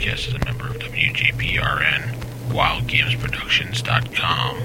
podcast 0.00 0.28
is 0.28 0.34
a 0.34 0.44
member 0.44 0.68
of 0.68 0.76
WGPRN, 0.78 2.14
WildGamesProductions.com. 2.48 4.60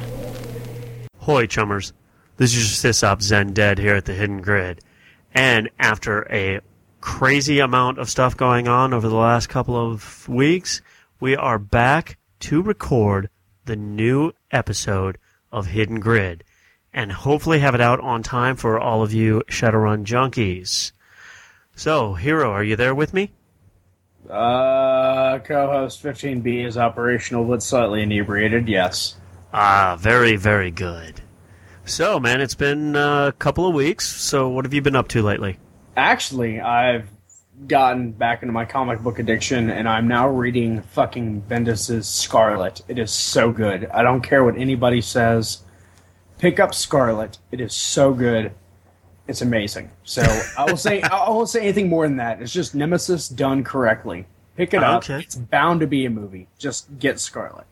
Hoy, 1.18 1.48
chummers. 1.48 1.92
This 2.38 2.56
is 2.56 2.84
your 2.84 2.94
sysop 2.94 3.22
Zen 3.22 3.52
Dead 3.54 3.78
here 3.78 3.96
at 3.96 4.06
the 4.06 4.14
Hidden 4.14 4.42
Grid. 4.42 4.80
And 5.34 5.70
after 5.80 6.22
a 6.32 6.62
crazy 7.02 7.60
amount 7.60 8.00
of 8.00 8.10
stuff 8.10 8.38
going 8.38 8.70
on 8.70 8.94
over 8.94 9.10
the 9.10 9.16
last 9.16 9.48
couple 9.48 9.76
of 9.76 10.30
weeks, 10.30 10.82
we 11.20 11.36
are 11.36 11.60
back 11.60 12.18
to 12.42 12.62
record 12.62 13.30
the 13.66 13.76
new 13.76 14.32
episode 14.52 15.18
of 15.52 15.66
Hidden 15.68 16.00
Grid 16.00 16.46
and 16.94 17.12
hopefully 17.12 17.60
have 17.60 17.76
it 17.76 17.82
out 17.82 18.00
on 18.00 18.24
time 18.24 18.56
for 18.56 18.80
all 18.80 19.04
of 19.04 19.12
you 19.12 19.44
Shadowrun 19.50 20.06
junkies. 20.06 20.94
So, 21.76 22.14
Hero, 22.14 22.50
are 22.52 22.64
you 22.64 22.78
there 22.78 22.96
with 22.96 23.14
me? 23.14 23.32
Uh, 24.30 25.40
co-host 25.40 26.02
15B 26.04 26.66
is 26.66 26.78
operational 26.78 27.46
but 27.46 27.62
slightly 27.62 28.02
inebriated. 28.02 28.68
Yes. 28.68 29.16
Ah, 29.54 29.96
very, 30.00 30.36
very 30.36 30.72
good. 30.72 31.22
So, 31.86 32.20
man, 32.20 32.42
it's 32.42 32.56
been 32.56 32.96
uh, 32.96 33.28
a 33.28 33.32
couple 33.32 33.68
of 33.68 33.76
weeks. 33.76 34.08
So, 34.08 34.50
what 34.50 34.66
have 34.66 34.74
you 34.74 34.82
been 34.82 34.96
up 34.96 35.08
to 35.10 35.22
lately? 35.22 35.60
Actually, 35.96 36.60
I've 36.60 37.08
gotten 37.68 38.12
back 38.12 38.42
into 38.42 38.52
my 38.52 38.66
comic 38.66 39.00
book 39.02 39.20
addiction, 39.20 39.70
and 39.70 39.88
I'm 39.88 40.08
now 40.08 40.28
reading 40.28 40.82
fucking 40.82 41.42
Bendis's 41.42 42.08
Scarlet. 42.08 42.82
It 42.88 42.98
is 42.98 43.12
so 43.12 43.52
good. 43.52 43.86
I 43.94 44.02
don't 44.04 44.22
care 44.22 44.44
what 44.44 44.58
anybody 44.58 45.00
says. 45.02 45.64
Pick 46.40 46.60
up 46.60 46.74
Scarlet. 46.74 47.38
It 47.52 47.62
is 47.62 47.74
so 47.74 48.14
good. 48.14 48.52
It's 49.28 49.42
amazing. 49.42 49.90
So 50.04 50.22
I 50.58 50.66
will 50.66 50.78
say 50.78 51.02
I 51.02 51.30
won't 51.30 51.50
say 51.50 51.62
anything 51.62 51.90
more 51.90 52.08
than 52.08 52.18
that. 52.18 52.42
It's 52.42 52.54
just 52.54 52.76
Nemesis 52.76 53.28
done 53.28 53.64
correctly. 53.64 54.26
Pick 54.56 54.74
it 54.74 54.84
up. 54.84 55.04
Okay. 55.04 55.20
It's 55.20 55.36
bound 55.36 55.80
to 55.82 55.88
be 55.88 56.06
a 56.06 56.10
movie. 56.10 56.48
Just 56.58 57.00
get 57.00 57.20
Scarlet. 57.20 57.66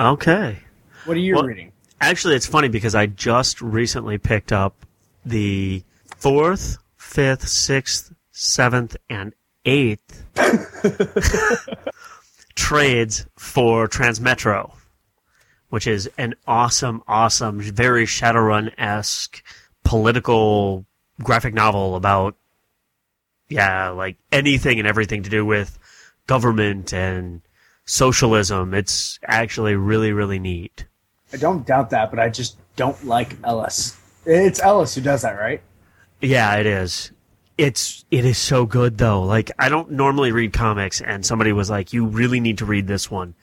Okay. 0.00 0.58
What 1.04 1.16
are 1.16 1.20
you 1.20 1.34
Well- 1.34 1.44
reading? 1.44 1.72
Actually, 2.00 2.34
it's 2.34 2.46
funny 2.46 2.68
because 2.68 2.94
I 2.94 3.06
just 3.06 3.62
recently 3.62 4.18
picked 4.18 4.52
up 4.52 4.84
the 5.24 5.82
fourth, 6.18 6.76
fifth, 6.96 7.48
sixth, 7.48 8.12
seventh, 8.32 8.96
and 9.08 9.32
eighth 9.64 10.24
trades 12.54 13.26
for 13.38 13.88
Transmetro, 13.88 14.72
which 15.70 15.86
is 15.86 16.10
an 16.18 16.34
awesome, 16.46 17.02
awesome, 17.08 17.60
very 17.60 18.04
Shadowrun 18.06 18.72
esque 18.76 19.42
political 19.84 20.84
graphic 21.22 21.54
novel 21.54 21.96
about, 21.96 22.36
yeah, 23.48 23.90
like 23.90 24.16
anything 24.32 24.78
and 24.78 24.88
everything 24.88 25.22
to 25.22 25.30
do 25.30 25.44
with 25.44 25.78
government 26.26 26.92
and 26.92 27.42
socialism. 27.84 28.74
It's 28.74 29.18
actually 29.26 29.76
really, 29.76 30.12
really 30.12 30.38
neat. 30.38 30.86
I 31.32 31.36
don't 31.36 31.66
doubt 31.66 31.90
that, 31.90 32.10
but 32.10 32.18
I 32.18 32.28
just 32.28 32.56
don't 32.76 33.04
like 33.04 33.36
Ellis. 33.44 33.98
It's 34.26 34.60
Ellis 34.60 34.94
who 34.94 35.00
does 35.00 35.22
that, 35.22 35.38
right? 35.38 35.60
Yeah, 36.20 36.56
it 36.56 36.66
is. 36.66 37.10
It's 37.56 38.04
it 38.10 38.24
is 38.24 38.38
so 38.38 38.66
good 38.66 38.98
though. 38.98 39.22
Like 39.22 39.50
I 39.58 39.68
don't 39.68 39.92
normally 39.92 40.32
read 40.32 40.52
comics, 40.52 41.00
and 41.00 41.24
somebody 41.24 41.52
was 41.52 41.70
like, 41.70 41.92
"You 41.92 42.06
really 42.06 42.40
need 42.40 42.58
to 42.58 42.64
read 42.64 42.86
this 42.86 43.10
one." 43.10 43.34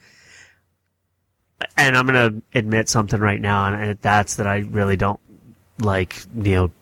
And 1.76 1.96
I'm 1.96 2.06
gonna 2.06 2.42
admit 2.54 2.88
something 2.88 3.20
right 3.20 3.40
now, 3.40 3.72
and 3.72 3.98
that's 4.00 4.36
that 4.36 4.46
I 4.46 4.58
really 4.58 4.96
don't 4.96 5.20
like 5.78 6.16
Neil 6.34 6.72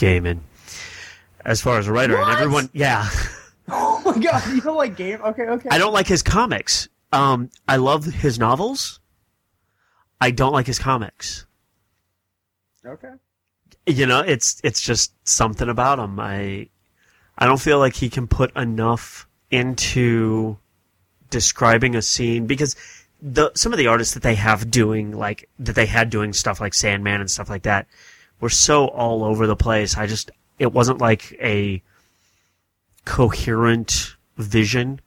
Gaiman 0.00 0.40
as 1.44 1.60
far 1.60 1.78
as 1.78 1.86
a 1.86 1.92
writer. 1.92 2.16
And 2.16 2.30
everyone, 2.30 2.70
yeah, 2.72 3.08
Oh 3.68 4.02
my 4.04 4.18
god, 4.18 4.42
you 4.52 4.60
don't 4.60 4.76
like 4.76 4.96
Gaiman? 4.96 5.20
Okay, 5.20 5.42
okay. 5.42 5.68
I 5.70 5.78
don't 5.78 5.92
like 5.92 6.06
his 6.08 6.22
comics. 6.22 6.88
Um, 7.12 7.50
I 7.68 7.76
love 7.76 8.04
his 8.04 8.38
novels. 8.38 8.98
I 10.20 10.30
don't 10.32 10.52
like 10.52 10.66
his 10.66 10.78
comics. 10.78 11.46
Okay. 12.84 13.12
you 13.86 14.06
know 14.06 14.20
it's 14.20 14.58
it's 14.64 14.80
just 14.80 15.12
something 15.28 15.68
about 15.68 15.98
him 15.98 16.18
i 16.18 16.66
i 17.36 17.44
don't 17.44 17.60
feel 17.60 17.78
like 17.78 17.94
he 17.94 18.08
can 18.08 18.26
put 18.26 18.54
enough 18.56 19.28
into 19.50 20.56
describing 21.28 21.94
a 21.94 22.00
scene 22.02 22.46
because 22.46 22.74
the 23.20 23.52
some 23.54 23.72
of 23.72 23.76
the 23.78 23.86
artists 23.86 24.14
that 24.14 24.22
they 24.22 24.34
have 24.34 24.70
doing 24.70 25.12
like 25.12 25.46
that 25.58 25.74
they 25.74 25.84
had 25.84 26.08
doing 26.08 26.32
stuff 26.32 26.58
like 26.58 26.72
sandman 26.72 27.20
and 27.20 27.30
stuff 27.30 27.50
like 27.50 27.64
that 27.64 27.86
were 28.40 28.50
so 28.50 28.88
all 28.88 29.22
over 29.24 29.46
the 29.46 29.56
place 29.56 29.96
i 29.96 30.06
just 30.06 30.30
it 30.58 30.72
wasn't 30.72 30.98
like 30.98 31.32
a 31.40 31.82
coherent 33.04 34.16
vision 34.36 35.00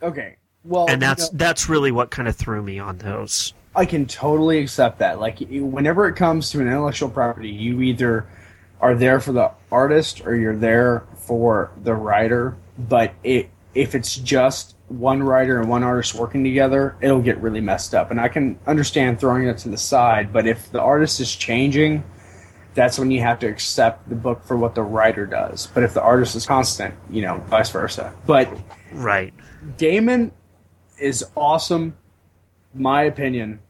Okay. 0.00 0.36
Well, 0.62 0.86
and 0.88 1.02
you 1.02 1.08
that's 1.08 1.32
know, 1.32 1.38
that's 1.38 1.68
really 1.68 1.90
what 1.90 2.10
kind 2.10 2.28
of 2.28 2.36
threw 2.36 2.62
me 2.62 2.78
on 2.78 2.98
those 2.98 3.52
I 3.74 3.86
can 3.86 4.06
totally 4.06 4.58
accept 4.58 4.98
that. 4.98 5.20
Like, 5.20 5.38
whenever 5.38 6.08
it 6.08 6.16
comes 6.16 6.50
to 6.50 6.60
an 6.60 6.66
intellectual 6.66 7.08
property, 7.08 7.50
you 7.50 7.80
either 7.82 8.26
are 8.80 8.96
there 8.96 9.20
for 9.20 9.30
the 9.30 9.52
artist 9.70 10.26
or 10.26 10.34
you're 10.34 10.56
there 10.56 11.04
for 11.14 11.70
the 11.84 11.94
writer. 11.94 12.56
But 12.76 13.14
it, 13.22 13.50
if 13.74 13.94
it's 13.94 14.16
just 14.16 14.76
one 14.88 15.22
writer 15.22 15.60
and 15.60 15.68
one 15.68 15.82
artist 15.82 16.14
working 16.14 16.42
together, 16.42 16.96
it'll 17.00 17.20
get 17.20 17.38
really 17.40 17.60
messed 17.60 17.94
up. 17.94 18.10
And 18.10 18.20
I 18.20 18.28
can 18.28 18.58
understand 18.66 19.20
throwing 19.20 19.46
it 19.46 19.58
to 19.58 19.68
the 19.68 19.76
side, 19.76 20.32
but 20.32 20.46
if 20.46 20.70
the 20.72 20.80
artist 20.80 21.20
is 21.20 21.34
changing, 21.34 22.02
that's 22.74 22.98
when 22.98 23.10
you 23.10 23.20
have 23.20 23.38
to 23.40 23.46
accept 23.46 24.08
the 24.08 24.14
book 24.14 24.44
for 24.44 24.56
what 24.56 24.74
the 24.74 24.82
writer 24.82 25.26
does. 25.26 25.66
But 25.66 25.82
if 25.82 25.94
the 25.94 26.02
artist 26.02 26.36
is 26.36 26.46
constant, 26.46 26.94
you 27.10 27.22
know, 27.22 27.38
vice 27.48 27.70
versa. 27.70 28.14
But 28.26 28.56
right 28.92 29.34
Gaiman 29.76 30.30
is 30.98 31.24
awesome, 31.36 31.96
my 32.74 33.02
opinion. 33.02 33.60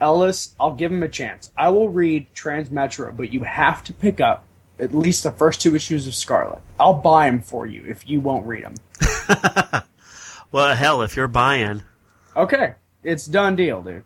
Ellis, 0.00 0.54
I'll 0.60 0.74
give 0.74 0.92
him 0.92 1.02
a 1.02 1.08
chance. 1.08 1.50
I 1.56 1.70
will 1.70 1.88
read 1.88 2.26
Transmetro, 2.34 3.16
but 3.16 3.32
you 3.32 3.42
have 3.42 3.82
to 3.84 3.92
pick 3.92 4.20
up 4.20 4.44
at 4.78 4.94
least 4.94 5.24
the 5.24 5.32
first 5.32 5.60
two 5.60 5.74
issues 5.74 6.06
of 6.06 6.14
Scarlet. 6.14 6.60
I'll 6.78 6.94
buy 6.94 7.28
them 7.28 7.40
for 7.40 7.66
you 7.66 7.84
if 7.86 8.08
you 8.08 8.20
won't 8.20 8.46
read 8.46 8.64
them. 8.64 8.74
well 10.52 10.74
hell 10.74 11.02
if 11.02 11.16
you're 11.16 11.28
buying 11.28 11.82
Okay, 12.36 12.74
it's 13.02 13.26
done 13.26 13.56
deal, 13.56 13.82
dude. 13.82 14.04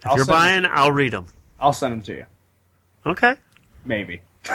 if 0.00 0.06
I'll 0.06 0.16
you're 0.16 0.26
buying 0.26 0.66
i'll 0.66 0.92
read 0.92 1.12
them 1.12 1.26
I'll 1.58 1.72
send 1.72 1.92
them 1.92 2.02
to 2.02 2.12
you. 2.14 2.26
okay 3.06 3.34
Maybe. 3.84 4.20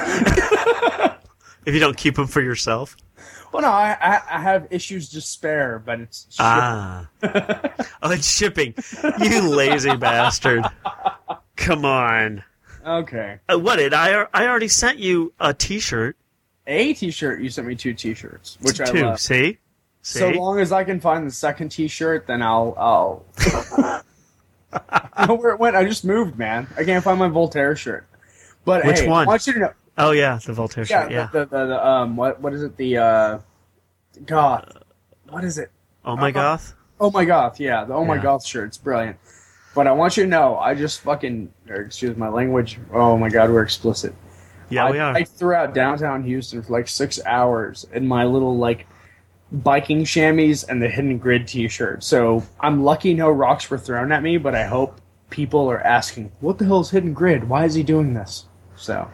if 1.66 1.74
you 1.74 1.79
don't 1.79 1.97
keep 1.97 2.16
them 2.16 2.28
for 2.28 2.41
yourself 2.41 2.95
Well, 3.51 3.62
no, 3.63 3.69
I, 3.69 3.97
I, 4.00 4.22
I 4.38 4.41
have 4.41 4.68
issues 4.69 5.09
to 5.09 5.22
spare, 5.22 5.79
but 5.79 6.00
it's 6.01 6.28
shit. 6.29 6.38
Ah. 6.41 7.07
oh, 8.03 8.12
it's 8.12 8.28
shipping. 8.29 8.74
You 9.22 9.47
lazy 9.50 9.95
bastard. 9.95 10.66
Come 11.56 11.85
on. 11.85 12.44
okay. 12.85 13.40
Uh, 13.50 13.57
what 13.57 13.78
did 13.78 13.94
I? 13.94 14.25
I 14.34 14.47
already 14.47 14.68
sent 14.68 15.00
you 15.00 15.34
a 15.40 15.53
T-shirt. 15.53 16.18
A 16.68 16.94
T-shirt. 16.95 17.41
You 17.41 17.50
sent 17.50 17.66
me 17.68 17.75
two 17.75 17.94
T-shirts, 17.94 18.57
which 18.62 18.81
I 18.81 18.85
Two. 18.85 19.03
love. 19.03 19.19
See. 19.22 19.57
See. 20.05 20.19
So 20.19 20.29
long 20.29 20.59
as 20.59 20.71
I 20.71 20.83
can 20.83 20.99
find 20.99 21.25
the 21.25 21.31
second 21.31 21.69
T-shirt, 21.69 22.27
then 22.27 22.43
I'll. 22.43 22.75
I'll. 22.77 23.25
I 24.71 25.25
know 25.25 25.33
where 25.33 25.51
it 25.51 25.59
went. 25.59 25.75
I 25.75 25.83
just 25.83 26.05
moved, 26.05 26.38
man. 26.38 26.67
I 26.77 26.83
can't 26.83 27.03
find 27.03 27.17
my 27.17 27.27
Voltaire 27.27 27.75
shirt. 27.75 28.05
But 28.65 28.85
Which 28.85 28.99
hey, 28.99 29.07
one? 29.09 29.25
I 29.25 29.27
want 29.27 29.47
you 29.47 29.53
to 29.53 29.59
know. 29.59 29.73
oh 29.97 30.11
yeah, 30.11 30.38
the 30.45 30.53
Voltaire 30.53 30.85
Yeah, 30.88 31.03
shirt. 31.03 31.11
Yeah. 31.11 31.29
The, 31.33 31.45
the, 31.45 31.65
the, 31.65 31.88
um, 31.88 32.15
what 32.17 32.39
what 32.39 32.53
is 32.53 32.61
it? 32.61 32.77
The 32.77 32.97
uh, 32.99 33.39
goth. 34.27 34.77
What 35.29 35.44
is 35.44 35.57
it? 35.57 35.71
oh 36.05 36.15
my 36.15 36.29
goth. 36.29 36.75
Oh 36.99 37.09
my 37.09 37.25
goth. 37.25 37.59
Yeah, 37.59 37.83
the 37.85 37.95
oh 37.95 38.05
my 38.05 38.17
Yeah. 38.17 38.21
goth 38.21 38.45
shirt. 38.45 38.67
It's 38.67 38.77
brilliant. 38.77 39.17
But 39.73 39.88
I 39.88 39.91
want 39.91 40.17
you 40.17 40.23
to 40.23 40.29
know, 40.29 40.56
I 40.59 40.75
just 40.75 41.01
fucking, 41.01 41.51
or 41.68 41.77
excuse 41.77 42.15
my 42.15 42.30
language. 42.30 42.77
Oh 42.94 43.18
my 43.18 43.30
god, 43.30 43.50
we're 43.50 43.63
explicit. 43.63 44.13
Yeah, 44.69 44.85
I, 44.85 44.91
we 44.91 45.00
are. 45.00 45.15
I 45.15 45.24
threw 45.24 45.56
out 45.56 45.74
downtown 45.74 46.24
Houston 46.24 46.62
for 46.62 46.74
like 46.74 46.88
six 46.88 47.19
hours 47.25 47.88
in 47.91 48.07
my 48.07 48.24
little 48.25 48.56
like 48.56 48.85
biking 49.63 50.06
chamois 50.06 50.63
and 50.68 50.81
the 50.81 50.90
hidden 50.90 51.18
grid 51.18 51.48
T-shirt. 51.48 52.04
So 52.04 52.44
I'm 52.60 52.84
lucky 52.84 53.13
no 53.13 53.30
rocks 53.30 53.69
were 53.69 53.78
thrown 53.78 54.12
at 54.12 54.24
me, 54.24 54.38
but 54.38 54.56
I 54.56 54.66
hope 54.66 55.00
people 55.30 55.69
are 55.69 55.81
asking, 55.81 56.31
"What 56.40 56.57
the 56.57 56.66
hell 56.66 56.81
is 56.81 56.90
hidden 56.90 57.13
grid? 57.13 57.50
Why 57.50 57.66
is 57.66 57.74
he 57.75 57.84
doing 57.84 58.13
this?" 58.13 58.46
So 58.75 59.07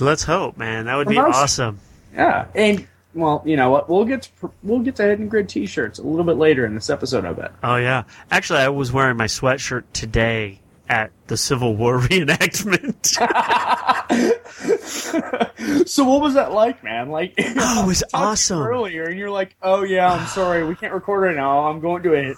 Let's 0.00 0.24
hope, 0.24 0.56
man. 0.56 0.86
That 0.86 0.96
would 0.96 1.08
be 1.08 1.18
awesome. 1.18 1.80
yeah, 2.14 2.46
and 2.54 2.86
well, 3.14 3.42
you 3.46 3.56
know 3.56 3.70
what? 3.70 3.88
We'll 3.88 4.04
get 4.04 4.22
to, 4.40 4.50
we'll 4.62 4.80
get 4.80 4.96
to 4.96 5.04
hidden 5.04 5.28
grid 5.28 5.48
T-shirts 5.48 5.98
a 5.98 6.02
little 6.02 6.24
bit 6.24 6.36
later 6.36 6.66
in 6.66 6.74
this 6.74 6.90
episode. 6.90 7.24
I 7.24 7.32
bet. 7.32 7.52
Oh 7.62 7.76
yeah. 7.76 8.04
Actually, 8.30 8.60
I 8.60 8.68
was 8.68 8.92
wearing 8.92 9.16
my 9.16 9.26
sweatshirt 9.26 9.84
today 9.92 10.60
at 10.88 11.10
the 11.26 11.36
Civil 11.36 11.76
War 11.76 11.98
reenactment. 12.00 13.06
so 15.88 16.04
what 16.04 16.20
was 16.20 16.34
that 16.34 16.52
like, 16.52 16.82
man? 16.84 17.10
Like, 17.10 17.34
Oh, 17.38 17.84
it 17.84 17.86
was 17.86 18.02
I 18.02 18.06
talked 18.06 18.12
to 18.12 18.18
you 18.18 18.24
awesome. 18.24 18.62
Earlier, 18.62 19.04
and 19.04 19.18
you're 19.18 19.30
like, 19.30 19.56
"Oh 19.62 19.82
yeah, 19.82 20.12
I'm 20.12 20.26
sorry, 20.26 20.64
we 20.64 20.74
can't 20.74 20.92
record 20.92 21.22
right 21.22 21.36
now. 21.36 21.66
I'm 21.68 21.80
going 21.80 22.02
to 22.04 22.14
a 22.14 22.34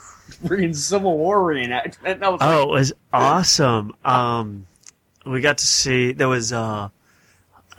freaking 0.47 0.75
Civil 0.75 1.17
War 1.19 1.39
reenactment." 1.39 2.21
Was 2.21 2.41
Oh, 2.41 2.47
like, 2.47 2.67
it 2.67 2.71
was 2.71 2.93
awesome. 3.13 3.95
Um, 4.05 4.67
we 5.27 5.41
got 5.41 5.59
to 5.59 5.67
see 5.67 6.13
there 6.13 6.29
was 6.29 6.53
uh, 6.53 6.89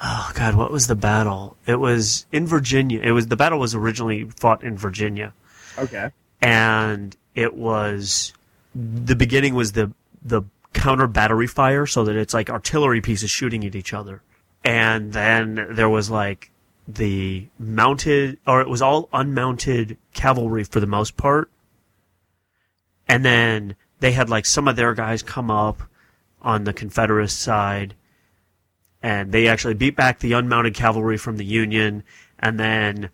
oh 0.03 0.31
god, 0.35 0.55
what 0.55 0.71
was 0.71 0.87
the 0.87 0.95
battle? 0.95 1.57
It 1.65 1.79
was 1.79 2.25
in 2.31 2.45
Virginia. 2.47 3.01
It 3.01 3.11
was 3.11 3.27
the 3.27 3.37
battle 3.37 3.59
was 3.59 3.75
originally 3.75 4.25
fought 4.37 4.63
in 4.63 4.77
Virginia, 4.77 5.33
"Okay, 5.77 6.09
and 6.41 7.15
it 7.35 7.55
was 7.55 8.33
the 8.75 9.15
beginning 9.15 9.55
was 9.55 9.71
the 9.71 9.91
the 10.21 10.41
counter 10.73 11.07
battery 11.07 11.47
fire, 11.47 11.85
so 11.85 12.03
that 12.03 12.15
it's 12.15 12.33
like 12.33 12.49
artillery 12.49 13.01
pieces 13.01 13.29
shooting 13.29 13.65
at 13.65 13.75
each 13.75 13.93
other, 13.93 14.21
and 14.63 15.13
then 15.13 15.67
there 15.71 15.89
was 15.89 16.09
like 16.09 16.51
the 16.87 17.47
mounted, 17.57 18.37
or 18.47 18.61
it 18.61 18.69
was 18.69 18.81
all 18.81 19.09
unmounted 19.13 19.97
cavalry 20.13 20.63
for 20.63 20.79
the 20.79 20.87
most 20.87 21.17
part, 21.17 21.49
and 23.07 23.23
then 23.25 23.75
they 23.99 24.11
had 24.11 24.29
like 24.29 24.45
some 24.45 24.67
of 24.67 24.75
their 24.75 24.93
guys 24.93 25.21
come 25.21 25.51
up 25.51 25.83
on 26.41 26.63
the 26.63 26.73
Confederate 26.73 27.29
side, 27.29 27.95
and 29.03 29.31
they 29.31 29.47
actually 29.47 29.73
beat 29.73 29.95
back 29.95 30.19
the 30.19 30.33
unmounted 30.33 30.73
cavalry 30.73 31.17
from 31.17 31.37
the 31.37 31.45
Union, 31.45 32.03
and 32.39 32.59
then 32.59 33.09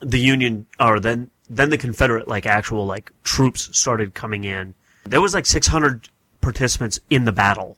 the 0.00 0.18
Union, 0.18 0.66
or 0.80 1.00
then 1.00 1.30
then 1.48 1.70
the 1.70 1.78
Confederate 1.78 2.28
like 2.28 2.46
actual 2.46 2.86
like 2.86 3.12
troops 3.24 3.76
started 3.76 4.14
coming 4.14 4.44
in. 4.44 4.74
There 5.04 5.20
was 5.20 5.32
like 5.34 5.46
600 5.46 6.08
participants 6.40 7.00
in 7.10 7.24
the 7.24 7.32
battle. 7.32 7.76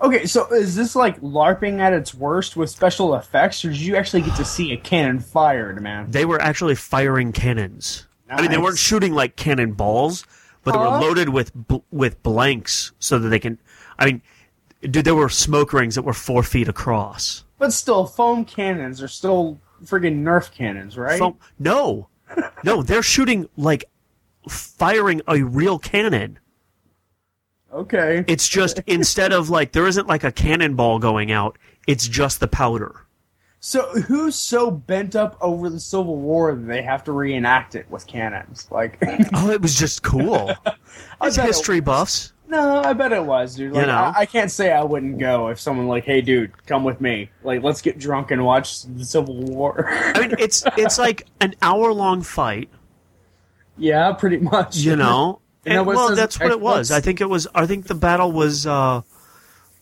Okay, 0.00 0.26
so 0.26 0.46
is 0.52 0.76
this 0.76 0.94
like 0.94 1.20
LARPing 1.20 1.80
at 1.80 1.92
its 1.92 2.14
worst 2.14 2.56
with 2.56 2.68
special 2.68 3.14
effects, 3.14 3.64
or 3.64 3.70
did 3.70 3.80
you 3.80 3.96
actually 3.96 4.22
get 4.22 4.36
to 4.36 4.44
see 4.44 4.72
a 4.72 4.76
cannon 4.76 5.20
fired, 5.20 5.80
man? 5.80 6.10
They 6.10 6.26
were 6.26 6.40
actually 6.40 6.74
firing 6.74 7.32
cannons. 7.32 8.06
I 8.28 8.42
mean, 8.42 8.50
they 8.50 8.58
weren't 8.58 8.78
shooting 8.78 9.14
like 9.14 9.36
cannonballs, 9.36 10.26
but 10.64 10.72
they 10.72 10.78
were 10.78 10.86
uh-huh. 10.86 11.00
loaded 11.00 11.28
with 11.30 11.54
bl- 11.54 11.76
with 11.90 12.22
blanks 12.22 12.92
so 12.98 13.18
that 13.18 13.28
they 13.28 13.38
can. 13.38 13.58
I 13.98 14.04
mean, 14.04 14.22
dude, 14.82 15.04
there 15.04 15.14
were 15.14 15.28
smoke 15.28 15.72
rings 15.72 15.94
that 15.94 16.02
were 16.02 16.12
four 16.12 16.42
feet 16.42 16.68
across. 16.68 17.44
But 17.58 17.72
still, 17.72 18.04
foam 18.04 18.44
cannons 18.44 19.00
are 19.00 19.08
still 19.08 19.60
friggin' 19.84 20.22
Nerf 20.22 20.50
cannons, 20.50 20.98
right? 20.98 21.18
Foam- 21.18 21.38
no, 21.58 22.08
no, 22.64 22.82
they're 22.82 23.02
shooting 23.02 23.48
like 23.56 23.84
firing 24.48 25.22
a 25.26 25.42
real 25.42 25.78
cannon. 25.78 26.38
Okay. 27.76 28.24
It's 28.26 28.48
just 28.48 28.80
instead 28.86 29.32
of 29.32 29.50
like 29.50 29.72
there 29.72 29.86
isn't 29.86 30.06
like 30.08 30.24
a 30.24 30.32
cannonball 30.32 30.98
going 30.98 31.30
out. 31.30 31.58
It's 31.86 32.08
just 32.08 32.40
the 32.40 32.48
powder. 32.48 33.02
So 33.60 33.82
who's 34.02 34.34
so 34.36 34.70
bent 34.70 35.16
up 35.16 35.36
over 35.40 35.68
the 35.70 35.80
Civil 35.80 36.16
War 36.16 36.54
that 36.54 36.66
they 36.66 36.82
have 36.82 37.02
to 37.04 37.12
reenact 37.12 37.74
it 37.74 37.90
with 37.90 38.06
cannons? 38.06 38.68
Like, 38.70 38.98
Oh, 39.34 39.50
it 39.50 39.60
was 39.60 39.74
just 39.74 40.02
cool. 40.02 40.52
As 41.20 41.36
history 41.36 41.80
buffs. 41.80 42.32
no, 42.46 42.80
I 42.82 42.92
bet 42.92 43.12
it 43.12 43.24
was, 43.24 43.56
dude. 43.56 43.72
Like, 43.72 43.86
know? 43.88 43.92
I, 43.92 44.14
I 44.20 44.26
can't 44.26 44.50
say 44.50 44.72
I 44.72 44.84
wouldn't 44.84 45.18
go 45.18 45.48
if 45.48 45.58
someone 45.58 45.88
like, 45.88 46.04
hey, 46.04 46.20
dude, 46.20 46.52
come 46.66 46.84
with 46.84 47.00
me. 47.00 47.30
Like, 47.42 47.62
let's 47.62 47.80
get 47.82 47.98
drunk 47.98 48.30
and 48.30 48.44
watch 48.44 48.82
the 48.84 49.04
Civil 49.04 49.42
War. 49.42 49.88
I 49.90 50.20
mean, 50.20 50.34
it's 50.38 50.62
it's 50.76 50.98
like 50.98 51.26
an 51.40 51.54
hour 51.60 51.92
long 51.92 52.22
fight. 52.22 52.68
yeah, 53.76 54.12
pretty 54.12 54.38
much. 54.38 54.76
you 54.76 54.96
know. 54.96 55.40
Know 55.66 55.78
And, 55.78 55.86
what 55.86 55.96
well, 55.96 56.14
that's 56.14 56.38
what 56.38 56.50
it 56.50 56.60
was. 56.60 56.90
I 56.90 57.00
think 57.00 57.20
it 57.20 57.28
was. 57.28 57.46
I 57.54 57.66
think 57.66 57.86
the 57.86 57.94
battle 57.94 58.30
was 58.32 58.66
uh, 58.66 59.02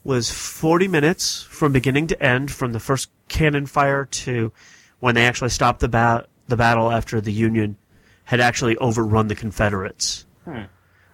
was 0.03 0.31
forty 0.31 0.89
minutes 0.89 1.43
from 1.43 1.73
beginning 1.73 2.07
to 2.09 2.23
end, 2.23 2.51
from 2.51 2.73
the 2.73 2.81
first 2.81 3.11
cannon 3.29 3.67
fire 3.67 4.05
to 4.07 4.53
when 5.01 5.15
they 5.15 5.27
actually 5.27 5.51
stopped 5.51 5.81
the 5.81 5.89
bat 5.89 6.27
the 6.49 6.57
battle 6.57 6.91
after 6.91 7.21
the 7.21 7.33
Union 7.33 7.77
had 8.25 8.41
actually 8.41 8.77
overrun 8.79 9.29
the 9.29 9.35
Confederates. 9.35 10.25
Hmm. 10.45 10.63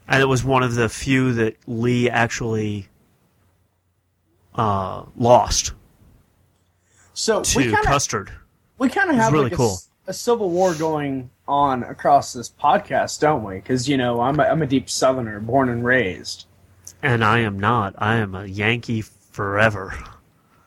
And 0.08 0.22
it 0.22 0.26
was 0.26 0.44
one 0.44 0.62
of 0.62 0.74
the 0.74 0.88
few 0.88 1.32
that 1.34 1.56
Lee 1.66 2.08
actually 2.10 2.88
uh, 4.54 5.04
lost 5.16 5.72
So 7.12 7.42
to 7.42 7.58
we 7.58 7.64
kind 7.64 7.78
of 7.78 7.84
Custard. 7.84 8.32
we 8.78 8.88
kind 8.88 9.10
of 9.10 9.16
have 9.16 9.32
really 9.32 9.44
like 9.44 9.52
a 9.52 9.56
cool. 9.56 9.78
A, 10.10 10.12
Civil 10.12 10.50
War 10.50 10.74
going 10.74 11.30
on 11.48 11.82
across 11.82 12.32
this 12.32 12.48
podcast, 12.50 13.20
don't 13.20 13.44
we? 13.44 13.56
Because 13.56 13.88
you 13.88 13.96
know 13.96 14.20
I'm 14.20 14.38
a, 14.38 14.44
I'm 14.44 14.62
a 14.62 14.66
deep 14.66 14.88
Southerner, 14.90 15.40
born 15.40 15.68
and 15.68 15.84
raised, 15.84 16.46
And 17.02 17.24
I 17.24 17.38
am 17.40 17.58
not. 17.58 17.94
I 17.98 18.16
am 18.16 18.34
a 18.34 18.44
Yankee 18.46 19.02
forever. 19.02 19.94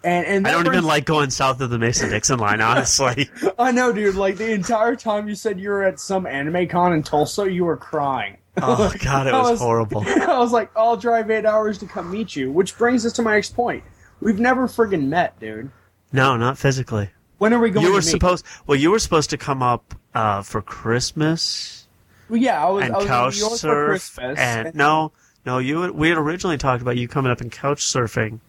and 0.04 0.25
and 0.25 0.48
I 0.48 0.51
don't 0.51 0.68
even 0.68 0.84
like 0.84 1.06
going 1.06 1.30
south 1.30 1.62
of 1.62 1.69
the 1.69 1.78
Mason 1.80 2.10
Dixon 2.10 2.40
line, 2.40 2.62
honestly. 2.72 3.30
I 3.60 3.72
know, 3.72 3.94
dude. 3.94 4.16
Like 4.16 4.38
the 4.38 4.51
entire 4.51 4.95
time 4.95 5.28
you 5.28 5.36
said 5.36 5.60
you 5.60 5.69
were 5.69 5.84
at 5.84 6.00
some 6.00 6.25
anime 6.25 6.68
con 6.68 6.94
in 6.94 7.04
Tulsa, 7.04 7.51
you 7.51 7.66
were 7.66 7.78
crying. 7.78 8.38
Oh 8.62 8.94
god, 9.04 9.28
it 9.28 9.34
was, 9.34 9.51
was- 9.51 9.60
horrible. 9.60 10.04
I 10.07 10.38
was 10.40 10.51
like, 10.51 10.69
I'll 10.75 10.98
drive 10.98 11.31
eight 11.31 11.45
hours 11.45 11.78
to 11.80 11.86
come 11.88 12.12
meet 12.12 12.36
you. 12.36 12.51
Which 12.51 12.78
brings 12.78 13.06
us 13.06 13.13
to 13.13 13.22
my 13.22 13.36
next 13.36 13.56
point. 13.56 13.84
We've 14.19 14.40
never 14.40 14.68
friggin' 14.68 15.07
met, 15.07 15.40
dude. 15.40 15.69
No, 16.13 16.38
not 16.38 16.57
physically. 16.57 17.10
When 17.44 17.54
are 17.54 17.60
we 17.60 17.72
going? 17.72 17.86
You 17.86 17.92
were 17.92 18.01
supposed. 18.01 18.45
Well, 18.68 18.80
you 18.80 18.90
were 18.90 19.00
supposed 19.00 19.30
to 19.31 19.38
come 19.38 19.62
up 19.62 19.94
uh, 20.16 20.44
for 20.44 20.62
Christmas 20.62 21.88
Well, 22.30 22.40
yeah, 22.40 22.66
I 22.66 22.69
was. 22.69 22.86
and 22.86 22.94
I 22.94 22.98
was 23.00 23.06
couch 23.07 23.34
in 23.34 23.40
New 23.40 23.42
York 23.42 23.51
for 23.51 23.57
surf, 23.57 23.88
Christmas. 23.90 24.40
and 24.40 24.74
no, 24.75 25.12
no, 25.45 25.57
you. 25.57 25.92
We 25.92 26.07
had 26.07 26.18
originally 26.18 26.57
talked 26.57 26.81
about 26.81 26.95
you 26.95 27.10
coming 27.10 27.34
up 27.34 27.42
and 27.42 27.51
couch 27.51 27.80
surfing. 27.84 28.40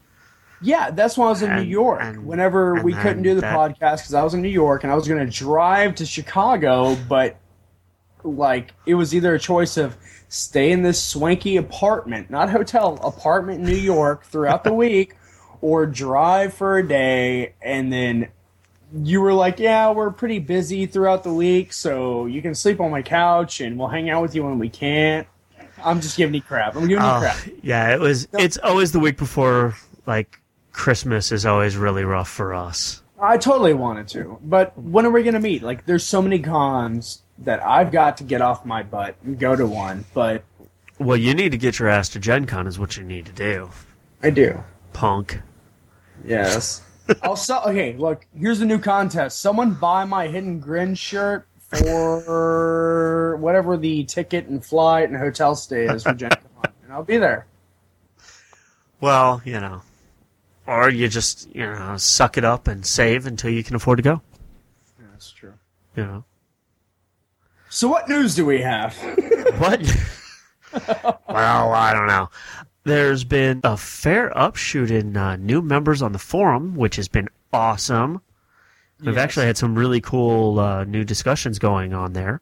Yeah, 0.62 0.90
that's 0.92 1.18
when 1.18 1.26
I 1.26 1.30
was 1.30 1.42
in 1.42 1.56
New 1.56 1.62
York. 1.62 1.98
and- 2.02 2.24
Whenever 2.24 2.76
and 2.76 2.84
we 2.84 2.92
couldn't 2.94 3.24
do 3.24 3.34
the 3.34 3.40
that- 3.40 3.56
podcast 3.56 3.96
because 3.96 4.14
I 4.14 4.22
was 4.22 4.32
in 4.32 4.42
New 4.42 4.48
York 4.48 4.84
and 4.84 4.92
I 4.92 4.94
was 4.94 5.08
going 5.08 5.26
to 5.26 5.30
drive 5.38 5.96
to 5.96 6.06
Chicago, 6.06 6.96
but 7.08 7.36
like 8.22 8.74
it 8.86 8.94
was 8.94 9.12
either 9.12 9.34
a 9.34 9.40
choice 9.40 9.76
of 9.76 9.96
stay 10.28 10.70
in 10.70 10.82
this 10.82 11.02
swanky 11.02 11.56
apartment, 11.56 12.30
not 12.30 12.48
hotel, 12.48 12.98
apartment 13.02 13.58
in 13.58 13.66
New 13.66 13.74
York 13.76 14.24
throughout 14.24 14.62
the 14.62 14.72
week, 14.84 15.16
or 15.60 15.84
drive 15.84 16.54
for 16.54 16.78
a 16.78 16.86
day 16.86 17.54
and 17.60 17.92
then. 17.92 18.28
You 18.96 19.20
were 19.20 19.32
like, 19.34 19.58
yeah, 19.58 19.90
we're 19.90 20.10
pretty 20.10 20.38
busy 20.38 20.86
throughout 20.86 21.24
the 21.24 21.32
week, 21.34 21.72
so 21.72 22.26
you 22.26 22.40
can 22.42 22.54
sleep 22.54 22.80
on 22.80 22.90
my 22.90 23.02
couch 23.02 23.60
and 23.60 23.78
we'll 23.78 23.88
hang 23.88 24.08
out 24.10 24.22
with 24.22 24.34
you 24.34 24.44
when 24.44 24.58
we 24.58 24.68
can't. 24.68 25.26
I'm 25.84 26.00
just 26.00 26.16
giving 26.16 26.34
you 26.34 26.42
crap. 26.42 26.76
I'm 26.76 26.82
giving 26.88 27.02
you 27.04 27.10
Oh, 27.10 27.18
crap. 27.20 27.36
yeah, 27.62 27.92
it 27.92 28.00
was. 28.00 28.28
It's 28.34 28.56
always 28.58 28.92
the 28.92 29.00
week 29.00 29.16
before. 29.18 29.74
Like 30.06 30.40
Christmas 30.72 31.32
is 31.32 31.44
always 31.44 31.76
really 31.76 32.04
rough 32.04 32.28
for 32.28 32.54
us. 32.54 33.02
I 33.20 33.36
totally 33.38 33.74
wanted 33.74 34.08
to, 34.08 34.38
but 34.42 34.76
when 34.78 35.06
are 35.06 35.10
we 35.10 35.22
gonna 35.22 35.40
meet? 35.40 35.62
Like, 35.62 35.86
there's 35.86 36.04
so 36.04 36.20
many 36.20 36.38
cons 36.40 37.22
that 37.38 37.64
I've 37.64 37.90
got 37.90 38.16
to 38.18 38.24
get 38.24 38.42
off 38.42 38.64
my 38.66 38.82
butt 38.82 39.16
and 39.24 39.38
go 39.38 39.56
to 39.56 39.66
one, 39.66 40.04
but 40.14 40.44
Well, 40.98 41.16
you 41.16 41.32
need 41.34 41.50
to 41.52 41.58
get 41.58 41.78
your 41.78 41.88
ass 41.88 42.08
to 42.10 42.18
Gen 42.20 42.44
Con 42.46 42.66
is 42.66 42.78
what 42.78 42.96
you 42.96 43.02
need 43.04 43.26
to 43.26 43.32
do, 43.32 43.70
I 44.22 44.30
do. 44.30 44.62
punk. 44.92 45.40
Yes. 46.24 46.82
I'll 47.22 47.36
sell. 47.36 47.62
Okay, 47.66 47.96
look. 47.96 48.26
Here's 48.38 48.58
the 48.58 48.66
new 48.66 48.78
contest. 48.78 49.40
Someone 49.40 49.74
buy 49.74 50.04
my 50.04 50.26
hidden 50.28 50.60
grid 50.60 50.96
shirt 50.98 51.46
for 51.58 53.36
whatever 53.40 53.76
the 53.76 54.04
ticket 54.04 54.46
and 54.46 54.64
flight 54.64 55.08
and 55.08 55.18
hotel 55.18 55.54
stay 55.54 55.86
is 55.86 56.02
for 56.02 56.14
Gen 56.14 56.30
Con, 56.30 56.72
and 56.82 56.92
I'll 56.92 57.04
be 57.04 57.18
there. 57.18 57.46
Well, 59.00 59.42
you 59.44 59.60
know, 59.60 59.82
or 60.66 60.88
you 60.90 61.08
just 61.08 61.54
you 61.54 61.62
know 61.62 61.96
suck 61.96 62.38
it 62.38 62.44
up 62.44 62.68
and 62.68 62.84
save 62.86 63.26
until 63.26 63.50
you 63.50 63.62
can 63.62 63.76
afford 63.76 63.98
to 63.98 64.02
go. 64.02 64.22
Yeah, 64.98 65.06
that's 65.12 65.30
true. 65.30 65.54
You 65.96 66.04
know. 66.04 66.24
So, 67.68 67.88
what 67.88 68.08
news 68.08 68.34
do 68.34 68.46
we 68.46 68.60
have? 68.60 68.96
What? 69.58 69.80
well, 71.28 71.72
I 71.72 71.92
don't 71.92 72.06
know. 72.06 72.30
There's 72.84 73.24
been 73.24 73.60
a 73.64 73.76
fair 73.76 74.36
upshoot 74.36 74.90
in 74.90 75.16
uh, 75.16 75.36
new 75.36 75.62
members 75.62 76.02
on 76.02 76.12
the 76.12 76.18
forum, 76.18 76.74
which 76.74 76.96
has 76.96 77.08
been 77.08 77.28
awesome. 77.52 78.20
We've 79.00 79.14
Yes. 79.14 79.22
actually 79.24 79.46
had 79.46 79.56
some 79.56 79.74
really 79.74 80.00
cool 80.00 80.58
uh, 80.60 80.84
new 80.84 81.02
discussions 81.04 81.58
going 81.58 81.92
on 81.94 82.12
there. 82.12 82.40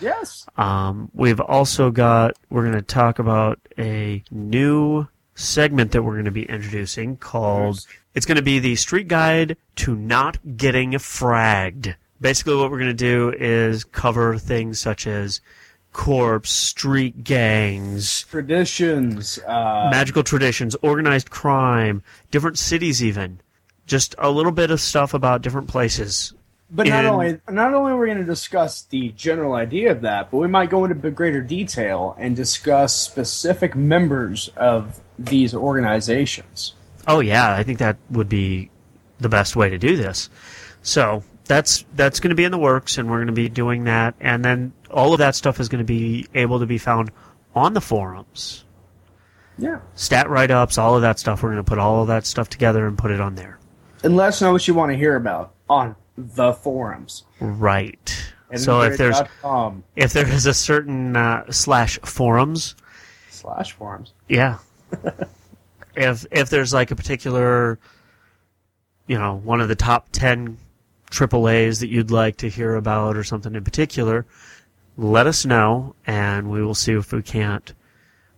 yes. 0.00 0.46
Um, 0.56 1.10
we've 1.14 1.40
also 1.40 1.90
got, 1.90 2.36
we're 2.50 2.62
going 2.62 2.74
to 2.74 2.82
talk 2.82 3.18
about 3.18 3.58
a 3.78 4.22
new 4.30 5.06
segment 5.34 5.92
that 5.92 6.02
we're 6.02 6.12
going 6.12 6.24
to 6.26 6.30
be 6.30 6.44
introducing 6.44 7.16
called, 7.16 7.86
it's 8.14 8.26
going 8.26 8.36
to 8.36 8.42
be 8.42 8.58
the 8.58 8.76
street 8.76 9.08
guide 9.08 9.56
to 9.76 9.96
not 9.96 10.38
getting 10.56 10.92
fragged. 10.92 11.94
Basically, 12.20 12.54
what 12.54 12.70
we're 12.70 12.78
going 12.78 12.90
to 12.90 12.94
do 12.94 13.32
is 13.38 13.82
cover 13.84 14.38
things 14.38 14.80
such 14.80 15.06
as 15.06 15.40
corpse, 15.94 16.50
street 16.50 17.24
gangs, 17.24 18.24
Traditions. 18.24 19.38
Uh, 19.38 19.88
magical 19.90 20.22
traditions, 20.22 20.76
organized 20.82 21.30
crime, 21.30 22.02
different 22.30 22.58
cities 22.58 23.02
even. 23.02 23.40
Just 23.86 24.14
a 24.18 24.30
little 24.30 24.52
bit 24.52 24.70
of 24.70 24.80
stuff 24.80 25.14
about 25.14 25.40
different 25.40 25.68
places. 25.68 26.34
But 26.70 26.88
not 26.88 27.04
in- 27.04 27.10
only 27.10 27.40
not 27.48 27.72
only 27.72 27.92
are 27.92 27.96
we 27.96 28.06
going 28.06 28.18
to 28.18 28.24
discuss 28.24 28.82
the 28.82 29.10
general 29.10 29.54
idea 29.54 29.92
of 29.92 30.02
that, 30.02 30.30
but 30.30 30.38
we 30.38 30.48
might 30.48 30.68
go 30.68 30.84
into 30.84 31.10
greater 31.10 31.40
detail 31.40 32.16
and 32.18 32.34
discuss 32.34 32.94
specific 32.94 33.74
members 33.76 34.50
of 34.56 35.00
these 35.18 35.54
organizations. 35.54 36.74
Oh 37.06 37.20
yeah, 37.20 37.54
I 37.54 37.62
think 37.62 37.78
that 37.78 37.96
would 38.10 38.28
be 38.28 38.70
the 39.20 39.28
best 39.28 39.54
way 39.54 39.68
to 39.70 39.78
do 39.78 39.96
this. 39.96 40.28
So 40.82 41.22
that's 41.46 41.84
that's 41.94 42.20
going 42.20 42.30
to 42.30 42.34
be 42.36 42.44
in 42.44 42.52
the 42.52 42.58
works, 42.58 42.98
and 42.98 43.10
we're 43.10 43.18
going 43.18 43.26
to 43.28 43.32
be 43.32 43.48
doing 43.48 43.84
that, 43.84 44.14
and 44.20 44.44
then 44.44 44.72
all 44.90 45.12
of 45.12 45.18
that 45.18 45.34
stuff 45.34 45.60
is 45.60 45.68
going 45.68 45.80
to 45.80 45.84
be 45.84 46.26
able 46.34 46.60
to 46.60 46.66
be 46.66 46.78
found 46.78 47.10
on 47.54 47.74
the 47.74 47.80
forums, 47.80 48.64
Yeah. 49.58 49.80
stat 49.94 50.28
write 50.28 50.50
ups, 50.50 50.78
all 50.78 50.96
of 50.96 51.02
that 51.02 51.18
stuff. 51.18 51.42
We're 51.42 51.50
going 51.52 51.64
to 51.64 51.68
put 51.68 51.78
all 51.78 52.02
of 52.02 52.08
that 52.08 52.26
stuff 52.26 52.48
together 52.48 52.86
and 52.86 52.96
put 52.98 53.10
it 53.10 53.20
on 53.20 53.34
there. 53.34 53.58
And 54.02 54.16
let 54.16 54.28
us 54.28 54.40
know 54.42 54.52
what 54.52 54.66
you 54.68 54.74
want 54.74 54.92
to 54.92 54.96
hear 54.98 55.16
about 55.16 55.52
on 55.68 55.96
the 56.16 56.52
forums. 56.52 57.24
Right. 57.40 58.30
So 58.56 58.82
if 58.82 58.96
there's- 58.98 59.20
If 59.96 60.12
there 60.12 60.28
is 60.28 60.46
a 60.46 60.54
certain 60.54 61.16
uh, 61.16 61.50
slash 61.50 61.98
forums, 62.04 62.76
slash 63.30 63.72
forums. 63.72 64.12
yeah. 64.28 64.58
if 65.96 66.24
if 66.30 66.50
there's 66.50 66.72
like 66.72 66.90
a 66.90 66.96
particular, 66.96 67.78
you 69.06 69.18
know, 69.18 69.36
one 69.36 69.60
of 69.60 69.68
the 69.68 69.74
top 69.74 70.08
ten 70.12 70.58
AAA's 71.14 71.80
that 71.80 71.88
you'd 71.88 72.10
like 72.10 72.36
to 72.38 72.48
hear 72.48 72.74
about 72.74 73.16
or 73.16 73.24
something 73.24 73.54
in 73.54 73.64
particular, 73.64 74.26
let 74.96 75.26
us 75.26 75.44
know, 75.44 75.94
and 76.06 76.50
we 76.50 76.62
will 76.62 76.74
see 76.74 76.92
if 76.92 77.12
we 77.12 77.22
can't 77.22 77.72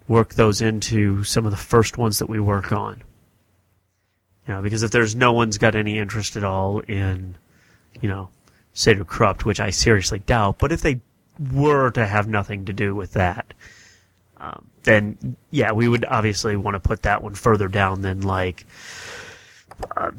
work 0.09 0.35
those 0.35 0.61
into 0.61 1.25
some 1.25 1.45
of 1.45 1.51
the 1.51 1.57
first 1.57 1.99
ones 1.99 2.19
that 2.19 2.29
we 2.29 2.41
work 2.41 2.73
on. 2.73 3.03
You 4.47 4.55
know, 4.55 4.63
because 4.63 4.83
if 4.83 4.91
there's 4.91 5.17
no 5.17 5.33
one's 5.33 5.59
got 5.59 5.75
any 5.75 5.99
interest 5.99 6.37
at 6.37 6.45
all 6.45 6.81
in, 6.81 7.37
you 8.01 8.09
know, 8.09 8.29
Saeder-Krupp, 8.75 9.45
which 9.45 9.59
I 9.59 9.71
seriously 9.71 10.21
doubt, 10.21 10.59
but 10.59 10.71
if 10.71 10.83
they 10.83 11.01
were 11.53 11.91
to 11.93 12.07
have 12.07 12.29
nothing 12.29 12.67
to 12.67 12.73
do 12.73 12.95
with 12.95 13.15
that, 13.15 13.53
um, 14.39 14.67
then 14.85 15.37
yeah, 15.51 15.73
we 15.73 15.89
would 15.89 16.05
obviously 16.05 16.57
want 16.57 16.75
to 16.75 16.81
put 16.81 17.03
that 17.03 17.23
one 17.23 17.35
further 17.35 17.69
down 17.69 18.03
than 18.03 18.21
like 18.21 18.67
uh, 19.97 20.11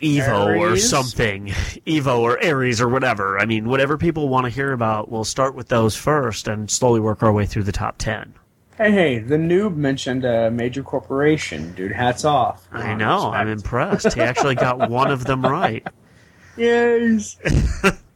Evo 0.00 0.58
or 0.58 0.76
something, 0.76 1.46
Evo 1.86 2.20
or 2.20 2.44
Ares 2.44 2.80
or 2.80 2.88
whatever. 2.88 3.38
I 3.38 3.46
mean, 3.46 3.68
whatever 3.68 3.98
people 3.98 4.28
want 4.28 4.44
to 4.44 4.50
hear 4.50 4.72
about, 4.72 5.10
we'll 5.10 5.24
start 5.24 5.54
with 5.54 5.68
those 5.68 5.96
first 5.96 6.46
and 6.48 6.70
slowly 6.70 7.00
work 7.00 7.22
our 7.22 7.32
way 7.32 7.46
through 7.46 7.64
the 7.64 7.72
top 7.72 7.98
ten. 7.98 8.34
Hey, 8.76 8.92
hey, 8.92 9.18
the 9.18 9.36
noob 9.36 9.74
mentioned 9.74 10.24
a 10.24 10.50
major 10.52 10.84
corporation. 10.84 11.74
Dude, 11.74 11.90
hats 11.90 12.24
off. 12.24 12.68
I 12.70 12.94
know, 12.94 13.32
I'm 13.32 13.48
impressed. 13.48 14.14
He 14.14 14.20
actually 14.20 14.54
got 14.54 14.88
one 14.90 15.10
of 15.10 15.24
them 15.24 15.44
right. 15.44 15.84
Yes. 16.56 17.36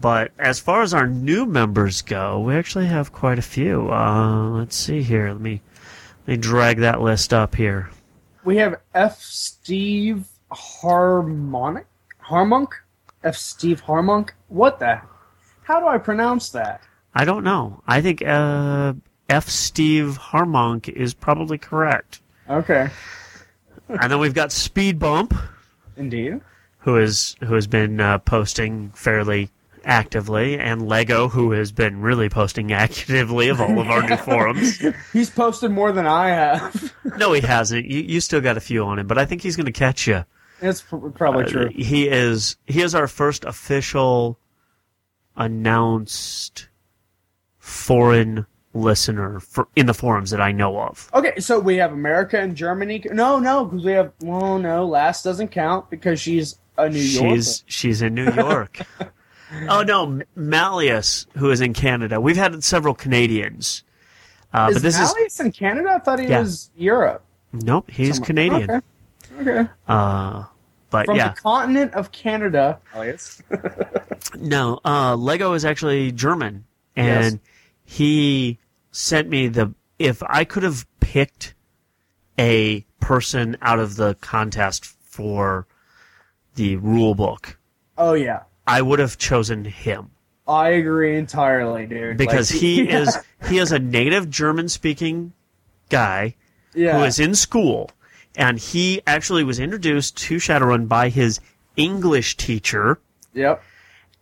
But 0.00 0.32
as 0.38 0.58
far 0.58 0.82
as 0.82 0.94
our 0.94 1.06
new 1.06 1.44
members 1.44 2.00
go, 2.00 2.40
we 2.40 2.54
actually 2.54 2.86
have 2.86 3.12
quite 3.12 3.38
a 3.38 3.42
few. 3.42 3.90
Uh, 3.92 4.48
let's 4.50 4.76
see 4.76 5.02
here. 5.02 5.28
Let 5.28 5.40
me 5.40 5.60
let 6.26 6.28
me 6.28 6.36
drag 6.38 6.78
that 6.78 7.02
list 7.02 7.34
up 7.34 7.54
here. 7.54 7.90
We 8.44 8.56
have 8.56 8.80
F. 8.94 9.20
Steve 9.20 10.24
Harmonic? 10.52 11.86
Harmonk? 12.24 12.68
F. 13.22 13.36
Steve 13.36 13.82
Harmonk? 13.82 14.30
What 14.48 14.78
the? 14.78 15.00
How 15.62 15.80
do 15.80 15.86
I 15.86 15.98
pronounce 15.98 16.50
that? 16.50 16.80
I 17.14 17.24
don't 17.24 17.44
know. 17.44 17.82
I 17.86 18.00
think 18.00 18.22
uh, 18.22 18.94
F. 19.28 19.48
Steve 19.48 20.18
Harmonk 20.20 20.88
is 20.88 21.14
probably 21.14 21.58
correct. 21.58 22.20
Okay. 22.48 22.88
and 23.88 24.10
then 24.10 24.18
we've 24.18 24.34
got 24.34 24.52
Speed 24.52 24.98
Bump, 24.98 25.34
Indeed. 25.96 26.40
who 26.78 26.96
is 26.96 27.36
who 27.40 27.54
has 27.54 27.66
been 27.66 28.00
uh, 28.00 28.18
posting 28.18 28.90
fairly 28.90 29.50
actively, 29.84 30.58
and 30.58 30.86
Lego, 30.86 31.28
who 31.28 31.52
has 31.52 31.72
been 31.72 32.00
really 32.00 32.28
posting 32.28 32.72
actively 32.84 33.48
of 33.48 33.60
all 33.60 33.78
of 33.78 33.88
our 33.88 34.02
new 34.08 34.16
forums. 34.16 34.82
He's 35.12 35.30
posted 35.30 35.70
more 35.70 35.92
than 35.92 36.06
I 36.06 36.28
have. 36.28 36.94
No, 37.16 37.32
he 37.32 37.40
hasn't. 37.40 37.86
You, 37.86 38.00
you 38.00 38.20
still 38.20 38.40
got 38.40 38.56
a 38.56 38.60
few 38.60 38.84
on 38.84 38.98
him, 38.98 39.06
but 39.06 39.18
I 39.18 39.24
think 39.26 39.42
he's 39.42 39.56
going 39.56 39.66
to 39.66 39.72
catch 39.72 40.06
you. 40.06 40.24
It's 40.62 40.82
probably 40.82 41.44
true. 41.44 41.68
He 41.68 42.08
is 42.08 42.56
he 42.66 42.82
is 42.82 42.94
our 42.94 43.06
first 43.06 43.44
official 43.44 44.38
announced 45.36 46.68
foreign 47.58 48.46
listener 48.74 49.40
for, 49.40 49.68
in 49.74 49.86
the 49.86 49.94
forums 49.94 50.30
that 50.30 50.40
I 50.40 50.52
know 50.52 50.80
of. 50.80 51.10
Okay, 51.14 51.38
so 51.40 51.58
we 51.58 51.76
have 51.76 51.92
America 51.92 52.38
and 52.38 52.54
Germany. 52.54 53.02
No, 53.10 53.38
no, 53.38 53.64
because 53.64 53.84
we 53.84 53.92
have. 53.92 54.12
Well, 54.20 54.58
no, 54.58 54.86
last 54.86 55.24
doesn't 55.24 55.48
count 55.48 55.90
because 55.90 56.20
she's 56.20 56.58
a 56.78 56.88
New 56.88 56.98
Yorker. 56.98 57.34
She's 57.36 57.64
she's 57.66 58.02
in 58.02 58.14
New 58.14 58.32
York. 58.32 58.80
oh 59.68 59.82
no, 59.82 60.20
Malleus, 60.36 61.26
who 61.36 61.50
is 61.50 61.60
in 61.60 61.72
Canada. 61.72 62.20
We've 62.20 62.36
had 62.36 62.62
several 62.62 62.94
Canadians, 62.94 63.82
uh, 64.52 64.68
is 64.70 64.76
but 64.76 64.82
this 64.82 64.98
Malleus 64.98 65.40
in 65.40 65.52
Canada? 65.52 65.90
I 65.90 65.98
thought 65.98 66.18
he 66.20 66.26
Yeah. 66.26 66.40
was 66.40 66.70
Europe. 66.76 67.24
is 67.54 67.64
nope. 67.64 67.90
He's 67.90 68.16
Somewhere- 68.16 68.26
Canadian. 68.26 68.70
Okay. 68.70 68.80
Okay. 69.40 69.70
Uh, 69.88 70.44
but 70.90 71.06
From 71.06 71.16
yeah, 71.16 71.30
the 71.34 71.40
continent 71.40 71.94
of 71.94 72.12
Canada. 72.12 72.78
Malleus. 72.94 73.42
no. 74.38 74.80
Uh, 74.84 75.16
Lego 75.16 75.52
is 75.54 75.64
actually 75.64 76.12
German, 76.12 76.64
and 76.96 77.34
Yes. 77.34 77.40
he 77.84 78.58
sent 78.90 79.28
me 79.28 79.48
the. 79.48 79.72
If 79.98 80.22
I 80.22 80.44
could 80.44 80.62
have 80.62 80.86
picked 81.00 81.54
a 82.38 82.84
person 83.00 83.56
out 83.62 83.78
of 83.78 83.96
the 83.96 84.14
contest 84.20 84.84
for 84.84 85.66
the 86.54 86.76
rule 86.76 87.14
book, 87.14 87.58
oh 87.98 88.14
yeah, 88.14 88.42
I 88.66 88.82
would 88.82 88.98
have 88.98 89.18
chosen 89.18 89.64
him. 89.64 90.10
I 90.48 90.70
agree 90.70 91.16
entirely, 91.16 91.86
dude. 91.86 92.16
because 92.16 92.50
Like, 92.50 92.60
he 92.62 92.82
yeah. 92.84 92.98
is 93.00 93.18
he 93.48 93.58
is 93.58 93.70
a 93.72 93.78
native 93.78 94.28
German 94.30 94.68
speaking 94.68 95.32
guy 95.90 96.34
Yeah. 96.74 96.98
who 96.98 97.04
is 97.04 97.18
in 97.20 97.34
school 97.34 97.90
and 98.40 98.58
he 98.58 99.02
actually 99.06 99.44
was 99.44 99.60
introduced 99.60 100.16
to 100.16 100.36
Shadowrun 100.36 100.88
by 100.88 101.10
his 101.10 101.38
English 101.76 102.36
teacher 102.38 102.98
Yep. 103.34 103.62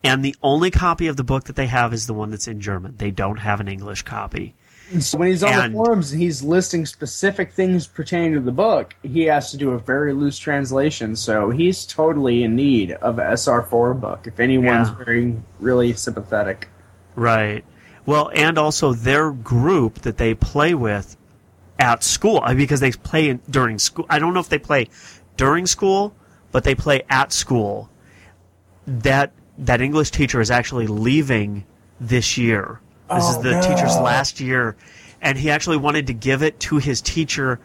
and 0.05 0.25
the 0.25 0.35
only 0.43 0.71
copy 0.71 1.07
of 1.07 1.17
the 1.17 1.25
book 1.25 1.45
that 1.45 1.57
they 1.57 1.67
have 1.69 1.95
is 1.95 2.07
the 2.09 2.13
one 2.15 2.31
that's 2.31 2.49
in 2.49 2.61
German. 2.61 2.95
They 2.99 3.11
don't 3.13 3.39
have 3.39 3.61
an 3.61 3.69
English 3.69 4.03
copy. 4.03 4.55
So 5.01 5.19
when 5.19 5.29
he's 5.29 5.43
on 5.45 5.53
And- 5.53 5.73
the 5.75 5.77
forums 5.77 6.13
and 6.13 6.21
he's 6.21 6.43
listing 6.43 6.85
specific 6.87 7.53
things 7.53 7.87
pertaining 7.87 8.33
to 8.35 8.41
the 8.41 8.53
book, 8.53 8.95
he 9.03 9.25
has 9.25 9.51
to 9.53 9.57
do 9.57 9.71
a 9.73 9.79
very 9.79 10.13
loose 10.15 10.39
translation. 10.39 11.15
So 11.15 11.51
he's 11.51 11.85
totally 11.87 12.43
in 12.43 12.57
need 12.57 12.93
of 12.93 13.19
a 13.19 13.23
SR4 13.33 13.93
book. 13.95 14.27
If 14.27 14.41
anyone's 14.41 14.89
Yeah. 14.89 15.05
very 15.05 15.37
really 15.61 15.93
sympathetic. 15.93 16.69
Right. 17.15 17.65
Well, 18.07 18.31
and 18.35 18.57
also 18.57 18.95
their 18.95 19.31
group 19.31 20.01
that 20.01 20.17
they 20.17 20.33
play 20.35 20.75
with 20.75 21.18
at 21.79 22.03
school 22.03 22.41
uh, 22.43 22.55
because 22.55 22.81
they 22.81 22.91
play 22.93 23.33
during 23.51 23.79
school. 23.79 24.07
I 24.09 24.19
don't 24.19 24.35
know 24.35 24.41
if 24.41 24.49
they 24.49 24.59
play 24.59 24.89
during 25.37 25.67
school, 25.67 26.15
but 26.53 26.65
they 26.65 26.75
play 26.75 27.03
at 27.09 27.33
school. 27.33 27.91
That 28.87 29.33
that 29.59 29.81
English 29.81 30.11
teacher 30.11 30.41
is 30.41 30.51
actually 30.51 30.87
leaving 30.87 31.65
this 32.01 32.39
year. 32.39 32.81
This 33.11 33.29
is 33.29 33.37
Oh, 33.37 33.43
the 33.43 33.61
teacher's 33.61 33.97
last 33.97 34.41
year, 34.41 34.77
and 35.21 35.37
he 35.39 35.51
actually 35.51 35.77
wanted 35.79 36.07
to 36.09 36.15
give 36.15 36.43
it 36.43 36.59
to 36.61 36.79
his 36.79 37.01
teacher 37.01 37.59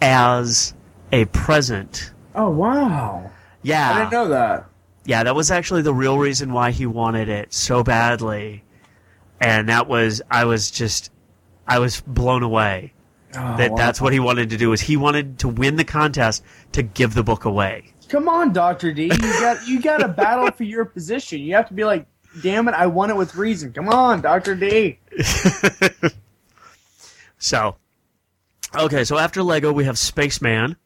as 0.00 0.74
a 1.12 1.24
present. 1.26 2.12
Oh 2.34 2.50
wow! 2.50 3.30
Yeah, 3.62 3.90
I 3.92 3.98
didn't 4.00 4.12
know 4.12 4.28
that. 4.28 4.66
yeah, 5.04 5.22
that 5.24 5.34
was 5.34 5.50
actually 5.50 5.82
the 5.82 5.94
real 5.94 6.18
reason 6.18 6.52
why 6.52 6.70
he 6.70 6.86
wanted 6.86 7.28
it 7.28 7.52
so 7.52 7.82
badly. 7.82 8.62
And 9.40 9.68
that 9.68 9.86
was 9.88 10.22
I 10.30 10.44
was 10.46 10.70
just 10.70 11.10
I 11.66 11.78
was 11.78 12.00
blown 12.00 12.42
away 12.42 12.93
Oh, 13.36 13.56
that 13.56 13.72
wow. 13.72 13.76
that's 13.76 14.00
what 14.00 14.12
he 14.12 14.20
wanted 14.20 14.50
to 14.50 14.56
do 14.56 14.72
is 14.72 14.80
he 14.80 14.96
wanted 14.96 15.38
to 15.40 15.48
win 15.48 15.76
the 15.76 15.84
contest 15.84 16.44
to 16.72 16.82
give 16.82 17.14
the 17.14 17.22
book 17.22 17.44
away. 17.44 17.92
Come 18.08 18.28
on, 18.28 18.52
Doctor 18.52 18.92
D. 18.92 19.04
You 19.04 19.18
got 19.18 19.66
you 19.66 19.80
got 19.80 19.98
to 19.98 20.08
battle 20.08 20.50
for 20.50 20.64
your 20.64 20.84
position. 20.84 21.40
You 21.40 21.54
have 21.54 21.68
to 21.68 21.74
be 21.74 21.84
like, 21.84 22.06
damn 22.42 22.68
it, 22.68 22.74
I 22.74 22.86
won 22.86 23.10
it 23.10 23.16
with 23.16 23.34
reason. 23.34 23.72
Come 23.72 23.88
on, 23.88 24.20
Doctor 24.20 24.54
D. 24.54 24.98
So 27.36 27.76
Okay, 28.74 29.04
so 29.04 29.18
after 29.18 29.42
Lego 29.42 29.72
we 29.72 29.84
have 29.84 29.98
Spaceman. 29.98 30.76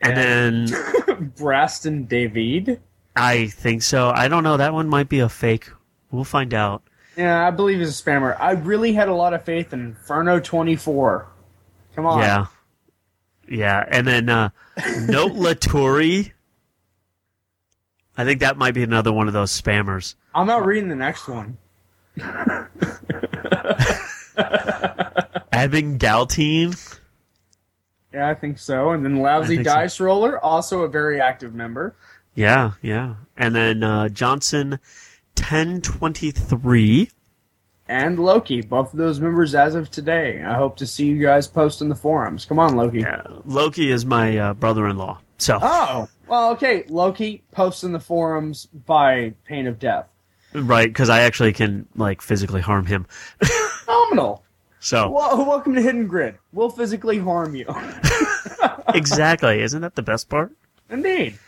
And 0.00 0.16
then 0.16 0.66
Braston 1.36 2.08
David. 2.08 2.80
I 3.14 3.48
think 3.48 3.82
so. 3.82 4.10
I 4.10 4.28
don't 4.28 4.42
know, 4.42 4.56
that 4.56 4.72
one 4.72 4.88
might 4.88 5.08
be 5.08 5.20
a 5.20 5.28
fake. 5.28 5.70
We'll 6.10 6.24
find 6.24 6.54
out. 6.54 6.82
Yeah, 7.16 7.46
I 7.46 7.50
believe 7.50 7.78
he's 7.78 8.00
a 8.00 8.02
spammer. 8.02 8.38
I 8.40 8.52
really 8.52 8.92
had 8.92 9.08
a 9.08 9.14
lot 9.14 9.34
of 9.34 9.44
faith 9.44 9.72
in 9.72 9.80
Inferno 9.80 10.40
twenty 10.40 10.76
four. 10.76 11.28
Come 11.94 12.06
on. 12.06 12.20
Yeah. 12.20 12.46
Yeah, 13.48 13.84
and 13.88 14.06
then 14.06 14.28
uh 14.28 14.50
Note 15.00 15.32
Laturi. 15.32 16.32
I 18.16 18.24
think 18.24 18.40
that 18.40 18.56
might 18.56 18.74
be 18.74 18.82
another 18.82 19.12
one 19.12 19.26
of 19.26 19.32
those 19.32 19.50
spammers. 19.58 20.14
I'm 20.34 20.46
not 20.46 20.64
reading 20.66 20.88
the 20.88 20.96
next 20.96 21.28
one. 21.28 21.58
Abing 25.52 25.98
Galtine. 25.98 26.98
Yeah, 28.12 28.28
I 28.28 28.34
think 28.34 28.58
so. 28.58 28.90
And 28.90 29.04
then 29.04 29.16
Lousy 29.16 29.56
think 29.56 29.68
so. 29.68 29.74
Dice 29.74 30.00
Roller, 30.00 30.38
also 30.38 30.82
a 30.82 30.88
very 30.88 31.20
active 31.20 31.54
member. 31.54 31.94
Yeah, 32.34 32.72
yeah. 32.82 33.14
And 33.36 33.54
then 33.54 33.82
uh, 33.82 34.08
Johnson 34.10 34.78
1023. 35.42 37.10
And 37.88 38.18
Loki, 38.18 38.62
both 38.62 38.92
of 38.92 38.98
those 38.98 39.20
members 39.20 39.54
as 39.54 39.74
of 39.74 39.90
today. 39.90 40.42
I 40.42 40.54
hope 40.54 40.76
to 40.76 40.86
see 40.86 41.06
you 41.06 41.20
guys 41.20 41.46
post 41.46 41.82
in 41.82 41.88
the 41.88 41.94
forums. 41.94 42.44
Come 42.44 42.58
on, 42.58 42.76
Loki. 42.76 43.00
Yeah, 43.00 43.22
Loki 43.44 43.90
is 43.90 44.06
my 44.06 44.38
uh, 44.38 44.54
brother-in-law. 44.54 45.18
So, 45.38 45.58
Oh, 45.60 46.08
well, 46.28 46.50
okay. 46.52 46.84
Loki 46.88 47.42
posts 47.50 47.82
in 47.84 47.92
the 47.92 48.00
forums 48.00 48.66
by 48.66 49.34
pain 49.44 49.66
of 49.66 49.78
death. 49.78 50.06
right, 50.54 50.88
because 50.88 51.10
I 51.10 51.20
actually 51.22 51.52
can 51.52 51.86
like 51.96 52.22
physically 52.22 52.60
harm 52.60 52.86
him. 52.86 53.06
Phenomenal. 53.84 54.44
So, 54.80 55.10
Well, 55.10 55.44
welcome 55.44 55.74
to 55.74 55.82
Hidden 55.82 56.06
Grid. 56.06 56.36
We'll 56.52 56.70
physically 56.70 57.18
harm 57.18 57.54
you. 57.56 57.66
exactly. 58.94 59.60
Isn't 59.60 59.82
that 59.82 59.96
the 59.96 60.02
best 60.02 60.28
part? 60.28 60.52
Indeed. 60.88 61.38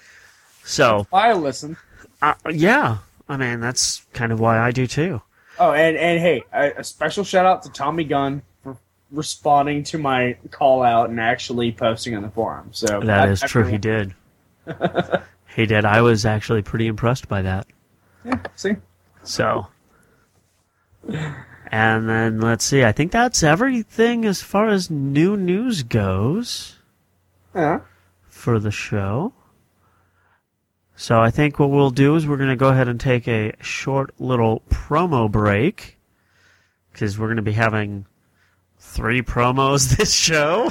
So, 0.64 1.06
I 1.12 1.32
listen. 1.34 1.76
uh, 2.22 2.34
yeah. 2.50 2.98
Oh, 3.28 3.34
I 3.34 3.36
mean, 3.36 3.60
that's 3.60 4.04
kind 4.12 4.32
of 4.32 4.40
why 4.40 4.58
I 4.58 4.70
do 4.70 4.86
too. 4.86 5.22
Oh, 5.58 5.72
and 5.72 5.96
and 5.96 6.20
hey, 6.20 6.42
a, 6.52 6.80
a 6.80 6.84
special 6.84 7.24
shout 7.24 7.46
out 7.46 7.62
to 7.62 7.70
Tommy 7.70 8.04
Gunn 8.04 8.42
for 8.62 8.76
responding 9.10 9.84
to 9.84 9.98
my 9.98 10.36
call 10.50 10.82
out 10.82 11.10
and 11.10 11.20
actually 11.20 11.72
posting 11.72 12.14
on 12.16 12.22
the 12.22 12.30
forum. 12.30 12.68
So 12.72 13.00
That 13.00 13.28
I- 13.28 13.30
is 13.30 13.42
I 13.42 13.46
true. 13.46 13.62
feel- 13.62 13.72
He 13.72 13.78
did. 13.78 14.14
he 15.56 15.66
did. 15.66 15.84
I 15.84 16.00
was 16.02 16.26
actually 16.26 16.62
pretty 16.62 16.86
impressed 16.86 17.28
by 17.28 17.42
that. 17.42 17.66
Yeah, 18.24 18.40
see, 18.56 18.76
So, 19.22 19.66
and 21.70 22.08
then 22.08 22.40
let's 22.40 22.64
see. 22.64 22.82
I 22.84 22.92
think 22.92 23.12
that's 23.12 23.42
everything 23.42 24.24
as 24.24 24.40
far 24.42 24.68
as 24.68 24.90
new 24.90 25.36
news 25.36 25.82
goes 25.82 26.78
yeah. 27.54 27.80
for 28.28 28.58
the 28.58 28.70
show. 28.70 29.32
So 30.96 31.20
I 31.20 31.30
think 31.30 31.58
what 31.58 31.70
we'll 31.70 31.90
do 31.90 32.14
is 32.16 32.26
we're 32.26 32.36
going 32.36 32.50
to 32.50 32.56
go 32.56 32.68
ahead 32.68 32.88
and 32.88 33.00
take 33.00 33.26
a 33.26 33.52
short 33.60 34.14
little 34.20 34.62
promo 34.70 35.30
break 35.30 35.98
because 36.92 37.18
we're 37.18 37.26
going 37.26 37.36
to 37.36 37.42
be 37.42 37.52
having 37.52 38.06
three 38.78 39.20
promos 39.22 39.96
this 39.96 40.14
show. 40.14 40.70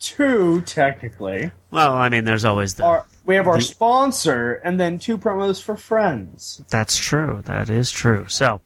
Two 0.00 0.60
technically. 0.62 1.50
Well, 1.70 1.94
I 1.94 2.08
mean, 2.08 2.24
there's 2.24 2.44
always 2.44 2.74
the. 2.74 2.84
Our, 2.84 3.06
we 3.24 3.36
have 3.36 3.46
our 3.46 3.56
The- 3.56 3.62
sponsor, 3.62 4.54
and 4.64 4.78
then 4.78 4.98
two 4.98 5.16
promos 5.16 5.62
for 5.62 5.76
friends. 5.76 6.62
That's 6.68 6.98
true. 6.98 7.40
That 7.46 7.70
is 7.70 7.90
true. 7.90 8.26
So, 8.28 8.48
all 8.50 8.60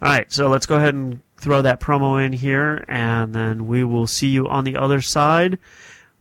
right. 0.00 0.32
So 0.32 0.48
let's 0.48 0.66
go 0.66 0.76
ahead 0.76 0.94
and 0.94 1.20
throw 1.36 1.62
that 1.62 1.78
promo 1.78 2.24
in 2.24 2.32
here, 2.32 2.84
and 2.88 3.34
then 3.34 3.66
we 3.66 3.84
will 3.84 4.06
see 4.06 4.28
you 4.28 4.48
on 4.48 4.64
the 4.64 4.76
other 4.76 5.00
side, 5.00 5.58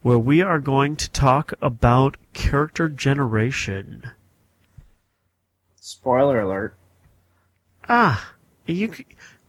where 0.02 0.20
we 0.20 0.42
are 0.42 0.60
going 0.60 0.98
to 0.98 1.10
talk 1.10 1.54
about 1.62 2.18
character 2.34 2.90
generation. 2.90 4.12
Spoiler 5.76 6.42
alert. 6.42 6.76
Ah, 7.88 8.34
you. 8.66 8.94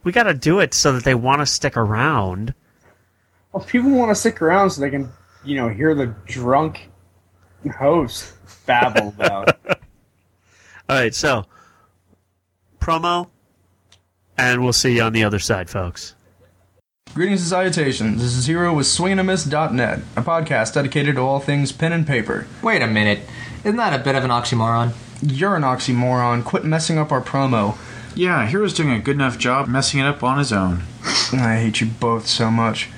We 0.03 0.11
got 0.11 0.23
to 0.23 0.33
do 0.33 0.59
it 0.59 0.73
so 0.73 0.93
that 0.93 1.03
they 1.03 1.15
want 1.15 1.41
to 1.41 1.45
stick 1.45 1.75
around. 1.77 2.53
Well, 3.51 3.63
people 3.63 3.91
want 3.91 4.11
to 4.11 4.15
stick 4.15 4.41
around 4.41 4.69
so 4.69 4.81
they 4.81 4.89
can, 4.89 5.09
you 5.43 5.55
know, 5.55 5.69
hear 5.69 5.95
the 5.95 6.07
drunk 6.25 6.89
host 7.71 8.33
babble 8.65 9.07
about. 9.17 9.57
All 9.67 9.75
right. 10.89 11.15
So, 11.15 11.45
promo, 12.79 13.29
and 14.37 14.63
we'll 14.63 14.73
see 14.73 14.95
you 14.95 15.01
on 15.01 15.13
the 15.13 15.23
other 15.23 15.39
side, 15.39 15.69
folks. 15.69 16.15
Greetings 17.15 17.41
and 17.43 17.49
salutations. 17.49 18.21
This 18.21 18.35
is 18.35 18.45
Hero 18.45 18.73
with 18.73 18.87
SwingAndAmiss.net, 18.87 19.99
a 20.17 20.21
podcast 20.21 20.73
dedicated 20.73 21.15
to 21.15 21.21
all 21.21 21.39
things 21.39 21.71
pen 21.71 21.93
and 21.93 22.05
paper. 22.05 22.45
Wait 22.61 22.81
a 22.81 22.87
minute. 22.87 23.21
Isn't 23.59 23.77
that 23.77 23.97
a 23.97 24.03
bit 24.03 24.15
of 24.15 24.25
an 24.25 24.31
oxymoron? 24.31 24.93
You're 25.21 25.55
an 25.55 25.61
oxymoron. 25.61 26.43
Quit 26.43 26.65
messing 26.65 26.97
up 26.97 27.13
our 27.13 27.21
promo. 27.21 27.77
Yeah, 28.15 28.45
Hero's 28.45 28.73
doing 28.73 28.91
a 28.91 28.99
good 28.99 29.15
enough 29.15 29.37
job 29.37 29.69
messing 29.69 30.01
it 30.01 30.05
up 30.05 30.23
on 30.23 30.39
his 30.39 30.51
own. 30.51 30.83
I 31.31 31.55
hate 31.61 31.79
you 31.79 31.87
both 31.87 32.27
so 32.27 32.51
much. 32.51 32.89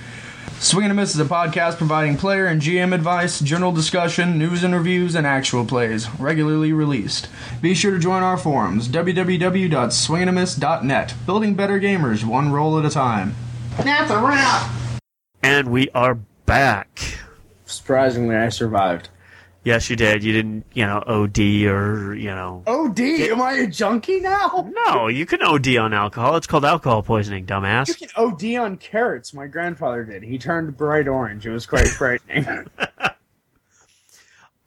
Swing 0.58 0.86
and 0.86 0.94
a 0.94 0.96
Miss 0.96 1.14
is 1.14 1.22
a 1.22 1.26
podcast 1.26 1.78
providing 1.78 2.18
player 2.18 2.48
and 2.48 2.60
GM 2.60 2.96
advice, 2.96 3.40
general 3.40 3.72
discussion, 3.72 4.40
news 4.40 4.64
and 4.64 4.74
reviews, 4.74 5.14
and 5.14 5.28
actual 5.28 5.64
plays, 5.64 6.10
regularly 6.20 6.74
released. 6.74 7.28
Be 7.62 7.76
sure 7.76 7.92
to 7.92 8.00
join 8.00 8.24
our 8.24 8.38
forums, 8.38 8.88
www.swingandamiss.net, 8.88 11.14
building 11.28 11.54
better 11.54 11.80
gamers 11.80 12.24
one 12.24 12.52
roll 12.52 12.80
at 12.80 12.86
a 12.86 12.90
time. 12.90 13.36
That's 13.84 14.12
a 14.12 14.20
wrap! 14.20 14.72
And 15.44 15.70
we 15.70 15.90
are 15.92 16.16
back. 16.46 17.00
Surprisingly, 17.66 18.36
I 18.36 18.50
survived. 18.50 19.10
Yes, 19.64 19.90
you 19.90 19.96
did. 19.96 20.24
You 20.24 20.32
didn't, 20.34 20.66
you 20.74 20.86
know, 20.86 21.04
OD 21.06 21.40
or, 21.68 22.16
you 22.16 22.30
know. 22.30 22.64
OD? 22.66 23.00
Am 23.00 23.42
I 23.42 23.54
a 23.54 23.68
junkie 23.68 24.22
now? 24.22 24.72
No, 24.86 25.08
you 25.08 25.26
can 25.26 25.44
OD 25.44 25.76
on 25.76 25.94
alcohol. 25.94 26.38
It's 26.38 26.48
called 26.48 26.64
alcohol 26.64 27.04
poisoning, 27.04 27.46
dumbass. 27.46 27.88
You 27.90 28.08
can 28.08 28.10
OD 28.16 28.56
on 28.56 28.78
carrots. 28.78 29.34
My 29.34 29.48
grandfather 29.48 30.06
did. 30.06 30.24
He 30.24 30.38
turned 30.38 30.78
bright 30.78 31.08
orange. 31.08 31.46
It 31.46 31.52
was 31.52 31.66
quite 31.66 31.88
frightening. 31.88 32.46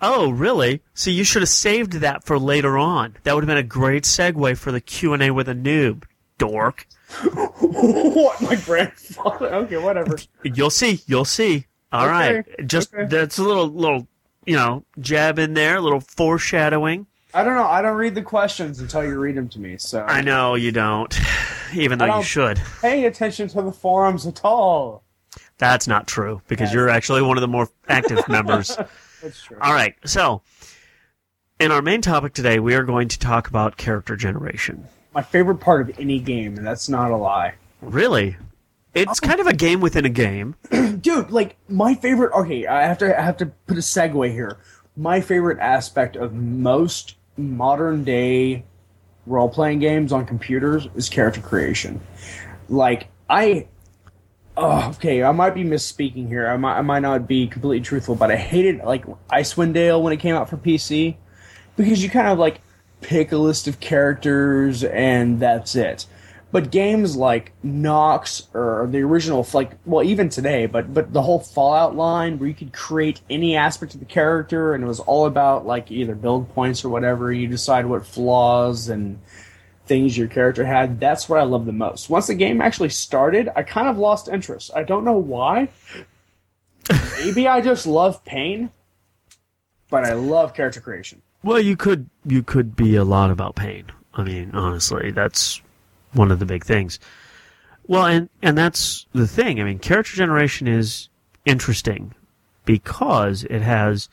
Oh, 0.02 0.30
really? 0.30 0.82
So 0.94 1.10
you 1.10 1.24
should 1.24 1.42
have 1.42 1.50
saved 1.50 1.92
that 1.94 2.24
for 2.24 2.38
later 2.38 2.78
on. 2.78 3.16
That 3.24 3.34
would 3.34 3.44
have 3.44 3.48
been 3.48 3.58
a 3.58 3.62
great 3.62 4.04
segue 4.04 4.56
for 4.56 4.72
the 4.72 4.80
Q&A 4.80 5.30
with 5.30 5.46
a 5.46 5.54
noob, 5.54 6.04
dork. 6.38 6.86
what? 7.60 8.40
My 8.42 8.56
grandfather? 8.56 9.54
Okay, 9.54 9.76
whatever. 9.78 10.16
You'll 10.42 10.70
see. 10.70 11.00
You'll 11.06 11.24
see. 11.24 11.66
All 11.92 12.06
right. 12.06 12.36
Okay, 12.36 12.64
Just 12.64 12.94
okay. 12.94 13.06
that's 13.06 13.38
a 13.38 13.42
little 13.42 13.68
little, 13.68 14.06
you 14.46 14.56
know, 14.56 14.84
jab 15.00 15.38
in 15.38 15.54
there, 15.54 15.76
a 15.76 15.80
little 15.80 16.00
foreshadowing. 16.00 17.06
I 17.34 17.44
don't 17.44 17.54
know. 17.56 17.64
I 17.66 17.80
don't 17.82 17.96
read 17.96 18.14
the 18.14 18.22
questions 18.22 18.80
until 18.80 19.04
you 19.04 19.18
read 19.18 19.36
them 19.36 19.48
to 19.50 19.60
me. 19.60 19.76
So 19.78 20.02
I 20.02 20.20
know 20.20 20.54
you 20.56 20.72
don't, 20.72 21.16
even 21.74 21.98
though 21.98 22.04
I 22.06 22.08
you 22.08 22.12
don't- 22.14 22.24
should. 22.24 22.62
pay 22.80 23.04
attention 23.06 23.48
to 23.48 23.62
the 23.62 23.72
forums 23.72 24.26
at 24.26 24.40
all. 24.44 25.04
That's 25.58 25.86
not 25.86 26.06
true 26.06 26.40
because 26.48 26.72
you're 26.72 26.88
actually 26.88 27.22
one 27.22 27.36
of 27.36 27.42
the 27.42 27.48
more 27.48 27.68
active 27.88 28.26
members. 28.28 28.76
That's 29.22 29.42
true. 29.42 29.58
All 29.60 29.72
right. 29.72 29.94
So, 30.06 30.42
in 31.60 31.70
our 31.70 31.82
main 31.82 32.00
topic 32.00 32.32
today, 32.32 32.58
we 32.58 32.74
are 32.74 32.82
going 32.82 33.08
to 33.08 33.18
talk 33.18 33.46
about 33.46 33.76
character 33.76 34.16
generation. 34.16 34.86
My 35.12 35.22
favorite 35.22 35.56
part 35.56 35.88
of 35.88 35.98
any 35.98 36.20
game, 36.20 36.56
and 36.56 36.66
that's 36.66 36.88
not 36.88 37.10
a 37.10 37.16
lie. 37.16 37.54
Really? 37.80 38.36
It's 38.94 39.22
um, 39.22 39.28
kind 39.28 39.40
of 39.40 39.46
a 39.46 39.52
game 39.52 39.80
within 39.80 40.04
a 40.04 40.10
game. 40.10 40.56
dude 41.00 41.30
like 41.30 41.56
my 41.68 41.94
favorite 41.94 42.32
okay 42.32 42.66
i 42.66 42.82
have 42.82 42.98
to 42.98 43.18
i 43.18 43.22
have 43.22 43.36
to 43.36 43.46
put 43.66 43.76
a 43.76 43.80
segue 43.80 44.30
here 44.32 44.58
my 44.96 45.20
favorite 45.20 45.58
aspect 45.58 46.16
of 46.16 46.34
most 46.34 47.16
modern 47.36 48.04
day 48.04 48.64
role-playing 49.26 49.78
games 49.78 50.12
on 50.12 50.26
computers 50.26 50.88
is 50.94 51.08
character 51.08 51.40
creation 51.40 52.00
like 52.68 53.08
i 53.28 53.66
oh, 54.56 54.88
okay 54.90 55.22
i 55.22 55.32
might 55.32 55.54
be 55.54 55.64
misspeaking 55.64 56.26
here 56.26 56.48
I 56.48 56.56
might, 56.56 56.78
I 56.78 56.82
might 56.82 57.00
not 57.00 57.26
be 57.26 57.46
completely 57.46 57.80
truthful 57.80 58.14
but 58.14 58.30
i 58.30 58.36
hated 58.36 58.78
like 58.80 59.06
icewind 59.30 59.72
dale 59.74 60.02
when 60.02 60.12
it 60.12 60.18
came 60.18 60.34
out 60.34 60.48
for 60.48 60.56
pc 60.56 61.16
because 61.76 62.02
you 62.02 62.10
kind 62.10 62.28
of 62.28 62.38
like 62.38 62.60
pick 63.00 63.32
a 63.32 63.36
list 63.36 63.66
of 63.68 63.80
characters 63.80 64.84
and 64.84 65.40
that's 65.40 65.74
it 65.74 66.06
but 66.52 66.70
games 66.70 67.16
like 67.16 67.52
Nox 67.62 68.48
or 68.54 68.88
the 68.90 69.00
original, 69.02 69.46
like 69.52 69.72
well, 69.84 70.04
even 70.04 70.28
today, 70.28 70.66
but 70.66 70.92
but 70.92 71.12
the 71.12 71.22
whole 71.22 71.38
Fallout 71.38 71.94
line 71.94 72.38
where 72.38 72.48
you 72.48 72.54
could 72.54 72.72
create 72.72 73.20
any 73.30 73.56
aspect 73.56 73.94
of 73.94 74.00
the 74.00 74.06
character, 74.06 74.74
and 74.74 74.82
it 74.82 74.86
was 74.86 75.00
all 75.00 75.26
about 75.26 75.64
like 75.64 75.90
either 75.90 76.14
build 76.14 76.52
points 76.54 76.84
or 76.84 76.88
whatever. 76.88 77.32
You 77.32 77.46
decide 77.46 77.86
what 77.86 78.04
flaws 78.04 78.88
and 78.88 79.20
things 79.86 80.18
your 80.18 80.28
character 80.28 80.64
had. 80.64 80.98
That's 80.98 81.28
what 81.28 81.38
I 81.38 81.44
love 81.44 81.66
the 81.66 81.72
most. 81.72 82.10
Once 82.10 82.26
the 82.26 82.34
game 82.34 82.60
actually 82.60 82.90
started, 82.90 83.48
I 83.54 83.62
kind 83.62 83.88
of 83.88 83.98
lost 83.98 84.28
interest. 84.28 84.72
I 84.74 84.82
don't 84.82 85.04
know 85.04 85.18
why. 85.18 85.68
Maybe 87.18 87.46
I 87.46 87.60
just 87.60 87.86
love 87.86 88.24
pain, 88.24 88.70
but 89.88 90.04
I 90.04 90.14
love 90.14 90.54
character 90.54 90.80
creation. 90.80 91.22
Well, 91.42 91.60
you 91.60 91.76
could 91.76 92.08
you 92.24 92.42
could 92.42 92.76
be 92.76 92.96
a 92.96 93.04
lot 93.04 93.30
about 93.30 93.56
pain. 93.56 93.86
I 94.14 94.24
mean, 94.24 94.50
honestly, 94.52 95.10
that's 95.10 95.62
one 96.12 96.30
of 96.30 96.38
the 96.38 96.46
big 96.46 96.64
things. 96.64 96.98
Well, 97.86 98.06
and 98.06 98.28
and 98.42 98.56
that's 98.56 99.06
the 99.12 99.26
thing. 99.26 99.60
I 99.60 99.64
mean, 99.64 99.78
character 99.78 100.16
generation 100.16 100.68
is 100.68 101.08
interesting 101.46 102.14
because 102.64 103.44
it 103.44 103.62
has, 103.62 104.08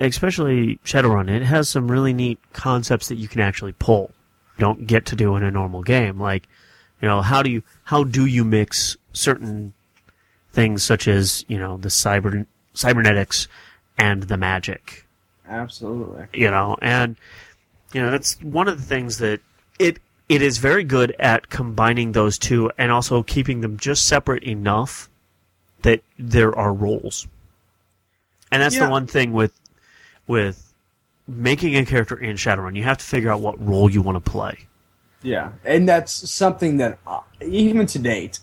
especially 0.00 0.78
Shadowrun, 0.84 1.30
it 1.30 1.42
has 1.42 1.68
some 1.68 1.90
really 1.90 2.12
neat 2.12 2.38
concepts 2.52 3.08
that 3.08 3.16
you 3.16 3.28
can 3.28 3.40
actually 3.40 3.72
pull. 3.72 4.12
You 4.56 4.62
don't 4.62 4.86
get 4.86 5.06
to 5.06 5.16
do 5.16 5.34
in 5.36 5.42
a 5.42 5.50
normal 5.50 5.82
game. 5.82 6.20
Like, 6.20 6.46
you 7.00 7.08
know, 7.08 7.22
how 7.22 7.42
do 7.42 7.50
you 7.50 7.62
how 7.84 8.04
do 8.04 8.26
you 8.26 8.44
mix 8.44 8.96
certain 9.12 9.72
things 10.52 10.82
such 10.82 11.08
as 11.08 11.44
you 11.48 11.58
know 11.58 11.78
the 11.78 11.88
cyber 11.88 12.46
cybernetics 12.74 13.48
and 13.96 14.24
the 14.24 14.36
magic 14.36 15.03
Absolutely. 15.48 16.26
you 16.32 16.50
know 16.50 16.76
and 16.80 17.16
you 17.92 18.00
know 18.02 18.10
that's 18.10 18.40
one 18.42 18.68
of 18.68 18.78
the 18.78 18.84
things 18.84 19.18
that 19.18 19.40
it 19.78 19.98
it 20.28 20.40
is 20.40 20.58
very 20.58 20.84
good 20.84 21.14
at 21.18 21.50
combining 21.50 22.12
those 22.12 22.38
two 22.38 22.70
and 22.78 22.90
also 22.90 23.22
keeping 23.22 23.60
them 23.60 23.76
just 23.76 24.08
separate 24.08 24.42
enough 24.42 25.08
that 25.82 26.02
there 26.18 26.56
are 26.56 26.72
roles 26.72 27.26
and 28.50 28.62
that's 28.62 28.74
Yeah. 28.76 28.86
the 28.86 28.90
one 28.90 29.06
thing 29.06 29.32
with 29.32 29.52
with 30.26 30.72
making 31.28 31.76
a 31.76 31.84
character 31.84 32.16
in 32.16 32.36
shadowrun 32.36 32.74
you 32.76 32.82
have 32.84 32.98
to 32.98 33.04
figure 33.04 33.30
out 33.30 33.40
what 33.40 33.62
role 33.64 33.90
you 33.90 34.00
want 34.02 34.22
to 34.22 34.30
play 34.30 34.58
Yeah, 35.22 35.52
and 35.64 35.88
that's 35.88 36.30
something 36.30 36.76
that 36.78 36.98
uh, 37.06 37.20
even 37.42 37.86
to 37.86 37.98
date 37.98 38.40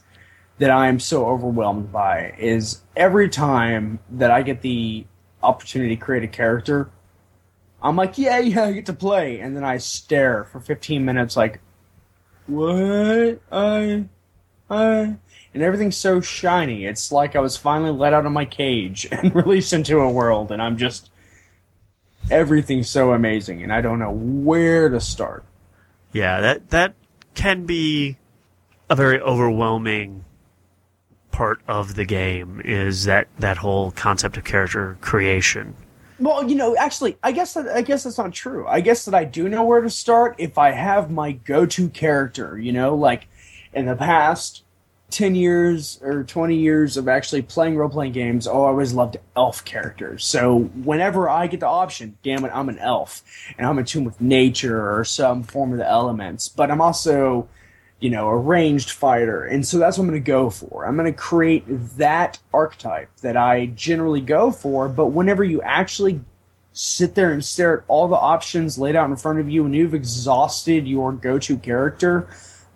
that 0.59 0.69
I 0.71 0.87
am 0.87 0.99
so 0.99 1.25
overwhelmed 1.27 1.91
by 1.91 2.33
is 2.39 2.81
every 2.95 3.29
time 3.29 3.99
that 4.11 4.29
I 4.31 4.41
get 4.43 4.61
the 4.61 5.05
opportunity 5.43 5.95
to 5.95 6.01
create 6.01 6.23
a 6.23 6.27
character, 6.27 6.89
I'm 7.81 7.95
like, 7.95 8.17
yeah, 8.17 8.39
yeah, 8.39 8.65
I 8.65 8.71
get 8.73 8.85
to 8.87 8.93
play, 8.93 9.39
and 9.39 9.55
then 9.55 9.63
I 9.63 9.77
stare 9.77 10.43
for 10.45 10.59
15 10.59 11.03
minutes, 11.03 11.35
like, 11.35 11.59
what? 12.47 13.39
I, 13.51 14.05
I, 14.69 15.15
and 15.53 15.63
everything's 15.63 15.97
so 15.97 16.21
shiny. 16.21 16.85
It's 16.85 17.11
like 17.11 17.35
I 17.35 17.39
was 17.39 17.57
finally 17.57 17.91
let 17.91 18.13
out 18.13 18.25
of 18.25 18.31
my 18.31 18.45
cage 18.45 19.07
and 19.11 19.35
released 19.35 19.73
into 19.73 19.99
a 19.99 20.11
world, 20.11 20.51
and 20.51 20.61
I'm 20.61 20.77
just 20.77 21.09
everything's 22.29 22.89
so 22.89 23.13
amazing, 23.13 23.63
and 23.63 23.73
I 23.73 23.81
don't 23.81 23.99
know 23.99 24.11
where 24.11 24.89
to 24.89 24.99
start. 24.99 25.43
Yeah, 26.13 26.41
that 26.41 26.69
that 26.69 26.93
can 27.33 27.65
be 27.65 28.17
a 28.89 28.95
very 28.95 29.19
overwhelming 29.19 30.25
part 31.31 31.61
of 31.67 31.95
the 31.95 32.05
game 32.05 32.61
is 32.63 33.05
that 33.05 33.27
that 33.39 33.57
whole 33.57 33.91
concept 33.91 34.37
of 34.37 34.43
character 34.43 34.97
creation. 35.01 35.75
Well, 36.19 36.47
you 36.47 36.55
know, 36.55 36.75
actually, 36.75 37.17
I 37.23 37.31
guess 37.31 37.55
that 37.55 37.67
I 37.67 37.81
guess 37.81 38.03
that's 38.03 38.17
not 38.17 38.31
true. 38.31 38.67
I 38.67 38.81
guess 38.81 39.05
that 39.05 39.15
I 39.15 39.23
do 39.23 39.49
know 39.49 39.63
where 39.63 39.81
to 39.81 39.89
start 39.89 40.35
if 40.37 40.57
I 40.57 40.71
have 40.71 41.09
my 41.09 41.31
go-to 41.31 41.89
character. 41.89 42.59
You 42.59 42.73
know, 42.73 42.93
like 42.93 43.27
in 43.73 43.87
the 43.87 43.95
past 43.95 44.63
ten 45.09 45.33
years 45.33 45.99
or 46.03 46.23
twenty 46.23 46.57
years 46.57 46.95
of 46.95 47.07
actually 47.07 47.41
playing 47.41 47.75
role-playing 47.75 48.11
games, 48.11 48.47
oh, 48.47 48.65
I 48.65 48.67
always 48.67 48.93
loved 48.93 49.17
elf 49.35 49.65
characters. 49.65 50.23
So 50.23 50.59
whenever 50.59 51.27
I 51.27 51.47
get 51.47 51.59
the 51.59 51.67
option, 51.67 52.17
damn 52.21 52.45
it, 52.45 52.51
I'm 52.53 52.69
an 52.69 52.77
elf, 52.77 53.23
and 53.57 53.65
I'm 53.65 53.79
in 53.79 53.85
tune 53.85 54.03
with 54.03 54.21
nature 54.21 54.95
or 54.95 55.03
some 55.03 55.41
form 55.41 55.71
of 55.71 55.79
the 55.79 55.89
elements. 55.89 56.49
But 56.49 56.69
I'm 56.69 56.81
also 56.81 57.47
you 58.01 58.09
know, 58.09 58.27
a 58.27 58.35
ranged 58.35 58.89
fighter. 58.89 59.45
And 59.45 59.65
so 59.65 59.77
that's 59.77 59.97
what 59.97 60.03
I'm 60.03 60.09
going 60.09 60.21
to 60.21 60.27
go 60.27 60.49
for. 60.49 60.85
I'm 60.85 60.97
going 60.97 61.11
to 61.11 61.17
create 61.17 61.63
that 61.97 62.39
archetype 62.51 63.15
that 63.17 63.37
I 63.37 63.67
generally 63.67 64.21
go 64.21 64.51
for. 64.51 64.89
But 64.89 65.07
whenever 65.07 65.43
you 65.43 65.61
actually 65.61 66.19
sit 66.73 67.13
there 67.13 67.31
and 67.31 67.45
stare 67.45 67.79
at 67.79 67.83
all 67.87 68.07
the 68.07 68.15
options 68.15 68.79
laid 68.79 68.95
out 68.95 69.09
in 69.09 69.15
front 69.15 69.39
of 69.39 69.49
you 69.49 69.65
and 69.65 69.75
you've 69.75 69.93
exhausted 69.93 70.87
your 70.87 71.11
go 71.11 71.37
to 71.37 71.57
character, 71.57 72.27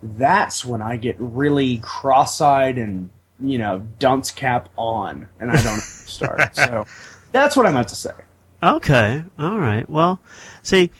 that's 0.04 0.64
when 0.64 0.84
I 0.84 0.96
get 0.96 1.16
really 1.18 1.80
cross 1.80 2.40
eyed 2.40 2.78
and, 2.78 3.10
you 3.40 3.58
know, 3.58 3.80
dunce 3.98 4.30
cap 4.30 4.70
on 4.78 5.28
and 5.40 5.50
I 5.50 5.62
don't 5.62 5.82
start. 5.82 6.42
So 6.54 6.86
that's 7.32 7.58
what 7.58 7.66
I 7.66 7.72
meant 7.72 7.88
to 7.90 7.96
say. 7.96 8.14
Okay. 8.62 9.24
All 9.40 9.58
right. 9.58 9.90
Well, 9.90 10.20
see, 10.62 10.92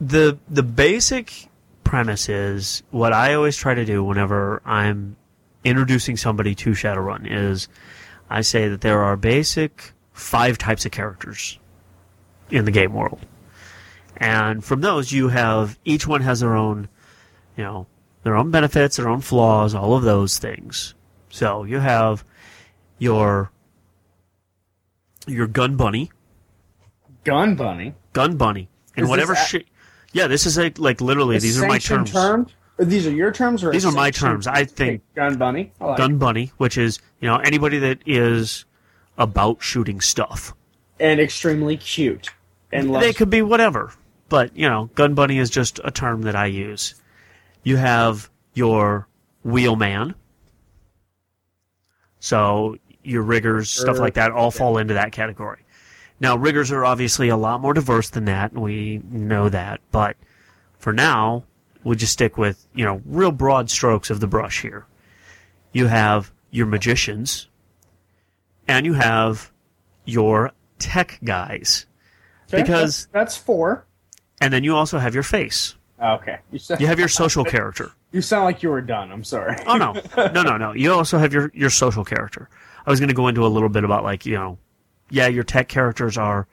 the 0.00 0.38
the 0.48 0.62
basic 0.62 1.48
premise 1.84 2.28
is 2.28 2.82
what 2.90 3.12
I 3.12 3.34
always 3.34 3.56
try 3.56 3.74
to 3.74 3.84
do 3.84 4.02
whenever 4.02 4.60
I'm 4.64 5.16
introducing 5.64 6.16
somebody 6.16 6.54
to 6.56 6.70
Shadowrun 6.70 7.26
is 7.30 7.68
I 8.28 8.40
say 8.40 8.68
that 8.68 8.80
there 8.80 9.02
are 9.02 9.16
basic 9.16 9.92
five 10.12 10.58
types 10.58 10.84
of 10.86 10.92
characters 10.92 11.58
in 12.50 12.64
the 12.64 12.70
game 12.70 12.92
world. 12.92 13.20
And 14.16 14.64
from 14.64 14.80
those 14.80 15.12
you 15.12 15.28
have 15.28 15.78
each 15.84 16.06
one 16.06 16.20
has 16.22 16.40
their 16.40 16.54
own, 16.54 16.88
you 17.56 17.64
know, 17.64 17.86
their 18.22 18.36
own 18.36 18.50
benefits, 18.50 18.96
their 18.96 19.08
own 19.08 19.20
flaws, 19.20 19.74
all 19.74 19.94
of 19.94 20.02
those 20.02 20.38
things. 20.38 20.94
So 21.30 21.64
you 21.64 21.78
have 21.80 22.24
your 22.98 23.50
your 25.26 25.46
gun 25.46 25.76
bunny, 25.76 26.10
Gun 27.24 27.54
Bunny. 27.54 27.94
gun 28.12 28.36
bunny, 28.36 28.68
and 28.96 29.04
Is 29.04 29.10
whatever 29.10 29.32
a- 29.32 29.36
shit. 29.36 29.66
Yeah, 30.14 30.28
this 30.28 30.46
is 30.46 30.58
a, 30.58 30.72
like 30.78 31.00
literally 31.00 31.38
these 31.38 31.60
are 31.60 31.66
my 31.66 31.78
terms. 31.78 32.12
term? 32.12 32.46
These 32.78 33.06
are 33.06 33.10
your 33.10 33.32
terms, 33.32 33.62
or 33.62 33.70
These 33.72 33.84
are 33.84 33.92
my 33.92 34.10
terms. 34.10 34.46
I 34.46 34.64
think 34.64 35.02
Gun 35.14 35.36
Bunny. 35.36 35.72
Like 35.80 35.98
gun 35.98 36.18
bunny, 36.18 36.52
which 36.56 36.78
is 36.78 37.00
you 37.20 37.28
know 37.28 37.36
anybody 37.36 37.78
that 37.80 37.98
is 38.06 38.64
about 39.18 39.60
shooting 39.62 40.00
stuff. 40.00 40.54
and 40.98 41.20
extremely 41.20 41.76
cute. 41.76 42.30
And 42.72 42.90
loves 42.90 43.04
They 43.04 43.12
could 43.12 43.30
be 43.30 43.42
whatever, 43.42 43.92
but 44.28 44.56
you 44.56 44.68
know, 44.68 44.88
gun 44.94 45.14
bunny 45.14 45.38
is 45.38 45.50
just 45.50 45.80
a 45.84 45.90
term 45.90 46.22
that 46.22 46.36
I 46.36 46.46
use. 46.46 46.94
You 47.64 47.76
have 47.76 48.30
your 48.54 49.08
wheelman, 49.44 50.14
so 52.20 52.76
your 53.02 53.22
riggers, 53.22 53.68
stuff 53.70 53.98
like 53.98 54.14
that, 54.14 54.30
all 54.30 54.50
fall 54.50 54.78
into 54.78 54.94
that 54.94 55.12
category. 55.12 55.63
Now, 56.20 56.36
riggers 56.36 56.70
are 56.72 56.84
obviously 56.84 57.28
a 57.28 57.36
lot 57.36 57.60
more 57.60 57.74
diverse 57.74 58.08
than 58.10 58.24
that, 58.26 58.52
and 58.52 58.62
we 58.62 59.02
know 59.10 59.48
that. 59.48 59.80
But 59.90 60.16
for 60.78 60.92
now, 60.92 61.44
we'll 61.82 61.96
just 61.96 62.12
stick 62.12 62.38
with 62.38 62.66
you 62.74 62.84
know 62.84 63.02
real 63.04 63.32
broad 63.32 63.68
strokes 63.70 64.10
of 64.10 64.20
the 64.20 64.26
brush 64.26 64.62
here. 64.62 64.86
You 65.72 65.86
have 65.86 66.32
your 66.50 66.66
magicians, 66.66 67.48
and 68.68 68.86
you 68.86 68.92
have 68.94 69.50
your 70.04 70.52
tech 70.78 71.18
guys, 71.24 71.86
Okay, 72.48 72.62
because 72.62 73.06
that's, 73.06 73.34
that's 73.34 73.36
four. 73.36 73.86
and 74.40 74.52
then 74.52 74.62
you 74.64 74.76
also 74.76 74.98
have 74.98 75.14
your 75.14 75.22
face. 75.22 75.74
Oh, 75.98 76.14
okay, 76.14 76.38
you 76.52 76.58
sound, 76.58 76.80
You 76.80 76.86
have 76.86 76.98
your 76.98 77.08
social 77.08 77.44
character. 77.54 77.92
you 78.12 78.20
sound 78.20 78.44
like 78.44 78.62
you 78.62 78.68
were 78.70 78.82
done. 78.82 79.10
I'm 79.10 79.24
sorry. 79.24 79.56
Oh 79.66 79.76
no, 79.76 79.94
no, 80.16 80.42
no, 80.42 80.56
no. 80.56 80.72
You 80.72 80.92
also 80.92 81.18
have 81.18 81.32
your 81.32 81.50
your 81.54 81.70
social 81.70 82.04
character. 82.04 82.48
I 82.86 82.90
was 82.90 83.00
going 83.00 83.08
to 83.08 83.14
go 83.14 83.26
into 83.28 83.44
a 83.44 83.48
little 83.48 83.68
bit 83.68 83.82
about 83.84 84.04
like 84.04 84.26
you 84.26 84.34
know, 84.34 84.58
yeah, 85.10 85.26
your 85.28 85.44
tech 85.44 85.68
characters 85.68 86.16
are, 86.18 86.46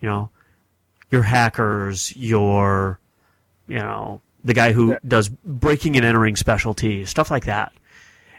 you 0.00 0.08
know, 0.08 0.30
your 1.10 1.22
hackers, 1.22 2.14
your, 2.16 2.98
you 3.66 3.78
know, 3.78 4.20
the 4.44 4.54
guy 4.54 4.72
who 4.72 4.90
Yeah. 4.92 4.98
does 5.06 5.28
breaking 5.28 5.96
and 5.96 6.04
entering 6.04 6.36
specialty 6.36 7.04
stuff 7.04 7.30
like 7.30 7.44
that. 7.46 7.72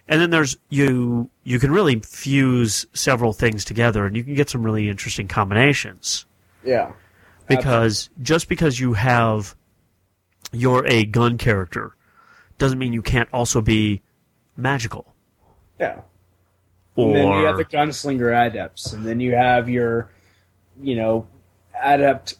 And 0.07 0.19
then 0.19 0.31
there's 0.31 0.57
you. 0.69 1.29
You 1.43 1.59
can 1.59 1.71
really 1.71 1.99
fuse 1.99 2.87
several 2.93 3.31
things 3.31 3.63
together, 3.63 4.07
and 4.07 4.17
you 4.17 4.23
can 4.23 4.33
get 4.33 4.49
some 4.49 4.63
really 4.63 4.89
interesting 4.89 5.27
combinations. 5.27 6.25
Yeah, 6.63 6.93
because 7.47 8.09
just 8.21 8.49
because 8.49 8.79
you 8.79 8.93
have 8.93 9.55
you're 10.51 10.85
a 10.87 11.05
gun 11.05 11.37
character 11.37 11.95
doesn't 12.57 12.79
mean 12.79 12.91
you 12.91 13.03
can't 13.03 13.29
also 13.31 13.61
be 13.61 14.01
magical 14.57 15.13
yeah. 15.79 16.01
Or 16.95 17.07
And 17.07 17.15
then 17.15 17.27
you 17.27 17.45
have 17.45 17.57
the 17.57 17.65
gunslinger 17.65 18.47
adepts, 18.47 18.93
and 18.93 19.05
then 19.05 19.19
you 19.19 19.35
have 19.35 19.69
your, 19.69 20.09
you 20.81 20.95
know, 20.95 21.27
adept 21.81 22.35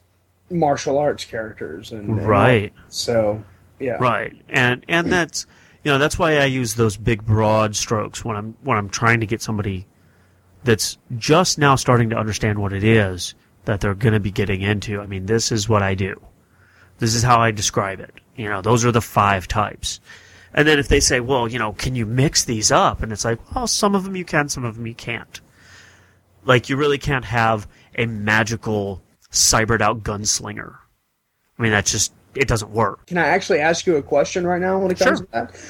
martial 0.50 0.98
arts 0.98 1.26
characters, 1.26 1.92
and 1.92 2.10
and 2.10 2.28
right. 2.28 2.74
So, 2.90 3.44
yeah, 3.80 3.98
right. 4.00 4.34
And 4.50 4.84
and 4.88 5.12
that's 5.12 5.46
you 5.84 5.92
know 5.92 5.98
that's 5.98 6.20
why 6.20 6.38
I 6.38 6.46
use 6.46 6.76
those 6.76 6.98
big 6.98 7.26
broad 7.26 7.76
strokes 7.76 8.26
when 8.26 8.36
I'm 8.36 8.56
when 8.64 8.78
I'm 8.78 8.90
trying 8.90 9.20
to 9.22 9.26
get 9.26 9.42
somebody 9.42 9.88
that's 10.64 10.98
just 11.18 11.58
now 11.58 11.76
starting 11.76 12.10
to 12.10 12.18
understand 12.18 12.60
what 12.60 12.74
it 12.74 12.84
is 12.84 13.36
that 13.66 13.82
they're 13.82 13.96
going 13.96 14.14
to 14.14 14.20
be 14.20 14.32
getting 14.32 14.62
into. 14.62 15.00
I 15.00 15.06
mean 15.06 15.26
this 15.26 15.52
is 15.52 15.70
what 15.70 15.82
I 15.82 15.96
do. 15.96 16.20
This 16.98 17.16
is 17.16 17.24
how 17.24 17.40
I 17.40 17.52
describe 17.52 18.00
it. 18.00 18.14
You 18.36 18.50
know 18.50 18.62
those 18.62 18.84
are 18.86 18.92
the 18.92 19.02
five 19.02 19.48
types 19.48 20.00
and 20.54 20.68
then 20.68 20.80
if 20.80 20.88
they 20.88 21.00
say 21.00 21.20
well 21.20 21.48
you 21.48 21.60
know 21.60 21.74
can 21.74 21.96
you 21.96 22.06
mix 22.06 22.44
these 22.44 22.72
up 22.72 23.02
and 23.02 23.12
it's 23.12 23.26
like 23.26 23.40
well 23.56 23.68
some 23.68 23.96
of 23.96 24.04
them 24.04 24.16
you 24.16 24.26
can 24.26 24.50
some 24.50 24.64
of 24.64 24.76
them 24.76 24.88
you 24.88 24.96
can't 24.96 25.42
like 26.46 26.70
you 26.70 26.76
really 26.78 26.98
can't 26.98 27.26
have 27.26 27.68
a 27.98 28.06
magical 28.06 29.02
cybered 29.32 29.82
out 29.82 30.04
gunslinger 30.04 30.76
I 31.58 31.62
mean 31.62 31.72
that's 31.72 31.92
just 31.92 32.14
it 32.36 32.48
doesn't 32.48 32.72
work 32.72 33.08
Can 33.08 33.18
I 33.18 33.28
actually 33.28 33.60
ask 33.60 33.86
you 33.88 33.96
a 33.98 34.02
question 34.04 34.46
right 34.46 34.62
now 34.62 34.80
when 34.80 34.92
it 34.92 35.00
comes 35.00 35.20
Sure. 35.20 35.26
to 35.26 35.32
that? 35.32 35.62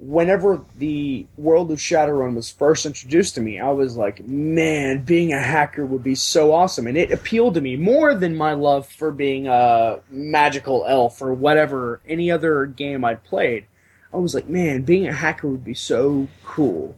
Whenever 0.00 0.60
the 0.76 1.24
world 1.36 1.70
of 1.70 1.78
Shadowrun 1.78 2.34
was 2.34 2.50
first 2.50 2.84
introduced 2.84 3.36
to 3.36 3.40
me, 3.40 3.60
I 3.60 3.70
was 3.70 3.96
like, 3.96 4.26
man, 4.26 5.02
being 5.04 5.32
a 5.32 5.38
hacker 5.40 5.86
would 5.86 6.02
be 6.02 6.16
so 6.16 6.52
awesome. 6.52 6.88
And 6.88 6.98
it 6.98 7.12
appealed 7.12 7.54
to 7.54 7.60
me 7.60 7.76
more 7.76 8.14
than 8.14 8.34
my 8.36 8.52
love 8.54 8.86
for 8.88 9.12
being 9.12 9.46
a 9.46 10.00
magical 10.10 10.84
elf 10.86 11.22
or 11.22 11.32
whatever, 11.32 12.00
any 12.08 12.30
other 12.30 12.66
game 12.66 13.04
I'd 13.04 13.22
played. 13.22 13.66
I 14.14 14.18
was 14.18 14.34
like, 14.34 14.48
man, 14.48 14.82
being 14.82 15.08
a 15.08 15.12
hacker 15.12 15.48
would 15.48 15.64
be 15.64 15.74
so 15.74 16.28
cool. 16.44 16.96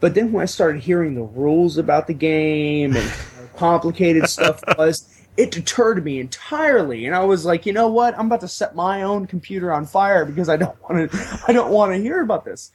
But 0.00 0.14
then 0.14 0.32
when 0.32 0.42
I 0.42 0.46
started 0.46 0.82
hearing 0.82 1.14
the 1.14 1.22
rules 1.22 1.78
about 1.78 2.06
the 2.06 2.14
game 2.14 2.94
and 2.94 3.08
how 3.08 3.46
complicated 3.56 4.28
stuff 4.28 4.60
was, 4.76 5.08
it 5.36 5.50
deterred 5.50 6.04
me 6.04 6.20
entirely. 6.20 7.06
And 7.06 7.14
I 7.14 7.24
was 7.24 7.46
like, 7.46 7.64
you 7.64 7.72
know 7.72 7.88
what? 7.88 8.18
I'm 8.18 8.26
about 8.26 8.40
to 8.40 8.48
set 8.48 8.74
my 8.74 9.02
own 9.02 9.26
computer 9.26 9.72
on 9.72 9.86
fire 9.86 10.24
because 10.24 10.48
I 10.48 10.56
don't 10.56 10.76
want 10.82 11.10
to. 11.10 11.44
I 11.48 11.52
don't 11.52 11.70
want 11.70 11.92
to 11.92 12.02
hear 12.02 12.20
about 12.20 12.44
this. 12.44 12.70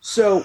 So, 0.00 0.44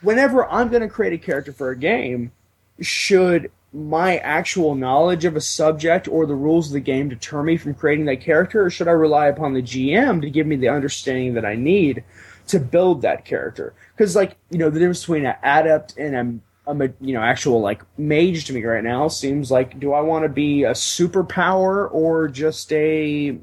whenever 0.00 0.50
I'm 0.50 0.70
going 0.70 0.82
to 0.82 0.88
create 0.88 1.12
a 1.12 1.18
character 1.18 1.52
for 1.52 1.70
a 1.70 1.76
game, 1.76 2.32
should 2.80 3.52
my 3.74 4.18
actual 4.18 4.76
knowledge 4.76 5.24
of 5.24 5.34
a 5.34 5.40
subject 5.40 6.06
or 6.06 6.26
the 6.26 6.34
rules 6.34 6.68
of 6.68 6.74
the 6.74 6.80
game 6.80 7.08
deter 7.08 7.42
me 7.42 7.56
from 7.56 7.74
creating 7.74 8.04
that 8.04 8.20
character, 8.20 8.64
or 8.64 8.70
should 8.70 8.86
I 8.86 8.92
rely 8.92 9.26
upon 9.26 9.52
the 9.52 9.62
GM 9.62 10.20
to 10.22 10.30
give 10.30 10.46
me 10.46 10.54
the 10.54 10.68
understanding 10.68 11.34
that 11.34 11.44
I 11.44 11.56
need 11.56 12.04
to 12.46 12.60
build 12.60 13.02
that 13.02 13.24
character? 13.24 13.74
Because, 13.96 14.14
like, 14.14 14.36
you 14.50 14.58
know, 14.58 14.70
the 14.70 14.78
difference 14.78 15.00
between 15.00 15.26
an 15.26 15.36
adept 15.42 15.96
and 15.96 16.14
a 16.14 16.40
a 16.66 16.90
you 17.00 17.12
know 17.12 17.20
actual 17.20 17.60
like 17.60 17.82
mage 17.98 18.46
to 18.46 18.54
me 18.54 18.64
right 18.64 18.82
now 18.82 19.06
seems 19.06 19.50
like 19.50 19.78
do 19.78 19.92
I 19.92 20.00
want 20.00 20.22
to 20.22 20.30
be 20.30 20.64
a 20.64 20.70
superpower 20.70 21.92
or 21.92 22.26
just 22.28 22.72
a 22.72 23.36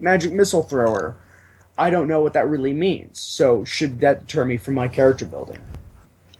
magic 0.00 0.32
missile 0.32 0.64
thrower? 0.64 1.16
I 1.78 1.90
don't 1.90 2.08
know 2.08 2.20
what 2.20 2.32
that 2.32 2.48
really 2.48 2.72
means. 2.72 3.20
So 3.20 3.64
should 3.64 4.00
that 4.00 4.26
deter 4.26 4.44
me 4.44 4.56
from 4.56 4.74
my 4.74 4.88
character 4.88 5.26
building? 5.26 5.58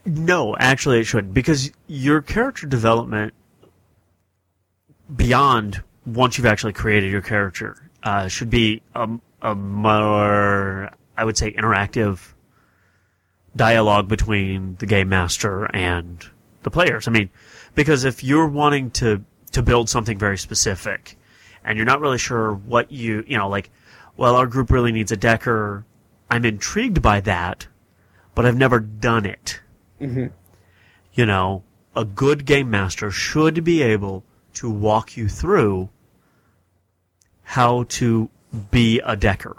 No, 0.06 0.56
actually, 0.56 1.00
it 1.00 1.04
shouldn't 1.04 1.32
because 1.32 1.70
your 1.86 2.20
character 2.20 2.66
development 2.66 3.32
beyond 5.14 5.82
once 6.04 6.36
you've 6.36 6.46
actually 6.46 6.72
created 6.74 7.10
your 7.10 7.22
character 7.22 7.90
uh, 8.02 8.28
should 8.28 8.50
be 8.50 8.82
a, 8.94 9.08
a 9.40 9.54
more, 9.54 10.90
I 11.16 11.24
would 11.24 11.38
say, 11.38 11.52
interactive 11.52 12.34
dialogue 13.56 14.08
between 14.08 14.76
the 14.76 14.86
game 14.86 15.08
master 15.08 15.64
and 15.74 16.24
the 16.64 16.70
players. 16.70 17.08
I 17.08 17.10
mean, 17.10 17.30
because 17.74 18.04
if 18.04 18.22
you're 18.22 18.48
wanting 18.48 18.90
to 18.92 19.24
to 19.52 19.62
build 19.62 19.88
something 19.88 20.18
very 20.18 20.36
specific, 20.36 21.16
and 21.64 21.78
you're 21.78 21.86
not 21.86 22.00
really 22.00 22.18
sure 22.18 22.52
what 22.52 22.92
you 22.92 23.24
you 23.26 23.38
know 23.38 23.48
like. 23.48 23.70
Well, 24.16 24.36
our 24.36 24.46
group 24.46 24.70
really 24.70 24.92
needs 24.92 25.10
a 25.10 25.16
decker. 25.16 25.84
I'm 26.30 26.44
intrigued 26.44 27.02
by 27.02 27.20
that, 27.22 27.66
but 28.34 28.46
I've 28.46 28.56
never 28.56 28.78
done 28.78 29.26
it. 29.26 29.60
Mm-hmm. 30.00 30.26
You 31.12 31.26
know, 31.26 31.62
a 31.94 32.04
good 32.04 32.44
game 32.44 32.70
master 32.70 33.11
should 33.11 33.64
be 33.64 33.83
able 33.83 34.24
to 34.54 34.70
walk 34.70 35.16
you 35.16 35.28
through 35.28 35.88
how 37.42 37.85
to 37.85 38.30
be 38.70 39.00
a 39.04 39.16
decker. 39.16 39.57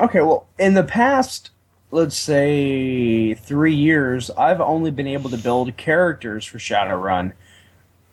Okay, 0.00 0.20
well, 0.20 0.46
in 0.58 0.74
the 0.74 0.82
past, 0.82 1.50
let's 1.90 2.16
say 2.16 3.34
three 3.34 3.74
years, 3.74 4.30
I've 4.30 4.60
only 4.60 4.90
been 4.90 5.06
able 5.06 5.30
to 5.30 5.38
build 5.38 5.76
characters 5.76 6.44
for 6.44 6.58
Shadowrun 6.58 7.32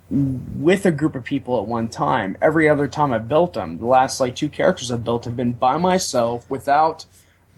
with 0.10 0.86
a 0.86 0.92
group 0.92 1.16
of 1.16 1.24
people 1.24 1.60
at 1.60 1.68
one 1.68 1.88
time. 1.88 2.38
Every 2.42 2.68
other 2.68 2.88
time 2.88 3.14
I've 3.14 3.28
built 3.28 3.54
them, 3.54 3.78
the 3.78 3.86
last 3.86 4.20
like 4.20 4.36
two 4.36 4.50
characters 4.50 4.92
I've 4.92 5.04
built 5.04 5.26
have 5.26 5.38
been 5.38 5.54
by 5.54 5.78
myself 5.78 6.50
without 6.50 7.06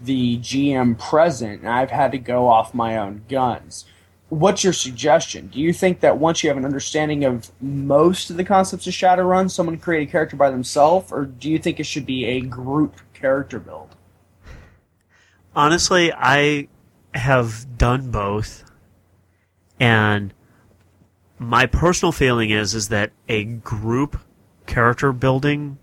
the 0.00 0.38
GM 0.38 0.98
present, 0.98 1.60
and 1.60 1.68
I've 1.68 1.90
had 1.90 2.12
to 2.12 2.18
go 2.18 2.48
off 2.48 2.74
my 2.74 2.96
own 2.96 3.22
guns. 3.28 3.84
What's 4.28 4.64
your 4.64 4.72
suggestion? 4.72 5.48
Do 5.48 5.60
you 5.60 5.72
think 5.72 6.00
that 6.00 6.18
once 6.18 6.42
you 6.42 6.50
have 6.50 6.56
an 6.56 6.64
understanding 6.64 7.24
of 7.24 7.52
most 7.60 8.30
of 8.30 8.36
the 8.36 8.44
concepts 8.44 8.86
of 8.86 8.92
Shadowrun, 8.92 9.50
someone 9.50 9.78
create 9.78 10.08
a 10.08 10.10
character 10.10 10.36
by 10.36 10.50
themselves, 10.50 11.12
or 11.12 11.24
do 11.26 11.50
you 11.50 11.58
think 11.58 11.78
it 11.78 11.86
should 11.86 12.06
be 12.06 12.24
a 12.24 12.40
group 12.40 12.96
character 13.12 13.58
build? 13.58 13.94
honestly, 15.54 16.12
I 16.12 16.68
have 17.14 17.78
done 17.78 18.10
both, 18.10 18.64
and 19.78 20.34
my 21.38 21.66
personal 21.66 22.12
feeling 22.12 22.50
is 22.50 22.74
is 22.74 22.88
that 22.88 23.12
a 23.28 23.44
group 23.44 24.18
character 24.66 25.12
building 25.12 25.78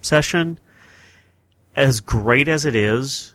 session, 0.00 0.58
as 1.76 2.00
great 2.00 2.48
as 2.48 2.64
it 2.64 2.74
is, 2.74 3.31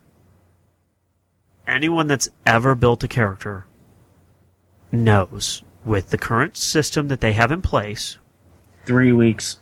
anyone 1.68 2.08
that's 2.08 2.30
ever 2.46 2.76
built 2.76 3.04
a 3.04 3.08
character 3.08 3.66
knows 4.92 5.64
with 5.86 6.10
the 6.10 6.18
current 6.18 6.58
system 6.58 7.08
that 7.10 7.22
they 7.22 7.34
have 7.34 7.52
in 7.52 7.62
place, 7.62 8.18
Three 8.86 9.12
weeks. 9.12 9.60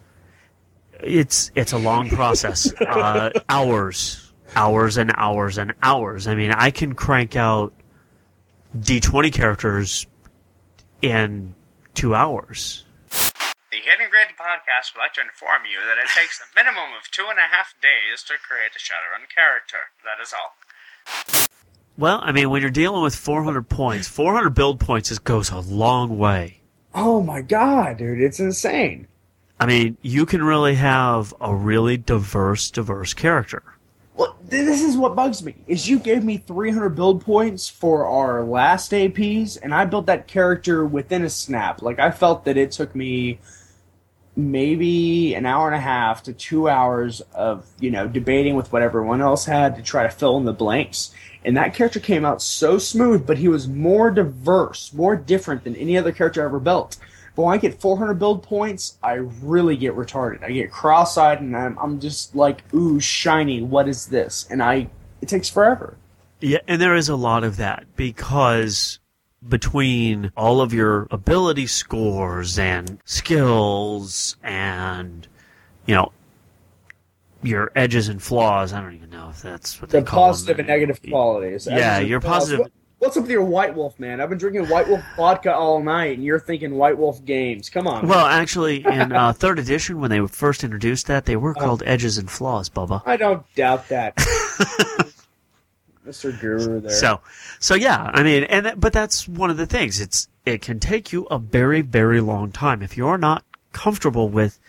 it's 1.01 1.51
it's 1.55 1.71
a 1.73 1.77
long 1.77 2.09
process, 2.09 2.71
uh, 2.81 3.31
hours, 3.49 4.31
hours 4.55 4.97
and 4.97 5.11
hours 5.17 5.57
and 5.57 5.73
hours. 5.81 6.27
I 6.27 6.35
mean, 6.35 6.51
I 6.51 6.69
can 6.71 6.93
crank 6.93 7.35
out 7.35 7.73
D20 8.77 9.33
characters 9.33 10.05
in 11.01 11.55
two 11.95 12.13
hours. 12.13 12.83
The 13.71 13.81
Hidden 13.81 14.09
Grid 14.09 14.27
podcast 14.39 14.93
would 14.95 15.01
like 15.01 15.13
to 15.15 15.21
inform 15.21 15.63
you 15.69 15.79
that 15.85 15.97
it 15.97 16.07
takes 16.15 16.39
a 16.39 16.45
minimum 16.55 16.93
of 16.97 17.09
two 17.11 17.25
and 17.29 17.39
a 17.39 17.49
half 17.49 17.73
days 17.81 18.23
to 18.27 18.33
create 18.41 18.71
a 18.75 18.79
Shadowrun 18.79 19.27
character. 19.33 19.91
That 20.05 20.21
is 20.21 20.33
all. 20.33 20.55
Well, 21.97 22.19
I 22.21 22.33
mean, 22.33 22.49
when 22.49 22.61
you're 22.61 22.71
dealing 22.71 23.01
with 23.01 23.15
400 23.15 23.69
points, 23.69 24.07
400 24.07 24.49
build 24.49 24.79
points 24.79 25.11
is, 25.11 25.19
goes 25.19 25.49
a 25.49 25.59
long 25.59 26.17
way. 26.17 26.61
Oh 26.93 27.21
my 27.21 27.41
god, 27.41 27.97
dude, 27.97 28.19
it's 28.19 28.39
insane. 28.39 29.07
I 29.59 29.65
mean, 29.65 29.97
you 30.01 30.25
can 30.25 30.43
really 30.43 30.75
have 30.75 31.33
a 31.39 31.55
really 31.55 31.95
diverse, 31.95 32.69
diverse 32.69 33.13
character. 33.13 33.63
Well, 34.15 34.35
this 34.43 34.81
is 34.81 34.97
what 34.97 35.15
bugs 35.15 35.43
me 35.43 35.55
is 35.67 35.89
you 35.89 35.99
gave 35.99 36.23
me 36.23 36.37
300 36.37 36.89
build 36.89 37.23
points 37.23 37.69
for 37.69 38.05
our 38.05 38.43
last 38.43 38.91
APs, 38.91 39.57
and 39.61 39.73
I 39.73 39.85
built 39.85 40.05
that 40.07 40.27
character 40.27 40.85
within 40.85 41.23
a 41.23 41.29
snap. 41.29 41.81
Like 41.81 41.99
I 41.99 42.11
felt 42.11 42.45
that 42.45 42.57
it 42.57 42.71
took 42.71 42.93
me 42.95 43.39
maybe 44.37 45.33
an 45.33 45.45
hour 45.45 45.67
and 45.67 45.75
a 45.75 45.79
half 45.79 46.23
to 46.23 46.33
two 46.33 46.67
hours 46.67 47.21
of 47.33 47.65
you 47.79 47.89
know 47.89 48.07
debating 48.07 48.55
with 48.55 48.71
what 48.71 48.81
everyone 48.81 49.21
else 49.21 49.45
had 49.45 49.77
to 49.77 49.81
try 49.81 50.03
to 50.03 50.09
fill 50.09 50.37
in 50.37 50.45
the 50.45 50.53
blanks. 50.53 51.13
And 51.45 51.55
that 51.57 51.75
character 51.75 51.99
came 51.99 52.25
out 52.25 52.41
so 52.41 52.79
smooth, 52.79 53.25
but 53.25 53.37
he 53.37 53.47
was 53.47 53.67
more 53.67 54.09
diverse, 54.09 54.91
more 54.93 55.15
different 55.15 55.63
than 55.63 55.75
any 55.75 55.95
other 55.95 56.11
character 56.11 56.41
I 56.41 56.45
ever 56.45 56.59
built. 56.59 56.97
But 57.35 57.43
when 57.43 57.53
I 57.53 57.57
get 57.57 57.79
400 57.79 58.15
build 58.15 58.41
points, 58.43 58.97
I 59.03 59.13
really 59.13 59.77
get 59.77 59.95
retarded. 59.95 60.43
I 60.43 60.51
get 60.51 60.71
cross-eyed, 60.71 61.41
and 61.41 61.55
I'm, 61.55 61.77
I'm 61.77 61.99
just 61.99 62.35
like, 62.35 62.63
"Ooh, 62.73 62.99
shiny! 62.99 63.61
What 63.61 63.87
is 63.87 64.07
this?" 64.07 64.47
And 64.49 64.63
I, 64.63 64.89
it 65.21 65.29
takes 65.29 65.49
forever. 65.49 65.97
Yeah, 66.39 66.59
and 66.67 66.81
there 66.81 66.95
is 66.95 67.09
a 67.09 67.15
lot 67.15 67.43
of 67.43 67.57
that 67.57 67.85
because 67.95 68.99
between 69.47 70.31
all 70.35 70.61
of 70.61 70.73
your 70.73 71.07
ability 71.11 71.67
scores 71.67 72.57
and 72.57 72.99
skills 73.05 74.37
and, 74.41 75.27
you 75.85 75.93
know, 75.93 76.11
your 77.45 77.71
edges 77.75 78.07
and 78.09 78.21
flaws, 78.21 78.73
I 78.73 78.81
don't 78.81 78.93
even 78.95 79.09
know 79.09 79.29
if 79.29 79.41
that's 79.41 79.81
what 79.81 79.89
they 79.91 79.99
The 79.99 80.05
call 80.05 80.27
positive 80.29 80.57
them. 80.57 80.65
and 80.65 80.67
negative 80.67 81.01
qualities. 81.01 81.67
Yeah, 81.69 81.99
your 81.99 82.19
positive- 82.19 82.59
What- 82.61 82.71
What's 82.99 83.17
up 83.17 83.23
with 83.23 83.31
your 83.31 83.43
White 83.43 83.75
Wolf, 83.75 83.99
man? 83.99 84.21
I've 84.21 84.29
been 84.29 84.37
drinking 84.37 84.67
White 84.69 84.87
Wolf 84.87 85.01
vodka 85.17 85.53
all 85.53 85.83
night, 85.83 86.15
and 86.15 86.23
you're 86.23 86.39
thinking 86.39 86.75
White 86.75 86.97
Wolf 86.97 87.23
games. 87.25 87.69
Come 87.69 87.87
on. 87.87 88.07
Well, 88.07 88.25
actually, 88.25 88.85
in 88.85 89.11
uh, 89.11 89.33
third 89.33 89.59
edition, 89.59 89.99
when 89.99 90.09
they 90.09 90.25
first 90.25 90.63
introduced 90.63 91.05
that, 91.07 91.25
they 91.25 91.35
were 91.35 91.53
Oh. 91.57 91.61
called 91.61 91.83
edges 91.85 92.17
and 92.17 92.31
flaws, 92.31 92.69
Bubba. 92.69 93.03
I 93.05 93.17
don't 93.17 93.43
doubt 93.53 93.89
that. 93.89 94.15
Mr. 96.07 96.39
Guru 96.39 96.79
there. 96.81 96.91
So, 96.91 97.19
so 97.59 97.75
yeah, 97.75 98.11
I 98.13 98.23
mean, 98.23 98.43
and 98.43 98.65
that, 98.65 98.79
but 98.79 98.93
that's 98.93 99.27
one 99.27 99.49
of 99.49 99.57
the 99.57 99.65
things. 99.65 99.99
It's 99.99 100.27
it 100.45 100.61
can 100.61 100.79
take 100.79 101.11
you 101.11 101.25
a 101.25 101.37
very 101.39 101.81
very 101.81 102.21
long 102.21 102.51
time 102.51 102.81
if 102.81 102.95
you're 102.95 103.17
not 103.17 103.43
comfortable 103.73 104.29
with 104.29 104.59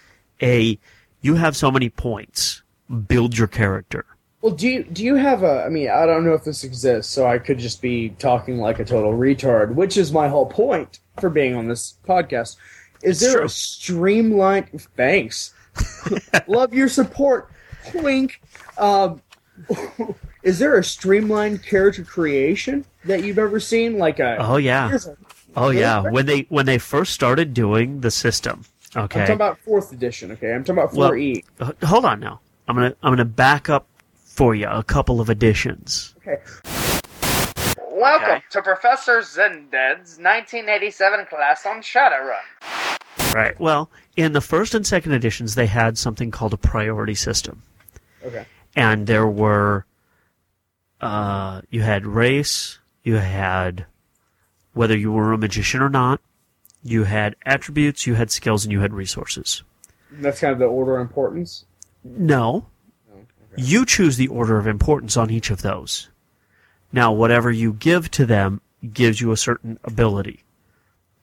a. 0.43 0.79
You 1.21 1.35
have 1.37 1.57
so 1.57 1.71
many 1.71 1.91
points. 1.91 2.63
Build 3.09 3.37
your 3.37 3.49
character. 3.49 4.05
Well, 4.43 4.55
do 4.55 4.69
you 4.69 4.85
do 4.85 5.03
you 5.05 5.17
have 5.17 5.43
a? 5.43 5.65
I 5.65 5.69
mean, 5.69 5.89
I 5.91 6.07
don't 6.07 6.25
know 6.25 6.35
if 6.35 6.45
this 6.45 6.63
exists, 6.63 7.13
so 7.13 7.27
I 7.27 7.39
could 7.39 7.59
just 7.59 7.83
be 7.83 8.11
talking 8.19 8.59
like 8.59 8.79
a 8.79 8.85
total 8.85 9.13
retard, 9.13 9.75
which 9.75 9.97
is 9.97 10.13
my 10.13 10.29
whole 10.29 10.47
point 10.47 11.01
for 11.21 11.31
being 11.31 11.57
on 11.57 11.67
this 11.67 11.95
podcast. 12.07 12.57
Is 13.03 13.19
there 13.19 13.39
true. 13.39 13.45
a 13.47 13.49
streamlined? 13.49 14.87
Thanks, 14.97 15.53
love 16.47 16.73
your 16.73 16.89
support. 16.89 17.51
Wink. 17.95 18.41
Um, 18.79 19.21
is 20.43 20.59
there 20.59 20.79
a 20.79 20.85
streamlined 20.85 21.65
character 21.65 22.05
creation 22.05 22.85
that 23.05 23.25
you've 23.25 23.39
ever 23.39 23.59
seen? 23.59 23.99
Like 23.99 24.21
a 24.21 24.37
Oh 24.39 24.59
yeah, 24.59 24.93
a- 24.95 25.17
oh 25.57 25.71
yeah. 25.71 26.03
When 26.03 26.27
they 26.27 26.43
when 26.51 26.67
they 26.67 26.79
first 26.79 27.15
started 27.15 27.53
doing 27.53 28.01
the 28.01 28.11
system. 28.13 28.65
Okay. 28.95 29.21
I'm 29.21 29.27
talking 29.27 29.35
about 29.35 29.59
fourth 29.59 29.93
edition. 29.93 30.31
Okay, 30.33 30.55
I'm 30.55 30.63
talking 30.63 30.79
about 30.83 30.95
Well- 30.95 31.09
four 31.09 31.17
E. 31.17 31.43
Uh, 31.59 31.73
Hold 31.85 32.05
on 32.05 32.21
now. 32.21 32.41
I'm 32.69 32.75
gonna 32.75 32.95
I'm 33.03 33.13
gonna 33.13 33.25
back 33.25 33.69
up 33.69 33.87
for 34.15 34.55
you 34.55 34.67
a 34.69 34.83
couple 34.83 35.21
of 35.21 35.29
additions. 35.31 36.15
Okay. 36.27 36.43
Welcome 37.91 38.29
Okay. 38.31 38.43
to 38.51 38.63
Professor 38.63 39.21
Zended's 39.21 40.19
1987 40.19 41.27
class 41.27 41.65
on 41.65 41.81
Shadowrun. 41.81 43.35
Right. 43.35 43.59
Well, 43.59 43.91
in 44.17 44.33
the 44.33 44.41
first 44.41 44.75
and 44.75 44.87
second 44.87 45.13
editions, 45.13 45.55
they 45.55 45.67
had 45.67 45.97
something 45.97 46.31
called 46.31 46.53
a 46.53 46.57
priority 46.59 47.15
system. 47.15 47.63
Okay. 48.25 48.45
and 48.75 49.07
there 49.07 49.27
were 49.27 49.87
uh, 51.01 51.61
you 51.71 51.83
had 51.83 52.05
race, 52.07 52.79
you 53.05 53.15
had 53.17 53.87
whether 54.75 54.97
you 54.97 55.13
were 55.13 55.33
a 55.33 55.39
magician 55.39 55.81
or 55.81 55.89
not, 55.89 56.21
you 56.83 57.05
had 57.05 57.37
attributes, 57.47 58.07
you 58.07 58.15
had 58.15 58.31
skills, 58.31 58.65
and 58.65 58.73
you 58.73 58.81
had 58.81 58.93
resources. 58.93 59.63
That's 60.11 60.41
kind 60.41 60.53
of 60.53 60.59
the 60.59 60.67
order 60.67 60.97
of 60.97 61.03
importance. 61.03 61.65
No, 62.17 62.67
you 63.57 63.87
choose 63.87 64.17
the 64.17 64.29
order 64.29 64.59
of 64.59 64.67
importance 64.67 65.17
on 65.17 65.31
each 65.31 65.51
of 65.51 65.63
those. 65.63 66.09
Now, 66.93 67.13
whatever 67.13 67.51
you 67.51 67.73
give 67.73 68.11
to 68.13 68.27
them 68.27 68.61
gives 68.93 69.21
you 69.21 69.33
a 69.33 69.37
certain 69.37 69.79
ability. 69.85 70.45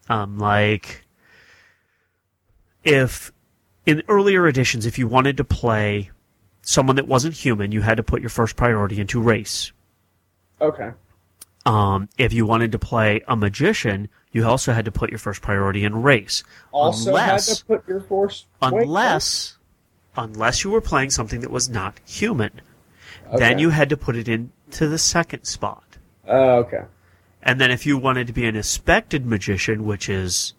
Um, 0.10 0.38
like 0.38 1.06
if 2.84 3.32
in 3.86 4.04
earlier 4.08 4.48
editions, 4.48 4.86
if 4.86 4.98
you 4.98 5.08
wanted 5.08 5.38
to 5.38 5.44
play 5.44 6.12
someone 6.62 6.96
that 6.96 7.08
wasn't 7.08 7.34
human, 7.34 7.72
you 7.72 7.82
had 7.82 7.98
to 7.98 8.04
put 8.04 8.22
your 8.22 8.30
first 8.30 8.56
priority 8.56 9.00
into 9.00 9.22
race. 9.22 9.72
Okay. 10.62 10.92
Um, 11.66 12.10
if 12.18 12.34
you 12.34 12.46
wanted 12.46 12.74
to 12.74 12.80
play 12.80 13.22
a 13.28 13.36
magician, 13.36 14.10
you 14.32 14.46
also 14.46 14.74
had 14.74 14.86
to 14.86 14.92
put 14.92 15.10
your 15.10 15.20
first 15.20 15.42
priority 15.42 15.86
in 15.86 16.02
race. 16.02 16.44
Also 16.72 17.10
unless, 17.10 17.48
had 17.48 17.58
to 17.58 17.66
put 17.66 17.88
your 17.88 18.02
force. 18.02 18.46
wait, 18.62 18.84
unless, 18.84 19.58
unless 20.16 20.64
you 20.64 20.70
were 20.72 20.82
playing 20.82 21.10
something 21.10 21.42
that 21.42 21.52
was 21.52 21.70
not 21.70 22.00
human, 22.06 22.62
what? 23.28 23.40
then 23.40 23.60
you 23.60 23.70
had 23.70 23.90
to 23.90 23.98
put 23.98 24.16
it 24.16 24.28
into 24.28 24.88
the 24.88 24.98
second 24.98 25.46
spot. 25.46 25.98
Oh, 26.28 26.58
okay. 26.60 26.84
And 27.42 27.60
then 27.60 27.72
if 27.72 27.86
you 27.86 27.98
wanted 27.98 28.28
to 28.28 28.34
be 28.34 28.46
an 28.46 28.56
aspected 28.56 29.26
magician, 29.26 29.86
which 29.86 30.08
is, 30.08 30.54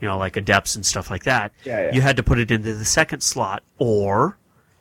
you 0.00 0.08
know, 0.08 0.18
like 0.18 0.36
adepts 0.36 0.76
and 0.76 0.84
stuff 0.84 1.10
like 1.10 1.24
that, 1.24 1.52
Yeah, 1.64 1.86
yeah. 1.86 1.94
you 1.94 2.00
had 2.02 2.16
to 2.16 2.22
put 2.22 2.38
it 2.38 2.50
into 2.50 2.74
the 2.74 2.84
second 2.84 3.22
slot. 3.22 3.62
Or, 3.78 4.36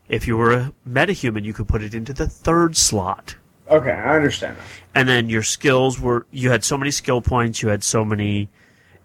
if 0.10 0.28
you 0.28 0.36
were 0.38 0.52
a 0.52 0.74
metahuman, 0.88 1.46
you 1.46 1.54
could 1.54 1.68
put 1.68 1.82
it 1.82 1.94
into 1.96 2.14
the 2.14 2.28
third 2.28 2.76
slot. 2.76 3.36
Okay, 3.70 3.92
I 3.92 4.16
understand 4.16 4.58
that. 4.58 4.64
And 4.94 5.08
then 5.08 5.30
your 5.30 5.42
skills 5.44 6.00
were, 6.00 6.28
you 6.32 6.52
had 6.52 6.64
so 6.64 6.78
many 6.78 6.92
skill 6.92 7.22
points, 7.22 7.62
you 7.62 7.70
had 7.70 7.84
so 7.84 8.04
many 8.06 8.50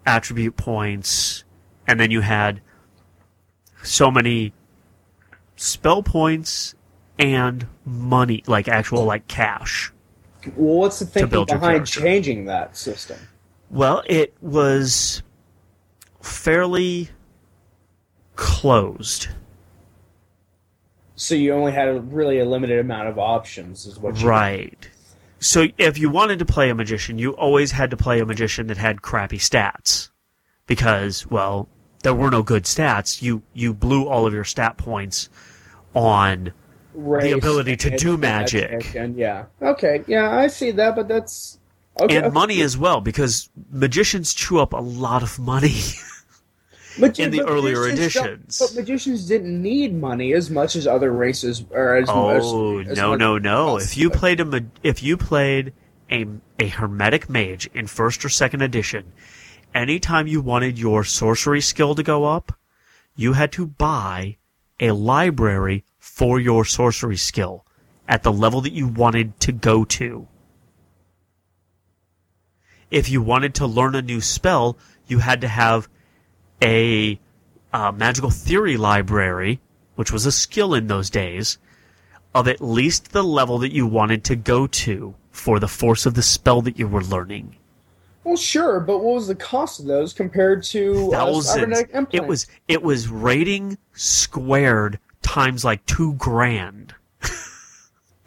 attribute 0.04 0.56
points, 0.56 1.44
and 1.86 1.98
then 2.00 2.10
you 2.10 2.20
had 2.20 2.60
so 3.82 4.10
many 4.10 4.52
spell 5.60 6.02
points 6.02 6.74
and 7.18 7.66
money, 7.84 8.42
like 8.46 8.66
actual 8.66 9.04
like 9.04 9.28
cash. 9.28 9.92
Well, 10.56 10.78
what's 10.78 10.98
the 10.98 11.06
thinking 11.06 11.44
behind 11.44 11.86
changing 11.86 12.46
that 12.46 12.76
system? 12.76 13.18
Well, 13.70 14.02
it 14.06 14.34
was 14.40 15.22
fairly 16.22 17.10
closed. 18.36 19.28
So 21.14 21.34
you 21.34 21.52
only 21.52 21.72
had 21.72 21.88
a 21.88 22.00
really 22.00 22.38
a 22.38 22.46
limited 22.46 22.78
amount 22.78 23.08
of 23.08 23.18
options, 23.18 23.84
is 23.84 23.98
what 23.98 24.18
you 24.18 24.26
Right. 24.26 24.90
So 25.40 25.66
if 25.76 25.98
you 25.98 26.08
wanted 26.08 26.38
to 26.38 26.46
play 26.46 26.70
a 26.70 26.74
magician, 26.74 27.18
you 27.18 27.32
always 27.32 27.72
had 27.72 27.90
to 27.90 27.96
play 27.98 28.20
a 28.20 28.26
magician 28.26 28.66
that 28.68 28.78
had 28.78 29.02
crappy 29.02 29.38
stats. 29.38 30.08
Because, 30.66 31.26
well, 31.26 31.68
there 32.02 32.14
were 32.14 32.30
no 32.30 32.42
good 32.42 32.64
stats. 32.64 33.20
You 33.20 33.42
you 33.52 33.74
blew 33.74 34.08
all 34.08 34.26
of 34.26 34.32
your 34.32 34.44
stat 34.44 34.78
points 34.78 35.28
on 35.94 36.52
Race 36.94 37.32
ability 37.34 37.76
to 37.78 37.96
do 37.96 38.16
magic. 38.16 38.94
and 38.94 39.16
yeah, 39.16 39.46
okay, 39.62 40.04
yeah, 40.06 40.30
I 40.36 40.48
see 40.48 40.70
that, 40.72 40.96
but 40.96 41.08
that's 41.08 41.58
okay. 42.00 42.16
and 42.16 42.32
money 42.32 42.62
as 42.62 42.76
well 42.76 43.00
because 43.00 43.48
magicians 43.70 44.34
chew 44.34 44.58
up 44.58 44.72
a 44.72 44.80
lot 44.80 45.22
of 45.22 45.38
money. 45.38 45.74
Magi- 46.98 47.22
in 47.22 47.30
the 47.30 47.42
earlier 47.42 47.88
editions. 47.88 48.58
But 48.58 48.74
magicians 48.74 49.28
didn't 49.28 49.62
need 49.62 49.94
money 49.94 50.32
as 50.32 50.50
much 50.50 50.74
as 50.74 50.86
other 50.86 51.12
races, 51.12 51.64
or 51.70 51.96
as 51.96 52.08
oh 52.08 52.78
much. 52.78 52.88
as 52.88 52.98
no 52.98 53.14
no 53.14 53.38
no! 53.38 53.78
If 53.78 53.96
you 53.96 54.10
played 54.10 54.40
a 54.40 54.64
if 54.82 55.02
you 55.02 55.16
played 55.16 55.72
a 56.10 56.26
a 56.58 56.66
hermetic 56.66 57.30
mage 57.30 57.70
in 57.72 57.86
first 57.86 58.24
or 58.24 58.28
second 58.28 58.62
edition, 58.62 59.12
anytime 59.72 60.26
you 60.26 60.40
wanted 60.40 60.78
your 60.78 61.04
sorcery 61.04 61.60
skill 61.60 61.94
to 61.94 62.02
go 62.02 62.24
up, 62.24 62.58
you 63.14 63.34
had 63.34 63.52
to 63.52 63.66
buy 63.66 64.36
a 64.80 64.92
library 64.92 65.84
for 65.98 66.40
your 66.40 66.64
sorcery 66.64 67.16
skill 67.16 67.64
at 68.08 68.22
the 68.22 68.32
level 68.32 68.60
that 68.62 68.72
you 68.72 68.88
wanted 68.88 69.38
to 69.40 69.52
go 69.52 69.84
to. 69.84 70.26
If 72.90 73.08
you 73.08 73.22
wanted 73.22 73.54
to 73.56 73.66
learn 73.66 73.94
a 73.94 74.02
new 74.02 74.20
spell, 74.20 74.76
you 75.06 75.18
had 75.18 75.42
to 75.42 75.48
have 75.48 75.88
a 76.60 77.20
uh, 77.72 77.92
magical 77.92 78.30
theory 78.30 78.76
library, 78.76 79.60
which 79.94 80.10
was 80.10 80.26
a 80.26 80.32
skill 80.32 80.74
in 80.74 80.88
those 80.88 81.10
days, 81.10 81.58
of 82.34 82.48
at 82.48 82.60
least 82.60 83.12
the 83.12 83.22
level 83.22 83.58
that 83.58 83.72
you 83.72 83.86
wanted 83.86 84.24
to 84.24 84.36
go 84.36 84.66
to 84.66 85.14
for 85.30 85.60
the 85.60 85.68
force 85.68 86.06
of 86.06 86.14
the 86.14 86.22
spell 86.22 86.62
that 86.62 86.78
you 86.78 86.88
were 86.88 87.02
learning. 87.02 87.56
Well, 88.30 88.36
sure, 88.36 88.78
but 88.78 88.98
what 88.98 89.16
was 89.16 89.26
the 89.26 89.34
cost 89.34 89.80
of 89.80 89.86
those 89.86 90.12
compared 90.12 90.62
to 90.66 91.08
uh, 91.08 91.10
Thousands. 91.10 91.46
cybernetic 91.76 92.14
it 92.14 92.24
was 92.24 92.46
it 92.68 92.80
was 92.80 93.08
rating 93.08 93.76
squared 93.92 95.00
times 95.20 95.64
like 95.64 95.84
two 95.86 96.12
grand. 96.14 96.94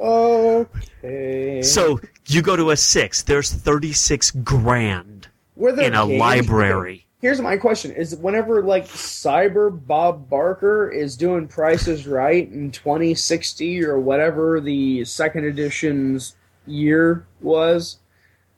okay. 0.01 1.61
So 1.61 2.01
you 2.27 2.41
go 2.41 2.57
to 2.57 2.71
a 2.71 2.75
six. 2.75 3.21
There's 3.21 3.49
thirty 3.49 3.93
six 3.93 4.29
grand 4.31 5.29
Were 5.55 5.71
there 5.71 5.85
in 5.87 5.93
a 5.95 6.05
games- 6.05 6.19
library. 6.19 7.05
Here's 7.21 7.39
my 7.39 7.55
question: 7.55 7.91
Is 7.91 8.13
whenever 8.17 8.61
like 8.61 8.85
Cyber 8.89 9.71
Bob 9.87 10.29
Barker 10.29 10.89
is 10.91 11.15
doing 11.15 11.47
Prices 11.47 12.05
Right 12.05 12.51
in 12.51 12.71
2060 12.71 13.85
or 13.85 14.01
whatever 14.01 14.59
the 14.59 15.05
second 15.05 15.45
edition's 15.45 16.35
year 16.67 17.25
was, 17.39 17.99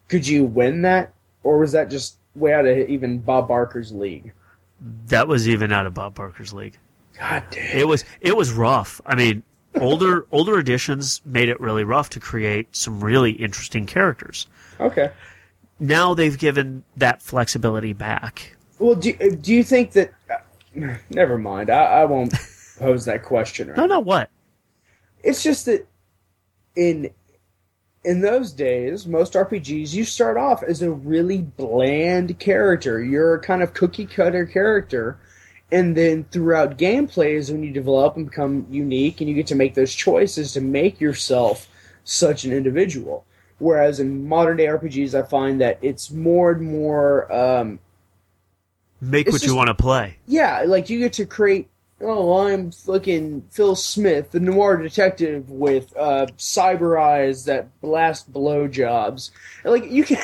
could 0.08 0.28
you 0.28 0.46
win 0.46 0.82
that, 0.82 1.14
or 1.46 1.60
was 1.60 1.72
that 1.72 1.90
just 1.90 2.18
way 2.36 2.54
out 2.54 2.66
of 2.66 2.78
even 2.90 3.20
Bob 3.20 3.48
Barker's 3.48 3.94
league? 3.94 4.34
That 5.08 5.28
was 5.28 5.48
even 5.48 5.72
out 5.72 5.86
of 5.86 5.94
Bob 5.94 6.16
Barker's 6.16 6.52
league. 6.52 6.78
God 7.18 7.44
damn! 7.52 7.78
It 7.78 7.88
was 7.88 8.04
it 8.20 8.36
was 8.36 8.52
rough. 8.52 9.00
I 9.06 9.16
mean, 9.16 9.44
older 9.80 10.26
older 10.32 10.60
editions 10.60 11.22
made 11.24 11.48
it 11.48 11.62
really 11.62 11.86
rough 11.86 12.10
to 12.10 12.20
create 12.20 12.76
some 12.76 13.02
really 13.02 13.32
interesting 13.32 13.86
characters. 13.86 14.48
Okay. 14.82 15.12
Now 15.80 16.14
they've 16.14 16.38
given 16.38 16.84
that 16.98 17.22
flexibility 17.22 17.94
back. 17.94 18.58
Well, 18.80 18.96
do 18.96 19.14
do 19.14 19.54
you 19.54 19.64
think 19.64 19.92
that? 19.92 20.12
Uh, 20.30 20.96
never 21.10 21.38
mind. 21.38 21.70
I, 21.70 22.02
I 22.02 22.06
won't 22.06 22.34
pose 22.80 23.06
that 23.06 23.24
question. 23.24 23.70
Right 23.70 23.78
No, 23.78 23.86
no, 23.86 24.00
what? 24.00 24.30
It's 25.24 25.42
just 25.42 25.66
that 25.68 25.88
in 26.76 27.12
in 28.06 28.22
those 28.22 28.52
days, 28.52 29.06
most 29.08 29.34
RPGs 29.34 29.94
you 29.94 30.06
start 30.06 30.38
off 30.38 30.63
as 30.63 30.82
a 30.82 30.91
really 30.91 31.39
bland 31.41 32.39
character. 32.39 33.04
You're 33.04 33.36
a 33.36 33.41
kind 33.41 33.62
of 33.63 33.74
cookie 33.74 34.06
cutter 34.06 34.46
character, 34.46 35.18
and 35.72 35.98
then 35.98 36.24
throughout 36.26 36.78
gameplay 36.78 37.34
is 37.34 37.52
when 37.52 37.63
you 37.63 37.72
develop 37.72 38.15
and 38.15 38.30
become 38.30 38.68
unique, 38.70 39.20
and 39.20 39.30
you 39.30 39.36
get 39.36 39.48
to 39.48 39.56
make 39.56 39.74
those 39.74 39.94
choices 39.94 40.54
to 40.54 40.62
make 40.62 41.02
yourself 41.02 41.68
such 42.04 42.46
an 42.46 42.54
individual. 42.54 43.26
Whereas 43.58 44.00
in 44.00 44.28
modern 44.28 44.58
day 44.58 44.65
RPGs, 44.68 45.13
I 45.13 45.28
find 45.28 45.60
that 45.62 45.80
it's 45.82 46.12
more 46.12 46.52
and 46.52 46.62
more 46.62 47.32
um, 47.34 47.80
Make 49.02 49.28
what 49.28 49.44
you 49.44 49.56
want 49.56 49.68
to 49.68 49.76
play. 49.76 50.18
yeah, 50.28 50.63
like 50.65 50.89
you 50.89 51.00
get 51.00 51.13
to 51.13 51.26
create. 51.26 51.70
Oh, 52.02 52.46
I'm 52.46 52.72
fucking 52.72 53.48
Phil 53.52 53.76
Smith, 53.76 54.32
the 54.32 54.40
noir 54.42 54.78
detective 54.78 55.50
with 55.50 55.96
uh, 55.96 56.28
cyber 56.38 57.02
eyes 57.02 57.46
that 57.46 57.80
blast 57.80 58.32
blowjobs. 58.34 59.32
Like 59.64 59.90
you 59.90 60.04
can. 60.04 60.18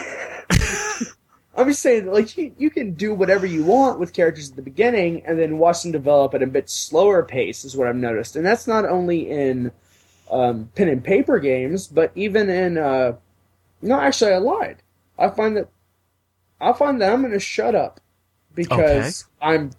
I'm 1.56 1.68
just 1.68 1.82
saying, 1.82 2.12
like 2.12 2.38
you, 2.38 2.54
you 2.58 2.70
can 2.70 2.94
do 2.94 3.14
whatever 3.14 3.46
you 3.46 3.64
want 3.64 4.00
with 4.00 4.14
characters 4.14 4.50
at 4.50 4.56
the 4.56 4.62
beginning, 4.62 5.24
and 5.26 5.40
then 5.40 5.58
watch 5.58 5.84
them 5.84 5.92
develop 5.92 6.34
at 6.34 6.44
a 6.44 6.48
bit 6.48 6.70
slower 6.70 7.24
pace. 7.24 7.64
Is 7.64 7.76
what 7.76 7.88
I've 7.88 7.96
noticed, 7.96 8.36
and 8.36 8.46
that's 8.46 8.68
not 8.68 8.86
only 8.86 9.30
in 9.30 9.72
um, 10.30 10.70
pen 10.76 10.90
and 10.90 11.04
paper 11.04 11.40
games, 11.40 11.88
but 11.88 12.12
even 12.16 12.50
in. 12.50 12.78
Uh, 12.78 13.14
no, 13.82 14.00
actually, 14.00 14.34
I 14.34 14.38
lied. 14.38 14.84
I 15.18 15.30
find 15.30 15.56
that 15.56 15.70
I 16.60 16.74
find 16.74 17.02
that 17.02 17.12
I'm 17.12 17.22
going 17.22 17.34
to 17.34 17.40
shut 17.40 17.76
up 17.76 18.00
because 18.54 19.26
I'm 19.42 19.72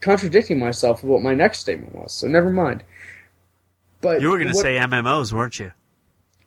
contradicting 0.00 0.58
myself 0.58 1.02
with 1.02 1.10
what 1.10 1.22
my 1.22 1.34
next 1.34 1.60
statement 1.60 1.94
was. 1.94 2.12
So 2.12 2.26
never 2.26 2.50
mind. 2.50 2.84
But 4.00 4.20
You 4.20 4.30
were 4.30 4.38
going 4.38 4.52
to 4.52 4.54
say 4.54 4.76
MMOs, 4.76 5.32
weren't 5.32 5.58
you? 5.58 5.72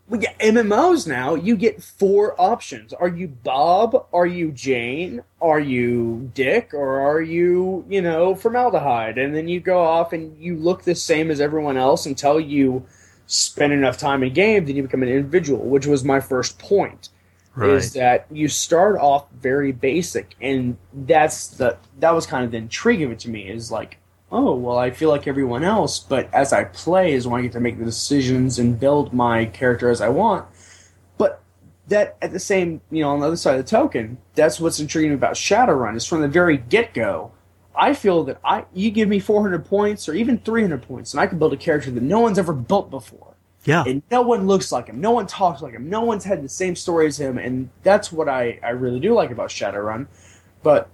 well, 0.10 0.20
yeah, 0.20 0.34
MMOs 0.40 1.08
now, 1.08 1.36
you 1.36 1.56
get 1.56 1.84
four 1.84 2.40
options. 2.42 2.94
Are 2.94 3.08
you 3.08 3.28
Bob? 3.28 4.08
Are 4.12 4.26
you 4.26 4.52
Jane? 4.52 5.22
Are 5.40 5.60
you 5.60 6.32
Dick? 6.34 6.74
Or 6.74 7.00
are 7.00 7.22
you, 7.22 7.86
you 7.88 8.02
know, 8.02 8.34
formaldehyde? 8.34 9.20
And 9.20 9.36
then 9.36 9.48
you 9.48 9.60
go 9.60 9.80
off 9.80 10.12
and 10.12 10.36
you 10.42 10.56
look 10.56 10.84
the 10.84 10.96
same 10.96 11.30
as 11.30 11.40
everyone 11.40 11.78
else 11.78 12.08
until 12.08 12.40
you 12.40 12.84
spend 13.28 13.72
enough 13.72 14.00
time 14.00 14.24
in 14.24 14.34
game, 14.34 14.66
then 14.66 14.76
you 14.76 14.82
become 14.82 15.04
an 15.04 15.10
individual, 15.10 15.64
which 15.66 15.86
was 15.86 16.04
my 16.04 16.20
first 16.20 16.58
point. 16.58 17.10
Is 17.58 17.94
that 17.94 18.26
you 18.32 18.48
start 18.48 18.98
off 19.00 19.26
very 19.32 19.72
basic, 19.72 20.36
and 20.42 20.78
that's 20.94 21.48
the 21.48 21.78
that 22.00 22.12
was 22.12 22.26
kind 22.26 22.46
of 22.46 22.52
the 22.52 22.58
intrigue 22.58 23.02
of 23.02 23.12
it 23.12 23.20
to 23.20 23.30
me. 23.30 23.50
Is 23.50 23.72
like, 23.72 23.98
oh 24.32 24.56
well, 24.56 24.78
I 24.78 24.92
feel 24.92 25.10
like 25.10 25.28
everyone 25.28 25.64
else, 25.64 26.00
but 26.00 26.34
as 26.34 26.54
I 26.54 26.66
play 26.66 27.14
is 27.14 27.28
when 27.28 27.40
I 27.40 27.44
get 27.44 27.52
to 27.54 27.60
make 27.60 27.78
the 27.78 27.86
decisions 27.86 28.60
and 28.60 28.80
build 28.80 29.14
my 29.14 29.46
character 29.46 29.90
as 29.90 30.00
I 30.00 30.10
want. 30.10 30.46
But 31.18 31.42
that 31.88 32.18
at 32.22 32.32
the 32.32 32.40
same, 32.40 32.82
you 32.92 33.02
know, 33.02 33.10
on 33.10 33.20
the 33.20 33.28
other 33.28 33.36
side 33.36 33.60
of 33.60 33.66
the 33.66 33.70
token, 33.70 34.20
that's 34.36 34.60
what's 34.60 34.80
intriguing 34.80 35.14
about 35.14 35.34
Shadowrun 35.34 35.96
is 35.96 36.06
from 36.06 36.22
the 36.22 36.28
very 36.28 36.58
get 36.58 36.94
go. 36.94 37.32
I 37.76 37.94
feel 37.94 38.24
that 38.26 38.40
I 38.44 38.66
you 38.74 38.92
give 38.92 39.10
me 39.10 39.20
400 39.20 39.66
points 39.66 40.08
or 40.08 40.14
even 40.14 40.38
300 40.38 40.82
points, 40.84 41.14
and 41.14 41.20
I 41.20 41.28
can 41.28 41.40
build 41.40 41.54
a 41.54 41.58
character 41.58 41.92
that 41.92 42.04
no 42.04 42.20
one's 42.20 42.40
ever 42.40 42.54
built 42.54 42.90
before 42.90 43.29
Yeah. 43.70 43.84
and 43.86 44.02
no 44.10 44.24
one 44.24 44.48
looks 44.48 44.72
like 44.72 44.88
him, 44.88 45.00
no 45.00 45.12
one 45.12 45.28
talks 45.28 45.62
like 45.62 45.74
him, 45.74 45.90
no 45.90 46.02
one's 46.02 46.24
had 46.24 46.44
the 46.44 46.50
same 46.50 46.76
story 46.76 47.06
as 47.06 47.20
him, 47.20 47.38
and 47.38 47.70
that's 47.84 48.12
what 48.12 48.28
I, 48.28 48.60
I 48.64 48.72
really 48.72 49.00
do 49.00 49.14
like 49.14 49.30
about 49.30 49.50
Shadowrun. 49.50 50.08
But 50.64 50.90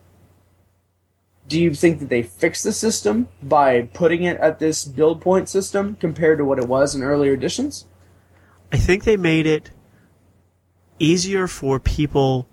do 1.47 1.57
you 1.57 1.73
think 1.73 1.99
that 1.99 2.09
they 2.09 2.21
fixed 2.21 2.65
the 2.65 2.73
system 2.73 3.29
by 3.41 3.83
putting 3.93 4.23
it 4.23 4.37
at 4.41 4.59
this 4.59 4.83
build 4.83 5.21
point 5.21 5.47
system 5.47 5.95
compared 6.01 6.37
to 6.39 6.43
what 6.43 6.59
it 6.59 6.67
was 6.67 6.93
in 6.93 7.01
earlier 7.01 7.31
editions? 7.31 7.85
I 8.73 8.77
think 8.77 9.05
they 9.05 9.15
made 9.15 9.47
it 9.47 9.71
easier 10.99 11.47
for 11.47 11.79
people 11.79 12.45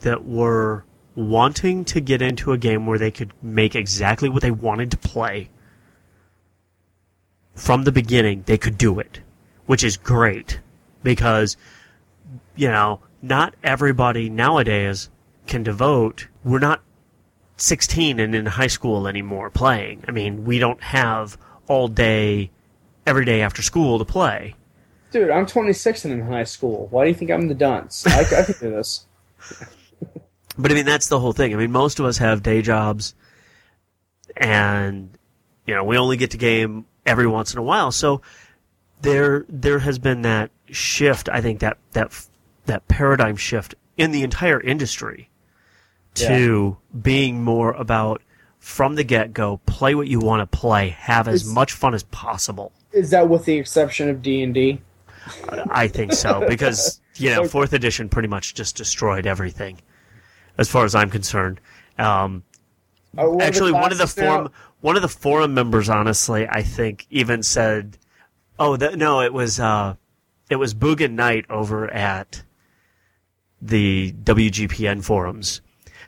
that 0.00 0.24
were 0.24 0.84
wanting 1.14 1.84
to 1.84 2.00
get 2.00 2.20
into 2.20 2.50
a 2.50 2.58
game 2.58 2.84
where 2.84 2.98
they 2.98 3.12
could 3.12 3.32
make 3.40 3.76
exactly 3.76 4.28
what 4.28 4.42
they 4.42 4.50
wanted 4.50 4.90
to 4.90 4.96
play. 4.96 5.50
From 7.54 7.84
the 7.84 7.92
beginning, 7.92 8.42
they 8.46 8.58
could 8.58 8.76
do 8.76 8.98
it, 8.98 9.20
which 9.66 9.84
is 9.84 9.96
great 9.96 10.60
because, 11.02 11.56
you 12.56 12.68
know, 12.68 13.00
not 13.20 13.54
everybody 13.62 14.28
nowadays 14.28 15.10
can 15.46 15.62
devote. 15.62 16.28
We're 16.44 16.58
not 16.58 16.82
16 17.56 18.18
and 18.18 18.34
in 18.34 18.46
high 18.46 18.66
school 18.66 19.06
anymore 19.06 19.50
playing. 19.50 20.04
I 20.08 20.10
mean, 20.10 20.44
we 20.44 20.58
don't 20.58 20.82
have 20.82 21.38
all 21.68 21.88
day, 21.88 22.50
every 23.06 23.24
day 23.24 23.42
after 23.42 23.62
school 23.62 23.98
to 23.98 24.04
play. 24.04 24.54
Dude, 25.12 25.30
I'm 25.30 25.46
26 25.46 26.06
and 26.06 26.14
in 26.14 26.26
high 26.26 26.44
school. 26.44 26.88
Why 26.90 27.04
do 27.04 27.10
you 27.10 27.14
think 27.14 27.30
I'm 27.30 27.48
the 27.48 27.54
dunce? 27.54 28.06
I, 28.06 28.20
I 28.20 28.44
can 28.44 28.54
do 28.58 28.70
this. 28.70 29.06
but 30.58 30.70
I 30.70 30.74
mean, 30.74 30.86
that's 30.86 31.08
the 31.08 31.20
whole 31.20 31.32
thing. 31.32 31.52
I 31.52 31.56
mean, 31.56 31.70
most 31.70 32.00
of 32.00 32.06
us 32.06 32.18
have 32.18 32.42
day 32.42 32.62
jobs, 32.62 33.14
and 34.36 35.16
you 35.66 35.74
know, 35.74 35.84
we 35.84 35.98
only 35.98 36.16
get 36.16 36.30
to 36.30 36.38
game 36.38 36.86
every 37.04 37.26
once 37.26 37.52
in 37.52 37.58
a 37.58 37.62
while. 37.62 37.92
So 37.92 38.22
there, 39.02 39.44
there 39.48 39.80
has 39.80 39.98
been 39.98 40.22
that 40.22 40.50
shift. 40.70 41.28
I 41.28 41.40
think 41.40 41.60
that 41.60 41.78
that 41.92 42.12
that 42.66 42.88
paradigm 42.88 43.36
shift 43.36 43.74
in 43.96 44.12
the 44.12 44.22
entire 44.22 44.60
industry 44.60 45.28
to 46.14 46.76
being 47.00 47.42
more 47.42 47.72
about 47.72 48.22
from 48.58 48.94
the 48.94 49.04
get 49.04 49.32
go, 49.32 49.58
play 49.66 49.94
what 49.94 50.06
you 50.06 50.20
want 50.20 50.40
to 50.40 50.58
play, 50.58 50.90
have 50.90 51.26
as 51.26 51.42
It's- 51.42 51.54
much 51.54 51.72
fun 51.72 51.94
as 51.94 52.04
possible. 52.04 52.72
Is 52.92 53.10
that 53.10 53.28
with 53.28 53.44
the 53.44 53.54
exception 53.56 54.08
of 54.08 54.22
D 54.22 54.42
and 54.42 54.54
D? 54.54 54.80
I 55.70 55.88
think 55.88 56.12
so 56.12 56.44
because 56.48 57.00
you 57.16 57.30
know 57.30 57.46
fourth 57.46 57.72
edition 57.72 58.08
pretty 58.08 58.28
much 58.28 58.54
just 58.54 58.76
destroyed 58.76 59.26
everything, 59.26 59.78
as 60.58 60.68
far 60.68 60.84
as 60.84 60.94
I'm 60.94 61.10
concerned. 61.10 61.60
Um, 61.98 62.44
actually, 63.18 63.72
one 63.72 63.92
of 63.92 63.98
the 63.98 64.06
forum 64.06 64.50
one 64.80 64.96
of 64.96 65.02
the 65.02 65.08
forum 65.08 65.54
members, 65.54 65.88
honestly, 65.88 66.46
I 66.48 66.62
think 66.62 67.06
even 67.08 67.42
said, 67.42 67.96
"Oh, 68.62 68.76
that, 68.76 68.96
no, 68.96 69.20
it 69.20 69.32
was 69.32 69.58
uh, 69.58 69.96
it 70.50 70.56
was 70.56 70.74
Boogan 70.74 71.12
Knight 71.12 71.46
over 71.50 71.92
at 71.92 72.42
the 73.60 74.12
WGPN 74.12 75.02
forums." 75.04 75.60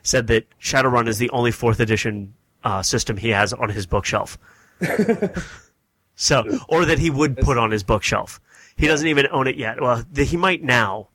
Said 0.03 0.27
that 0.27 0.47
Shadowrun 0.59 1.07
is 1.07 1.17
the 1.17 1.29
only 1.31 1.51
fourth 1.51 1.79
edition 1.79 2.35
uh, 2.63 2.81
system 2.81 3.17
he 3.17 3.29
has 3.29 3.53
on 3.53 3.69
his 3.69 3.85
bookshelf. 3.85 4.37
so, 6.15 6.43
or 6.67 6.85
that 6.85 6.99
he 6.99 7.09
would 7.09 7.37
put 7.37 7.57
on 7.57 7.71
his 7.71 7.83
bookshelf. 7.83 8.39
He 8.75 8.87
doesn't 8.87 9.07
even 9.07 9.27
own 9.31 9.47
it 9.47 9.55
yet. 9.55 9.81
Well, 9.81 10.03
th- 10.13 10.29
he 10.29 10.37
might 10.37 10.63
now. 10.63 11.09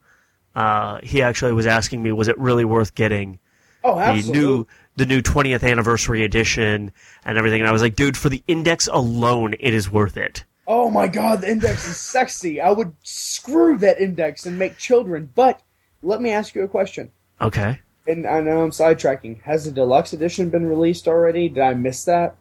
Uh, 0.55 0.99
he 1.03 1.23
actually 1.23 1.53
was 1.53 1.67
asking 1.67 2.03
me, 2.03 2.11
was 2.11 2.29
it 2.29 2.37
really 2.39 2.65
worth 2.65 2.95
getting 2.95 3.39
Oh, 3.85 3.97
the 3.97 4.31
new 4.31 4.67
the 4.97 5.07
new 5.07 5.23
20th 5.23 5.63
anniversary 5.63 6.25
edition 6.25 6.93
and 7.25 7.39
everything? 7.39 7.61
And 7.61 7.69
I 7.69 7.73
was 7.73 7.83
like, 7.83 7.95
dude, 7.95 8.17
for 8.17 8.29
the 8.29 8.43
index 8.47 8.89
alone, 8.89 9.55
it 9.61 9.73
is 9.75 9.91
worth 9.91 10.17
it. 10.17 10.45
Oh 10.73 10.89
my 10.89 11.09
god, 11.09 11.41
the 11.41 11.51
index 11.51 11.85
is 11.89 11.97
sexy. 11.97 12.61
I 12.61 12.71
would 12.71 12.95
screw 13.03 13.77
that 13.79 14.01
index 14.01 14.47
and 14.47 14.57
make 14.57 14.79
children. 14.79 15.29
But 15.35 15.61
let 16.01 16.23
me 16.23 16.31
ask 16.31 16.55
you 16.55 16.63
a 16.63 16.69
question. 16.69 17.11
Okay. 17.41 17.81
And 18.07 18.25
I 18.25 18.41
know 18.41 18.63
I'm 18.63 18.71
sidetracking. 18.71 19.43
Has 19.43 19.65
the 19.65 19.73
deluxe 19.73 20.13
edition 20.13 20.49
been 20.49 20.67
released 20.67 21.09
already? 21.09 21.49
Did 21.49 21.59
I 21.65 21.75
miss 21.75 22.05
that? 22.05 22.37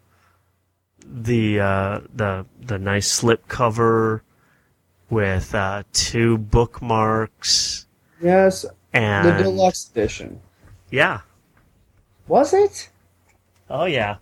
The 1.04 1.60
uh, 1.60 2.02
the 2.14 2.46
the 2.62 2.78
nice 2.78 3.10
slip 3.10 3.48
cover 3.48 4.22
with 5.10 5.56
uh, 5.56 5.82
two 5.92 6.38
bookmarks 6.38 7.88
Yes, 8.22 8.64
and 8.94 9.28
the 9.28 9.44
deluxe 9.44 9.90
edition. 9.90 10.40
yeah. 10.92 11.22
Was 12.28 12.54
it? 12.54 12.90
Oh 13.72 13.86
yeah. 13.86 14.18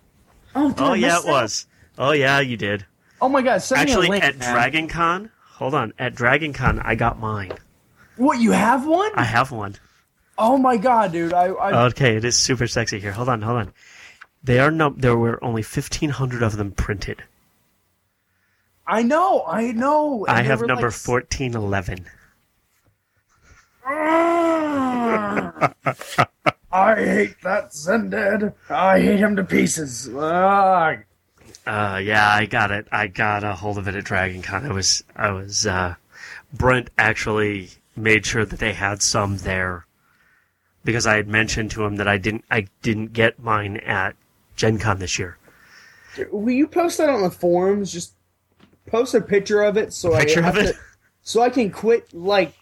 Oh, 0.55 0.69
did 0.69 0.79
Oh 0.81 0.93
yeah, 0.93 1.19
it 1.19 1.25
that? 1.25 1.29
was. 1.31 1.67
Oh 1.97 2.11
yeah, 2.11 2.39
you 2.39 2.55
did. 2.55 2.85
Oh 3.21 3.29
my 3.29 3.41
god, 3.41 3.61
send 3.61 3.81
Actually, 3.81 4.09
me 4.09 4.17
a 4.17 4.21
link, 4.21 4.23
at 4.23 4.37
man. 4.37 4.53
Dragon 4.53 4.87
Con, 4.87 5.31
hold 5.43 5.73
on. 5.73 5.93
At 5.97 6.15
Dragon 6.15 6.53
Con, 6.53 6.79
I 6.79 6.95
got 6.95 7.19
mine. 7.19 7.53
What, 8.15 8.39
you 8.39 8.51
have 8.51 8.85
one? 8.85 9.11
I 9.15 9.23
have 9.23 9.51
one. 9.51 9.75
oh 10.37 10.57
my 10.57 10.77
god, 10.77 11.11
dude. 11.11 11.33
I, 11.33 11.45
I 11.47 11.85
Okay, 11.87 12.15
it 12.15 12.25
is 12.25 12.35
super 12.35 12.67
sexy 12.67 12.99
here. 12.99 13.11
Hold 13.11 13.29
on, 13.29 13.41
hold 13.41 13.57
on. 13.57 13.73
They 14.43 14.59
are 14.59 14.71
no, 14.71 14.91
there 14.91 15.17
were 15.17 15.43
only 15.43 15.63
fifteen 15.63 16.09
hundred 16.09 16.43
of 16.43 16.57
them 16.57 16.71
printed. 16.71 17.23
I 18.85 19.03
know, 19.03 19.43
I 19.45 19.71
know. 19.71 20.25
and 20.25 20.37
I 20.37 20.43
have 20.43 20.61
number 20.61 20.87
like, 20.87 20.93
fourteen 20.93 21.55
eleven. 21.55 22.05
Ah! 23.85 25.73
I 26.71 26.95
hate 26.95 27.41
that 27.43 27.73
Zended. 27.73 28.53
I 28.69 28.99
hate 28.99 29.19
him 29.19 29.35
to 29.37 29.43
pieces. 29.43 30.09
Ugh. 30.13 30.99
Uh, 31.67 31.97
yeah, 31.97 32.27
I 32.29 32.45
got 32.45 32.71
it. 32.71 32.87
I 32.91 33.07
got 33.07 33.43
a 33.43 33.53
hold 33.53 33.77
of 33.77 33.87
it 33.87 33.95
at 33.95 34.03
Dragon 34.05 34.41
Con. 34.41 34.65
I 34.65 34.71
was, 34.73 35.03
I 35.15 35.31
was, 35.31 35.65
uh, 35.67 35.95
Brent 36.53 36.89
actually 36.97 37.69
made 37.95 38.25
sure 38.25 38.45
that 38.45 38.59
they 38.59 38.73
had 38.73 39.01
some 39.01 39.37
there 39.37 39.85
because 40.85 41.05
I 41.05 41.17
had 41.17 41.27
mentioned 41.27 41.71
to 41.71 41.83
him 41.83 41.97
that 41.97 42.07
I 42.07 42.17
didn't, 42.17 42.45
I 42.49 42.67
didn't 42.81 43.11
get 43.11 43.39
mine 43.39 43.77
at 43.77 44.15
Gen 44.55 44.79
Con 44.79 44.99
this 44.99 45.19
year. 45.19 45.37
Will 46.31 46.53
you 46.53 46.67
post 46.67 46.97
that 46.99 47.09
on 47.09 47.21
the 47.21 47.29
forums? 47.29 47.91
Just 47.91 48.13
post 48.85 49.13
a 49.13 49.19
picture 49.21 49.61
of 49.61 49.75
it 49.75 49.91
so 49.93 50.15
Picture 50.17 50.43
I 50.45 50.47
of 50.49 50.55
have 50.55 50.65
it? 50.65 50.73
to- 50.73 50.79
so 51.21 51.41
I 51.41 51.49
can 51.49 51.69
quit 51.69 52.13
like 52.13 52.53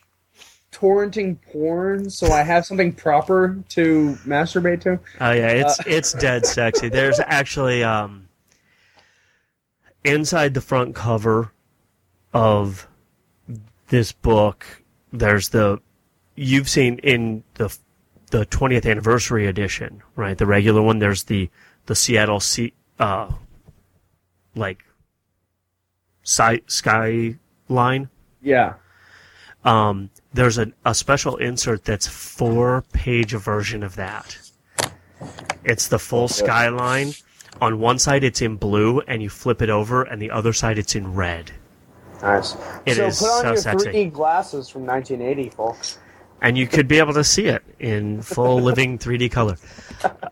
torrenting 0.71 1.37
porn. 1.51 2.09
So 2.09 2.31
I 2.31 2.41
have 2.41 2.65
something 2.65 2.91
proper 2.91 3.63
to 3.69 4.17
masturbate 4.25 4.81
to. 4.81 4.99
Oh 5.21 5.31
yeah, 5.31 5.49
it's 5.49 5.79
Uh, 5.79 5.83
it's 5.85 6.13
dead 6.13 6.45
sexy. 6.47 6.89
There's 6.89 7.19
actually 7.27 7.83
um 7.83 8.24
inside 10.05 10.53
the 10.53 10.61
front 10.61 10.95
cover 10.95 11.51
of 12.33 12.87
this 13.87 14.11
book. 14.11 14.65
There's 15.11 15.49
the 15.49 15.81
you've 16.35 16.69
seen 16.69 16.99
in 16.99 17.43
the 17.55 17.75
the 18.31 18.45
20th 18.45 18.89
anniversary 18.89 19.47
edition, 19.47 20.01
right? 20.15 20.37
The 20.37 20.45
regular 20.45 20.81
one. 20.81 20.99
There's 20.99 21.23
the 21.23 21.49
the 21.85 21.95
Seattle 21.95 22.39
sea 22.39 22.73
uh 22.99 23.31
like 24.55 24.83
sky 26.23 26.61
skyline. 26.67 28.09
Yeah. 28.41 28.73
Um, 29.63 30.11
there's 30.33 30.57
a, 30.59 30.71
a 30.85 30.93
special 30.93 31.37
insert 31.37 31.85
that's 31.85 32.07
four 32.07 32.83
page 32.93 33.31
version 33.31 33.81
of 33.81 33.95
that. 33.95 34.37
It's 35.63 35.87
the 35.87 35.97
full 35.97 36.27
skyline. 36.27 37.13
On 37.61 37.79
one 37.79 37.99
side 37.99 38.23
it's 38.23 38.41
in 38.41 38.57
blue, 38.57 38.99
and 39.01 39.21
you 39.21 39.29
flip 39.29 39.61
it 39.61 39.69
over, 39.69 40.03
and 40.03 40.21
the 40.21 40.31
other 40.31 40.53
side 40.53 40.77
it's 40.77 40.95
in 40.95 41.13
red. 41.13 41.51
Nice. 42.21 42.55
It 42.85 42.95
so 42.95 43.05
is 43.05 43.19
put 43.19 43.29
on 43.29 43.41
so 43.41 43.47
your 43.47 43.57
sexy. 43.57 43.87
3D 43.89 44.13
glasses 44.13 44.69
from 44.69 44.85
1980, 44.85 45.49
folks. 45.51 45.97
And 46.41 46.57
you 46.57 46.67
could 46.67 46.87
be 46.87 46.99
able 46.99 47.13
to 47.13 47.23
see 47.23 47.45
it 47.45 47.63
in 47.79 48.21
full 48.21 48.61
living 48.61 48.97
3D 48.99 49.31
color. 49.31 49.57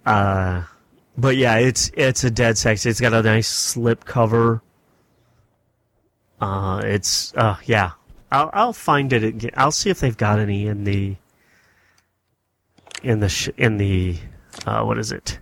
Uh, 0.05 0.63
but 1.17 1.37
yeah, 1.37 1.57
it's 1.57 1.91
it's 1.95 2.23
a 2.23 2.31
dead 2.31 2.57
sexy. 2.57 2.89
It's 2.89 2.99
got 2.99 3.13
a 3.13 3.21
nice 3.21 3.47
slip 3.47 4.05
cover. 4.05 4.61
Uh, 6.41 6.81
it's 6.83 7.33
uh, 7.35 7.57
yeah. 7.65 7.91
I'll 8.31 8.49
I'll 8.53 8.73
find 8.73 9.13
it. 9.13 9.23
Again. 9.23 9.51
I'll 9.55 9.71
see 9.71 9.89
if 9.89 9.99
they've 9.99 10.17
got 10.17 10.39
any 10.39 10.67
in 10.67 10.83
the 10.83 11.15
in 13.03 13.19
the 13.19 13.29
sh- 13.29 13.49
in 13.57 13.77
the 13.77 14.17
uh, 14.65 14.83
what 14.83 14.97
is 14.97 15.11
it 15.11 15.39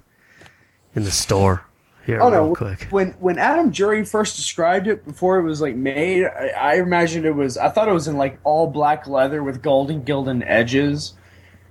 in 0.95 1.03
the 1.03 1.11
store 1.11 1.65
here 2.05 2.19
Oh 2.21 2.31
real 2.31 2.47
no! 2.47 2.55
quick. 2.55 2.87
When 2.89 3.11
when 3.19 3.37
Adam 3.37 3.71
Jury 3.71 4.03
first 4.03 4.35
described 4.35 4.87
it 4.87 5.05
before 5.05 5.37
it 5.39 5.43
was 5.43 5.61
like 5.61 5.75
made, 5.75 6.25
I, 6.25 6.47
I 6.49 6.75
imagined 6.75 7.25
it 7.25 7.35
was. 7.35 7.57
I 7.57 7.69
thought 7.69 7.87
it 7.87 7.93
was 7.93 8.07
in 8.07 8.17
like 8.17 8.39
all 8.43 8.67
black 8.67 9.07
leather 9.07 9.43
with 9.43 9.61
golden 9.61 10.03
gilded 10.03 10.43
edges, 10.45 11.13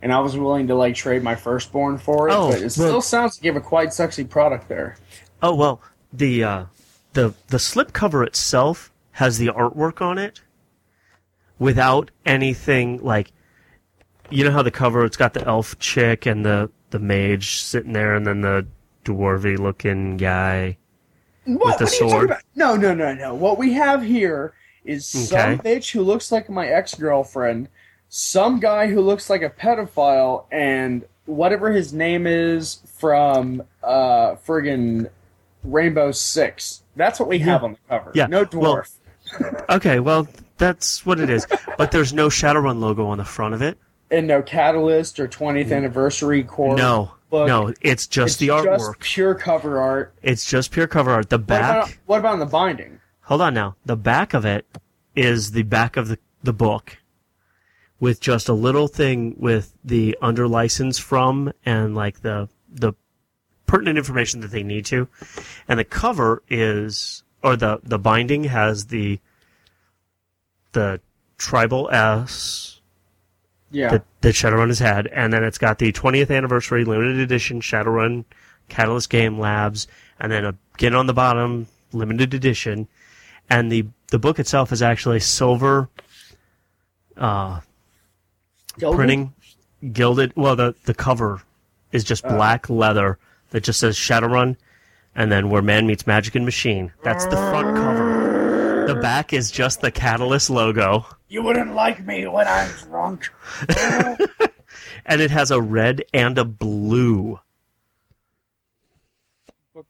and 0.03 0.13
I 0.13 0.21
was 0.21 0.37
willing 0.37 0.69
to 0.69 0.75
like 0.75 0.95
trade 0.95 1.23
my 1.23 1.35
firstborn 1.35 1.99
for 1.99 2.29
it. 2.29 2.33
Oh, 2.33 2.51
but 2.51 2.63
it 2.63 2.71
still 2.71 3.01
sounds 3.01 3.37
like 3.37 3.45
you 3.45 3.53
have 3.53 3.63
a 3.63 3.65
quite 3.65 3.93
sexy 3.93 4.25
product 4.25 4.69
there. 4.69 4.97
Oh 5.43 5.55
well, 5.55 5.81
the 6.13 6.45
uh, 6.45 6.65
the 7.15 7.35
the 7.49 7.59
slip 7.59 7.93
cover 7.93 8.23
itself 8.23 8.93
has 9.13 9.39
the 9.39 9.49
artwork 9.49 10.01
on 10.01 10.17
it, 10.19 10.41
without 11.59 12.11
anything 12.25 12.99
like, 13.03 13.33
you 14.31 14.45
know 14.45 14.53
how 14.53 14.63
the 14.63 14.71
cover 14.71 15.05
it's 15.05 15.17
got 15.17 15.35
the 15.35 15.45
elf 15.47 15.79
chick 15.79 16.25
and 16.27 16.45
the 16.45 16.71
the 16.91 16.99
mage 16.99 17.61
sitting 17.63 17.93
there, 17.93 18.15
and 18.15 18.27
then 18.27 18.41
the 18.41 18.67
dwarvy 19.05 19.59
looking 19.59 20.17
guy. 20.17 20.77
What, 21.45 21.79
the 21.79 21.85
what 21.87 21.93
are 21.93 21.95
you 21.95 22.01
talking 22.01 22.11
sword? 22.11 22.33
No, 22.55 22.77
no, 22.77 22.95
no, 22.95 23.15
no. 23.15 23.35
What 23.35 23.59
we 23.59 23.73
have 23.73 24.03
here 24.03 24.55
is 24.85 25.07
some 25.07 25.59
bitch 25.59 25.93
who 25.93 26.03
looks 26.03 26.31
like 26.33 26.49
my 26.49 26.67
ex 26.69 26.95
girlfriend, 26.95 27.69
some 28.09 28.61
guy 28.61 28.89
who 28.89 29.01
looks 29.01 29.29
like 29.31 29.43
a 29.43 29.51
pedophile, 29.51 30.45
and 30.53 31.05
whatever 31.27 31.71
his 31.73 31.93
name 31.93 32.27
is 32.27 32.81
from 32.99 33.63
uh 33.83 34.35
friggin' 34.47 35.09
Rainbow 35.65 36.13
Six. 36.13 36.83
That's 36.97 37.19
what 37.21 37.29
we 37.29 37.39
have 37.41 37.65
on 37.65 37.73
the 37.73 37.79
cover. 37.89 38.13
Yeah, 38.15 38.27
No 38.27 38.47
well, 38.53 38.77
dwarf. 38.77 38.97
Okay, 39.71 40.01
well 40.01 40.27
that's 40.59 41.07
what 41.07 41.21
it 41.21 41.31
is, 41.31 41.47
but 41.79 41.91
there's 41.93 42.13
no 42.13 42.29
Shadowrun 42.29 42.81
logo 42.81 43.07
on 43.07 43.19
the 43.19 43.25
front 43.25 43.55
of 43.55 43.63
it. 43.63 43.79
and 44.11 44.27
no 44.27 44.43
catalyst 44.43 45.21
or 45.21 45.29
20th 45.29 45.73
anniversary 45.73 46.43
core. 46.43 46.77
No, 46.77 47.13
book. 47.31 47.47
no, 47.49 47.73
it's 47.81 48.07
just 48.07 48.35
It's 48.35 48.37
the 48.37 48.49
artwork. 48.49 48.99
Just 48.99 49.01
pure 49.01 49.35
cover 49.35 49.79
art. 49.81 50.15
It's 50.23 50.45
just 50.45 50.71
pure 50.71 50.87
cover 50.87 51.11
art. 51.13 51.31
The 51.31 51.39
What 51.39 51.47
back. 51.47 51.71
about, 51.85 51.99
what 52.07 52.19
about 52.19 52.39
the 52.39 52.47
binding? 52.47 53.01
Hold 53.23 53.43
on 53.43 53.55
now. 53.55 53.77
The 53.87 53.97
back 53.97 54.35
of 54.35 54.45
it 54.45 54.67
is 55.15 55.53
the 55.53 55.63
back 55.63 55.97
of 55.97 56.09
the, 56.09 56.19
the 56.43 56.53
book 56.53 56.99
with 58.01 58.21
just 58.21 58.49
a 58.49 58.53
little 58.53 58.89
thing 58.89 59.37
with 59.39 59.75
the 59.85 60.17
under 60.21 60.49
license 60.49 60.99
from 60.99 61.53
and 61.65 61.95
like 61.95 62.23
the 62.23 62.49
the 62.69 62.93
pertinent 63.67 63.99
information 63.99 64.41
that 64.41 64.51
they 64.51 64.63
need 64.63 64.85
to. 64.87 65.07
And 65.69 65.79
the 65.79 65.85
cover 65.85 66.43
is 66.49 67.23
or 67.43 67.57
the 67.57 67.81
the 67.83 67.99
binding 67.99 68.45
has 68.45 68.87
the 68.87 69.21
the 70.73 71.01
tribal 71.39 71.89
S 71.93 72.80
Yeah. 73.71 73.91
that, 73.91 74.05
that 74.23 74.35
Shadowrun 74.35 74.69
has 74.69 74.81
had, 74.81 75.07
and 75.09 75.33
then 75.33 75.45
it's 75.45 75.59
got 75.59 75.79
the 75.79 75.93
20th 75.93 76.35
anniversary 76.35 76.85
limited 76.85 77.19
edition 77.19 77.61
Shadowrun 77.61 78.25
Catalyst 78.69 79.11
Game 79.11 79.39
Labs, 79.39 79.87
and 80.19 80.33
then 80.33 80.57
again 80.75 80.95
on 80.95 81.07
the 81.07 81.15
bottom 81.15 81.67
limited 81.93 82.35
edition, 82.35 82.89
and 83.49 83.71
the 83.71 83.87
the 84.11 84.19
book 84.19 84.39
itself 84.39 84.73
is 84.73 84.83
actually 84.83 85.21
silver 85.21 85.89
uh, 87.17 87.61
Gilded? 88.79 88.97
printing, 88.97 89.35
gilded. 89.93 90.33
Well, 90.37 90.57
the 90.57 90.75
the 90.85 90.95
cover 90.95 91.43
is 91.93 92.05
just 92.05 92.23
black 92.25 92.71
leather 92.71 93.19
that 93.51 93.63
just 93.63 93.81
says 93.81 93.97
Shadowrun, 93.97 94.57
and 95.15 95.31
then 95.31 95.51
where 95.51 95.63
man 95.63 95.87
meets 95.87 96.07
magic 96.07 96.35
and 96.35 96.45
machine. 96.45 96.93
That's 97.03 97.25
the 97.27 97.37
front 97.37 97.77
cover. 97.77 98.85
The 98.87 98.95
back 98.95 99.33
is 99.33 99.51
just 99.51 99.81
the 99.81 99.91
Catalyst 99.91 100.51
logo. 100.51 101.07
You 101.31 101.43
wouldn't 101.45 101.75
like 101.77 102.05
me 102.05 102.27
when 102.27 102.49
I'm 102.49 102.69
drunk. 102.73 103.31
and 105.07 105.21
it 105.21 105.31
has 105.31 105.53
a 105.53 105.63
red 105.63 106.03
and 106.13 106.37
a 106.37 106.45
blue 106.45 107.39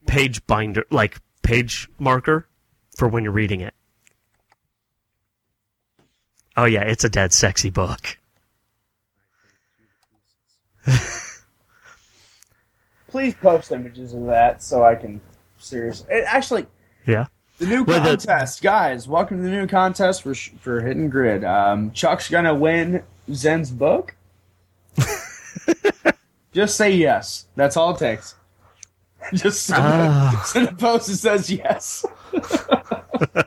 page 0.06 0.46
binder, 0.46 0.84
like 0.90 1.18
page 1.42 1.88
marker 1.98 2.46
for 2.94 3.08
when 3.08 3.24
you're 3.24 3.32
reading 3.32 3.62
it. 3.62 3.72
Oh 6.58 6.66
yeah, 6.66 6.82
it's 6.82 7.04
a 7.04 7.08
dead 7.08 7.32
sexy 7.32 7.70
book. 7.70 8.18
Please 13.08 13.34
post 13.34 13.72
images 13.72 14.12
of 14.12 14.26
that 14.26 14.62
so 14.62 14.84
I 14.84 14.94
can 14.94 15.22
seriously. 15.56 16.06
It, 16.10 16.24
actually, 16.26 16.66
Yeah. 17.06 17.28
The 17.60 17.66
new 17.66 17.84
Well, 17.84 18.00
the- 18.02 18.08
contest, 18.16 18.62
guys. 18.62 19.06
Welcome 19.06 19.36
to 19.38 19.42
the 19.44 19.50
new 19.50 19.66
contest 19.66 20.22
for 20.22 20.34
for 20.34 20.80
Hidden 20.80 21.10
Grid. 21.10 21.44
Um, 21.44 21.92
Chuck's 21.92 22.28
gonna 22.28 22.54
win 22.54 23.02
Zen's 23.32 23.70
book. 23.70 24.14
Just 26.52 26.76
say 26.76 26.90
yes. 26.90 27.46
That's 27.54 27.76
all 27.76 27.94
it 27.94 27.98
takes. 27.98 28.34
Just 29.34 29.64
send, 29.66 29.82
Ah. 29.82 30.42
send 30.46 30.68
a 30.68 30.72
post 30.72 31.06
that 31.08 31.16
says 31.16 31.50
yes. 31.50 32.04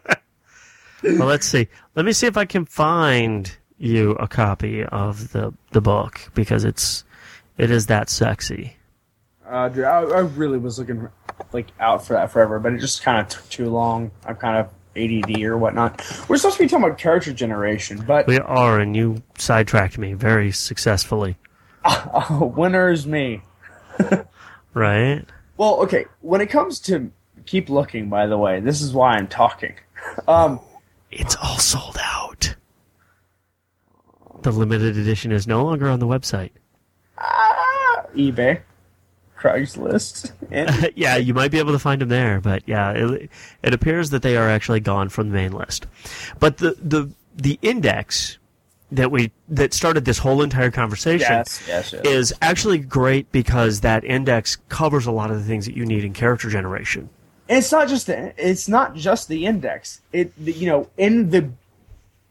Well, 1.05 1.27
let's 1.27 1.45
see. 1.45 1.67
Let 1.95 2.05
me 2.05 2.13
see 2.13 2.27
if 2.27 2.37
I 2.37 2.45
can 2.45 2.63
find 2.63 3.53
you 3.77 4.11
a 4.11 4.27
copy 4.29 4.85
of 4.85 5.33
the 5.33 5.53
the 5.71 5.81
book 5.81 6.31
because 6.33 6.63
it's 6.63 7.03
it 7.57 7.69
is 7.71 7.87
that 7.87 8.09
sexy. 8.09 8.77
Uh, 9.53 9.69
dude, 9.69 9.83
I, 9.83 9.99
I 10.01 10.19
really 10.21 10.57
was 10.57 10.79
looking 10.79 11.07
like 11.51 11.67
out 11.79 12.03
for 12.03 12.13
that 12.13 12.31
forever, 12.31 12.57
but 12.57 12.73
it 12.73 12.79
just 12.79 13.03
kind 13.03 13.21
of 13.21 13.27
took 13.27 13.47
too 13.49 13.69
long. 13.69 14.09
I'm 14.25 14.35
kind 14.35 14.57
of 14.57 14.71
ADD 14.95 15.43
or 15.43 15.59
whatnot. 15.59 16.01
We're 16.27 16.37
supposed 16.37 16.57
to 16.57 16.63
be 16.63 16.67
talking 16.67 16.85
about 16.85 16.97
character 16.97 17.31
generation, 17.31 18.03
but 18.07 18.25
We 18.25 18.39
are, 18.39 18.79
and 18.79 18.95
you 18.95 19.21
sidetracked 19.37 19.99
me 19.99 20.13
very 20.13 20.51
successfully, 20.51 21.37
winner 22.31 22.89
is 22.89 23.05
me. 23.05 23.43
right? 24.73 25.23
Well, 25.57 25.81
okay. 25.81 26.05
When 26.21 26.41
it 26.41 26.47
comes 26.47 26.79
to 26.81 27.11
keep 27.45 27.69
looking, 27.69 28.09
by 28.09 28.25
the 28.25 28.39
way, 28.39 28.59
this 28.59 28.81
is 28.81 28.91
why 28.91 29.17
I'm 29.17 29.27
talking. 29.27 29.75
Um, 30.27 30.61
It's 31.11 31.35
all 31.35 31.59
sold 31.59 31.99
out. 32.01 32.55
The 34.41 34.51
limited 34.51 34.97
edition 34.97 35.31
is 35.31 35.45
no 35.45 35.63
longer 35.63 35.89
on 35.89 35.99
the 35.99 36.07
website. 36.07 36.49
Ah 37.19 38.05
eBay, 38.15 38.61
Craigslist, 39.43 40.31
and 40.51 40.91
yeah, 40.95 41.17
you 41.17 41.33
might 41.33 41.51
be 41.51 41.59
able 41.59 41.73
to 41.73 41.79
find 41.79 41.99
them 41.99 42.07
there, 42.07 42.39
but 42.39 42.63
yeah, 42.65 42.91
it, 42.91 43.29
it 43.61 43.73
appears 43.73 44.11
that 44.11 44.21
they 44.21 44.37
are 44.37 44.49
actually 44.49 44.79
gone 44.79 45.09
from 45.09 45.27
the 45.27 45.33
main 45.33 45.51
list. 45.51 45.85
But 46.39 46.57
the 46.57 46.77
the 46.81 47.11
the 47.35 47.59
index 47.61 48.37
that 48.89 49.11
we 49.11 49.31
that 49.49 49.73
started 49.73 50.05
this 50.05 50.19
whole 50.19 50.41
entire 50.41 50.71
conversation 50.71 51.27
yes, 51.29 51.61
yes, 51.67 51.91
yes. 51.91 52.05
is 52.05 52.33
actually 52.41 52.77
great 52.77 53.29
because 53.33 53.81
that 53.81 54.05
index 54.05 54.55
covers 54.69 55.05
a 55.05 55.11
lot 55.11 55.29
of 55.29 55.37
the 55.37 55.43
things 55.43 55.65
that 55.65 55.75
you 55.75 55.85
need 55.85 56.05
in 56.05 56.13
character 56.13 56.49
generation. 56.49 57.09
And 57.49 57.57
it's 57.57 57.71
not 57.71 57.89
just 57.89 58.07
the, 58.07 58.33
it's 58.37 58.69
not 58.69 58.95
just 58.95 59.27
the 59.27 59.45
index. 59.45 60.01
It 60.13 60.33
the, 60.37 60.53
you 60.53 60.67
know 60.67 60.89
in 60.97 61.31
the 61.31 61.49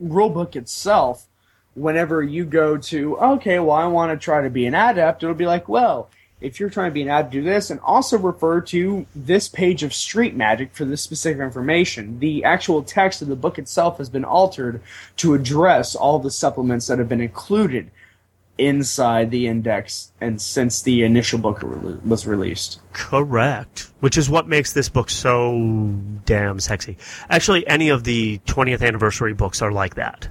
rule 0.00 0.30
book 0.30 0.56
itself, 0.56 1.26
whenever 1.74 2.22
you 2.22 2.46
go 2.46 2.78
to 2.78 3.18
okay, 3.18 3.58
well 3.58 3.76
I 3.76 3.86
want 3.86 4.12
to 4.12 4.24
try 4.24 4.40
to 4.40 4.48
be 4.48 4.64
an 4.64 4.74
adept, 4.74 5.22
it'll 5.22 5.34
be 5.34 5.46
like, 5.46 5.68
well, 5.68 6.08
if 6.42 6.58
you're 6.58 6.70
trying 6.70 6.90
to 6.90 6.94
be 6.94 7.02
an 7.02 7.08
adept, 7.08 7.32
do 7.32 7.42
this, 7.42 7.70
and 7.70 7.80
also 7.80 8.18
refer 8.18 8.60
to 8.60 9.06
this 9.14 9.48
page 9.48 9.82
of 9.82 9.94
street 9.94 10.34
magic 10.34 10.74
for 10.74 10.84
this 10.84 11.02
specific 11.02 11.40
information. 11.40 12.18
The 12.18 12.44
actual 12.44 12.82
text 12.82 13.22
of 13.22 13.28
the 13.28 13.36
book 13.36 13.58
itself 13.58 13.98
has 13.98 14.10
been 14.10 14.24
altered 14.24 14.80
to 15.18 15.34
address 15.34 15.94
all 15.94 16.18
the 16.18 16.30
supplements 16.30 16.86
that 16.88 16.98
have 16.98 17.08
been 17.08 17.20
included 17.20 17.90
inside 18.58 19.30
the 19.30 19.46
index 19.46 20.12
and 20.20 20.40
since 20.40 20.82
the 20.82 21.02
initial 21.02 21.38
book 21.38 21.62
was 22.04 22.26
released. 22.26 22.80
Correct. 22.92 23.90
Which 24.00 24.18
is 24.18 24.28
what 24.28 24.46
makes 24.46 24.72
this 24.72 24.88
book 24.88 25.10
so 25.10 25.98
damn 26.26 26.60
sexy. 26.60 26.98
Actually, 27.30 27.66
any 27.66 27.88
of 27.88 28.04
the 28.04 28.38
20th 28.46 28.86
anniversary 28.86 29.32
books 29.32 29.62
are 29.62 29.72
like 29.72 29.94
that. 29.94 30.28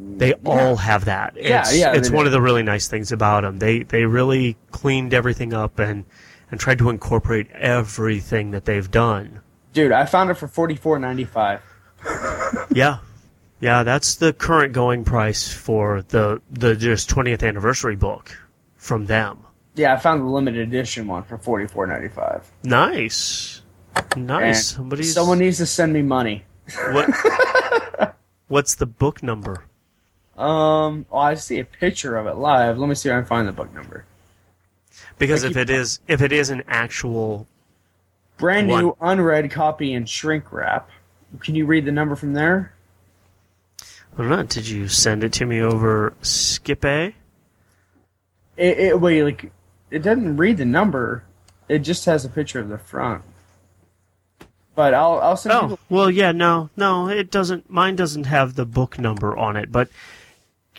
They 0.00 0.34
all 0.44 0.76
have 0.76 1.06
that. 1.06 1.34
Yeah, 1.36 1.60
it's, 1.60 1.76
yeah, 1.76 1.92
It's 1.94 2.10
one 2.10 2.24
do. 2.24 2.28
of 2.28 2.32
the 2.32 2.40
really 2.40 2.62
nice 2.62 2.86
things 2.88 3.10
about 3.10 3.42
them. 3.42 3.58
They 3.58 3.82
they 3.82 4.04
really 4.04 4.56
cleaned 4.70 5.12
everything 5.12 5.52
up 5.52 5.78
and 5.78 6.04
and 6.50 6.60
tried 6.60 6.78
to 6.78 6.88
incorporate 6.90 7.50
everything 7.52 8.52
that 8.52 8.64
they've 8.64 8.90
done. 8.90 9.40
Dude, 9.72 9.92
I 9.92 10.06
found 10.06 10.30
it 10.30 10.34
for 10.34 10.46
forty 10.48 10.76
four 10.76 10.98
ninety 10.98 11.24
five. 11.24 11.60
Yeah. 12.70 12.98
Yeah, 13.60 13.82
that's 13.82 14.14
the 14.16 14.32
current 14.32 14.72
going 14.72 15.04
price 15.04 15.52
for 15.52 16.02
the 16.02 16.40
the 16.50 16.76
just 16.76 17.10
20th 17.10 17.46
anniversary 17.46 17.96
book 17.96 18.30
from 18.76 19.06
them. 19.06 19.44
Yeah, 19.74 19.94
I 19.94 19.96
found 19.96 20.22
the 20.22 20.26
limited 20.26 20.68
edition 20.68 21.06
one 21.08 21.24
for 21.24 21.38
forty 21.38 21.66
four 21.66 21.86
ninety 21.86 22.08
five. 22.08 22.48
Nice. 22.62 23.62
Nice. 24.16 24.68
Somebody's 24.68 25.12
Someone 25.12 25.40
needs 25.40 25.58
to 25.58 25.66
send 25.66 25.92
me 25.92 26.02
money. 26.02 26.44
What? 26.92 27.10
What's 28.48 28.76
the 28.76 28.86
book 28.86 29.22
number? 29.22 29.64
Um, 30.38 31.04
oh, 31.10 31.18
I 31.18 31.34
see 31.34 31.58
a 31.58 31.64
picture 31.64 32.16
of 32.16 32.26
it 32.26 32.36
live. 32.36 32.78
Let 32.78 32.88
me 32.88 32.94
see 32.94 33.08
if 33.08 33.12
I 33.14 33.18
can 33.18 33.26
find 33.26 33.48
the 33.48 33.52
book 33.52 33.74
number. 33.74 34.04
Because 35.18 35.42
if 35.42 35.56
it 35.56 35.68
is 35.68 36.00
if 36.06 36.22
it 36.22 36.32
is 36.32 36.50
an 36.50 36.62
actual 36.68 37.46
Brand 38.36 38.68
new, 38.68 38.96
unread 39.00 39.50
copy 39.50 39.92
in 39.92 40.06
shrink 40.06 40.52
wrap. 40.52 40.88
Can 41.40 41.56
you 41.56 41.66
read 41.66 41.84
the 41.84 41.92
number 41.92 42.14
from 42.14 42.34
there? 42.34 42.72
I 43.82 44.18
don't 44.18 44.28
know, 44.28 44.42
did 44.44 44.68
you 44.68 44.88
send 44.88 45.24
it 45.24 45.32
to 45.34 45.46
me 45.46 45.60
over 45.60 46.14
Skip 46.22 46.84
A? 46.84 47.14
It, 48.56 48.78
it 48.78 49.00
wait, 49.00 49.24
like 49.24 49.50
it 49.90 50.02
doesn't 50.02 50.36
read 50.36 50.58
the 50.58 50.64
number. 50.64 51.24
It 51.68 51.80
just 51.80 52.04
has 52.06 52.24
a 52.24 52.28
picture 52.28 52.60
of 52.60 52.68
the 52.68 52.78
front. 52.78 53.22
But 54.76 54.94
I'll 54.94 55.18
I'll 55.18 55.36
send 55.36 55.70
you. 55.70 55.74
Oh, 55.74 55.78
well 55.88 56.10
yeah, 56.10 56.30
no, 56.30 56.70
no, 56.76 57.08
it 57.08 57.32
doesn't 57.32 57.68
mine 57.68 57.96
doesn't 57.96 58.24
have 58.24 58.54
the 58.54 58.66
book 58.66 59.00
number 59.00 59.36
on 59.36 59.56
it, 59.56 59.72
but 59.72 59.88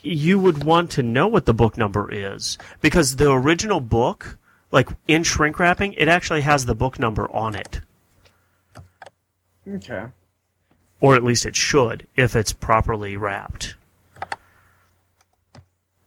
you 0.04 0.40
would 0.40 0.64
want 0.64 0.92
to 0.92 1.04
know 1.04 1.28
what 1.28 1.46
the 1.46 1.54
book 1.54 1.78
number 1.78 2.10
is 2.12 2.58
because 2.82 3.16
the 3.16 3.32
original 3.32 3.80
book, 3.80 4.38
like 4.72 4.90
in 5.08 5.24
shrink 5.24 5.60
wrapping, 5.60 5.94
it 5.94 6.08
actually 6.08 6.42
has 6.42 6.66
the 6.66 6.76
book 6.76 7.00
number 7.00 7.30
on 7.34 7.56
it. 7.56 7.82
Okay. 9.68 10.06
Or 11.02 11.16
at 11.16 11.24
least 11.24 11.46
it 11.46 11.56
should 11.56 12.08
if 12.16 12.36
it's 12.36 12.54
properly 12.54 13.18
wrapped. 13.18 13.76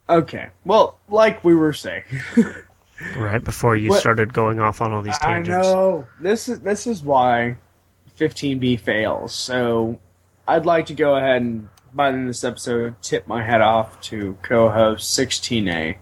Okay. 0.09 0.49
Well, 0.65 0.99
like 1.09 1.43
we 1.45 1.55
were 1.55 1.73
saying, 1.73 2.05
Right 3.17 3.43
before 3.43 3.75
you 3.77 3.91
What- 3.91 4.01
started 4.01 4.33
going 4.33 4.61
off 4.61 4.81
on 4.81 4.93
all 4.93 5.03
these 5.03 5.19
tangents. 5.19 5.67
I 5.67 5.73
know 5.73 6.07
this 6.21 6.49
is 6.49 6.61
this 6.61 6.87
is 6.87 7.03
why 7.03 7.57
15B 8.19 8.79
fails. 8.81 9.35
So 9.35 9.99
I'd 10.47 10.67
like 10.67 10.87
to 10.87 10.95
go 10.95 11.17
ahead 11.17 11.43
and 11.43 11.69
by 11.95 12.11
the 12.11 12.17
end 12.19 12.27
of 12.27 12.31
this 12.31 12.45
episode 12.45 12.95
tip 13.03 13.27
my 13.27 13.43
hat 13.43 13.61
off 13.61 14.01
to 14.03 14.37
co-host 14.43 15.19
16A 15.19 15.97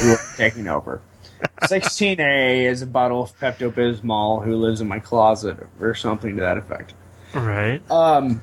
who 0.00 0.12
are 0.12 0.18
taking 0.36 0.68
over. 0.68 1.02
16A 1.62 2.64
is 2.64 2.82
a 2.82 2.86
bottle 2.86 3.22
of 3.22 3.38
Pepto 3.38 3.72
Bismol 3.72 4.44
who 4.44 4.56
lives 4.56 4.80
in 4.80 4.88
my 4.88 4.98
closet 4.98 5.56
or 5.80 5.94
something 5.94 6.36
to 6.36 6.40
that 6.40 6.58
effect. 6.58 6.94
Right. 7.34 7.82
Um, 7.90 8.42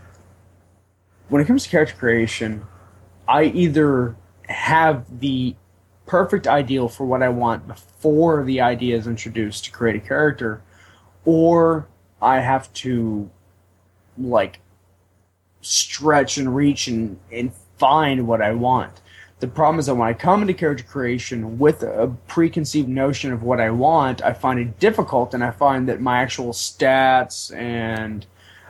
when 1.29 1.41
it 1.41 1.45
comes 1.45 1.63
to 1.63 1.69
character 1.69 1.95
creation, 1.95 2.65
I 3.27 3.45
either 3.45 4.15
have 4.47 5.19
the 5.19 5.55
perfect 6.05 6.47
ideal 6.47 6.87
for 6.87 7.05
what 7.05 7.21
I 7.21 7.29
want 7.29 7.67
before 7.67 8.43
the 8.43 8.61
idea 8.61 8.95
is 8.95 9.07
introduced 9.07 9.65
to 9.65 9.71
create 9.71 9.97
a 9.97 9.99
character, 9.99 10.61
or 11.25 11.87
I 12.21 12.39
have 12.39 12.71
to 12.73 13.29
like 14.17 14.59
stretch 15.67 16.37
and 16.37 16.55
reach 16.55 16.87
and, 16.87 17.19
and 17.31 17.51
find 17.77 18.27
what 18.27 18.41
I 18.41 18.51
want. 18.53 19.01
The 19.39 19.47
problem 19.47 19.79
is 19.79 19.85
that 19.85 19.95
when 19.95 20.07
I 20.07 20.13
come 20.13 20.41
into 20.41 20.53
character 20.53 20.83
creation 20.83 21.59
with 21.59 21.83
a 21.83 22.11
preconceived 22.27 22.89
notion 22.89 23.31
of 23.31 23.43
what 23.43 23.59
I 23.59 23.69
want, 23.69 24.23
I 24.23 24.33
find 24.33 24.59
it 24.59 24.79
difficult 24.79 25.33
and 25.33 25.43
I 25.43 25.51
find 25.51 25.87
that 25.89 26.01
my 26.01 26.19
actual 26.19 26.53
stats 26.53 27.55
and 27.55 28.25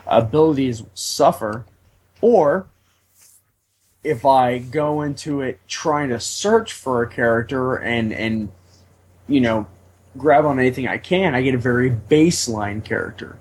abilities 0.07 0.83
suffer, 0.93 1.65
or 2.19 2.67
if 4.03 4.25
I 4.25 4.57
go 4.57 5.01
into 5.03 5.41
it 5.41 5.59
trying 5.67 6.09
to 6.09 6.19
search 6.19 6.73
for 6.73 7.01
a 7.01 7.09
character 7.09 7.75
and 7.75 8.11
and 8.11 8.49
you 9.27 9.41
know 9.41 9.67
grab 10.17 10.45
on 10.45 10.59
anything 10.59 10.87
I 10.87 10.97
can, 10.97 11.35
I 11.35 11.43
get 11.43 11.55
a 11.55 11.59
very 11.59 11.91
baseline 11.91 12.83
character. 12.83 13.37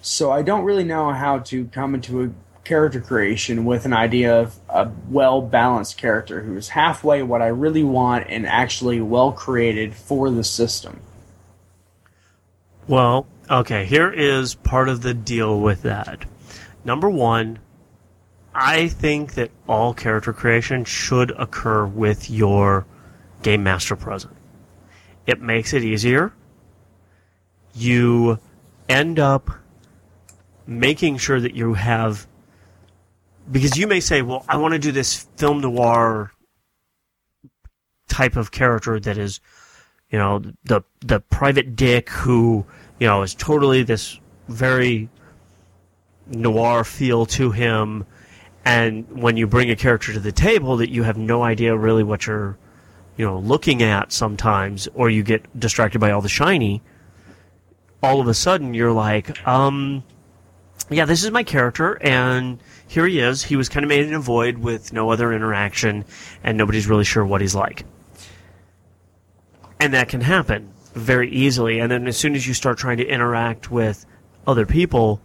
So 0.00 0.30
I 0.30 0.42
don't 0.42 0.64
really 0.64 0.84
know 0.84 1.12
how 1.12 1.38
to 1.38 1.66
come 1.66 1.94
into 1.94 2.24
a 2.24 2.30
character 2.64 3.00
creation 3.00 3.64
with 3.64 3.84
an 3.84 3.92
idea 3.92 4.40
of 4.40 4.58
a 4.68 4.88
well 5.08 5.42
balanced 5.42 5.98
character 5.98 6.42
who 6.42 6.56
is 6.56 6.68
halfway 6.68 7.22
what 7.22 7.42
I 7.42 7.48
really 7.48 7.84
want 7.84 8.26
and 8.28 8.46
actually 8.46 9.00
well 9.00 9.32
created 9.32 9.94
for 9.94 10.30
the 10.30 10.44
system. 10.44 11.00
Well, 12.86 13.26
okay, 13.50 13.84
here 13.84 14.10
is 14.12 14.54
part 14.54 14.88
of 14.88 15.02
the 15.02 15.14
deal 15.14 15.60
with 15.60 15.82
that. 15.82 16.24
Number 16.84 17.08
one, 17.08 17.58
I 18.54 18.88
think 18.88 19.34
that 19.34 19.50
all 19.68 19.94
character 19.94 20.32
creation 20.32 20.84
should 20.84 21.30
occur 21.32 21.86
with 21.86 22.30
your 22.30 22.86
game 23.42 23.62
master 23.62 23.96
present. 23.96 24.36
It 25.26 25.40
makes 25.40 25.72
it 25.72 25.82
easier. 25.82 26.32
You 27.74 28.38
end 28.88 29.18
up 29.18 29.50
making 30.66 31.16
sure 31.18 31.40
that 31.40 31.54
you 31.54 31.74
have 31.74 32.26
because 33.50 33.76
you 33.76 33.86
may 33.86 34.00
say, 34.00 34.22
well, 34.22 34.44
I 34.48 34.56
want 34.56 34.72
to 34.72 34.78
do 34.78 34.92
this 34.92 35.26
film 35.36 35.60
noir 35.60 36.32
type 38.08 38.36
of 38.36 38.50
character 38.50 39.00
that 39.00 39.18
is, 39.18 39.40
you 40.10 40.18
know, 40.18 40.42
the 40.64 40.82
the 41.00 41.20
private 41.20 41.76
dick 41.76 42.10
who, 42.10 42.64
you 42.98 43.06
know, 43.06 43.22
is 43.22 43.34
totally 43.34 43.82
this 43.82 44.18
very 44.48 45.08
noir 46.26 46.84
feel 46.84 47.26
to 47.26 47.50
him. 47.50 48.06
And 48.64 49.10
when 49.10 49.36
you 49.36 49.46
bring 49.46 49.70
a 49.70 49.76
character 49.76 50.12
to 50.12 50.20
the 50.20 50.32
table 50.32 50.76
that 50.76 50.90
you 50.90 51.02
have 51.02 51.16
no 51.16 51.42
idea 51.42 51.76
really 51.76 52.04
what 52.04 52.26
you're 52.26 52.56
you 53.16 53.24
know 53.24 53.38
looking 53.38 53.82
at 53.82 54.12
sometimes 54.12 54.88
or 54.94 55.10
you 55.10 55.22
get 55.22 55.58
distracted 55.58 55.98
by 55.98 56.10
all 56.10 56.20
the 56.20 56.28
shiny 56.28 56.82
all 58.02 58.20
of 58.20 58.28
a 58.28 58.34
sudden 58.34 58.74
you're 58.74 58.92
like 58.92 59.46
um 59.46 60.02
yeah 60.90 61.04
this 61.04 61.22
is 61.22 61.30
my 61.30 61.42
character 61.42 62.00
and 62.02 62.58
here 62.92 63.06
he 63.06 63.18
is 63.18 63.42
he 63.42 63.56
was 63.56 63.68
kind 63.68 63.84
of 63.84 63.88
made 63.88 64.06
in 64.06 64.14
a 64.14 64.20
void 64.20 64.58
with 64.58 64.92
no 64.92 65.10
other 65.10 65.32
interaction 65.32 66.04
and 66.44 66.58
nobody's 66.58 66.86
really 66.86 67.04
sure 67.04 67.24
what 67.24 67.40
he's 67.40 67.54
like 67.54 67.84
and 69.80 69.94
that 69.94 70.08
can 70.08 70.20
happen 70.20 70.72
very 70.94 71.30
easily 71.30 71.78
and 71.78 71.90
then 71.90 72.06
as 72.06 72.16
soon 72.16 72.34
as 72.34 72.46
you 72.46 72.54
start 72.54 72.78
trying 72.78 72.98
to 72.98 73.06
interact 73.06 73.70
with 73.70 74.04
other 74.46 74.66
people 74.66 75.20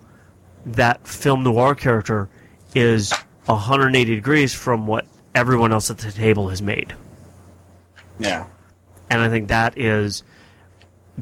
that 0.65 1.07
film 1.07 1.43
noir 1.43 1.75
character 1.75 2.29
is 2.75 3.11
180 3.45 4.15
degrees 4.15 4.53
from 4.53 4.85
what 4.85 5.05
everyone 5.33 5.71
else 5.71 5.89
at 5.89 5.99
the 5.99 6.11
table 6.11 6.49
has 6.49 6.61
made. 6.61 6.93
Yeah. 8.19 8.47
And 9.09 9.21
I 9.21 9.29
think 9.29 9.47
that 9.47 9.77
is 9.77 10.23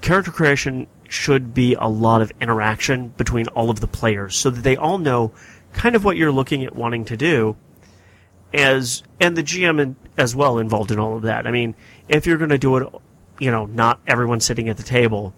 character 0.02 0.32
creation 0.32 0.88
should 1.08 1.54
be 1.54 1.76
a 1.76 1.88
lot 1.88 2.22
of 2.22 2.32
interaction 2.42 3.10
between 3.10 3.48
all 3.50 3.70
of 3.70 3.80
the 3.80 3.88
players 3.88 4.36
so 4.36 4.50
that 4.50 4.62
they 4.62 4.76
all 4.76 4.98
know 4.98 5.32
kind 5.76 5.96
of 5.96 6.04
what 6.04 6.18
you're 6.18 6.32
looking 6.32 6.64
at 6.64 6.76
wanting 6.76 7.06
to 7.06 7.18
do 7.18 7.56
as 8.54 9.04
and 9.20 9.38
the 9.38 9.44
GM 9.44 9.80
in, 9.82 9.96
as 10.18 10.36
well 10.36 10.58
involved 10.58 10.92
in 10.92 11.00
all 11.00 11.16
of 11.18 11.24
that. 11.24 11.46
I 11.46 11.52
mean, 11.52 11.76
if 12.08 12.26
you're 12.26 12.38
going 12.38 12.50
to 12.50 12.58
do 12.58 12.78
it, 12.78 12.88
you 13.40 13.52
know, 13.52 13.66
not 13.66 14.00
everyone 14.08 14.40
sitting 14.40 14.70
at 14.70 14.78
the 14.78 14.84
table. 14.84 15.34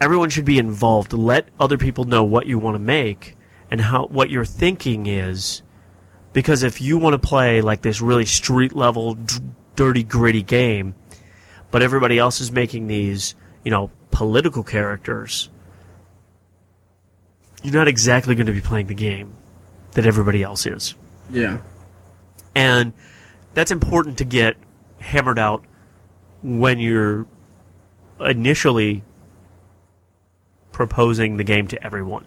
Everyone 0.00 0.30
should 0.30 0.44
be 0.44 0.58
involved. 0.58 1.12
Let 1.12 1.48
other 1.60 1.76
people 1.76 2.04
know 2.04 2.24
what 2.24 2.46
you 2.46 2.58
want 2.58 2.76
to 2.76 2.80
make 2.80 3.36
and 3.70 3.80
how 3.80 4.06
what 4.06 4.30
your 4.30 4.44
thinking 4.44 5.06
is 5.06 5.62
because 6.32 6.62
if 6.62 6.80
you 6.80 6.98
want 6.98 7.14
to 7.14 7.18
play 7.18 7.60
like 7.60 7.82
this 7.82 8.00
really 8.00 8.24
street 8.24 8.74
level 8.74 9.14
d- 9.14 9.34
dirty 9.76 10.02
gritty 10.02 10.42
game 10.42 10.94
but 11.70 11.82
everybody 11.82 12.18
else 12.18 12.40
is 12.40 12.50
making 12.50 12.86
these 12.86 13.34
you 13.64 13.70
know 13.70 13.90
political 14.10 14.62
characters 14.62 15.50
you're 17.62 17.74
not 17.74 17.88
exactly 17.88 18.34
going 18.34 18.46
to 18.46 18.52
be 18.52 18.60
playing 18.60 18.86
the 18.86 18.94
game 18.94 19.32
that 19.92 20.06
everybody 20.06 20.42
else 20.42 20.66
is 20.66 20.94
Yeah. 21.30 21.58
and 22.54 22.92
that's 23.54 23.70
important 23.70 24.18
to 24.18 24.24
get 24.24 24.56
hammered 25.00 25.38
out 25.38 25.64
when 26.42 26.78
you're 26.78 27.26
initially 28.20 29.02
proposing 30.72 31.36
the 31.36 31.44
game 31.44 31.66
to 31.68 31.82
everyone 31.84 32.24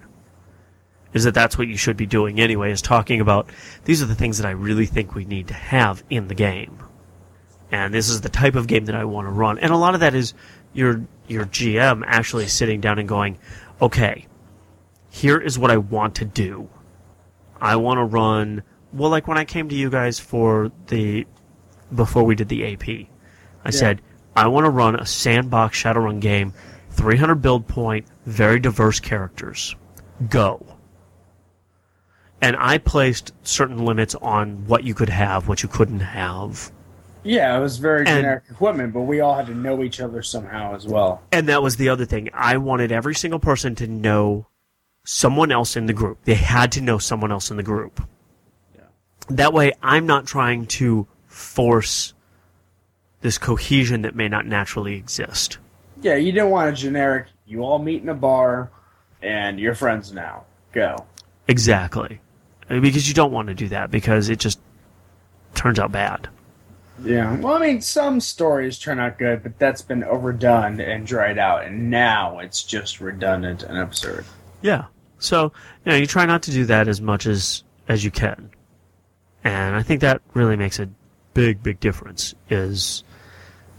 is 1.14 1.24
that 1.26 1.34
that's 1.34 1.58
what 1.58 1.68
you 1.68 1.76
should 1.78 1.98
be 1.98 2.06
doing 2.06 2.40
anyway 2.40 2.72
is 2.72 2.82
talking 2.82 3.20
about 3.22 3.50
these 3.86 4.02
are 4.02 4.06
the 4.06 4.16
things 4.16 4.38
that 4.38 4.48
I 4.48 4.52
really 4.52 4.86
think 4.86 5.14
we 5.14 5.26
need 5.26 5.48
to 5.50 5.54
have 5.54 6.04
in 6.10 6.28
the 6.30 6.36
game. 6.36 6.78
And 7.70 7.94
this 7.94 8.10
is 8.10 8.22
the 8.22 8.30
type 8.30 8.56
of 8.56 8.68
game 8.68 8.86
that 8.86 8.96
I 8.96 9.04
want 9.06 9.28
to 9.28 9.32
run. 9.32 9.60
And 9.60 9.72
a 9.74 9.78
lot 9.78 9.94
of 9.94 10.00
that 10.02 10.16
is 10.16 10.34
your 10.74 11.02
your 11.28 11.46
GM 11.46 12.04
actually 12.06 12.48
sitting 12.48 12.80
down 12.80 12.98
and 12.98 13.08
going, 13.10 13.38
"Okay, 13.82 14.26
here 15.12 15.38
is 15.38 15.60
what 15.60 15.70
I 15.70 15.78
want 15.78 16.16
to 16.16 16.26
do. 16.26 16.70
I 17.60 17.76
want 17.76 18.00
to 18.00 18.04
run 18.06 18.64
well 18.94 19.10
like 19.12 19.28
when 19.28 19.38
I 19.38 19.46
came 19.46 19.70
to 19.70 19.76
you 19.76 19.90
guys 19.90 20.20
for 20.20 20.72
the 20.88 21.28
before 21.94 22.24
we 22.24 22.34
did 22.34 22.48
the 22.50 22.66
AP. 22.74 23.08
I 23.64 23.70
said, 23.70 24.02
"I 24.36 24.48
want 24.48 24.66
to 24.66 24.70
run 24.72 24.96
a 24.96 25.06
sandbox 25.06 25.78
Shadowrun 25.78 26.20
game, 26.22 26.54
300 26.92 27.36
build 27.36 27.68
point, 27.68 28.08
very 28.26 28.60
diverse 28.60 29.00
characters. 29.00 29.76
Go." 30.30 30.66
and 32.44 32.56
I 32.58 32.80
placed 32.80 33.34
certain 33.44 33.86
limits 33.86 34.16
on 34.16 34.66
what 34.66 34.84
you 34.84 34.96
could 34.96 35.10
have, 35.10 35.48
what 35.48 35.62
you 35.62 35.70
couldn't 35.70 36.00
have. 36.00 36.72
Yeah, 37.24 37.56
it 37.56 37.62
was 37.62 37.78
very 37.78 38.00
And- 38.00 38.08
generic 38.18 38.46
equipment, 38.50 38.94
but 38.94 39.02
we 39.02 39.20
all 39.22 39.36
had 39.36 39.46
to 39.46 39.54
know 39.54 39.84
each 39.84 40.02
other 40.02 40.24
somehow 40.24 40.74
as 40.74 40.88
well. 40.88 41.22
And 41.32 41.48
that 41.50 41.62
was 41.62 41.76
the 41.76 41.90
other 41.90 42.04
thing. 42.04 42.30
I 42.34 42.58
wanted 42.58 42.92
every 42.92 43.14
single 43.14 43.38
person 43.40 43.76
to 43.76 43.86
know 43.86 44.48
someone 45.04 45.52
else 45.52 45.76
in 45.76 45.86
the 45.86 45.94
group. 45.94 46.20
They 46.24 46.36
had 46.36 46.72
to 46.74 46.82
know 46.82 46.98
someone 46.98 47.32
else 47.32 47.52
in 47.52 47.58
the 47.58 47.64
group. 47.64 48.02
Yeah. 48.76 48.82
That 49.30 49.54
way, 49.54 49.74
I'm 49.82 50.06
not 50.06 50.26
trying 50.26 50.68
to 50.68 51.08
force 51.28 52.14
this 53.22 53.38
cohesion 53.38 54.02
that 54.02 54.16
may 54.16 54.28
not 54.28 54.46
naturally 54.46 54.96
exist. 54.96 55.58
Yeah, 56.02 56.16
you 56.16 56.32
didn't 56.32 56.50
want 56.50 56.70
a 56.70 56.74
generic. 56.74 57.28
You 57.46 57.64
all 57.64 57.80
meet 57.80 58.02
in 58.02 58.10
a 58.10 58.16
bar, 58.16 58.72
and 59.22 59.60
you're 59.60 59.76
friends 59.76 60.12
now. 60.12 60.46
Go. 60.72 61.06
Exactly. 61.48 62.22
Because 62.68 63.08
you 63.08 63.14
don't 63.14 63.32
want 63.32 63.50
to 63.50 63.54
do 63.54 63.68
that 63.70 63.92
because 63.92 64.30
it 64.30 64.40
just 64.40 64.60
turns 65.54 65.78
out 65.78 65.92
bad. 65.92 66.30
Yeah. 67.04 67.36
Well, 67.38 67.56
I 67.56 67.60
mean, 67.60 67.82
some 67.82 68.20
stories 68.20 68.80
turn 68.80 69.00
out 69.00 69.18
good, 69.18 69.44
but 69.44 69.60
that's 69.60 69.82
been 69.82 70.04
overdone 70.04 70.80
and 70.80 71.06
dried 71.06 71.38
out, 71.38 71.66
and 71.66 71.90
now 71.90 72.40
it's 72.40 72.64
just 72.64 73.02
redundant 73.02 73.64
and 73.64 73.78
absurd. 73.78 74.26
Yeah. 74.62 74.86
So, 75.20 75.52
you 75.86 75.92
know, 75.92 75.98
you 75.98 76.08
try 76.08 76.26
not 76.26 76.44
to 76.44 76.52
do 76.52 76.66
that 76.66 76.88
as 76.88 77.02
much 77.02 77.26
as 77.26 77.64
as 77.88 78.04
you 78.04 78.12
can. 78.12 78.50
And 79.44 79.76
I 79.76 79.84
think 79.84 80.02
that 80.02 80.22
really 80.34 80.56
makes 80.56 80.80
a 80.80 80.90
big 81.34 81.64
big 81.64 81.80
difference 81.80 82.36
is 82.50 83.04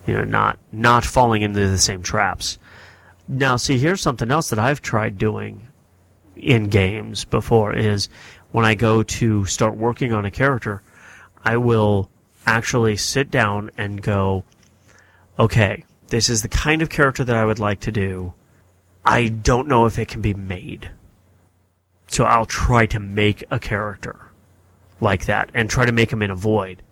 you 0.06 0.14
know, 0.14 0.24
not 0.24 0.58
not 0.72 1.04
falling 1.04 1.42
into 1.42 1.68
the 1.68 1.78
same 1.78 2.02
traps. 2.02 2.58
Now, 3.28 3.56
see, 3.56 3.78
here's 3.78 4.00
something 4.00 4.30
else 4.30 4.50
that 4.50 4.58
I've 4.58 4.82
tried 4.82 5.18
doing 5.18 5.68
in 6.36 6.68
games 6.68 7.24
before 7.24 7.74
is 7.74 8.08
when 8.50 8.64
I 8.64 8.74
go 8.74 9.02
to 9.02 9.44
start 9.46 9.76
working 9.76 10.12
on 10.12 10.24
a 10.24 10.30
character, 10.30 10.82
I 11.44 11.56
will 11.56 12.10
actually 12.46 12.96
sit 12.96 13.30
down 13.30 13.70
and 13.78 14.02
go, 14.02 14.44
okay, 15.38 15.84
this 16.08 16.28
is 16.28 16.42
the 16.42 16.48
kind 16.48 16.82
of 16.82 16.90
character 16.90 17.24
that 17.24 17.36
I 17.36 17.44
would 17.44 17.58
like 17.58 17.80
to 17.80 17.92
do. 17.92 18.34
I 19.04 19.28
don't 19.28 19.68
know 19.68 19.86
if 19.86 19.98
it 19.98 20.08
can 20.08 20.20
be 20.20 20.34
made. 20.34 20.90
So 22.06 22.24
I'll 22.24 22.46
try 22.46 22.86
to 22.86 23.00
make 23.00 23.44
a 23.50 23.58
character 23.58 24.30
like 25.00 25.26
that 25.26 25.50
and 25.54 25.68
try 25.68 25.86
to 25.86 25.92
make 25.92 26.12
him 26.12 26.22
in 26.22 26.30
a 26.30 26.36
void 26.36 26.82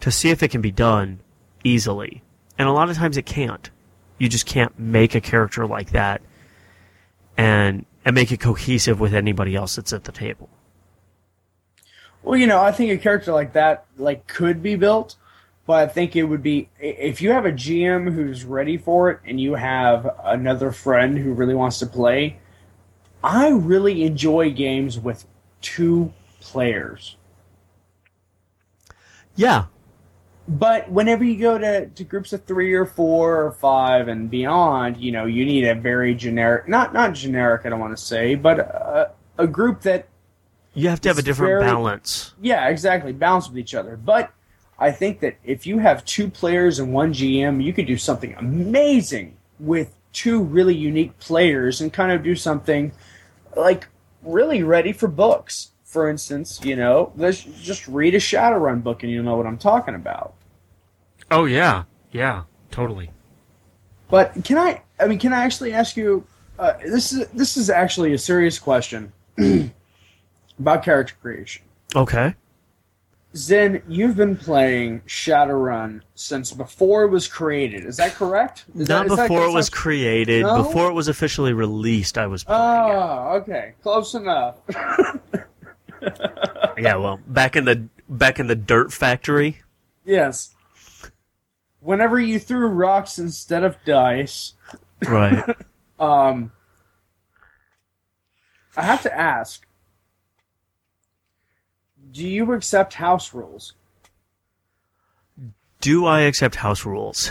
to 0.00 0.10
see 0.10 0.30
if 0.30 0.42
it 0.42 0.50
can 0.50 0.60
be 0.60 0.72
done 0.72 1.20
easily. 1.62 2.22
And 2.58 2.68
a 2.68 2.72
lot 2.72 2.90
of 2.90 2.96
times 2.96 3.16
it 3.16 3.26
can't. 3.26 3.70
You 4.18 4.28
just 4.28 4.46
can't 4.46 4.78
make 4.78 5.14
a 5.14 5.20
character 5.20 5.66
like 5.66 5.90
that 5.90 6.22
and 7.36 7.86
and 8.04 8.14
make 8.14 8.32
it 8.32 8.40
cohesive 8.40 8.98
with 8.98 9.14
anybody 9.14 9.54
else 9.54 9.76
that's 9.76 9.92
at 9.92 10.04
the 10.04 10.12
table. 10.12 10.48
Well, 12.22 12.38
you 12.38 12.46
know, 12.46 12.60
I 12.60 12.72
think 12.72 12.90
a 12.90 12.98
character 12.98 13.32
like 13.32 13.52
that 13.54 13.84
like 13.96 14.26
could 14.26 14.62
be 14.62 14.76
built, 14.76 15.16
but 15.66 15.74
I 15.74 15.86
think 15.86 16.16
it 16.16 16.24
would 16.24 16.42
be 16.42 16.68
if 16.78 17.20
you 17.22 17.30
have 17.30 17.46
a 17.46 17.52
GM 17.52 18.12
who's 18.12 18.44
ready 18.44 18.76
for 18.76 19.10
it 19.10 19.20
and 19.24 19.40
you 19.40 19.54
have 19.54 20.14
another 20.24 20.72
friend 20.72 21.16
who 21.18 21.32
really 21.32 21.54
wants 21.54 21.78
to 21.80 21.86
play. 21.86 22.38
I 23.22 23.50
really 23.50 24.02
enjoy 24.04 24.50
games 24.50 24.98
with 24.98 25.26
two 25.60 26.12
players. 26.40 27.16
Yeah. 29.36 29.66
But 30.48 30.90
whenever 30.90 31.22
you 31.22 31.38
go 31.38 31.58
to, 31.58 31.86
to 31.86 32.04
groups 32.04 32.32
of 32.32 32.44
three 32.44 32.72
or 32.72 32.84
four 32.84 33.44
or 33.44 33.52
five 33.52 34.08
and 34.08 34.28
beyond, 34.28 34.96
you 34.96 35.12
know, 35.12 35.26
you 35.26 35.44
need 35.44 35.64
a 35.64 35.74
very 35.74 36.14
generic, 36.14 36.66
not 36.68 36.92
not 36.92 37.12
generic, 37.14 37.62
I 37.64 37.68
don't 37.68 37.78
want 37.78 37.96
to 37.96 38.02
say, 38.02 38.34
but 38.34 38.58
a, 38.58 39.12
a 39.38 39.46
group 39.46 39.82
that 39.82 40.08
You 40.74 40.88
have 40.88 41.00
to 41.02 41.08
have 41.10 41.18
a 41.18 41.22
different 41.22 41.50
very- 41.50 41.62
balance. 41.64 42.34
Yeah, 42.40 42.68
exactly. 42.68 43.12
Balance 43.12 43.48
with 43.48 43.58
each 43.58 43.74
other. 43.74 43.96
But 43.96 44.32
I 44.80 44.90
think 44.90 45.20
that 45.20 45.36
if 45.44 45.66
you 45.66 45.78
have 45.78 46.04
two 46.06 46.30
players 46.30 46.78
and 46.78 46.92
one 46.92 47.12
GM, 47.12 47.62
you 47.62 47.74
could 47.74 47.86
do 47.86 47.98
something 47.98 48.34
amazing 48.38 49.36
with 49.58 49.94
two 50.14 50.42
really 50.42 50.74
unique 50.74 51.18
players 51.18 51.82
and 51.82 51.92
kind 51.92 52.10
of 52.10 52.22
do 52.22 52.34
something 52.34 52.90
like 53.54 53.86
really 54.22 54.62
ready 54.62 54.92
for 54.92 55.06
books. 55.06 55.72
For 55.84 56.08
instance, 56.08 56.60
you 56.64 56.76
know, 56.76 57.12
let's 57.16 57.42
just 57.42 57.86
read 57.88 58.14
a 58.14 58.18
Shadowrun 58.18 58.82
book 58.82 59.02
and 59.02 59.12
you'll 59.12 59.24
know 59.24 59.36
what 59.36 59.46
I'm 59.46 59.58
talking 59.58 59.94
about. 59.94 60.34
Oh 61.30 61.44
yeah, 61.44 61.84
yeah, 62.10 62.44
totally. 62.70 63.10
But 64.08 64.44
can 64.44 64.56
I? 64.56 64.82
I 64.98 65.06
mean, 65.06 65.18
can 65.18 65.32
I 65.32 65.44
actually 65.44 65.72
ask 65.72 65.96
you? 65.96 66.24
Uh, 66.58 66.74
this 66.84 67.12
is 67.12 67.28
this 67.28 67.56
is 67.56 67.70
actually 67.70 68.12
a 68.12 68.18
serious 68.18 68.58
question 68.58 69.12
about 70.58 70.84
character 70.84 71.14
creation. 71.20 71.64
Okay. 71.94 72.34
Zen, 73.36 73.82
you've 73.86 74.16
been 74.16 74.36
playing 74.36 75.02
Shadowrun 75.06 76.00
since 76.16 76.50
before 76.52 77.04
it 77.04 77.10
was 77.10 77.28
created. 77.28 77.84
Is 77.84 77.96
that 77.98 78.14
correct? 78.14 78.64
Is 78.76 78.88
Not 78.88 79.06
that- 79.08 79.16
before 79.28 79.44
is 79.44 79.50
it 79.52 79.54
was 79.54 79.70
that- 79.70 79.76
created. 79.76 80.42
No? 80.42 80.64
Before 80.64 80.90
it 80.90 80.94
was 80.94 81.06
officially 81.06 81.52
released, 81.52 82.18
I 82.18 82.26
was 82.26 82.42
playing 82.42 82.60
it. 82.60 82.64
Oh, 82.96 83.36
okay, 83.42 83.74
close 83.82 84.14
enough. 84.14 84.56
Yeah, 86.78 86.96
well, 86.96 87.20
back 87.26 87.56
in 87.56 87.66
the 87.66 87.88
back 88.08 88.40
in 88.40 88.46
the 88.46 88.56
dirt 88.56 88.90
factory. 88.90 89.60
yes. 90.04 90.54
Whenever 91.80 92.18
you 92.18 92.38
threw 92.38 92.66
rocks 92.68 93.18
instead 93.18 93.64
of 93.64 93.76
dice, 93.84 94.54
Right. 95.06 95.44
um, 96.00 96.52
I 98.76 98.82
have 98.82 99.02
to 99.02 99.14
ask: 99.14 99.66
Do 102.10 102.26
you 102.26 102.52
accept 102.52 102.94
house 102.94 103.32
rules? 103.32 103.74
Do 105.80 106.06
I 106.06 106.20
accept 106.22 106.56
house 106.56 106.84
rules? 106.84 107.30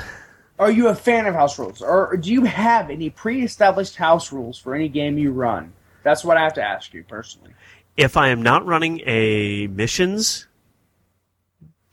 Are 0.57 0.71
you 0.71 0.87
a 0.87 0.95
fan 0.95 1.25
of 1.25 1.35
house 1.35 1.57
rules, 1.57 1.81
or 1.81 2.17
do 2.17 2.31
you 2.31 2.43
have 2.43 2.89
any 2.89 3.09
pre-established 3.09 3.95
house 3.95 4.31
rules 4.31 4.57
for 4.57 4.75
any 4.75 4.89
game 4.89 5.17
you 5.17 5.31
run? 5.31 5.71
That's 6.03 6.23
what 6.23 6.37
I 6.37 6.43
have 6.43 6.53
to 6.55 6.63
ask 6.63 6.93
you 6.93 7.03
personally. 7.03 7.53
If 7.95 8.17
I 8.17 8.29
am 8.29 8.41
not 8.41 8.65
running 8.65 9.01
a 9.05 9.67
missions 9.67 10.47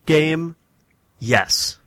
game, 0.04 0.56
yes. 1.18 1.78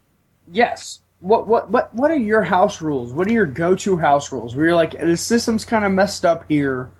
Yes. 0.52 1.00
What 1.22 1.48
what 1.48 1.70
what 1.70 1.94
what 1.94 2.12
are 2.12 2.18
your 2.18 2.44
house 2.44 2.82
rules? 2.82 3.12
What 3.12 3.28
are 3.28 3.34
your 3.34 3.46
go-to 3.46 3.98
house 3.98 4.32
rules? 4.32 4.56
Where 4.56 4.68
you're 4.68 4.76
like, 4.76 4.98
the 4.98 5.18
system's 5.18 5.66
kind 5.66 5.84
of 5.84 5.92
messed 5.92 6.26
up 6.26 6.46
here. 6.48 6.92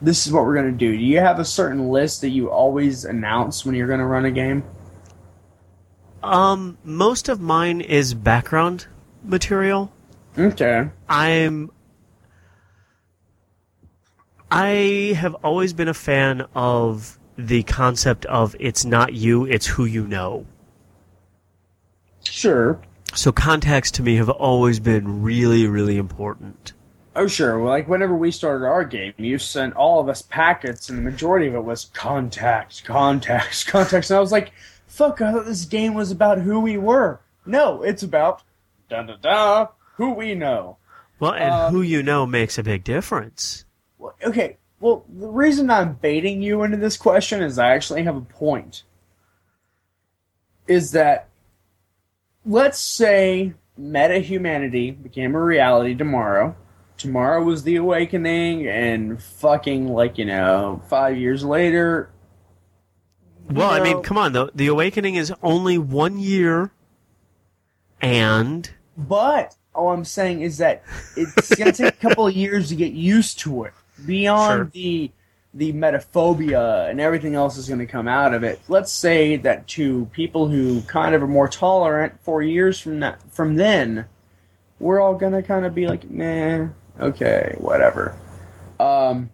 This 0.00 0.26
is 0.26 0.32
what 0.32 0.44
we're 0.44 0.54
gonna 0.54 0.72
do. 0.72 0.96
Do 0.96 1.02
you 1.02 1.18
have 1.18 1.38
a 1.38 1.44
certain 1.44 1.88
list 1.88 2.20
that 2.20 2.30
you 2.30 2.50
always 2.50 3.04
announce 3.04 3.64
when 3.64 3.74
you're 3.74 3.88
gonna 3.88 4.06
run 4.06 4.24
a 4.24 4.30
game? 4.30 4.64
Um, 6.22 6.78
most 6.84 7.28
of 7.28 7.40
mine 7.40 7.80
is 7.80 8.14
background 8.14 8.86
material. 9.22 9.92
Okay. 10.38 10.88
I'm 11.08 11.70
I 14.50 15.14
have 15.16 15.34
always 15.42 15.72
been 15.72 15.88
a 15.88 15.94
fan 15.94 16.46
of 16.54 17.18
the 17.36 17.64
concept 17.64 18.24
of 18.26 18.54
it's 18.60 18.84
not 18.84 19.12
you, 19.12 19.44
it's 19.46 19.66
who 19.66 19.84
you 19.84 20.06
know. 20.06 20.46
Sure. 22.22 22.80
So 23.14 23.32
contacts 23.32 23.90
to 23.92 24.02
me 24.02 24.16
have 24.16 24.30
always 24.30 24.78
been 24.80 25.22
really, 25.22 25.66
really 25.66 25.96
important. 25.96 26.72
Oh 27.16 27.26
sure. 27.28 27.58
Well, 27.58 27.70
like 27.70 27.88
whenever 27.88 28.16
we 28.16 28.30
started 28.30 28.66
our 28.66 28.84
game, 28.84 29.14
you 29.16 29.38
sent 29.38 29.74
all 29.74 30.00
of 30.00 30.08
us 30.08 30.22
packets, 30.22 30.88
and 30.88 30.98
the 30.98 31.02
majority 31.02 31.46
of 31.46 31.54
it 31.54 31.64
was 31.64 31.86
contacts, 31.94 32.80
contacts, 32.80 33.62
contacts. 33.74 34.10
And 34.10 34.16
I 34.16 34.20
was 34.20 34.32
like, 34.32 34.52
"Fuck! 34.86 35.20
I 35.20 35.32
thought 35.32 35.46
this 35.46 35.64
game 35.64 35.94
was 35.94 36.10
about 36.10 36.38
who 36.38 36.60
we 36.60 36.76
were." 36.76 37.20
No, 37.46 37.82
it's 37.82 38.02
about 38.02 38.42
da 38.88 39.02
da 39.02 39.16
da 39.16 39.68
who 39.96 40.10
we 40.12 40.34
know. 40.34 40.78
Well, 41.20 41.34
and 41.34 41.52
Um, 41.52 41.72
who 41.72 41.82
you 41.82 42.02
know 42.02 42.26
makes 42.26 42.58
a 42.58 42.62
big 42.62 42.82
difference. 42.82 43.64
Well, 43.98 44.14
okay. 44.24 44.56
Well, 44.80 45.04
the 45.08 45.28
reason 45.28 45.70
I'm 45.70 45.94
baiting 45.94 46.42
you 46.42 46.62
into 46.62 46.76
this 46.76 46.96
question 46.96 47.42
is 47.42 47.58
I 47.58 47.74
actually 47.74 48.02
have 48.02 48.16
a 48.16 48.20
point. 48.20 48.82
Is 50.66 50.90
that 50.92 51.28
let's 52.44 52.78
say 52.80 53.54
meta 53.76 54.18
humanity 54.18 54.90
became 54.90 55.34
a 55.34 55.40
reality 55.40 55.94
tomorrow. 55.94 56.56
Tomorrow 57.04 57.42
was 57.42 57.64
the 57.64 57.76
awakening, 57.76 58.66
and 58.66 59.22
fucking 59.22 59.88
like 59.88 60.16
you 60.16 60.24
know, 60.24 60.80
five 60.88 61.18
years 61.18 61.44
later. 61.44 62.08
Well, 63.50 63.68
I 63.68 63.80
mean, 63.80 64.02
come 64.02 64.16
on, 64.16 64.32
the 64.32 64.50
the 64.54 64.68
awakening 64.68 65.16
is 65.16 65.30
only 65.42 65.76
one 65.76 66.18
year, 66.18 66.70
and 68.00 68.70
But 68.96 69.54
all 69.74 69.90
I'm 69.90 70.06
saying 70.06 70.40
is 70.40 70.56
that 70.58 70.82
it's 71.14 71.54
gonna 71.58 71.72
take 71.72 71.92
a 71.92 71.96
couple 72.08 72.26
of 72.26 72.34
years 72.34 72.70
to 72.70 72.74
get 72.74 72.94
used 72.94 73.38
to 73.40 73.64
it. 73.64 73.74
Beyond 74.06 74.58
Sure. 74.58 74.70
the 74.72 75.10
the 75.52 75.74
metaphobia 75.74 76.88
and 76.88 77.02
everything 77.02 77.34
else 77.34 77.58
is 77.58 77.68
gonna 77.68 77.84
come 77.84 78.08
out 78.08 78.32
of 78.32 78.44
it. 78.44 78.60
Let's 78.68 78.90
say 78.90 79.36
that 79.36 79.68
to 79.68 80.06
people 80.06 80.48
who 80.48 80.80
kind 80.80 81.14
of 81.14 81.22
are 81.22 81.28
more 81.28 81.48
tolerant, 81.48 82.14
four 82.22 82.40
years 82.42 82.80
from 82.80 83.00
that 83.00 83.20
from 83.30 83.56
then, 83.56 84.06
we're 84.78 85.02
all 85.02 85.16
gonna 85.16 85.42
kind 85.42 85.66
of 85.66 85.74
be 85.74 85.86
like, 85.86 86.08
meh, 86.10 86.68
okay, 87.00 87.54
whatever. 87.58 88.16
Um, 88.80 89.30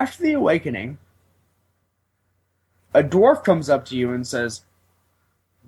after 0.00 0.22
the 0.22 0.32
awakening, 0.32 0.98
a 2.92 3.02
dwarf 3.02 3.42
comes 3.44 3.68
up 3.70 3.84
to 3.86 3.96
you 3.96 4.12
and 4.12 4.26
says, 4.26 4.62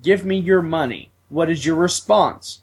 "Give 0.03 0.25
me 0.25 0.37
your 0.39 0.63
money." 0.63 1.11
What 1.29 1.51
is 1.51 1.67
your 1.67 1.77
response? 1.77 2.63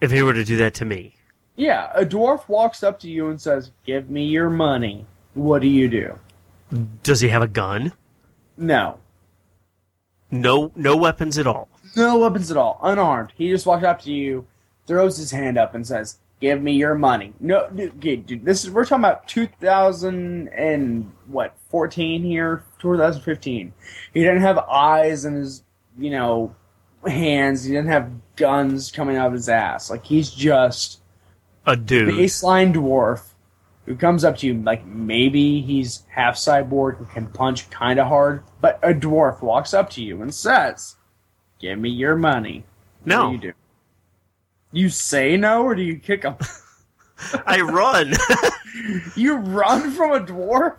if 0.00 0.10
he 0.12 0.22
were 0.22 0.32
to 0.32 0.44
do 0.44 0.56
that 0.56 0.74
to 0.74 0.84
me, 0.84 1.14
Yeah, 1.56 1.90
a 1.92 2.04
dwarf 2.06 2.48
walks 2.48 2.84
up 2.84 3.00
to 3.00 3.08
you 3.10 3.28
and 3.30 3.40
says, 3.40 3.72
"Give 3.84 4.08
me 4.08 4.24
your 4.26 4.48
money." 4.48 5.06
What 5.34 5.60
do 5.60 5.66
you 5.68 5.88
do? 5.88 6.18
does 7.02 7.20
he 7.20 7.28
have 7.30 7.42
a 7.42 7.48
gun? 7.48 7.92
No, 8.56 8.98
No, 10.30 10.70
no 10.76 10.96
weapons 10.96 11.36
at 11.38 11.46
all. 11.48 11.68
no 11.96 12.18
weapons 12.18 12.50
at 12.50 12.56
all, 12.56 12.78
unarmed. 12.82 13.32
He 13.36 13.48
just 13.50 13.66
walks 13.66 13.82
up 13.84 14.00
to 14.02 14.12
you, 14.12 14.46
throws 14.88 15.16
his 15.18 15.30
hand 15.30 15.56
up, 15.56 15.74
and 15.74 15.86
says, 15.86 16.18
"Give 16.40 16.60
me 16.60 16.72
your 16.72 16.96
money." 16.96 17.34
No, 17.38 17.68
dude, 17.70 18.00
dude 18.26 18.44
this 18.44 18.64
is 18.64 18.70
we're 18.72 18.84
talking 18.84 19.04
about 19.04 19.28
2000 19.28 20.48
and 20.48 21.12
what 21.28 21.54
14 21.70 22.22
here, 22.24 22.64
2015. 22.80 23.72
He 24.14 24.20
didn't 24.20 24.40
have 24.40 24.58
eyes 24.58 25.24
in 25.24 25.34
his, 25.34 25.62
you 25.98 26.10
know, 26.10 26.54
hands. 27.06 27.64
He 27.64 27.72
didn't 27.72 27.90
have 27.90 28.10
guns 28.36 28.90
coming 28.90 29.16
out 29.16 29.28
of 29.28 29.32
his 29.34 29.48
ass. 29.48 29.90
Like 29.90 30.04
he's 30.04 30.30
just 30.30 31.00
A 31.66 31.76
dude. 31.76 32.14
baseline 32.14 32.72
dwarf 32.74 33.34
who 33.86 33.94
comes 33.96 34.22
up 34.24 34.36
to 34.38 34.46
you 34.46 34.54
like 34.62 34.84
maybe 34.86 35.60
he's 35.62 36.02
half 36.10 36.36
cyborg 36.36 36.98
and 36.98 37.10
can 37.10 37.26
punch 37.26 37.70
kind 37.70 37.98
of 37.98 38.06
hard, 38.06 38.42
but 38.60 38.78
a 38.82 38.92
dwarf 38.92 39.40
walks 39.42 39.72
up 39.74 39.88
to 39.90 40.02
you 40.02 40.20
and 40.22 40.34
says, 40.34 40.96
"Give 41.58 41.78
me 41.78 41.88
your 41.90 42.16
money." 42.16 42.64
What 43.00 43.06
No. 43.06 43.30
you 43.32 43.38
do? 43.38 43.52
You 44.72 44.88
say 44.88 45.36
no, 45.36 45.62
or 45.62 45.74
do 45.74 45.82
you 45.82 45.96
kick 45.98 46.24
him? 46.24 46.36
I 47.46 47.60
run. 47.60 48.12
you 49.16 49.36
run 49.36 49.90
from 49.92 50.12
a 50.12 50.20
dwarf? 50.20 50.76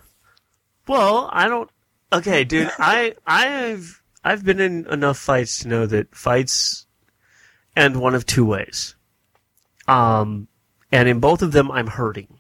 well, 0.88 1.30
I 1.32 1.48
don't. 1.48 1.70
Okay, 2.12 2.44
dude. 2.44 2.72
I 2.80 3.16
I've 3.26 4.02
I've 4.24 4.44
been 4.44 4.60
in 4.60 4.88
enough 4.88 5.18
fights 5.18 5.60
to 5.60 5.68
know 5.68 5.86
that 5.86 6.16
fights 6.16 6.88
end 7.76 8.00
one 8.00 8.16
of 8.16 8.26
two 8.26 8.46
ways. 8.46 8.96
Um, 9.88 10.48
and 10.92 11.08
in 11.08 11.20
both 11.20 11.42
of 11.42 11.52
them, 11.52 11.72
I'm 11.72 11.88
hurting. 11.88 12.38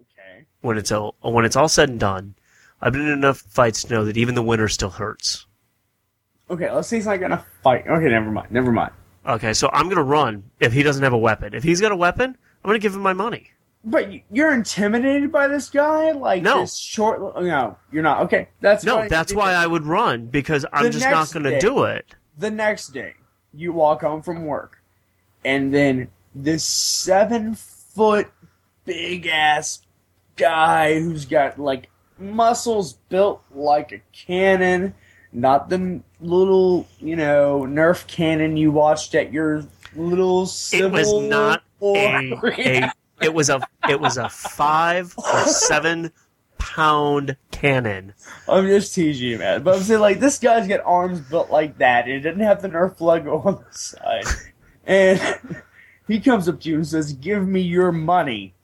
Okay. 0.00 0.46
when 0.60 0.78
it's 0.78 0.92
all 0.92 1.16
when 1.20 1.44
it's 1.44 1.56
all 1.56 1.68
said 1.68 1.88
and 1.88 2.00
done. 2.00 2.34
I've 2.80 2.92
been 2.92 3.02
in 3.02 3.12
enough 3.12 3.38
fights 3.38 3.82
to 3.84 3.92
know 3.92 4.04
that 4.04 4.16
even 4.18 4.34
the 4.34 4.42
winner 4.42 4.68
still 4.68 4.90
hurts. 4.90 5.46
Okay, 6.50 6.70
let's 6.70 6.88
say 6.88 6.96
he's 6.96 7.06
not 7.06 7.20
gonna 7.20 7.44
fight. 7.62 7.86
Okay, 7.86 8.08
never 8.08 8.30
mind. 8.30 8.50
Never 8.50 8.70
mind. 8.70 8.92
Okay, 9.26 9.52
so 9.54 9.68
I'm 9.72 9.88
gonna 9.88 10.02
run 10.02 10.44
if 10.60 10.72
he 10.72 10.82
doesn't 10.82 11.02
have 11.02 11.12
a 11.12 11.18
weapon. 11.18 11.54
If 11.54 11.62
he's 11.64 11.80
got 11.80 11.92
a 11.92 11.96
weapon, 11.96 12.36
I'm 12.64 12.68
gonna 12.68 12.78
give 12.78 12.94
him 12.94 13.00
my 13.02 13.12
money. 13.12 13.50
But 13.84 14.10
you're 14.32 14.52
intimidated 14.52 15.30
by 15.30 15.46
this 15.48 15.68
guy, 15.70 16.10
like 16.12 16.42
No. 16.42 16.60
this 16.60 16.76
short. 16.76 17.20
No, 17.42 17.76
you're 17.92 18.02
not. 18.02 18.20
Okay, 18.22 18.48
that's 18.60 18.84
No, 18.84 19.06
that's 19.08 19.32
why 19.34 19.52
I 19.52 19.66
would 19.66 19.84
run 19.84 20.26
because 20.26 20.64
I'm 20.72 20.84
The 20.84 20.90
just 20.90 21.08
not 21.08 21.30
gonna 21.32 21.50
day- 21.52 21.60
do 21.60 21.84
it. 21.84 22.14
the 22.38 22.50
next 22.50 22.88
day 22.88 23.14
you 23.54 23.72
walk 23.72 24.02
home 24.02 24.22
from 24.22 24.44
work 24.44 24.78
and 25.44 25.72
then 25.72 26.08
this 26.34 26.62
seven 26.64 27.54
foot 27.54 28.28
big 28.84 29.26
ass 29.26 29.80
guy 30.36 31.00
who's 31.00 31.24
got 31.24 31.58
like 31.58 31.88
muscles 32.18 32.94
built 33.08 33.42
like 33.54 33.92
a 33.92 34.00
cannon 34.12 34.94
not 35.36 35.68
the 35.68 36.00
little 36.20 36.88
you 36.98 37.14
know 37.14 37.66
nerf 37.68 38.06
cannon 38.06 38.56
you 38.56 38.72
watched 38.72 39.14
at 39.14 39.32
your 39.32 39.64
little 39.94 40.48
It 40.72 40.90
was 40.90 41.12
not 41.12 41.62
a, 41.80 42.32
a 42.32 42.92
it 43.20 43.32
was 43.32 43.50
a 43.50 43.60
it 43.88 44.00
was 44.00 44.16
a 44.16 44.28
five 44.28 45.14
or 45.16 45.44
seven 45.44 46.10
pound 46.58 47.36
cannon. 47.50 48.14
I'm 48.48 48.66
just 48.66 48.94
teasing 48.94 49.28
you, 49.28 49.38
man. 49.38 49.62
But 49.62 49.76
I'm 49.76 49.82
saying, 49.82 50.00
like, 50.00 50.20
this 50.20 50.38
guy's 50.38 50.68
got 50.68 50.80
arms 50.84 51.20
built 51.20 51.50
like 51.50 51.78
that, 51.78 52.06
and 52.06 52.14
it 52.14 52.20
doesn't 52.20 52.40
have 52.40 52.62
the 52.62 52.68
Nerf 52.68 53.00
logo 53.00 53.38
on 53.38 53.64
the 53.64 53.78
side. 53.78 54.24
and 54.86 55.38
he 56.08 56.20
comes 56.20 56.48
up 56.48 56.60
to 56.60 56.68
you 56.68 56.76
and 56.76 56.86
says, 56.86 57.12
Give 57.12 57.46
me 57.46 57.60
your 57.60 57.92
money. 57.92 58.54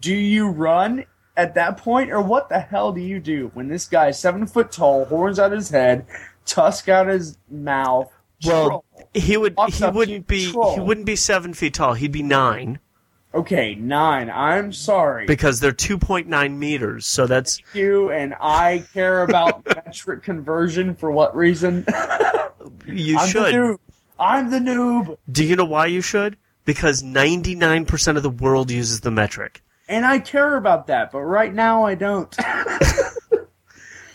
Do 0.00 0.14
you 0.14 0.48
run 0.48 1.04
at 1.38 1.54
that 1.54 1.78
point, 1.78 2.10
or 2.10 2.20
what 2.20 2.50
the 2.50 2.58
hell 2.58 2.92
do 2.92 3.00
you 3.00 3.20
do 3.20 3.50
when 3.54 3.68
this 3.68 3.86
guy's 3.86 4.18
seven 4.18 4.46
foot 4.46 4.70
tall, 4.70 5.06
horns 5.06 5.38
out 5.38 5.52
his 5.52 5.70
head, 5.70 6.04
tusk 6.44 6.88
out 6.88 7.06
his 7.06 7.38
mouth? 7.48 8.12
Well, 8.44 8.66
troll? 8.68 8.84
he 9.14 9.36
would 9.36 9.56
he 9.72 9.86
wouldn't 9.86 10.26
be 10.26 10.50
troll. 10.52 10.74
he 10.74 10.80
wouldn't 10.80 11.06
be 11.06 11.16
seven 11.16 11.54
feet 11.54 11.74
tall. 11.74 11.94
He'd 11.94 12.12
be 12.12 12.22
nine 12.22 12.80
Okay, 13.34 13.74
nine. 13.74 14.30
I'm 14.30 14.72
sorry. 14.72 15.26
because 15.26 15.60
they're 15.60 15.72
two 15.72 15.98
point 15.98 16.26
nine 16.28 16.58
meters. 16.58 17.06
So 17.06 17.26
that's 17.26 17.60
you 17.74 18.10
and 18.10 18.34
I 18.40 18.84
care 18.92 19.22
about 19.22 19.64
metric 19.86 20.22
conversion 20.22 20.94
for 20.94 21.10
what 21.10 21.36
reason? 21.36 21.84
you 22.86 23.18
I'm 23.18 23.28
should. 23.28 23.44
the 23.54 23.58
noob. 23.58 23.78
I'm 24.18 24.50
the 24.50 24.58
noob. 24.58 25.16
Do 25.30 25.44
you 25.44 25.56
know 25.56 25.64
why 25.64 25.86
you 25.86 26.00
should? 26.00 26.36
Because 26.64 27.02
ninety 27.02 27.54
nine 27.54 27.84
percent 27.86 28.16
of 28.16 28.22
the 28.22 28.30
world 28.30 28.70
uses 28.70 29.00
the 29.00 29.10
metric. 29.10 29.62
And 29.88 30.04
I 30.04 30.18
care 30.18 30.56
about 30.56 30.86
that, 30.88 31.10
but 31.12 31.20
right 31.22 31.52
now 31.52 31.84
I 31.84 31.94
don't. 31.94 32.34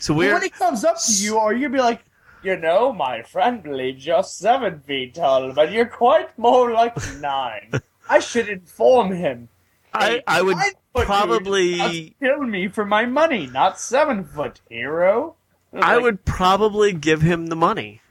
So 0.04 0.12
when 0.12 0.42
he 0.42 0.50
comes 0.50 0.84
up 0.84 0.98
to 1.02 1.12
you, 1.14 1.38
are 1.38 1.54
you 1.54 1.62
gonna 1.68 1.78
be 1.78 1.80
like, 1.80 2.04
you 2.42 2.58
know, 2.58 2.92
my 2.92 3.22
friend 3.22 3.62
believes 3.62 4.04
you're 4.04 4.22
seven 4.22 4.80
feet 4.80 5.14
tall, 5.14 5.50
but 5.54 5.72
you're 5.72 5.86
quite 5.86 6.38
more 6.38 6.72
like 6.72 6.94
nine. 7.20 7.72
I 8.10 8.18
should 8.18 8.50
inform 8.50 9.12
him. 9.12 9.48
I, 9.94 10.22
I 10.26 10.42
would 10.42 10.58
probably 10.94 12.14
kill 12.20 12.42
me 12.42 12.68
for 12.68 12.84
my 12.84 13.06
money, 13.06 13.46
not 13.46 13.80
seven 13.80 14.24
foot 14.24 14.60
hero. 14.68 15.36
I 15.72 15.96
would 15.96 16.26
probably 16.26 16.92
give 16.92 17.22
him 17.22 17.46
the 17.46 17.56
money. 17.56 18.02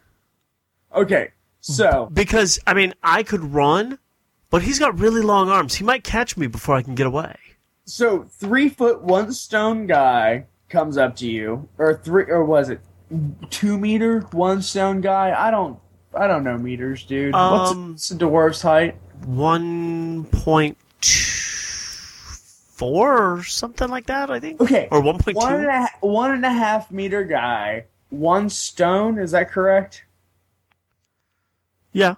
Okay, 0.95 1.29
so 1.61 2.09
Because 2.11 2.57
I 2.65 2.73
mean, 2.73 2.95
I 3.03 3.21
could 3.21 3.53
run, 3.53 3.99
but 4.49 4.63
he's 4.63 4.79
got 4.79 4.97
really 4.97 5.21
long 5.21 5.49
arms. 5.49 5.75
He 5.75 5.83
might 5.83 6.03
catch 6.03 6.37
me 6.37 6.47
before 6.47 6.75
I 6.75 6.81
can 6.81 6.95
get 6.95 7.05
away. 7.05 7.35
So 7.85 8.23
three 8.23 8.69
foot 8.69 9.01
one 9.01 9.31
stone 9.33 9.87
guy 9.87 10.45
comes 10.69 10.97
up 10.97 11.15
to 11.17 11.27
you, 11.27 11.67
or 11.77 11.97
three, 11.97 12.25
or 12.25 12.43
was 12.43 12.69
it 12.69 12.81
two 13.49 13.77
meter 13.77 14.21
one 14.31 14.61
stone 14.61 15.01
guy? 15.01 15.33
I 15.37 15.51
don't, 15.51 15.77
I 16.17 16.27
don't 16.27 16.43
know 16.43 16.57
meters, 16.57 17.03
dude. 17.03 17.33
what's, 17.33 17.71
Um, 17.71 17.91
what's 17.91 18.09
the 18.09 18.15
dwarf's 18.15 18.61
height? 18.61 18.95
One 19.25 20.25
point 20.25 20.77
four 22.75 23.33
or 23.33 23.43
something 23.43 23.87
like 23.89 24.07
that. 24.07 24.29
I 24.31 24.39
think. 24.39 24.59
Okay, 24.61 24.87
Or 24.91 25.01
one 25.01 25.19
point 25.19 25.37
one 25.37 25.53
and, 25.55 25.67
a, 25.67 25.87
one 26.01 26.31
and 26.31 26.45
a 26.45 26.51
half 26.51 26.91
meter 26.91 27.23
guy, 27.23 27.85
one 28.09 28.49
stone. 28.49 29.17
Is 29.19 29.31
that 29.31 29.51
correct? 29.51 30.05
Yeah. 31.91 32.15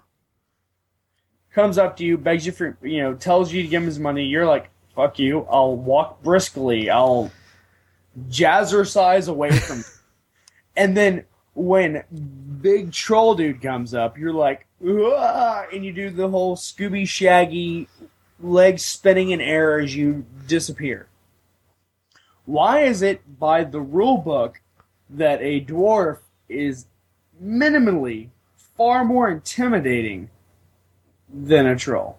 Comes 1.52 1.78
up 1.78 1.96
to 1.98 2.04
you, 2.04 2.18
begs 2.18 2.44
you 2.46 2.52
for, 2.52 2.76
you 2.82 3.02
know, 3.02 3.14
tells 3.14 3.52
you 3.52 3.62
to 3.62 3.68
give 3.68 3.82
him 3.82 3.86
his 3.86 3.98
money. 3.98 4.24
You're 4.24 4.46
like, 4.46 4.70
"Fuck 4.96 5.20
you! 5.20 5.46
I'll 5.50 5.76
walk 5.76 6.22
briskly. 6.22 6.90
I'll 6.90 7.30
jazzercise 8.28 9.28
away 9.28 9.50
from." 9.52 9.78
you." 9.78 9.84
and 10.76 10.96
then 10.96 11.24
when 11.54 12.02
big 12.60 12.92
troll 12.92 13.34
dude 13.34 13.62
comes 13.62 13.94
up, 13.94 14.18
you're 14.18 14.32
like, 14.32 14.66
and 14.80 15.84
you 15.84 15.92
do 15.92 16.10
the 16.10 16.28
whole 16.28 16.56
Scooby 16.56 17.08
Shaggy 17.08 17.88
legs 18.40 18.84
spinning 18.84 19.30
in 19.30 19.40
air 19.40 19.80
as 19.80 19.96
you 19.96 20.26
disappear. 20.46 21.08
Why 22.44 22.82
is 22.82 23.02
it 23.02 23.38
by 23.38 23.64
the 23.64 23.80
rule 23.80 24.18
book 24.18 24.60
that 25.10 25.40
a 25.40 25.64
dwarf 25.64 26.18
is 26.48 26.86
minimally 27.42 28.28
far 28.76 29.04
more 29.04 29.30
intimidating 29.30 30.30
than 31.32 31.66
a 31.66 31.76
troll? 31.76 32.18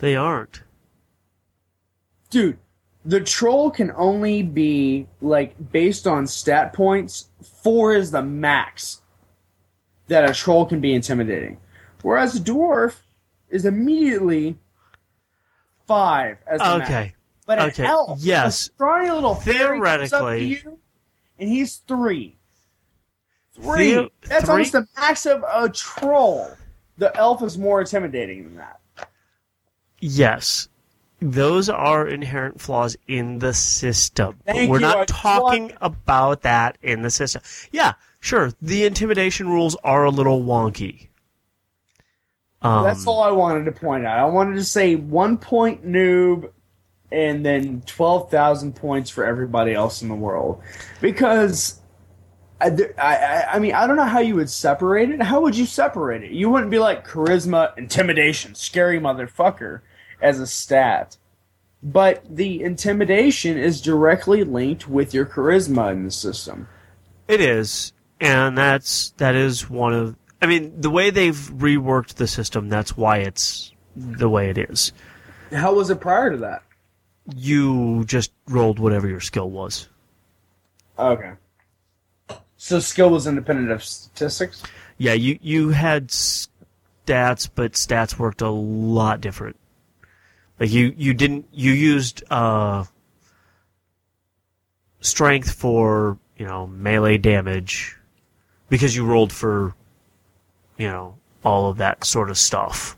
They 0.00 0.16
aren't. 0.16 0.62
Dude, 2.30 2.58
the 3.04 3.20
troll 3.20 3.70
can 3.70 3.92
only 3.96 4.42
be 4.42 5.06
like 5.20 5.54
based 5.72 6.06
on 6.06 6.26
stat 6.26 6.72
points. 6.72 7.26
Four 7.62 7.94
is 7.94 8.10
the 8.10 8.22
max 8.22 9.02
that 10.08 10.28
a 10.28 10.34
troll 10.34 10.66
can 10.66 10.80
be 10.80 10.94
intimidating, 10.94 11.58
whereas 12.02 12.36
a 12.36 12.40
dwarf 12.40 12.96
is 13.48 13.64
immediately 13.64 14.56
five 15.86 16.38
as 16.46 16.58
the 16.60 16.78
max. 16.78 16.90
Okay. 16.90 17.14
But 17.46 17.58
an 17.58 17.68
Okay, 17.70 17.84
elf, 17.84 18.20
yes. 18.20 18.60
a 18.60 18.62
scrawny 18.64 19.10
little 19.10 19.34
fairy 19.34 19.80
comes 19.80 20.12
up 20.12 20.20
to 20.20 20.26
Theoretically- 20.26 20.46
you, 20.62 20.78
and 21.38 21.48
he's 21.48 21.76
three. 21.78 22.38
Three. 23.54 23.90
Theo- 23.92 24.08
That's 24.28 24.44
three? 24.44 24.52
almost 24.52 24.72
the 24.72 24.86
max 24.96 25.26
of 25.26 25.44
a 25.52 25.68
troll. 25.68 26.52
The 26.98 27.14
elf 27.16 27.42
is 27.42 27.58
more 27.58 27.80
intimidating 27.80 28.44
than 28.44 28.56
that. 28.56 28.79
Yes. 30.00 30.68
Those 31.20 31.68
are 31.68 32.08
inherent 32.08 32.60
flaws 32.60 32.96
in 33.06 33.40
the 33.40 33.52
system. 33.52 34.38
Thank 34.46 34.70
We're 34.70 34.76
you, 34.78 34.86
not 34.86 35.06
talking 35.08 35.64
want- 35.64 35.74
about 35.82 36.42
that 36.42 36.78
in 36.82 37.02
the 37.02 37.10
system. 37.10 37.42
Yeah, 37.72 37.92
sure. 38.20 38.52
The 38.62 38.84
intimidation 38.84 39.48
rules 39.48 39.76
are 39.84 40.04
a 40.04 40.10
little 40.10 40.42
wonky. 40.42 41.08
Um, 42.62 42.84
That's 42.84 43.06
all 43.06 43.22
I 43.22 43.30
wanted 43.30 43.64
to 43.66 43.72
point 43.72 44.06
out. 44.06 44.18
I 44.18 44.24
wanted 44.24 44.54
to 44.56 44.64
say 44.64 44.94
one 44.94 45.36
point 45.38 45.86
noob, 45.86 46.50
and 47.12 47.44
then 47.44 47.82
twelve 47.86 48.30
thousand 48.30 48.76
points 48.76 49.10
for 49.10 49.24
everybody 49.24 49.72
else 49.74 50.02
in 50.02 50.08
the 50.08 50.14
world, 50.14 50.62
because. 51.00 51.76
I, 52.62 52.68
I- 52.98 53.46
I 53.54 53.58
mean, 53.58 53.72
I 53.72 53.86
don't 53.86 53.96
know 53.96 54.04
how 54.04 54.18
you 54.20 54.34
would 54.34 54.50
separate 54.50 55.08
it. 55.08 55.22
How 55.22 55.40
would 55.40 55.56
you 55.56 55.64
separate 55.64 56.22
it? 56.24 56.32
You 56.32 56.50
wouldn't 56.50 56.70
be 56.70 56.78
like 56.78 57.08
charisma, 57.08 57.76
intimidation, 57.78 58.54
scary 58.54 59.00
motherfucker 59.00 59.80
as 60.22 60.40
a 60.40 60.46
stat. 60.46 61.16
But 61.82 62.22
the 62.28 62.62
intimidation 62.62 63.56
is 63.56 63.80
directly 63.80 64.44
linked 64.44 64.86
with 64.88 65.14
your 65.14 65.24
charisma 65.24 65.92
in 65.92 66.04
the 66.04 66.10
system. 66.10 66.68
It 67.26 67.40
is, 67.40 67.92
and 68.20 68.56
that's 68.56 69.10
that 69.16 69.34
is 69.34 69.70
one 69.70 69.94
of. 69.94 70.16
I 70.42 70.46
mean, 70.46 70.80
the 70.80 70.90
way 70.90 71.10
they've 71.10 71.34
reworked 71.34 72.14
the 72.14 72.26
system, 72.26 72.68
that's 72.68 72.96
why 72.96 73.18
it's 73.18 73.72
the 73.96 74.28
way 74.28 74.50
it 74.50 74.58
is. 74.58 74.92
How 75.52 75.74
was 75.74 75.90
it 75.90 76.00
prior 76.00 76.30
to 76.30 76.36
that? 76.38 76.62
You 77.34 78.04
just 78.04 78.32
rolled 78.48 78.78
whatever 78.78 79.08
your 79.08 79.20
skill 79.20 79.50
was. 79.50 79.88
Okay. 80.98 81.32
So 82.56 82.78
skill 82.78 83.10
was 83.10 83.26
independent 83.26 83.70
of 83.70 83.82
statistics? 83.82 84.62
Yeah, 84.98 85.14
you 85.14 85.38
you 85.40 85.70
had 85.70 86.08
stats, 86.08 87.48
but 87.54 87.72
stats 87.72 88.18
worked 88.18 88.42
a 88.42 88.50
lot 88.50 89.20
different. 89.22 89.56
Like 90.60 90.70
you 90.70 90.94
you 90.96 91.14
didn't 91.14 91.46
you 91.52 91.72
used 91.72 92.22
uh 92.30 92.84
strength 95.00 95.50
for, 95.50 96.18
you 96.36 96.46
know, 96.46 96.66
melee 96.66 97.18
damage 97.18 97.96
because 98.68 98.94
you 98.94 99.04
rolled 99.04 99.32
for 99.32 99.74
you 100.80 100.88
know, 100.88 101.14
all 101.44 101.68
of 101.68 101.76
that 101.76 102.04
sort 102.06 102.30
of 102.30 102.38
stuff. 102.38 102.96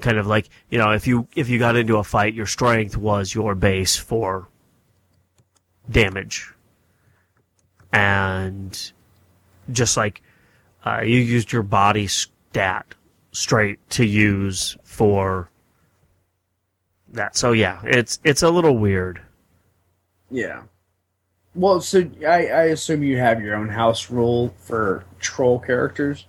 Kind 0.00 0.18
of 0.18 0.28
like, 0.28 0.48
you 0.70 0.78
know, 0.78 0.92
if 0.92 1.04
you 1.04 1.26
if 1.34 1.48
you 1.48 1.58
got 1.58 1.74
into 1.74 1.96
a 1.96 2.04
fight, 2.04 2.32
your 2.32 2.46
strength 2.46 2.96
was 2.96 3.34
your 3.34 3.56
base 3.56 3.96
for 3.96 4.46
damage. 5.90 6.52
And 7.92 8.92
just 9.72 9.96
like 9.96 10.22
uh, 10.86 11.00
you 11.00 11.18
used 11.18 11.50
your 11.50 11.64
body 11.64 12.06
stat 12.06 12.86
straight 13.32 13.80
to 13.90 14.06
use 14.06 14.76
for 14.84 15.50
that. 17.14 17.36
So 17.36 17.52
yeah, 17.52 17.80
it's 17.84 18.20
it's 18.24 18.42
a 18.42 18.50
little 18.50 18.76
weird. 18.78 19.20
Yeah. 20.30 20.62
Well, 21.54 21.80
so 21.80 22.04
I, 22.26 22.46
I 22.48 22.62
assume 22.64 23.02
you 23.04 23.16
have 23.18 23.40
your 23.40 23.54
own 23.54 23.68
house 23.68 24.10
rule 24.10 24.52
for 24.58 25.04
troll 25.20 25.60
characters. 25.60 26.26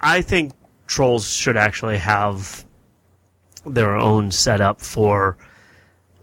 I 0.00 0.22
think 0.22 0.52
trolls 0.86 1.28
should 1.28 1.56
actually 1.56 1.98
have 1.98 2.64
their 3.66 3.96
own 3.96 4.30
setup 4.30 4.80
for 4.80 5.36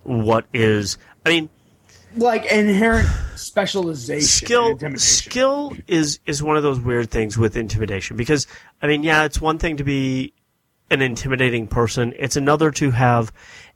what 0.04 0.46
is. 0.54 0.98
I 1.26 1.30
mean, 1.30 1.50
Like 2.16 2.46
inherent 2.46 3.10
specialization. 3.36 4.26
skill 4.26 4.68
intimidation. 4.70 5.00
skill 5.00 5.74
is 5.88 6.20
is 6.26 6.42
one 6.42 6.56
of 6.56 6.64
those 6.64 6.80
weird 6.80 7.12
things 7.12 7.38
with 7.38 7.58
intimidation 7.58 8.16
because 8.16 8.48
I 8.82 8.88
mean, 8.88 9.04
yeah, 9.04 9.26
it's 9.26 9.42
one 9.42 9.58
thing 9.60 9.78
to 9.78 9.84
be 9.84 10.34
an 10.90 11.02
intimidating 11.02 11.68
person. 11.68 12.14
It's 12.18 12.36
another 12.36 12.72
to 12.72 12.92
have 12.92 13.32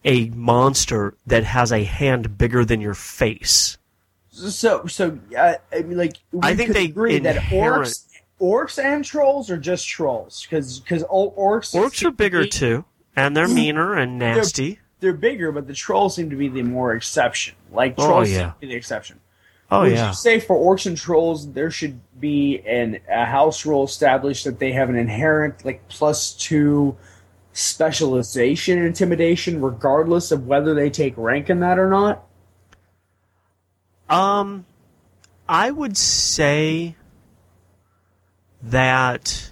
a 0.06 0.30
monster 0.30 1.14
that 1.28 1.44
has 1.44 1.72
a 1.72 1.84
hand 1.84 2.38
bigger 2.38 2.66
than 2.66 2.82
your 2.82 2.94
face. 2.94 3.78
So, 4.30 4.86
so 4.88 5.20
uh, 5.38 5.56
I 5.74 5.82
mean, 5.84 5.98
like 5.98 6.14
we 6.32 6.40
I 6.44 6.56
think 6.56 6.72
they 6.74 6.86
agree 6.86 7.20
that 7.20 7.36
orcs, 7.36 8.06
orcs 8.40 8.84
and 8.84 9.04
trolls 9.06 9.50
are 9.50 9.58
just 9.58 9.88
trolls 9.88 10.46
because 10.50 10.80
because 10.80 11.04
orcs 11.04 11.76
Orcs 11.76 12.04
are 12.06 12.12
bigger 12.12 12.46
too. 12.46 12.86
and 13.16 13.36
they're 13.36 13.48
meaner 13.50 13.94
and 13.96 14.18
nasty. 14.18 14.80
They're 15.00 15.14
bigger, 15.14 15.52
but 15.52 15.66
the 15.68 15.74
trolls 15.74 16.16
seem 16.16 16.30
to 16.30 16.36
be 16.36 16.48
the 16.48 16.62
more 16.64 16.94
exception. 16.94 17.56
Like 17.72 17.96
Oh, 17.98 18.06
trolls 18.08 18.30
yeah. 18.30 18.38
seem 18.38 18.50
to 18.50 18.56
be 18.60 18.68
the 18.68 18.76
exception. 18.76 19.20
Oh 19.72 19.82
Would 19.82 19.94
yeah, 19.94 20.10
you 20.10 20.14
say 20.14 20.40
for 20.42 20.56
orcs 20.58 20.86
and 20.86 20.98
trolls 20.98 21.54
there 21.54 21.72
should 21.72 22.00
be 22.20 22.60
an 22.68 23.00
a 23.10 23.26
house 23.26 23.66
rule 23.66 23.86
established 23.86 24.44
that 24.44 24.60
they 24.60 24.74
have 24.74 24.90
an 24.90 24.98
inherent 24.98 25.64
like 25.64 25.88
plus 25.88 26.34
two 26.34 26.98
specialization 27.54 28.78
in 28.78 28.86
intimidation, 28.86 29.62
regardless 29.62 30.32
of 30.32 30.46
whether 30.46 30.74
they 30.74 30.90
take 30.90 31.14
rank 31.16 31.50
in 31.50 31.62
that 31.62 31.80
or 31.80 31.90
not? 31.90 32.24
Um, 34.10 34.66
I 35.48 35.72
would 35.72 35.96
say 35.98 36.98
that 38.64 39.52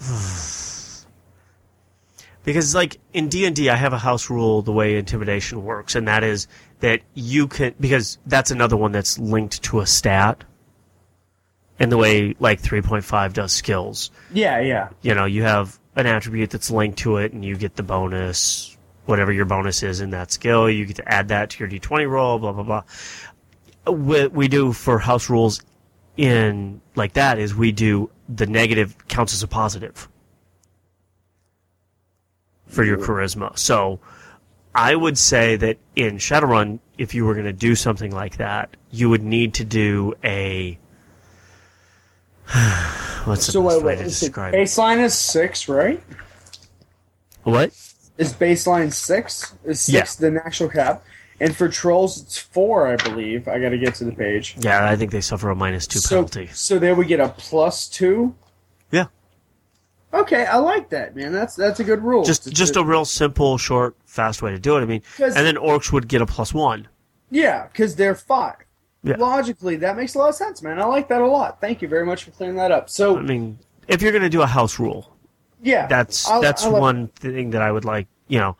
because 2.44 2.74
like 2.74 2.98
in 3.12 3.28
D&D 3.28 3.68
I 3.68 3.76
have 3.76 3.92
a 3.92 3.98
house 3.98 4.30
rule 4.30 4.62
the 4.62 4.72
way 4.72 4.96
intimidation 4.96 5.64
works 5.64 5.94
and 5.94 6.08
that 6.08 6.24
is 6.24 6.48
that 6.82 7.00
you 7.14 7.46
can 7.46 7.74
because 7.80 8.18
that's 8.26 8.50
another 8.50 8.76
one 8.76 8.90
that's 8.90 9.16
linked 9.18 9.62
to 9.62 9.80
a 9.80 9.86
stat 9.86 10.42
in 11.78 11.88
the 11.88 11.96
way 11.96 12.34
like 12.40 12.60
3.5 12.60 13.32
does 13.32 13.52
skills 13.52 14.10
Yeah, 14.32 14.60
yeah. 14.60 14.88
you 15.00 15.14
know, 15.14 15.24
you 15.24 15.44
have 15.44 15.78
an 15.96 16.06
attribute 16.06 16.50
that's 16.50 16.70
linked 16.70 16.98
to 16.98 17.16
it, 17.18 17.32
and 17.32 17.44
you 17.44 17.56
get 17.56 17.76
the 17.76 17.82
bonus, 17.82 18.76
whatever 19.06 19.32
your 19.32 19.44
bonus 19.44 19.82
is 19.82 20.00
in 20.00 20.10
that 20.10 20.32
skill. 20.32 20.68
You 20.68 20.84
get 20.86 20.96
to 20.96 21.08
add 21.08 21.28
that 21.28 21.50
to 21.50 21.58
your 21.64 21.68
d20 21.68 22.08
roll, 22.08 22.38
blah 22.38 22.52
blah 22.52 22.62
blah. 22.64 22.82
What 23.86 24.32
we 24.32 24.48
do 24.48 24.72
for 24.72 24.98
house 24.98 25.30
rules 25.30 25.62
in 26.16 26.80
like 26.96 27.12
that 27.14 27.38
is 27.38 27.54
we 27.54 27.70
do 27.72 28.10
the 28.28 28.46
negative 28.46 28.96
counts 29.08 29.32
as 29.34 29.42
a 29.42 29.48
positive 29.48 30.08
for 32.66 32.84
your 32.84 32.98
charisma. 32.98 33.56
So 33.58 34.00
I 34.74 34.94
would 34.94 35.18
say 35.18 35.56
that 35.56 35.78
in 35.96 36.16
Shadowrun, 36.16 36.78
if 36.98 37.14
you 37.14 37.24
were 37.26 37.34
going 37.34 37.46
to 37.46 37.52
do 37.52 37.74
something 37.74 38.10
like 38.12 38.38
that, 38.38 38.76
you 38.90 39.10
would 39.10 39.22
need 39.22 39.54
to 39.54 39.64
do 39.64 40.14
a 40.24 40.78
what's 43.24 43.46
the 43.46 43.52
So 43.52 43.62
best 43.62 43.76
wait, 43.76 43.84
way 43.84 43.92
wait, 43.96 43.98
to 43.98 44.04
describe 44.04 44.54
it? 44.54 44.58
baseline 44.58 44.98
is 45.02 45.14
six, 45.14 45.68
right? 45.68 46.02
What? 47.44 47.70
Is 48.18 48.32
baseline 48.34 48.92
six? 48.92 49.54
Is 49.64 49.80
six 49.80 50.20
Yeah. 50.20 50.30
the 50.30 50.42
actual 50.44 50.68
cap? 50.68 51.04
And 51.40 51.56
for 51.56 51.68
trolls, 51.68 52.22
it's 52.22 52.38
four, 52.38 52.86
I 52.86 52.96
believe. 52.96 53.48
I 53.48 53.58
got 53.58 53.70
to 53.70 53.78
get 53.78 53.94
to 53.96 54.04
the 54.04 54.12
page. 54.12 54.54
Yeah, 54.60 54.88
I 54.88 54.94
think 54.96 55.10
they 55.10 55.20
suffer 55.20 55.50
a 55.50 55.56
minus 55.56 55.86
two 55.88 55.98
So, 55.98 56.16
penalty. 56.16 56.48
so 56.52 56.78
they 56.78 56.92
would 56.92 57.08
get 57.08 57.18
a 57.20 57.30
plus 57.30 57.88
two. 57.88 58.34
Okay, 60.14 60.44
I 60.44 60.58
like 60.58 60.90
that, 60.90 61.16
man. 61.16 61.32
That's 61.32 61.54
that's 61.56 61.80
a 61.80 61.84
good 61.84 62.02
rule. 62.02 62.24
Just 62.24 62.52
just 62.52 62.76
a 62.76 62.84
real 62.84 63.04
simple, 63.04 63.56
short, 63.58 63.96
fast 64.04 64.42
way 64.42 64.50
to 64.50 64.58
do 64.58 64.76
it. 64.76 64.82
I 64.82 64.84
mean, 64.84 65.02
and 65.18 65.34
then 65.34 65.56
orcs 65.56 65.90
would 65.92 66.06
get 66.08 66.20
a 66.20 66.26
plus 66.26 66.52
one. 66.52 66.88
yeah, 67.30 67.66
because 67.68 67.96
they're 67.96 68.14
five. 68.14 68.56
Yeah. 69.04 69.16
Logically, 69.16 69.76
that 69.76 69.96
makes 69.96 70.14
a 70.14 70.18
lot 70.18 70.28
of 70.28 70.34
sense, 70.36 70.62
man. 70.62 70.78
I 70.80 70.84
like 70.84 71.08
that 71.08 71.20
a 71.22 71.26
lot. 71.26 71.60
Thank 71.60 71.82
you 71.82 71.88
very 71.88 72.06
much 72.06 72.22
for 72.24 72.30
clearing 72.30 72.54
that 72.56 72.70
up. 72.70 72.88
So, 72.88 73.18
I 73.18 73.22
mean, 73.22 73.58
if 73.88 74.00
you're 74.00 74.12
going 74.12 74.22
to 74.22 74.28
do 74.28 74.42
a 74.42 74.46
house 74.46 74.78
rule, 74.78 75.16
yeah, 75.60 75.86
that's 75.88 76.28
I- 76.30 76.40
that's 76.40 76.64
I 76.66 76.68
one 76.68 77.08
thing 77.08 77.50
that 77.50 77.62
I 77.62 77.72
would 77.72 77.84
like. 77.84 78.06
You 78.28 78.38
know, 78.38 78.56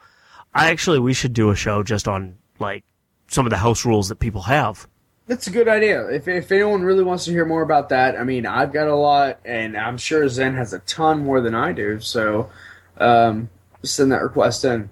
I 0.55 0.71
actually 0.71 0.99
we 0.99 1.13
should 1.15 1.33
do 1.33 1.51
a 1.51 1.55
show 1.55 1.83
just 1.85 2.09
on 2.09 2.39
like 2.59 2.83
some 3.29 3.47
of 3.47 3.51
the 3.51 3.57
house 3.59 3.85
rules 3.85 4.09
that 4.09 4.17
people 4.17 4.43
have. 4.43 4.89
That's 5.27 5.47
a 5.47 5.51
good 5.51 5.69
idea. 5.69 6.09
If 6.09 6.27
if 6.29 6.51
anyone 6.51 6.83
really 6.83 7.05
wants 7.05 7.25
to 7.27 7.31
hear 7.31 7.45
more 7.45 7.63
about 7.63 7.89
that, 7.91 8.19
I 8.19 8.25
mean, 8.25 8.45
I've 8.45 8.73
got 8.73 8.89
a 8.89 8.95
lot, 8.97 9.39
and 9.45 9.77
I'm 9.77 9.97
sure 9.97 10.29
Zen 10.29 10.55
has 10.55 10.73
a 10.73 10.81
ton 10.81 11.25
more 11.25 11.41
than 11.41 11.55
I 11.55 11.73
do. 11.73 12.01
So, 12.01 12.51
um, 12.99 13.49
send 13.83 14.11
that 14.13 14.23
request 14.23 14.65
in. 14.65 14.91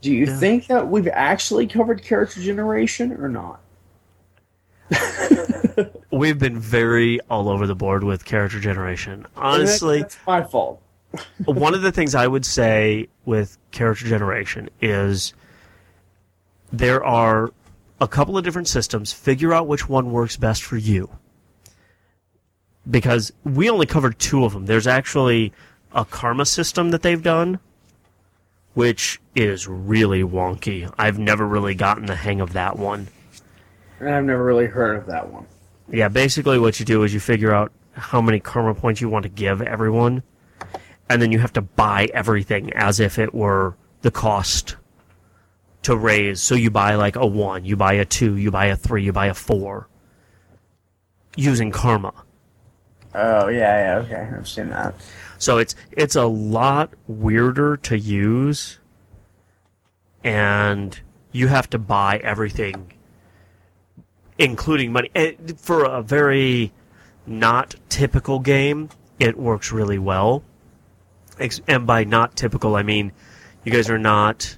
Do 0.00 0.12
you 0.12 0.26
Yeah. 0.26 0.36
think 0.38 0.66
that 0.68 0.88
we've 0.88 1.08
actually 1.08 1.66
covered 1.66 2.02
character 2.02 2.40
generation 2.40 3.12
or 3.20 3.28
not? 3.28 3.60
We've 6.10 6.38
been 6.38 6.58
very 6.58 7.20
all 7.30 7.48
over 7.48 7.66
the 7.66 7.74
board 7.74 8.04
with 8.04 8.24
character 8.24 8.60
generation. 8.60 9.26
Honestly, 9.36 10.02
that's 10.02 10.18
my 10.26 10.42
fault. 10.42 10.82
one 11.44 11.74
of 11.74 11.82
the 11.82 11.92
things 11.92 12.14
I 12.14 12.26
would 12.26 12.44
say 12.44 13.08
with 13.24 13.56
character 13.70 14.06
generation 14.06 14.68
is 14.80 15.32
there 16.72 17.02
are 17.04 17.50
a 18.02 18.08
couple 18.08 18.36
of 18.36 18.42
different 18.42 18.66
systems. 18.66 19.12
Figure 19.12 19.54
out 19.54 19.68
which 19.68 19.88
one 19.88 20.10
works 20.10 20.36
best 20.36 20.64
for 20.64 20.76
you. 20.76 21.08
Because 22.90 23.32
we 23.44 23.70
only 23.70 23.86
covered 23.86 24.18
two 24.18 24.44
of 24.44 24.52
them. 24.52 24.66
There's 24.66 24.88
actually 24.88 25.52
a 25.92 26.04
karma 26.04 26.44
system 26.44 26.90
that 26.90 27.02
they've 27.02 27.22
done, 27.22 27.60
which 28.74 29.20
is 29.36 29.68
really 29.68 30.22
wonky. 30.22 30.92
I've 30.98 31.18
never 31.18 31.46
really 31.46 31.76
gotten 31.76 32.06
the 32.06 32.16
hang 32.16 32.40
of 32.40 32.54
that 32.54 32.76
one. 32.76 33.06
And 34.00 34.10
I've 34.10 34.24
never 34.24 34.44
really 34.44 34.66
heard 34.66 34.96
of 34.96 35.06
that 35.06 35.32
one. 35.32 35.46
Yeah, 35.88 36.08
basically 36.08 36.58
what 36.58 36.80
you 36.80 36.86
do 36.86 37.04
is 37.04 37.14
you 37.14 37.20
figure 37.20 37.54
out 37.54 37.70
how 37.92 38.20
many 38.20 38.40
karma 38.40 38.74
points 38.74 39.00
you 39.00 39.08
want 39.08 39.22
to 39.24 39.28
give 39.28 39.62
everyone, 39.62 40.24
and 41.08 41.22
then 41.22 41.30
you 41.30 41.38
have 41.38 41.52
to 41.52 41.62
buy 41.62 42.08
everything 42.12 42.72
as 42.72 42.98
if 42.98 43.18
it 43.20 43.32
were 43.32 43.76
the 44.00 44.10
cost 44.10 44.76
to 45.82 45.96
raise. 45.96 46.40
So 46.40 46.54
you 46.54 46.70
buy 46.70 46.94
like 46.94 47.16
a 47.16 47.26
one, 47.26 47.64
you 47.64 47.76
buy 47.76 47.94
a 47.94 48.04
two, 48.04 48.36
you 48.36 48.50
buy 48.50 48.66
a 48.66 48.76
three, 48.76 49.04
you 49.04 49.12
buy 49.12 49.26
a 49.26 49.34
four, 49.34 49.88
using 51.36 51.70
karma. 51.70 52.12
Oh 53.14 53.48
yeah, 53.48 53.98
yeah, 53.98 53.98
okay, 53.98 54.36
I've 54.36 54.48
seen 54.48 54.70
that. 54.70 54.94
So 55.38 55.58
it's 55.58 55.74
it's 55.90 56.16
a 56.16 56.24
lot 56.24 56.94
weirder 57.06 57.76
to 57.78 57.98
use, 57.98 58.78
and 60.24 60.98
you 61.30 61.48
have 61.48 61.68
to 61.70 61.78
buy 61.78 62.18
everything, 62.18 62.92
including 64.38 64.92
money. 64.92 65.10
And 65.14 65.58
for 65.60 65.84
a 65.84 66.00
very 66.02 66.72
not 67.26 67.74
typical 67.88 68.38
game, 68.38 68.88
it 69.18 69.36
works 69.36 69.72
really 69.72 69.98
well. 69.98 70.42
And 71.66 71.86
by 71.86 72.04
not 72.04 72.36
typical, 72.36 72.76
I 72.76 72.82
mean 72.82 73.12
you 73.64 73.72
guys 73.72 73.90
are 73.90 73.98
not 73.98 74.56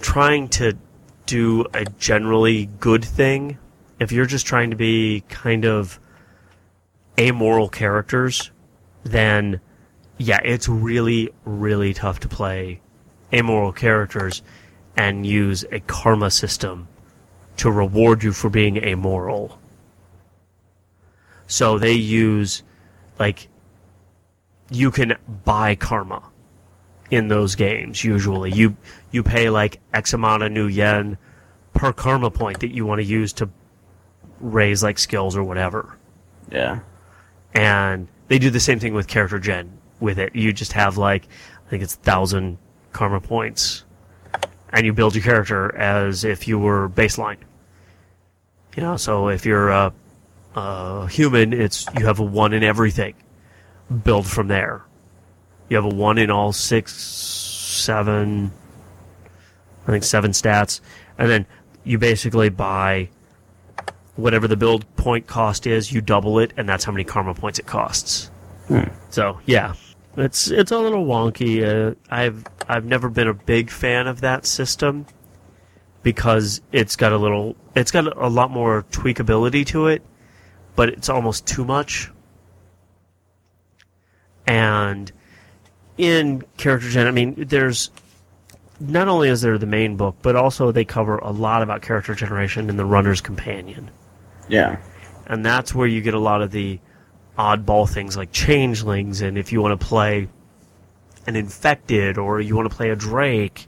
trying 0.00 0.48
to 0.48 0.76
do 1.26 1.66
a 1.74 1.84
generally 1.84 2.66
good 2.80 3.04
thing. 3.04 3.58
If 3.98 4.12
you're 4.12 4.26
just 4.26 4.46
trying 4.46 4.70
to 4.70 4.76
be 4.76 5.24
kind 5.28 5.64
of 5.64 5.98
amoral 7.18 7.68
characters, 7.68 8.50
then 9.04 9.60
yeah, 10.18 10.40
it's 10.44 10.68
really, 10.68 11.30
really 11.44 11.92
tough 11.94 12.20
to 12.20 12.28
play 12.28 12.80
amoral 13.32 13.72
characters 13.72 14.42
and 14.96 15.26
use 15.26 15.64
a 15.72 15.80
karma 15.80 16.30
system 16.30 16.88
to 17.58 17.70
reward 17.70 18.22
you 18.22 18.32
for 18.32 18.48
being 18.48 18.76
amoral. 18.78 19.58
So 21.46 21.78
they 21.78 21.92
use, 21.92 22.62
like, 23.18 23.48
you 24.70 24.90
can 24.90 25.16
buy 25.44 25.74
karma 25.74 26.22
in 27.10 27.28
those 27.28 27.54
games 27.54 28.02
usually. 28.04 28.50
You 28.52 28.76
you 29.10 29.22
pay 29.22 29.50
like 29.50 29.80
X 29.94 30.12
amount 30.12 30.42
of 30.42 30.52
nuyen 30.52 31.16
per 31.74 31.92
karma 31.92 32.30
point 32.30 32.60
that 32.60 32.72
you 32.74 32.84
want 32.86 33.00
to 33.00 33.04
use 33.04 33.32
to 33.34 33.48
raise 34.40 34.82
like 34.82 34.98
skills 34.98 35.36
or 35.36 35.42
whatever 35.44 35.96
Yeah. 36.50 36.80
and 37.54 38.08
they 38.28 38.38
do 38.38 38.50
the 38.50 38.60
same 38.60 38.78
thing 38.78 38.92
with 38.94 39.06
character 39.08 39.38
gen 39.38 39.78
with 40.00 40.18
it. 40.18 40.34
You 40.34 40.52
just 40.52 40.72
have 40.72 40.98
like 40.98 41.26
I 41.66 41.70
think 41.70 41.82
it's 41.82 41.94
thousand 41.94 42.58
karma 42.92 43.20
points, 43.20 43.84
and 44.70 44.84
you 44.86 44.92
build 44.92 45.14
your 45.14 45.24
character 45.24 45.74
as 45.76 46.24
if 46.24 46.46
you 46.48 46.58
were 46.58 46.88
baseline. 46.88 47.38
You 48.76 48.82
know, 48.82 48.96
so 48.96 49.28
if 49.28 49.46
you're 49.46 49.70
a, 49.70 49.92
a 50.54 51.08
human, 51.08 51.52
it's 51.52 51.86
you 51.98 52.06
have 52.06 52.18
a 52.20 52.24
one 52.24 52.52
in 52.52 52.62
everything. 52.62 53.14
Build 54.04 54.26
from 54.26 54.48
there. 54.48 54.82
You 55.68 55.76
have 55.76 55.84
a 55.84 55.94
one 55.94 56.18
in 56.18 56.30
all 56.30 56.52
six, 56.52 56.94
seven, 56.94 58.52
I 59.86 59.90
think 59.90 60.04
seven 60.04 60.30
stats, 60.30 60.80
and 61.18 61.28
then 61.30 61.46
you 61.84 61.98
basically 61.98 62.48
buy 62.48 63.08
whatever 64.16 64.48
the 64.48 64.56
build 64.56 64.84
point 64.96 65.26
cost 65.26 65.66
is, 65.66 65.92
you 65.92 66.00
double 66.00 66.38
it, 66.38 66.52
and 66.56 66.68
that's 66.68 66.84
how 66.84 66.92
many 66.92 67.04
karma 67.04 67.34
points 67.34 67.58
it 67.58 67.66
costs. 67.66 68.30
So 69.10 69.40
yeah, 69.46 69.74
it's 70.16 70.50
it's 70.50 70.72
a 70.72 70.78
little 70.78 71.06
wonky. 71.06 71.62
Uh, 71.64 71.94
I've 72.10 72.44
I've 72.68 72.84
never 72.84 73.08
been 73.08 73.28
a 73.28 73.34
big 73.34 73.70
fan 73.70 74.06
of 74.06 74.20
that 74.22 74.46
system 74.46 75.06
because 76.02 76.60
it's 76.72 76.96
got 76.96 77.12
a 77.12 77.18
little 77.18 77.56
it's 77.74 77.90
got 77.90 78.16
a 78.16 78.28
lot 78.28 78.50
more 78.50 78.84
tweakability 78.90 79.66
to 79.66 79.86
it, 79.88 80.02
but 80.74 80.88
it's 80.88 81.08
almost 81.08 81.46
too 81.46 81.64
much. 81.64 82.10
And 84.46 85.10
in 85.98 86.42
character 86.56 86.88
gen, 86.90 87.06
I 87.06 87.10
mean, 87.10 87.34
there's 87.48 87.90
not 88.80 89.08
only 89.08 89.28
is 89.28 89.40
there 89.40 89.56
the 89.58 89.66
main 89.66 89.96
book, 89.96 90.16
but 90.22 90.36
also 90.36 90.70
they 90.72 90.84
cover 90.84 91.18
a 91.18 91.30
lot 91.30 91.62
about 91.62 91.82
character 91.82 92.14
generation 92.14 92.68
in 92.68 92.76
the 92.76 92.84
Runner's 92.84 93.20
Companion 93.22 93.90
Yeah. 94.48 94.76
and 95.26 95.44
that's 95.44 95.74
where 95.74 95.86
you 95.86 96.02
get 96.02 96.12
a 96.14 96.18
lot 96.18 96.42
of 96.42 96.50
the 96.50 96.78
oddball 97.38 97.88
things 97.88 98.16
like 98.16 98.32
changelings, 98.32 99.20
and 99.22 99.38
if 99.38 99.52
you 99.52 99.60
want 99.62 99.78
to 99.78 99.86
play 99.86 100.28
an 101.26 101.36
infected 101.36 102.18
or 102.18 102.40
you 102.40 102.54
want 102.56 102.70
to 102.70 102.76
play 102.76 102.90
a 102.90 102.96
drake, 102.96 103.66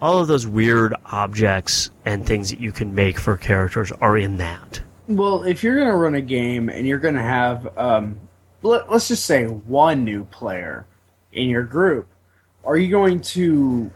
all 0.00 0.18
of 0.18 0.28
those 0.28 0.46
weird 0.46 0.94
objects 1.06 1.90
and 2.04 2.26
things 2.26 2.50
that 2.50 2.60
you 2.60 2.72
can 2.72 2.94
make 2.94 3.18
for 3.18 3.36
characters 3.36 3.92
are 4.00 4.16
in 4.16 4.36
that. 4.38 4.80
Well, 5.08 5.42
if 5.44 5.62
you're 5.62 5.76
going 5.76 5.88
to 5.90 5.96
run 5.96 6.14
a 6.14 6.20
game 6.20 6.68
and 6.68 6.86
you're 6.86 6.98
going 6.98 7.14
to 7.14 7.22
have, 7.22 7.76
um, 7.76 8.18
let, 8.62 8.90
let's 8.90 9.08
just 9.08 9.26
say, 9.26 9.44
one 9.46 10.04
new 10.04 10.24
player 10.24 10.86
in 11.34 11.48
your 11.48 11.64
group, 11.64 12.08
are 12.64 12.76
you 12.76 12.90
going 12.90 13.20
to 13.20 13.90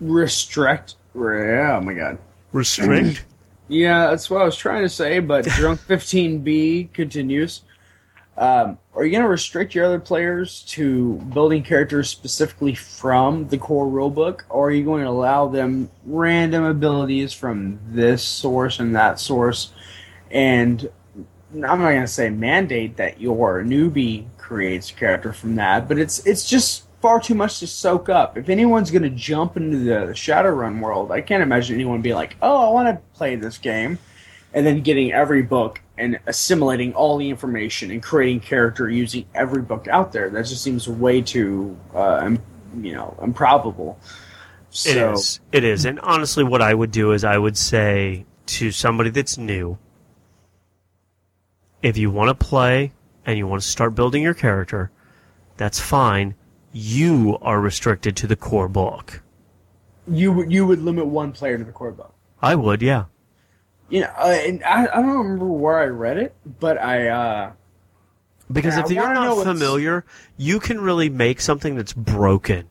restrict? 0.00 0.96
Oh 1.14 1.80
my 1.80 1.94
god. 1.94 2.18
Restrict? 2.52 3.24
Yeah, 3.70 4.06
that's 4.06 4.30
what 4.30 4.40
I 4.40 4.44
was 4.46 4.56
trying 4.56 4.82
to 4.82 4.88
say, 4.88 5.20
but 5.20 5.44
Drunk 5.56 5.78
15B 5.80 6.90
continues. 6.94 7.60
Um, 8.38 8.78
are 8.94 9.04
you 9.04 9.10
going 9.10 9.24
to 9.24 9.28
restrict 9.28 9.74
your 9.74 9.84
other 9.84 9.98
players 9.98 10.62
to 10.68 11.16
building 11.34 11.62
characters 11.62 12.08
specifically 12.08 12.74
from 12.74 13.48
the 13.48 13.58
core 13.58 13.86
rulebook, 13.86 14.42
or 14.48 14.68
are 14.68 14.70
you 14.70 14.84
going 14.84 15.02
to 15.02 15.10
allow 15.10 15.48
them 15.48 15.90
random 16.06 16.64
abilities 16.64 17.34
from 17.34 17.78
this 17.88 18.22
source 18.22 18.78
and 18.78 18.96
that 18.96 19.20
source? 19.20 19.72
And 20.30 20.88
I'm 21.52 21.60
not 21.60 21.76
going 21.78 22.00
to 22.00 22.06
say 22.06 22.30
mandate 22.30 22.96
that 22.96 23.20
your 23.20 23.62
newbie 23.64 24.26
creates 24.48 24.90
a 24.90 24.94
character 24.94 25.32
from 25.32 25.56
that, 25.56 25.86
but 25.86 25.98
it's 25.98 26.26
it's 26.26 26.48
just 26.48 26.84
far 27.02 27.20
too 27.20 27.34
much 27.34 27.60
to 27.60 27.66
soak 27.66 28.08
up. 28.08 28.38
If 28.38 28.48
anyone's 28.48 28.90
going 28.90 29.02
to 29.02 29.10
jump 29.10 29.58
into 29.58 29.76
the 29.76 30.12
Shadowrun 30.14 30.80
world, 30.80 31.12
I 31.12 31.20
can't 31.20 31.42
imagine 31.42 31.74
anyone 31.74 32.00
being 32.00 32.14
like, 32.14 32.36
"Oh, 32.40 32.68
I 32.68 32.72
want 32.72 32.88
to 32.88 33.18
play 33.18 33.36
this 33.36 33.58
game," 33.58 33.98
and 34.54 34.66
then 34.66 34.80
getting 34.80 35.12
every 35.12 35.42
book 35.42 35.82
and 35.98 36.18
assimilating 36.26 36.94
all 36.94 37.18
the 37.18 37.28
information 37.28 37.90
and 37.90 38.02
creating 38.02 38.40
character 38.40 38.88
using 38.88 39.26
every 39.34 39.60
book 39.60 39.86
out 39.86 40.12
there. 40.12 40.30
That 40.30 40.46
just 40.46 40.62
seems 40.62 40.88
way 40.88 41.20
too, 41.20 41.76
uh, 41.94 42.34
you 42.80 42.92
know, 42.94 43.18
improbable. 43.22 43.98
So, 44.70 44.90
It 44.90 44.96
is. 44.96 45.40
It 45.52 45.64
is. 45.64 45.84
And 45.84 46.00
honestly, 46.00 46.44
what 46.44 46.62
I 46.62 46.72
would 46.72 46.90
do 46.90 47.12
is 47.12 47.22
I 47.22 47.36
would 47.36 47.56
say 47.56 48.24
to 48.46 48.70
somebody 48.70 49.10
that's 49.10 49.36
new, 49.36 49.76
if 51.82 51.98
you 51.98 52.10
want 52.10 52.28
to 52.28 52.46
play 52.46 52.92
and 53.28 53.36
you 53.36 53.46
want 53.46 53.60
to 53.60 53.68
start 53.68 53.94
building 53.94 54.22
your 54.22 54.32
character, 54.32 54.90
that's 55.58 55.78
fine. 55.78 56.34
You 56.72 57.36
are 57.42 57.60
restricted 57.60 58.16
to 58.16 58.26
the 58.26 58.36
core 58.36 58.68
book. 58.68 59.22
you 60.10 60.32
would 60.32 60.50
you 60.50 60.66
would 60.66 60.80
limit 60.80 61.04
one 61.06 61.32
player 61.32 61.58
to 61.58 61.64
the 61.64 61.72
core 61.72 61.92
book. 61.92 62.14
I 62.40 62.54
would, 62.54 62.80
yeah. 62.80 63.04
You 63.90 64.02
know, 64.02 64.12
uh, 64.18 64.28
and 64.46 64.64
I, 64.64 64.84
I 64.86 65.02
don't 65.02 65.18
remember 65.18 65.46
where 65.46 65.78
I 65.78 65.86
read 65.86 66.16
it, 66.16 66.34
but 66.58 66.78
I 66.80 67.08
uh, 67.08 67.52
Because 68.50 68.76
Yeah, 68.78 68.84
if 68.84 68.90
you're 68.90 69.12
not 69.12 69.44
familiar, 69.44 70.06
you 70.38 70.58
can 70.58 70.80
really 70.80 71.10
make 71.10 71.42
something 71.42 71.74
that's 71.76 71.92
broken. 71.92 72.68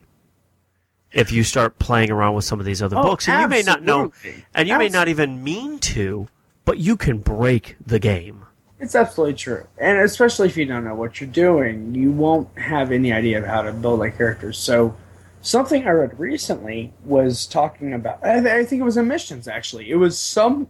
If 1.11 1.31
you 1.31 1.43
start 1.43 1.77
playing 1.77 2.09
around 2.09 2.33
with 2.33 2.45
some 2.45 2.59
of 2.59 2.65
these 2.65 2.81
other 2.81 2.97
Oh, 2.97 3.03
books, 3.03 3.27
and 3.27 3.41
you 3.41 3.47
may 3.47 3.61
not 3.61 3.83
know, 3.83 4.11
and 4.55 4.67
you 4.67 4.75
may 4.77 4.89
not 4.89 5.07
even 5.07 5.43
mean 5.43 5.77
to, 5.93 6.27
but 6.65 6.79
you 6.79 6.97
can 6.97 7.19
break 7.19 7.75
the 7.85 7.99
game. 7.99 8.46
It's 8.80 8.93
absolutely 8.93 9.34
true, 9.34 9.65
and 9.80 9.97
especially 9.99 10.47
if 10.47 10.55
you 10.55 10.65
don't 10.65 10.84
know 10.84 10.93
what 10.93 11.19
you're 11.19 11.30
doing, 11.30 11.95
you 11.95 12.11
won't 12.11 12.55
have 12.59 12.91
any 12.91 13.11
idea 13.11 13.39
of 13.39 13.45
how 13.45 13.63
to 13.63 13.73
build 13.73 14.03
a 14.03 14.11
character. 14.11 14.53
So, 14.53 14.95
something 15.41 15.88
I 15.88 15.91
read 15.91 16.19
recently 16.19 16.93
was 17.03 17.47
talking 17.47 17.93
about. 17.93 18.23
I, 18.23 18.59
I 18.59 18.65
think 18.65 18.82
it 18.82 18.86
was 18.86 18.97
in 18.97 19.07
missions. 19.07 19.47
Actually, 19.47 19.89
it 19.89 19.95
was 19.95 20.19
some. 20.19 20.67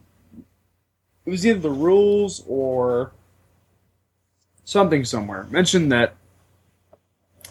It 1.26 1.30
was 1.30 1.46
either 1.46 1.60
the 1.60 1.70
rules 1.70 2.46
or 2.48 3.12
something 4.64 5.04
somewhere 5.04 5.46
mentioned 5.50 5.92
that 5.92 6.16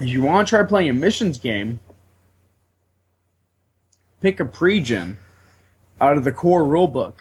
if 0.01 0.09
you 0.09 0.23
want 0.23 0.49
to 0.49 0.51
try 0.51 0.63
playing 0.63 0.89
a 0.91 0.95
missions 0.95 1.39
game, 1.39 1.81
pick 4.23 4.41
a 4.41 4.45
pre-gen 4.47 5.19
out 6.01 6.17
of 6.17 6.25
the 6.25 6.33
core 6.33 6.63
rulebook, 6.63 7.15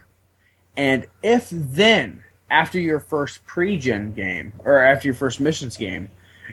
and 0.78 1.08
if 1.22 1.50
then 1.50 2.25
after 2.50 2.80
your 2.80 3.00
first 3.00 3.46
pre-gen 3.46 4.14
game 4.14 4.54
or 4.64 4.80
after 4.80 5.08
your 5.08 5.16
first 5.16 5.40
missions 5.40 5.78
game 5.78 6.10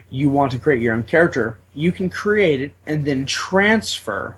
you 0.09 0.29
want 0.29 0.51
to 0.51 0.59
create 0.59 0.81
your 0.81 0.93
own 0.93 1.03
character. 1.03 1.57
You 1.73 1.91
can 1.91 2.09
create 2.09 2.61
it 2.61 2.73
and 2.85 3.05
then 3.05 3.25
transfer 3.25 4.37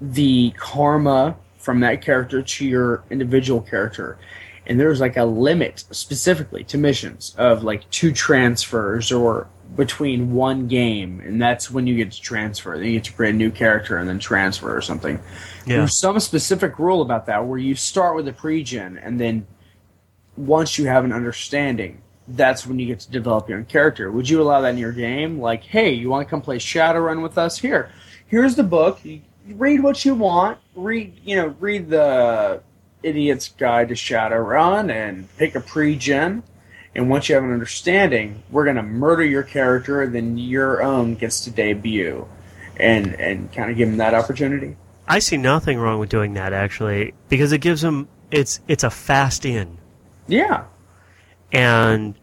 the 0.00 0.52
karma 0.56 1.36
from 1.56 1.80
that 1.80 2.02
character 2.02 2.42
to 2.42 2.66
your 2.66 3.04
individual 3.10 3.60
character. 3.60 4.18
And 4.66 4.78
there's 4.78 5.00
like 5.00 5.16
a 5.16 5.24
limit 5.24 5.84
specifically 5.90 6.64
to 6.64 6.78
missions 6.78 7.34
of 7.38 7.62
like 7.62 7.88
two 7.90 8.12
transfers 8.12 9.12
or 9.12 9.48
between 9.76 10.34
one 10.34 10.68
game 10.68 11.20
and 11.20 11.40
that's 11.40 11.70
when 11.70 11.86
you 11.86 11.96
get 11.96 12.12
to 12.12 12.20
transfer. 12.20 12.76
Then 12.76 12.86
you 12.86 12.92
get 12.94 13.04
to 13.04 13.12
create 13.12 13.34
a 13.34 13.38
new 13.38 13.50
character 13.50 13.96
and 13.96 14.08
then 14.08 14.18
transfer 14.18 14.76
or 14.76 14.82
something. 14.82 15.18
Yeah. 15.66 15.78
there's 15.78 15.96
some 15.96 16.18
specific 16.20 16.78
rule 16.78 17.02
about 17.02 17.26
that 17.26 17.46
where 17.46 17.58
you 17.58 17.74
start 17.74 18.16
with 18.16 18.26
a 18.28 18.32
pre-gen 18.32 18.98
and 18.98 19.20
then 19.20 19.46
once 20.36 20.78
you 20.78 20.86
have 20.86 21.04
an 21.04 21.12
understanding, 21.12 22.00
that's 22.28 22.66
when 22.66 22.78
you 22.78 22.86
get 22.86 23.00
to 23.00 23.10
develop 23.10 23.48
your 23.48 23.58
own 23.58 23.64
character. 23.64 24.10
Would 24.10 24.28
you 24.28 24.40
allow 24.40 24.60
that 24.60 24.70
in 24.70 24.78
your 24.78 24.92
game? 24.92 25.40
Like, 25.40 25.64
hey, 25.64 25.92
you 25.92 26.08
want 26.08 26.26
to 26.26 26.30
come 26.30 26.40
play 26.40 26.58
Shadowrun 26.58 27.22
with 27.22 27.36
us? 27.36 27.58
Here, 27.58 27.90
here's 28.26 28.54
the 28.54 28.62
book. 28.62 29.00
Read 29.48 29.82
what 29.82 30.04
you 30.04 30.14
want. 30.14 30.58
Read, 30.74 31.20
you 31.24 31.36
know, 31.36 31.48
read 31.58 31.90
the 31.90 32.62
Idiot's 33.02 33.48
Guide 33.48 33.88
to 33.88 33.94
Shadowrun 33.94 34.90
and 34.90 35.28
pick 35.36 35.54
a 35.54 35.60
pre-gen. 35.60 36.44
And 36.94 37.08
once 37.08 37.28
you 37.28 37.34
have 37.34 37.44
an 37.44 37.52
understanding, 37.52 38.42
we're 38.50 38.66
gonna 38.66 38.82
murder 38.82 39.24
your 39.24 39.42
character, 39.42 40.02
and 40.02 40.14
then 40.14 40.36
your 40.36 40.82
own 40.82 41.14
gets 41.14 41.40
to 41.44 41.50
debut, 41.50 42.28
and 42.76 43.14
and 43.14 43.50
kind 43.50 43.70
of 43.70 43.78
give 43.78 43.88
them 43.88 43.96
that 43.96 44.12
opportunity. 44.12 44.76
I 45.08 45.18
see 45.18 45.38
nothing 45.38 45.78
wrong 45.78 45.98
with 45.98 46.10
doing 46.10 46.34
that 46.34 46.52
actually, 46.52 47.14
because 47.30 47.52
it 47.52 47.58
gives 47.62 47.80
them 47.80 48.08
it's 48.30 48.60
it's 48.68 48.84
a 48.84 48.90
fast 48.90 49.46
in. 49.46 49.78
Yeah, 50.28 50.64
And 51.50 52.14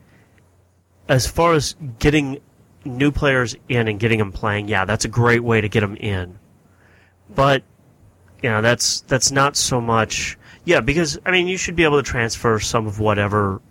as 1.07 1.27
far 1.27 1.53
as 1.53 1.75
getting 1.99 2.39
new 2.85 3.11
players 3.11 3.55
in 3.67 3.87
and 3.87 3.99
getting 3.99 4.19
them 4.19 4.31
playing, 4.31 4.67
yeah, 4.67 4.85
that's 4.85 5.05
a 5.05 5.09
great 5.09 5.43
way 5.43 5.61
to 5.61 5.69
get 5.69 5.81
them 5.81 5.95
in. 5.97 6.39
But 7.29 7.63
you 8.41 8.49
know, 8.49 8.61
that's 8.61 9.01
that's 9.01 9.31
not 9.31 9.55
so 9.55 9.81
much. 9.81 10.37
Yeah, 10.65 10.79
because 10.79 11.19
I 11.25 11.31
mean, 11.31 11.47
you 11.47 11.57
should 11.57 11.75
be 11.75 11.83
able 11.83 12.01
to 12.01 12.09
transfer 12.09 12.59
some 12.59 12.87
of 12.87 12.99
whatever 12.99 13.61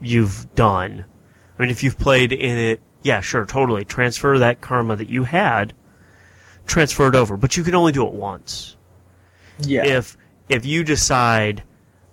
you've 0.00 0.52
done. 0.54 1.04
I 1.58 1.62
mean, 1.62 1.70
if 1.70 1.82
you've 1.82 1.98
played 1.98 2.32
in 2.32 2.56
it, 2.56 2.80
yeah, 3.02 3.20
sure, 3.20 3.44
totally 3.44 3.84
transfer 3.84 4.38
that 4.38 4.60
karma 4.60 4.96
that 4.96 5.08
you 5.08 5.24
had, 5.24 5.74
transfer 6.66 7.08
it 7.08 7.14
over. 7.14 7.36
But 7.36 7.56
you 7.56 7.62
can 7.64 7.74
only 7.74 7.92
do 7.92 8.06
it 8.06 8.12
once 8.12 8.76
yeah. 9.60 9.84
if 9.84 10.16
if 10.48 10.64
you 10.64 10.84
decide, 10.84 11.62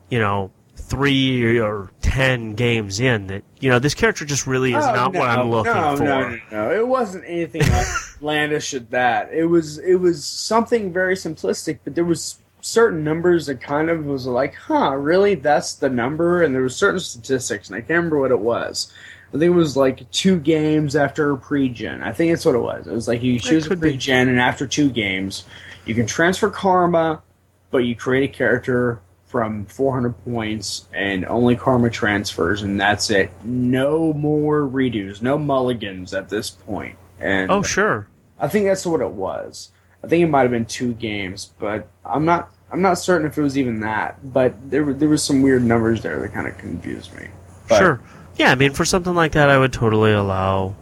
you 0.09 0.19
know, 0.19 0.51
three 0.87 1.59
or 1.59 1.91
ten 2.01 2.53
games 2.53 2.99
in 2.99 3.27
that 3.27 3.43
you 3.59 3.69
know 3.69 3.79
this 3.79 3.95
character 3.95 4.23
just 4.23 4.45
really 4.45 4.73
is 4.73 4.85
Oh, 4.85 4.93
not 4.93 5.13
what 5.13 5.29
I'm 5.29 5.49
looking 5.49 5.73
no, 5.73 5.97
for. 5.97 6.03
No, 6.03 6.29
no, 6.29 6.39
no, 6.51 6.71
It 6.71 6.87
wasn't 6.87 7.23
anything 7.27 7.63
outlandish 7.63 8.73
at 8.75 8.91
that. 8.91 9.33
It 9.33 9.45
was 9.45 9.79
it 9.79 9.95
was 9.95 10.25
something 10.25 10.93
very 10.93 11.15
simplistic, 11.15 11.79
but 11.83 11.95
there 11.95 12.05
was 12.05 12.37
certain 12.61 13.03
numbers 13.03 13.45
that 13.45 13.61
kind 13.61 13.89
of 13.89 14.05
was 14.05 14.25
like, 14.25 14.55
huh, 14.55 14.95
really? 14.95 15.35
That's 15.35 15.75
the 15.75 15.89
number? 15.89 16.43
And 16.43 16.53
there 16.53 16.63
was 16.63 16.75
certain 16.75 16.99
statistics, 16.99 17.69
and 17.69 17.75
I 17.75 17.79
can't 17.79 17.89
remember 17.89 18.19
what 18.19 18.31
it 18.31 18.39
was. 18.39 18.91
I 19.29 19.37
think 19.37 19.43
it 19.43 19.49
was 19.49 19.75
like 19.75 20.09
two 20.11 20.39
games 20.39 20.95
after 20.95 21.31
a 21.31 21.37
pre-gen. 21.37 22.01
I 22.01 22.11
think 22.13 22.31
that's 22.31 22.45
what 22.45 22.55
it 22.55 22.59
was. 22.59 22.87
It 22.87 22.93
was 22.93 23.07
like 23.07 23.21
you 23.21 23.39
choose 23.39 23.67
a 23.67 23.75
pre-gen, 23.75 24.29
and 24.29 24.39
after 24.39 24.65
two 24.65 24.89
games, 24.89 25.45
you 25.85 25.93
can 25.93 26.05
transfer 26.07 26.49
karma, 26.49 27.21
but 27.69 27.79
you 27.79 27.95
create 27.95 28.29
a 28.29 28.33
character 28.33 29.01
from 29.35 29.65
400 29.65 30.13
points 30.23 30.87
and 30.93 31.25
only 31.25 31.57
karma 31.57 31.89
transfers, 31.89 32.61
and 32.61 32.79
that's 32.79 33.09
it. 33.09 33.29
No 33.43 34.13
more 34.13 34.61
redos, 34.61 35.21
no 35.21 35.37
mulligans 35.37 36.13
at 36.13 36.29
this 36.29 36.51
point. 36.51 36.95
And 37.19 37.51
Oh 37.51 37.61
sure, 37.61 38.07
I 38.39 38.47
think 38.47 38.65
that's 38.65 38.85
what 38.85 39.01
it 39.01 39.09
was. 39.09 39.73
I 40.01 40.07
think 40.07 40.23
it 40.23 40.29
might 40.29 40.43
have 40.43 40.51
been 40.51 40.63
two 40.63 40.93
games, 40.93 41.51
but 41.59 41.89
I'm 42.05 42.23
not. 42.23 42.49
I'm 42.71 42.81
not 42.81 42.93
certain 42.93 43.27
if 43.27 43.37
it 43.37 43.41
was 43.41 43.57
even 43.57 43.81
that. 43.81 44.31
But 44.31 44.53
there 44.71 44.85
were 44.85 44.93
there 44.93 45.09
was 45.09 45.21
some 45.21 45.41
weird 45.41 45.65
numbers 45.65 46.01
there 46.01 46.17
that 46.21 46.31
kind 46.31 46.47
of 46.47 46.57
confused 46.57 47.13
me. 47.13 47.27
But, 47.67 47.79
sure. 47.79 48.01
Yeah, 48.37 48.53
I 48.53 48.55
mean, 48.55 48.71
for 48.71 48.85
something 48.85 49.15
like 49.15 49.33
that, 49.33 49.49
I 49.49 49.57
would 49.57 49.73
totally 49.73 50.13
allow 50.13 50.75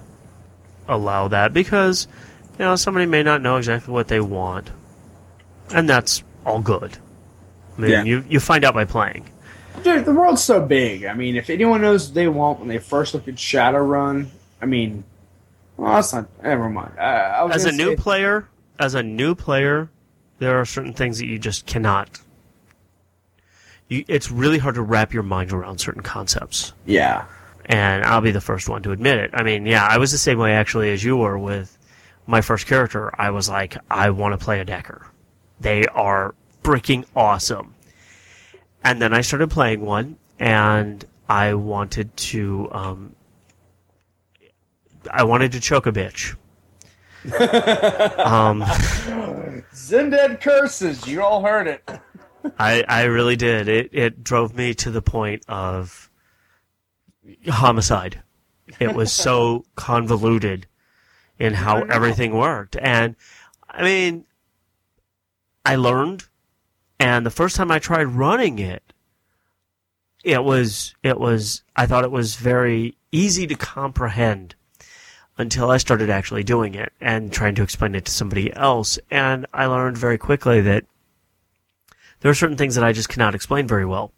allow 0.88 1.28
that 1.30 1.54
because 1.54 2.08
you 2.60 2.66
know 2.66 2.76
somebody 2.76 3.08
may 3.08 3.24
not 3.24 3.42
know 3.42 3.58
exactly 3.58 3.92
what 3.92 4.10
they 4.10 4.20
want, 4.20 4.70
and 5.74 5.90
that's 5.90 6.24
all 6.46 6.62
good. 6.62 7.00
I 7.78 7.82
mean, 7.82 7.92
Yeah. 7.92 8.04
you 8.04 8.26
you 8.30 8.40
find 8.40 8.64
out 8.64 8.74
by 8.74 8.86
playing. 8.86 9.30
Dude, 9.84 10.06
the 10.06 10.14
world's 10.14 10.44
so 10.44 10.62
big. 10.66 11.04
I 11.06 11.14
mean, 11.14 11.36
if 11.36 11.50
anyone 11.50 11.82
knows 11.82 12.06
what 12.08 12.14
they 12.16 12.28
want 12.28 12.60
when 12.60 12.68
they 12.70 12.78
first 12.78 13.14
look 13.14 13.28
at 13.28 13.36
Shadowrun, 13.36 14.28
I 14.62 14.66
mean, 14.66 15.04
well, 15.76 15.96
that's 15.96 16.14
not. 16.14 16.28
Never 16.42 16.70
mind. 16.70 16.94
I, 17.00 17.04
I 17.40 17.44
was 17.44 17.56
As 17.56 17.66
a 17.66 17.72
new 17.72 17.90
say- 17.92 17.96
player, 17.98 18.48
as 18.80 18.94
a 18.96 19.04
new 19.04 19.36
player, 19.36 19.90
there 20.40 20.60
are 20.60 20.66
certain 20.66 20.94
things 20.94 21.18
that 21.20 21.26
you 21.26 21.38
just 21.40 21.66
cannot. 21.66 22.22
You, 23.90 24.06
it's 24.08 24.32
really 24.32 24.58
hard 24.60 24.76
to 24.76 24.82
wrap 24.82 25.14
your 25.14 25.24
mind 25.24 25.52
around 25.52 25.80
certain 25.80 26.02
concepts. 26.04 26.74
yeah, 26.86 27.26
and 27.66 28.04
I'll 28.06 28.22
be 28.22 28.32
the 28.32 28.42
first 28.42 28.70
one 28.70 28.82
to 28.84 28.92
admit 28.92 29.18
it. 29.20 29.32
I 29.34 29.44
mean, 29.44 29.66
yeah, 29.66 29.86
I 29.86 29.98
was 29.98 30.12
the 30.12 30.18
same 30.18 30.38
way 30.38 30.54
actually 30.54 30.92
as 30.92 31.04
you 31.04 31.18
were 31.18 31.38
with 31.38 31.78
my 32.28 32.42
first 32.42 32.68
character. 32.68 33.12
I 33.20 33.32
was 33.32 33.50
like, 33.50 33.78
I 33.90 34.10
want 34.12 34.38
to 34.40 34.44
play 34.44 34.60
a 34.60 34.66
Decker. 34.66 35.06
They 35.60 35.86
are 35.88 36.34
freaking 36.64 37.06
awesome. 37.16 37.76
And 38.84 39.02
then 39.02 39.14
I 39.14 39.22
started 39.22 39.50
playing 39.50 39.82
one, 39.82 40.18
and 40.40 41.06
I 41.30 41.54
wanted 41.54 42.16
to, 42.18 42.70
um, 42.72 43.16
I 45.10 45.24
wanted 45.24 45.52
to 45.54 45.60
choke 45.60 45.86
a 45.86 45.92
bitch. 45.92 46.36
um, 48.20 48.62
Zended 49.74 50.42
curses. 50.42 51.08
You 51.08 51.24
all 51.24 51.42
heard 51.42 51.68
it. 51.68 51.90
I, 52.60 52.84
I 52.88 53.04
really 53.04 53.38
did. 53.38 53.70
It, 53.70 53.90
it 53.94 54.24
drove 54.24 54.56
me 54.56 54.74
to 54.76 54.92
the 54.92 55.02
point 55.02 55.44
of 55.48 56.10
homicide. 57.48 58.22
It 58.80 58.94
was 58.94 59.14
so 59.14 59.66
convoluted 59.76 60.68
in 61.40 61.54
how 61.54 61.84
everything 61.84 62.36
worked. 62.36 62.76
And 62.76 63.16
I 63.70 63.84
mean, 63.84 64.26
I 65.66 65.76
learned, 65.76 66.26
and 67.04 67.26
the 67.26 67.32
first 67.32 67.58
time 67.58 67.70
I 67.70 67.80
tried 67.80 68.06
running 68.06 68.60
it, 68.60 68.82
it 70.24 70.42
was, 70.42 70.96
it 71.04 71.20
was, 71.20 71.62
I 71.76 71.86
thought 71.86 72.06
it 72.06 72.12
was 72.12 72.36
very 72.36 72.96
easy 73.12 73.46
to 73.48 73.56
comprehend 73.56 74.56
until 75.38 75.70
I 75.70 75.80
started 75.80 76.10
actually 76.10 76.46
doing 76.46 76.76
it 76.76 76.94
and 77.02 77.30
trying 77.30 77.56
to 77.56 77.62
explain 77.62 77.94
it 77.94 78.06
to 78.06 78.12
somebody 78.12 78.56
else. 78.56 79.00
And 79.12 79.46
I 79.54 79.66
learned 79.66 79.98
very 79.98 80.18
quickly 80.18 80.62
that 80.62 80.86
there 82.22 82.32
are 82.32 82.36
certain 82.36 82.56
things 82.56 82.76
that 82.76 82.86
I 82.86 82.94
just 82.94 83.10
cannot 83.10 83.36
explain 83.36 83.68
very 83.68 83.86
well 83.86 84.14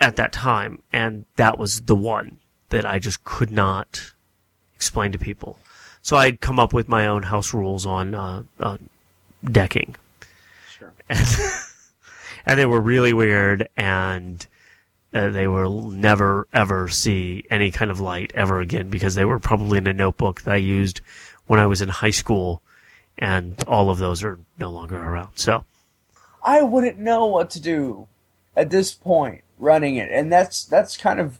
at 0.00 0.14
that 0.14 0.32
time. 0.32 0.80
And 0.92 1.24
that 1.34 1.58
was 1.58 1.80
the 1.80 1.96
one 1.96 2.38
that 2.68 2.86
I 2.86 3.00
just 3.00 3.24
could 3.24 3.50
not 3.50 4.12
explain 4.76 5.10
to 5.10 5.18
people. 5.18 5.58
So 6.02 6.16
I'd 6.16 6.40
come 6.40 6.60
up 6.60 6.72
with 6.72 6.88
my 6.88 7.08
own 7.08 7.24
house 7.24 7.52
rules 7.52 7.84
on, 7.84 8.14
uh, 8.14 8.44
uh, 8.60 8.78
decking. 9.44 9.96
And, 11.18 11.38
and 12.46 12.58
they 12.58 12.66
were 12.66 12.80
really 12.80 13.12
weird 13.12 13.68
and 13.76 14.46
uh, 15.14 15.28
they 15.28 15.46
will 15.46 15.90
never 15.90 16.48
ever 16.52 16.88
see 16.88 17.44
any 17.50 17.70
kind 17.70 17.90
of 17.90 18.00
light 18.00 18.32
ever 18.34 18.60
again 18.60 18.88
because 18.88 19.14
they 19.14 19.24
were 19.24 19.38
probably 19.38 19.78
in 19.78 19.86
a 19.86 19.92
notebook 19.92 20.42
that 20.42 20.54
I 20.54 20.58
used 20.58 21.00
when 21.46 21.60
I 21.60 21.66
was 21.66 21.82
in 21.82 21.88
high 21.88 22.10
school, 22.10 22.62
and 23.18 23.62
all 23.64 23.90
of 23.90 23.98
those 23.98 24.24
are 24.24 24.38
no 24.58 24.70
longer 24.70 24.96
around. 24.96 25.32
So 25.34 25.64
I 26.42 26.62
wouldn't 26.62 26.98
know 26.98 27.26
what 27.26 27.50
to 27.50 27.60
do 27.60 28.08
at 28.56 28.70
this 28.70 28.94
point 28.94 29.42
running 29.58 29.96
it, 29.96 30.10
and 30.10 30.32
that's 30.32 30.64
that's 30.64 30.96
kind 30.96 31.20
of 31.20 31.38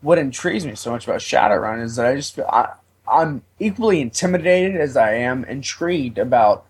what 0.00 0.18
intrigues 0.18 0.64
me 0.64 0.74
so 0.76 0.92
much 0.92 1.04
about 1.04 1.20
Shadowrun 1.20 1.82
is 1.82 1.96
that 1.96 2.06
I 2.06 2.14
just 2.14 2.36
feel 2.36 2.46
I, 2.46 2.74
I'm 3.10 3.42
equally 3.58 4.00
intimidated 4.00 4.80
as 4.80 4.96
I 4.96 5.14
am 5.14 5.44
intrigued 5.44 6.18
about 6.18 6.66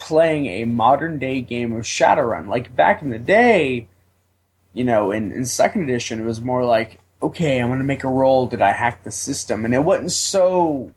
playing 0.00 0.46
a 0.46 0.64
modern 0.64 1.18
day 1.20 1.40
game 1.40 1.72
of 1.72 1.84
Shadowrun. 1.84 2.48
Like 2.48 2.74
back 2.74 3.02
in 3.02 3.10
the 3.10 3.18
day, 3.18 3.86
you 4.72 4.82
know, 4.82 5.12
in, 5.12 5.30
in 5.30 5.44
second 5.44 5.84
edition, 5.84 6.20
it 6.20 6.24
was 6.24 6.40
more 6.40 6.64
like, 6.64 6.98
okay, 7.22 7.60
I'm 7.60 7.68
going 7.68 7.78
to 7.78 7.84
make 7.84 8.02
a 8.02 8.08
roll. 8.08 8.46
Did 8.46 8.62
I 8.62 8.72
hack 8.72 9.04
the 9.04 9.12
system? 9.12 9.64
And 9.64 9.74
it 9.74 9.84
wasn't 9.84 10.10
so 10.10 10.92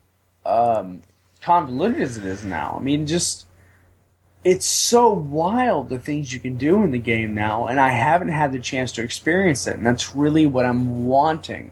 um, 0.45 1.03
convoluted 1.41 2.01
as 2.01 2.17
it 2.17 2.25
is 2.25 2.43
now. 2.43 2.77
I 2.79 2.83
mean, 2.83 3.05
just 3.05 3.45
it's 4.43 4.65
so 4.65 5.09
wild 5.11 5.89
the 5.89 5.99
things 5.99 6.33
you 6.33 6.39
can 6.39 6.57
do 6.57 6.83
in 6.83 6.91
the 6.91 6.97
game 6.97 7.33
now, 7.33 7.67
and 7.67 7.79
I 7.79 7.89
haven't 7.89 8.29
had 8.29 8.51
the 8.51 8.59
chance 8.59 8.91
to 8.93 9.03
experience 9.03 9.67
it, 9.67 9.77
and 9.77 9.85
that's 9.85 10.15
really 10.15 10.45
what 10.45 10.65
I'm 10.65 11.05
wanting 11.05 11.71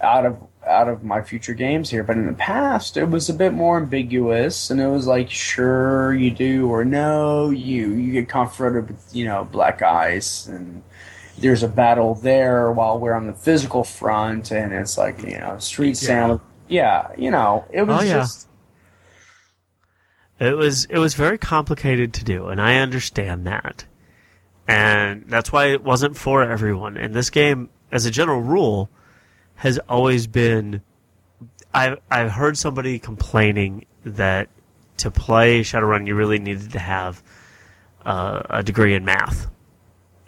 out 0.00 0.26
of 0.26 0.38
out 0.66 0.88
of 0.88 1.04
my 1.04 1.22
future 1.22 1.54
games 1.54 1.90
here. 1.90 2.02
But 2.02 2.16
in 2.16 2.26
the 2.26 2.32
past, 2.32 2.96
it 2.96 3.08
was 3.08 3.28
a 3.28 3.34
bit 3.34 3.52
more 3.52 3.76
ambiguous, 3.76 4.70
and 4.70 4.80
it 4.80 4.88
was 4.88 5.06
like, 5.06 5.30
sure, 5.30 6.14
you 6.14 6.30
do, 6.30 6.68
or 6.68 6.84
no, 6.84 7.50
you 7.50 7.92
you 7.92 8.12
get 8.12 8.28
confronted 8.28 8.88
with 8.88 9.14
you 9.14 9.24
know 9.24 9.44
black 9.44 9.82
ice 9.82 10.46
and 10.46 10.82
there's 11.38 11.62
a 11.62 11.68
battle 11.68 12.14
there 12.14 12.72
while 12.72 12.98
we're 12.98 13.12
on 13.12 13.26
the 13.26 13.32
physical 13.34 13.84
front, 13.84 14.50
and 14.50 14.72
it's 14.72 14.96
like 14.96 15.22
you 15.22 15.38
know 15.38 15.58
street 15.58 15.96
sound. 15.96 16.40
Yeah, 16.68 17.08
you 17.16 17.30
know, 17.30 17.64
it 17.70 17.82
was 17.82 18.00
Oh, 18.00 18.04
yeah. 18.04 18.12
just 18.14 18.48
it 20.40 20.56
was 20.56 20.84
it 20.86 20.98
was 20.98 21.14
very 21.14 21.38
complicated 21.38 22.12
to 22.14 22.24
do, 22.24 22.48
and 22.48 22.60
I 22.60 22.78
understand 22.78 23.46
that, 23.46 23.84
and 24.66 25.24
that's 25.28 25.52
why 25.52 25.66
it 25.66 25.84
wasn't 25.84 26.16
for 26.16 26.42
everyone. 26.42 26.96
And 26.96 27.14
this 27.14 27.30
game, 27.30 27.68
as 27.92 28.04
a 28.06 28.10
general 28.10 28.40
rule, 28.40 28.90
has 29.56 29.78
always 29.88 30.26
been. 30.26 30.82
I 31.74 31.96
I've 32.10 32.30
heard 32.32 32.56
somebody 32.56 32.98
complaining 32.98 33.84
that 34.04 34.48
to 34.98 35.10
play 35.10 35.60
Shadowrun, 35.60 36.06
you 36.06 36.14
really 36.14 36.38
needed 36.38 36.72
to 36.72 36.78
have 36.78 37.22
uh, 38.04 38.42
a 38.48 38.62
degree 38.62 38.94
in 38.94 39.04
math. 39.04 39.48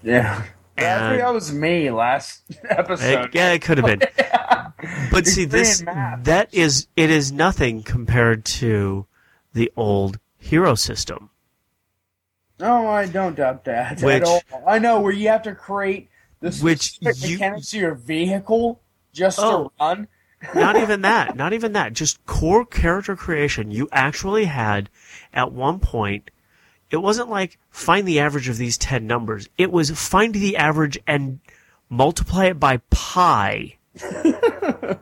yeah. 0.02 0.42
I 0.76 0.80
think 0.80 0.88
And- 1.12 1.20
that 1.20 1.34
was 1.34 1.52
me 1.52 1.90
last 1.90 2.42
episode. 2.70 3.26
It- 3.30 3.34
yeah, 3.34 3.52
it 3.52 3.62
could 3.62 3.78
have 3.78 3.86
been. 3.86 4.00
But 5.10 5.26
see, 5.26 5.44
this 5.44 5.80
that 5.80 6.48
is 6.52 6.86
it 6.94 7.10
is 7.10 7.32
nothing 7.32 7.82
compared 7.82 8.44
to 8.44 9.06
the 9.52 9.72
old 9.76 10.20
hero 10.36 10.76
system. 10.76 11.30
No, 12.60 12.86
I 12.86 13.06
don't 13.06 13.34
doubt 13.34 13.64
that 13.64 14.00
Which- 14.00 14.22
at 14.22 14.24
all. 14.24 14.40
I 14.66 14.78
know 14.78 15.00
where 15.00 15.12
you 15.12 15.28
have 15.30 15.42
to 15.44 15.54
create 15.54 16.10
the 16.40 16.52
Which 16.62 16.98
you- 17.00 17.08
mechanics 17.32 17.72
of 17.74 17.80
your 17.80 17.94
vehicle 17.96 18.80
just 19.18 19.38
Oh. 19.40 19.64
to 19.64 19.70
run. 19.84 20.08
not 20.54 20.76
even 20.82 21.02
that. 21.02 21.36
Not 21.36 21.52
even 21.52 21.72
that. 21.72 21.92
Just 21.92 22.24
core 22.26 22.64
character 22.64 23.16
creation. 23.16 23.70
You 23.70 23.88
actually 23.92 24.44
had, 24.46 24.88
at 25.34 25.52
one 25.52 25.80
point, 25.80 26.30
it 26.90 26.98
wasn't 26.98 27.28
like 27.28 27.58
find 27.70 28.06
the 28.08 28.20
average 28.20 28.48
of 28.48 28.56
these 28.56 28.78
10 28.78 29.06
numbers. 29.06 29.48
It 29.58 29.70
was 29.72 29.90
find 29.90 30.32
the 30.34 30.56
average 30.56 30.98
and 31.06 31.40
multiply 31.90 32.46
it 32.46 32.60
by 32.60 32.78
pi. 32.90 33.76
and 34.02 34.98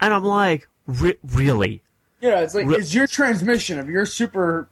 I'm 0.00 0.24
like, 0.24 0.68
re- 0.86 1.18
really? 1.24 1.82
Yeah, 2.20 2.40
it's 2.40 2.54
like 2.54 2.66
Re- 2.66 2.76
is 2.76 2.94
your 2.94 3.06
transmission 3.06 3.78
of 3.78 3.88
your 3.88 4.06
super. 4.06 4.68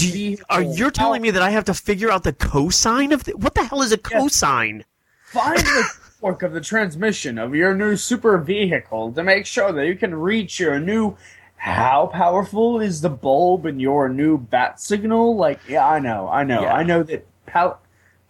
You, 0.00 0.38
are 0.48 0.62
you 0.62 0.90
telling 0.90 1.20
me 1.20 1.30
that 1.32 1.42
I 1.42 1.50
have 1.50 1.64
to 1.64 1.74
figure 1.74 2.10
out 2.10 2.24
the 2.24 2.32
cosine 2.32 3.12
of 3.12 3.24
the, 3.24 3.32
what 3.36 3.54
the 3.54 3.64
hell 3.64 3.82
is 3.82 3.92
a 3.92 3.98
cosine? 3.98 4.84
find 5.26 5.58
the 5.58 5.84
torque 6.24 6.42
of 6.42 6.52
the 6.54 6.60
transmission 6.60 7.36
of 7.36 7.54
your 7.54 7.74
new 7.74 7.96
super 7.96 8.38
vehicle 8.38 9.12
to 9.12 9.22
make 9.22 9.44
sure 9.44 9.72
that 9.72 9.86
you 9.86 9.94
can 9.94 10.14
reach 10.14 10.58
your 10.58 10.80
new 10.80 11.14
how 11.56 12.06
powerful 12.06 12.80
is 12.80 13.02
the 13.02 13.10
bulb 13.10 13.66
in 13.66 13.78
your 13.78 14.08
new 14.08 14.38
bat 14.38 14.80
signal 14.80 15.36
like 15.36 15.60
yeah 15.68 15.86
i 15.86 15.98
know 15.98 16.26
i 16.30 16.42
know 16.42 16.62
Yeah. 16.62 16.72
i 16.74 16.82
know 16.82 17.02
that 17.02 17.26
pal- 17.44 17.78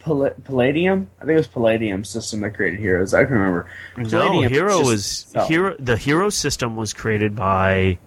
Pall- 0.00 0.30
palladium 0.42 1.08
i 1.18 1.20
think 1.24 1.34
it 1.34 1.36
was 1.36 1.46
palladium 1.46 2.04
system 2.04 2.40
that 2.40 2.50
created 2.50 2.80
heroes 2.80 3.14
i 3.14 3.22
can 3.24 3.34
remember 3.34 3.68
No, 3.96 4.42
hero 4.42 4.78
just- 4.78 4.84
was 4.90 5.32
oh. 5.36 5.46
hero. 5.46 5.76
The 5.78 5.96
hero 5.96 6.30
system 6.30 6.74
was 6.76 6.92
created 6.92 7.36
by. 7.36 7.98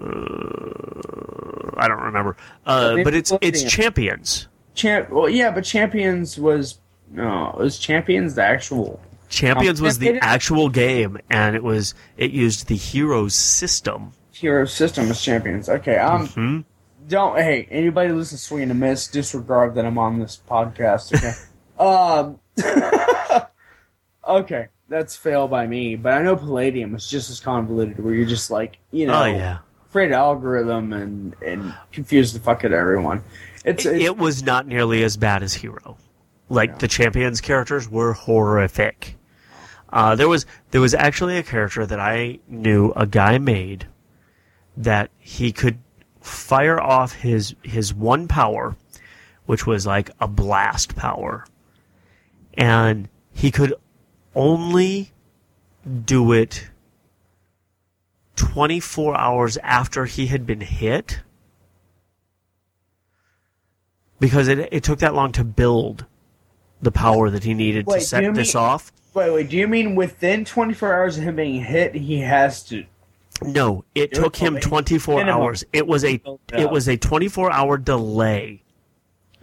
Uh, 0.00 1.72
I 1.76 1.86
don't 1.88 2.00
remember, 2.02 2.36
uh, 2.64 3.02
but 3.04 3.14
it's 3.14 3.32
it's 3.42 3.62
champions. 3.64 4.48
Champ- 4.74 5.10
well 5.10 5.28
yeah 5.28 5.50
but 5.50 5.64
champions 5.64 6.38
was 6.38 6.78
no 7.10 7.50
it 7.50 7.58
was 7.58 7.78
champions 7.78 8.34
the 8.34 8.42
actual 8.42 9.00
Champions 9.28 9.80
was 9.80 10.00
the 10.00 10.18
actual 10.22 10.68
game, 10.68 11.16
and 11.30 11.54
it 11.54 11.62
was 11.62 11.94
it 12.16 12.32
used 12.32 12.66
the 12.66 12.74
heroes 12.74 13.32
system. 13.32 14.10
hero 14.32 14.64
system 14.64 15.06
was 15.08 15.22
champions 15.22 15.68
okay 15.68 15.98
um 15.98 16.26
Hmm? 16.26 16.60
don't 17.08 17.36
hey 17.36 17.68
anybody 17.70 18.10
listen 18.12 18.38
to 18.38 18.42
swing 18.42 18.62
and 18.64 18.72
a 18.72 18.74
miss 18.74 19.06
disregard 19.06 19.74
that 19.76 19.84
i'm 19.86 19.98
on 19.98 20.18
this 20.18 20.40
podcast 20.48 21.14
okay 21.14 21.34
um 21.78 22.40
okay 24.28 24.68
that's 24.88 25.16
fail 25.16 25.46
by 25.48 25.66
me 25.66 25.94
but 25.96 26.12
i 26.12 26.22
know 26.22 26.34
palladium 26.36 26.94
is 26.94 27.08
just 27.08 27.30
as 27.30 27.38
convoluted 27.40 28.02
where 28.02 28.14
you're 28.14 28.26
just 28.26 28.50
like 28.50 28.78
you 28.90 29.06
know 29.06 29.22
Oh 29.22 29.26
yeah, 29.26 29.58
create 29.92 30.12
algorithm 30.12 30.92
and 30.92 31.34
and 31.44 31.72
confuse 31.92 32.32
the 32.32 32.40
fuck 32.40 32.58
out 32.64 32.66
of 32.66 32.72
everyone 32.72 33.22
it's, 33.64 33.84
it, 33.86 33.94
it's 33.96 34.04
it 34.06 34.16
was 34.16 34.42
not 34.42 34.66
nearly 34.66 35.02
as 35.04 35.16
bad 35.16 35.42
as 35.42 35.52
hero. 35.54 35.96
Like 36.50 36.80
the 36.80 36.88
champions 36.88 37.40
characters 37.40 37.88
were 37.88 38.12
horrific. 38.12 39.16
Uh, 39.92 40.14
there 40.14 40.28
was 40.28 40.44
there 40.70 40.80
was 40.80 40.94
actually 40.94 41.38
a 41.38 41.42
character 41.42 41.86
that 41.86 41.98
I 41.98 42.40
knew 42.48 42.92
a 42.94 43.06
guy 43.06 43.38
made 43.38 43.86
that 44.76 45.10
he 45.18 45.52
could 45.52 45.78
fire 46.20 46.80
off 46.80 47.14
his 47.14 47.54
his 47.62 47.94
one 47.94 48.28
power, 48.28 48.76
which 49.46 49.66
was 49.66 49.86
like 49.86 50.10
a 50.20 50.28
blast 50.28 50.96
power, 50.96 51.46
and 52.54 53.08
he 53.32 53.50
could 53.50 53.74
only 54.34 55.12
do 56.04 56.32
it 56.32 56.68
24 58.36 59.16
hours 59.16 59.56
after 59.58 60.04
he 60.04 60.26
had 60.26 60.46
been 60.46 60.60
hit 60.60 61.20
because 64.18 64.48
it, 64.48 64.68
it 64.72 64.84
took 64.84 64.98
that 64.98 65.14
long 65.14 65.32
to 65.32 65.42
build 65.42 66.04
the 66.82 66.90
power 66.92 67.30
that 67.30 67.44
he 67.44 67.54
needed 67.54 67.86
Wait, 67.86 68.00
to 68.00 68.04
set 68.04 68.34
this 68.34 68.54
mean- 68.54 68.62
off. 68.62 68.92
Wait, 69.12 69.30
wait. 69.32 69.48
Do 69.48 69.56
you 69.56 69.66
mean 69.66 69.96
within 69.96 70.44
24 70.44 70.94
hours 70.94 71.18
of 71.18 71.24
him 71.24 71.36
being 71.36 71.60
hit, 71.60 71.94
he 71.96 72.20
has 72.20 72.62
to? 72.64 72.84
No, 73.42 73.84
it 73.94 74.12
took 74.14 74.36
him 74.36 74.58
24 74.60 75.16
minimum. 75.16 75.42
hours. 75.42 75.64
It 75.72 75.86
was 75.86 76.04
a 76.04 76.22
it 76.52 76.70
was 76.70 76.88
a 76.88 76.96
24 76.96 77.50
hour 77.50 77.76
delay 77.78 78.62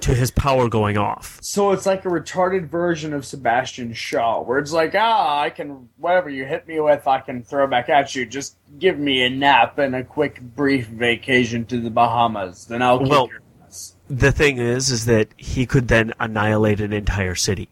to 0.02 0.14
his 0.14 0.30
power 0.30 0.70
going 0.70 0.98
off. 0.98 1.40
So 1.42 1.72
it's 1.72 1.88
like 1.88 2.06
a 2.06 2.08
retarded 2.08 2.68
version 2.70 3.12
of 3.14 3.26
Sebastian 3.26 3.92
Shaw, 3.94 4.44
where 4.44 4.60
it's 4.60 4.72
like, 4.72 4.94
ah, 4.96 5.40
I 5.42 5.50
can 5.50 5.90
whatever 5.98 6.30
you 6.30 6.46
hit 6.46 6.68
me 6.68 6.80
with, 6.80 7.08
I 7.08 7.20
can 7.20 7.44
throw 7.44 7.66
back 7.68 7.90
at 7.90 8.16
you. 8.16 8.26
Just 8.26 8.56
give 8.78 9.00
me 9.00 9.24
a 9.24 9.30
nap 9.30 9.80
and 9.80 9.96
a 9.96 10.04
quick, 10.04 10.40
brief 10.40 10.88
vacation 10.88 11.66
to 11.66 11.82
the 11.82 11.90
Bahamas, 11.90 12.66
then 12.66 12.82
I'll 12.84 13.00
kick 13.00 13.10
Well- 13.10 13.28
your 13.28 13.38
ass. 13.38 13.42
The 14.10 14.32
thing 14.32 14.58
is 14.58 14.90
is 14.90 15.06
that 15.06 15.30
he 15.38 15.66
could 15.66 15.88
then 15.88 16.14
annihilate 16.20 16.80
an 16.80 16.94
entire 16.94 17.36
city. 17.36 17.70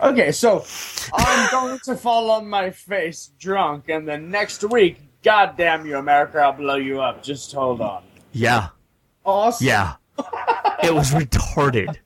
Okay, 0.00 0.30
so 0.30 0.64
I'm 1.12 1.50
going 1.50 1.78
to 1.84 1.96
fall 1.96 2.30
on 2.30 2.48
my 2.48 2.70
face 2.70 3.30
drunk, 3.38 3.88
and 3.88 4.06
then 4.06 4.30
next 4.30 4.62
week, 4.62 5.00
God 5.24 5.56
damn 5.56 5.86
you, 5.86 5.96
America, 5.96 6.38
I'll 6.38 6.52
blow 6.52 6.76
you 6.76 7.00
up. 7.00 7.22
Just 7.22 7.52
hold 7.52 7.80
on. 7.80 8.04
Yeah. 8.32 8.68
Awesome. 9.24 9.66
Yeah. 9.66 9.94
it 10.82 10.94
was 10.94 11.10
retarded. 11.10 11.96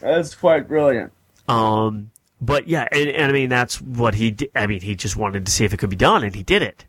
That's 0.00 0.34
quite 0.34 0.68
brilliant. 0.68 1.12
Um, 1.48 2.10
but 2.40 2.68
yeah, 2.68 2.88
and, 2.92 3.08
and 3.08 3.26
I 3.26 3.32
mean 3.32 3.48
that's 3.48 3.80
what 3.80 4.14
he 4.14 4.30
did. 4.30 4.50
I 4.54 4.66
mean, 4.66 4.80
he 4.80 4.94
just 4.94 5.16
wanted 5.16 5.46
to 5.46 5.52
see 5.52 5.64
if 5.64 5.74
it 5.74 5.78
could 5.78 5.90
be 5.90 5.96
done, 5.96 6.22
and 6.22 6.34
he 6.34 6.42
did 6.42 6.62
it. 6.62 6.86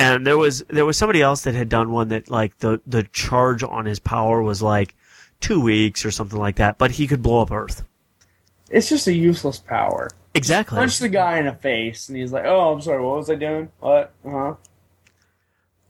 And 0.00 0.26
there 0.26 0.38
was 0.38 0.64
there 0.68 0.86
was 0.86 0.96
somebody 0.96 1.20
else 1.20 1.42
that 1.42 1.54
had 1.54 1.68
done 1.68 1.92
one 1.92 2.08
that 2.08 2.30
like 2.30 2.56
the 2.58 2.80
the 2.86 3.02
charge 3.02 3.62
on 3.62 3.84
his 3.84 3.98
power 3.98 4.42
was 4.42 4.62
like 4.62 4.94
two 5.40 5.60
weeks 5.60 6.04
or 6.06 6.10
something 6.10 6.38
like 6.38 6.56
that, 6.56 6.78
but 6.78 6.92
he 6.92 7.06
could 7.06 7.22
blow 7.22 7.42
up 7.42 7.52
Earth. 7.52 7.84
It's 8.70 8.88
just 8.88 9.06
a 9.06 9.12
useless 9.12 9.58
power. 9.58 10.08
Exactly. 10.32 10.76
Punch 10.78 10.98
the 11.00 11.08
guy 11.08 11.38
in 11.38 11.44
the 11.46 11.52
face, 11.52 12.08
and 12.08 12.16
he's 12.16 12.32
like, 12.32 12.44
"Oh, 12.46 12.72
I'm 12.72 12.80
sorry. 12.80 13.02
What 13.02 13.18
was 13.18 13.28
I 13.30 13.34
doing? 13.34 13.68
What? 13.80 14.12
Uh 14.24 14.30
huh." 14.30 14.54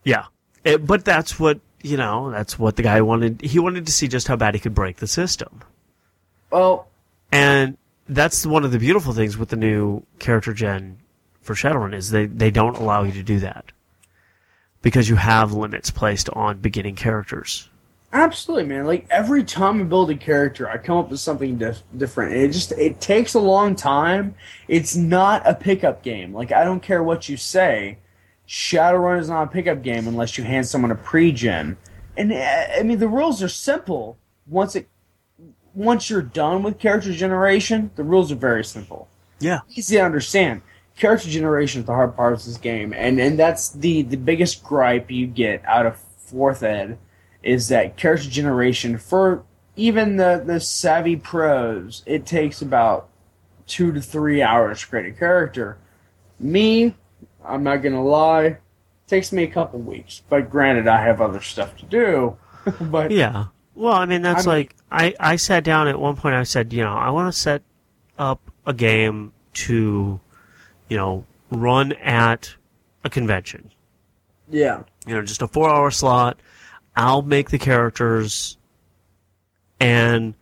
Yeah, 0.05 0.25
It- 0.65 0.87
but 0.87 1.05
that's 1.05 1.39
what 1.39 1.61
you 1.83 1.97
know. 1.97 2.31
That's 2.31 2.59
what 2.59 2.77
the 2.77 2.83
guy 2.83 3.01
wanted. 3.03 3.41
He 3.43 3.59
wanted 3.59 3.87
to 3.87 3.93
see 3.93 4.09
just 4.09 4.29
how 4.29 4.37
bad 4.37 4.55
he 4.55 4.61
could 4.61 4.75
break 4.75 4.97
the 4.97 5.07
system. 5.07 5.61
Well, 6.51 6.89
And 7.31 7.77
that's 8.09 8.45
one 8.45 8.65
of 8.65 8.73
the 8.73 8.79
beautiful 8.81 9.13
things 9.13 9.39
with 9.39 9.51
the 9.51 9.57
new 9.57 10.03
character 10.19 10.53
gen 10.53 10.99
for 11.43 11.55
Shadowrun 11.55 11.95
is 11.95 12.11
they, 12.11 12.27
they 12.27 12.51
don't 12.51 12.77
allow 12.77 13.05
you 13.05 13.13
to 13.13 13.23
do 13.23 13.39
that. 13.39 13.71
Because 14.83 15.09
you 15.09 15.17
have 15.17 15.53
limits 15.53 15.91
placed 15.91 16.29
on 16.31 16.59
beginning 16.59 16.97
characters. 16.97 17.69
absolutely, 18.13 18.65
man. 18.67 18.87
Like 18.87 19.07
every 19.11 19.45
time 19.45 19.81
I 19.81 19.85
build 19.85 20.11
a 20.11 20.17
character, 20.17 20.69
I 20.69 20.79
come 20.79 20.97
up 20.99 21.11
with 21.11 21.21
something 21.21 21.59
dif- 21.59 21.83
different. 21.97 22.35
It 22.35 22.49
just 22.53 22.73
it 22.73 23.01
takes 23.01 23.35
a 23.35 23.41
long 23.41 23.77
time. 23.77 24.35
It's 24.69 24.97
not 24.97 25.47
a 25.47 25.55
pickup 25.55 26.03
game. 26.03 26.33
Like 26.35 26.51
I 26.53 26.65
don't 26.65 26.81
care 26.83 27.03
what 27.03 27.29
you 27.29 27.37
say. 27.37 27.99
Shadowrun 28.49 29.21
is 29.21 29.29
not 29.29 29.45
a 29.45 29.47
pickup 29.47 29.83
game 29.83 30.09
unless 30.09 30.37
you 30.37 30.43
hand 30.45 30.67
someone 30.67 30.91
a 30.91 30.97
pre-gen. 30.97 31.77
And 32.17 32.33
uh, 32.33 32.67
I 32.79 32.83
mean, 32.83 32.99
the 32.99 33.07
rules 33.09 33.43
are 33.43 33.49
simple. 33.49 34.19
Once 34.47 34.75
it 34.75 34.89
once 35.75 36.11
you're 36.11 36.23
done 36.23 36.63
with 36.63 36.79
character 36.79 37.13
generation, 37.13 37.91
the 37.97 38.03
rules 38.03 38.33
are 38.33 38.37
very 38.37 38.65
simple. 38.65 39.09
Yeah. 39.39 39.61
easy 39.71 39.97
to 39.97 40.03
understand. 40.03 40.63
Character 41.01 41.31
generation 41.31 41.81
is 41.81 41.87
the 41.87 41.95
hard 41.95 42.15
part 42.15 42.35
of 42.35 42.45
this 42.45 42.59
game, 42.59 42.93
and 42.93 43.19
and 43.19 43.39
that's 43.39 43.71
the 43.71 44.03
the 44.03 44.19
biggest 44.19 44.63
gripe 44.63 45.11
you 45.11 45.27
get 45.27 45.65
out 45.65 45.87
of 45.87 45.97
fourth 45.97 46.63
ed 46.63 46.99
is 47.43 47.69
that 47.69 47.97
character 47.97 48.29
generation 48.29 48.99
for 48.99 49.43
even 49.77 50.17
the 50.17 50.43
the 50.45 50.61
savvy 50.61 51.17
pros 51.17 52.03
it 52.05 52.27
takes 52.27 52.61
about 52.61 53.09
two 53.67 53.93
to 53.93 54.01
three 54.03 54.43
hours 54.43 54.81
to 54.81 54.87
create 54.89 55.07
a 55.07 55.19
character. 55.19 55.79
Me, 56.39 56.95
I'm 57.45 57.63
not 57.63 57.79
gonna 57.79 58.05
lie, 58.05 58.59
takes 59.07 59.33
me 59.33 59.45
a 59.45 59.51
couple 59.51 59.79
weeks. 59.79 60.23
But 60.29 60.51
granted, 60.51 60.87
I 60.87 61.03
have 61.03 61.21
other 61.23 61.41
stuff 61.41 61.77
to 61.79 61.87
do. 61.87 62.37
but 62.81 63.11
Yeah. 63.11 63.47
Well, 63.75 63.95
I 63.95 64.05
mean, 64.05 64.21
that's 64.21 64.47
I 64.47 64.51
mean- 64.51 64.59
like, 64.59 64.77
I, 64.91 65.15
I 65.19 65.37
sat 65.37 65.65
down 65.65 65.89
at 65.89 65.99
one 65.99 66.17
point, 66.17 66.35
I 66.35 66.43
said, 66.43 66.73
you 66.73 66.83
know, 66.83 66.93
I 66.93 67.09
want 67.11 67.33
to 67.33 67.39
set 67.39 67.63
up 68.19 68.51
a 68.67 68.75
game 68.75 69.33
to, 69.55 70.21
you 70.91 70.99
know, 70.99 71.25
run 71.51 71.93
at 71.95 72.55
a 73.05 73.09
convention. 73.09 73.71
yeah, 74.51 74.83
you 75.07 75.15
know, 75.15 75.23
just 75.23 75.41
a 75.41 75.49
four 75.49 75.71
hour 75.71 75.91
slot. 75.91 76.39
I'll 76.95 77.23
make 77.23 77.49
the 77.49 77.59
characters. 77.59 78.59
And 79.79 80.35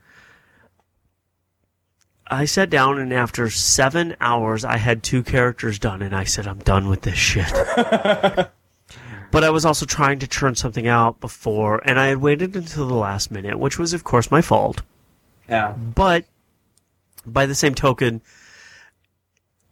I 2.27 2.45
sat 2.47 2.69
down, 2.71 2.99
and 2.99 3.13
after 3.13 3.49
seven 3.51 4.17
hours, 4.21 4.65
I 4.65 4.77
had 4.79 5.03
two 5.05 5.23
characters 5.23 5.79
done, 5.79 6.03
and 6.03 6.15
I 6.17 6.25
said, 6.25 6.47
I'm 6.49 6.59
done 6.59 6.89
with 6.89 7.03
this 7.03 7.15
shit. 7.17 7.51
but 9.31 9.45
I 9.45 9.51
was 9.51 9.65
also 9.65 9.87
trying 9.87 10.19
to 10.19 10.27
churn 10.27 10.57
something 10.57 10.89
out 10.89 11.21
before, 11.21 11.81
and 11.85 12.01
I 12.01 12.09
had 12.09 12.19
waited 12.19 12.57
until 12.57 12.89
the 12.89 12.95
last 12.95 13.31
minute, 13.31 13.59
which 13.59 13.79
was, 13.79 13.93
of 13.93 14.03
course, 14.03 14.31
my 14.31 14.43
fault. 14.43 14.83
yeah, 15.49 15.73
But 15.73 16.25
by 17.25 17.47
the 17.47 17.55
same 17.55 17.75
token, 17.75 18.21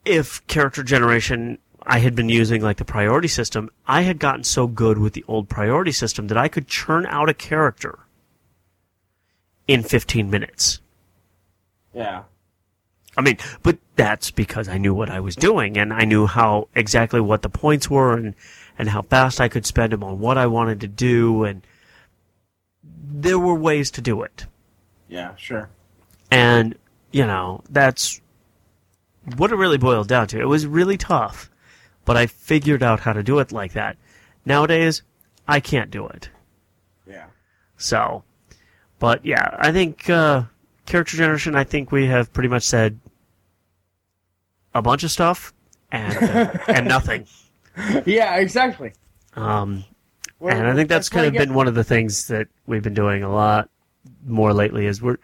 if 0.07 0.47
character 0.47 0.83
generation 0.83 1.59
I 1.83 1.99
had 1.99 2.15
been 2.15 2.29
using 2.29 2.63
like 2.63 2.79
the 2.79 2.85
priority 2.85 3.29
system, 3.29 3.71
I 3.87 4.03
had 4.03 4.19
gotten 4.19 4.45
so 4.45 4.67
good 4.67 4.99
with 4.99 5.13
the 5.13 5.25
old 5.29 5.49
priority 5.49 5.93
system 5.93 6.29
that 6.29 6.39
I 6.39 6.49
could 6.49 6.67
churn 6.67 7.07
out 7.07 7.29
a 7.29 7.35
character 7.35 8.01
in 9.69 9.83
15 9.83 10.31
minutes. 10.31 10.81
yeah. 11.93 12.23
I 13.19 13.23
mean, 13.23 13.39
but 13.63 13.79
that's 13.95 14.31
because 14.31 14.69
I 14.69 14.77
knew 14.77 14.93
what 14.93 15.09
I 15.09 15.21
was 15.21 15.37
doing 15.37 15.79
and 15.79 15.91
I 15.91 16.05
knew 16.05 16.27
how 16.27 16.69
exactly 16.75 17.19
what 17.19 17.41
the 17.41 17.49
points 17.49 17.89
were 17.89 18.13
and, 18.13 18.35
and 18.79 18.91
how 18.91 19.01
fast 19.01 19.41
I 19.41 19.49
could 19.49 19.65
spend 19.65 19.95
them 19.95 20.05
on 20.05 20.19
what 20.19 20.37
I 20.37 20.47
wanted 20.47 20.83
to 20.83 20.87
do 20.87 21.45
and 21.45 21.67
there 22.83 23.39
were 23.39 23.55
ways 23.55 23.91
to 23.93 24.03
do 24.03 24.21
it. 24.23 24.45
Yeah, 25.09 25.35
sure. 25.37 25.71
And, 26.31 26.75
you 27.11 27.27
know, 27.27 27.63
that's 27.71 28.21
what 29.37 29.51
it 29.53 29.57
really 29.57 29.79
boiled 29.79 30.09
down 30.09 30.29
to. 30.29 30.41
It 30.41 30.47
was 30.49 30.67
really 30.67 30.97
tough, 30.97 31.51
but 32.05 32.17
I 32.17 32.27
figured 32.27 32.83
out 32.83 33.01
how 33.01 33.13
to 33.13 33.23
do 33.23 33.39
it 33.39 33.53
like 33.53 33.73
that. 33.73 33.97
Nowadays, 34.45 35.03
I 35.49 35.61
can't 35.61 35.91
do 35.91 36.07
it. 36.07 36.31
Yeah. 37.07 37.27
So, 37.77 38.23
but 38.99 39.25
yeah, 39.25 39.57
I 39.59 39.73
think, 39.73 40.09
uh, 40.09 40.45
character 40.87 41.17
generation, 41.17 41.55
I 41.57 41.65
think 41.65 41.91
we 41.91 42.07
have 42.07 42.33
pretty 42.33 42.49
much 42.49 42.63
said 42.63 42.99
a 44.75 44.83
bunch 44.83 45.03
of 45.03 45.11
stuff 45.11 45.53
and, 45.91 46.17
and 46.69 46.87
nothing. 46.87 47.27
Yeah, 48.05 48.37
exactly. 48.37 48.93
Um, 49.35 49.85
Well, 50.39 50.57
and 50.57 50.67
I 50.67 50.75
think 50.75 50.89
that's, 50.89 51.09
kind 51.09 51.27
of 51.27 51.33
been 51.33 51.55
one 51.55 51.67
of 51.69 51.75
the 51.75 51.85
things 51.85 52.29
that 52.29 52.49
we've 52.67 52.83
been 52.83 52.95
doing 52.95 53.23
a 53.23 53.33
lot 53.33 53.69
more 54.25 54.53
lately 54.55 54.87
is 54.87 55.03
we're 55.03 55.19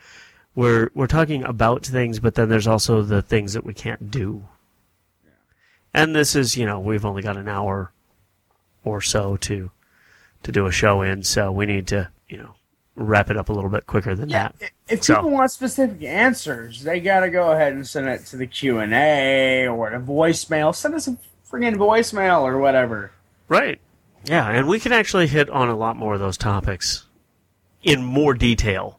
we're 0.54 0.90
we're 0.94 1.06
talking 1.06 1.44
about 1.44 1.84
things, 1.86 2.20
but 2.20 2.34
then 2.34 2.48
there's 2.48 2.66
also 2.66 3.02
the 3.02 3.22
things 3.22 3.52
that 3.54 3.64
we 3.64 3.74
can't 3.74 4.10
do. 4.10 4.44
And 5.94 6.14
this 6.14 6.34
is, 6.34 6.56
you 6.56 6.66
know, 6.66 6.80
we've 6.80 7.04
only 7.04 7.22
got 7.22 7.36
an 7.36 7.48
hour 7.48 7.92
or 8.84 9.00
so 9.00 9.36
to 9.38 9.70
to 10.42 10.52
do 10.52 10.66
a 10.66 10.72
show 10.72 11.02
in, 11.02 11.22
so 11.22 11.52
we 11.52 11.66
need 11.66 11.86
to, 11.88 12.10
you 12.28 12.36
know, 12.36 12.54
wrap 12.96 13.30
it 13.30 13.36
up 13.36 13.48
a 13.48 13.52
little 13.52 13.70
bit 13.70 13.86
quicker 13.86 14.14
than 14.14 14.28
Yeah, 14.28 14.48
that. 14.58 14.70
if 14.88 15.04
So- 15.04 15.14
people 15.16 15.30
want 15.30 15.50
specific 15.52 16.02
answers, 16.02 16.82
they 16.82 16.98
gotta 17.00 17.30
go 17.30 17.52
ahead 17.52 17.72
and 17.74 17.86
send 17.86 18.08
it 18.08 18.26
to 18.26 18.36
the 18.36 18.46
Q 18.46 18.78
and 18.80 18.92
A 18.92 19.68
or 19.68 19.90
the 19.90 19.98
voicemail. 19.98 20.74
Send 20.74 20.94
us 20.94 21.06
a 21.08 21.16
friggin' 21.50 21.76
voicemail 21.76 22.42
or 22.42 22.58
whatever. 22.58 23.12
Right. 23.48 23.80
Yeah, 24.24 24.48
and 24.48 24.66
we 24.68 24.80
can 24.80 24.92
actually 24.92 25.26
hit 25.26 25.48
on 25.50 25.68
a 25.68 25.76
lot 25.76 25.96
more 25.96 26.14
of 26.14 26.20
those 26.20 26.36
topics 26.36 27.06
in 27.82 28.02
more 28.04 28.34
detail. 28.34 28.98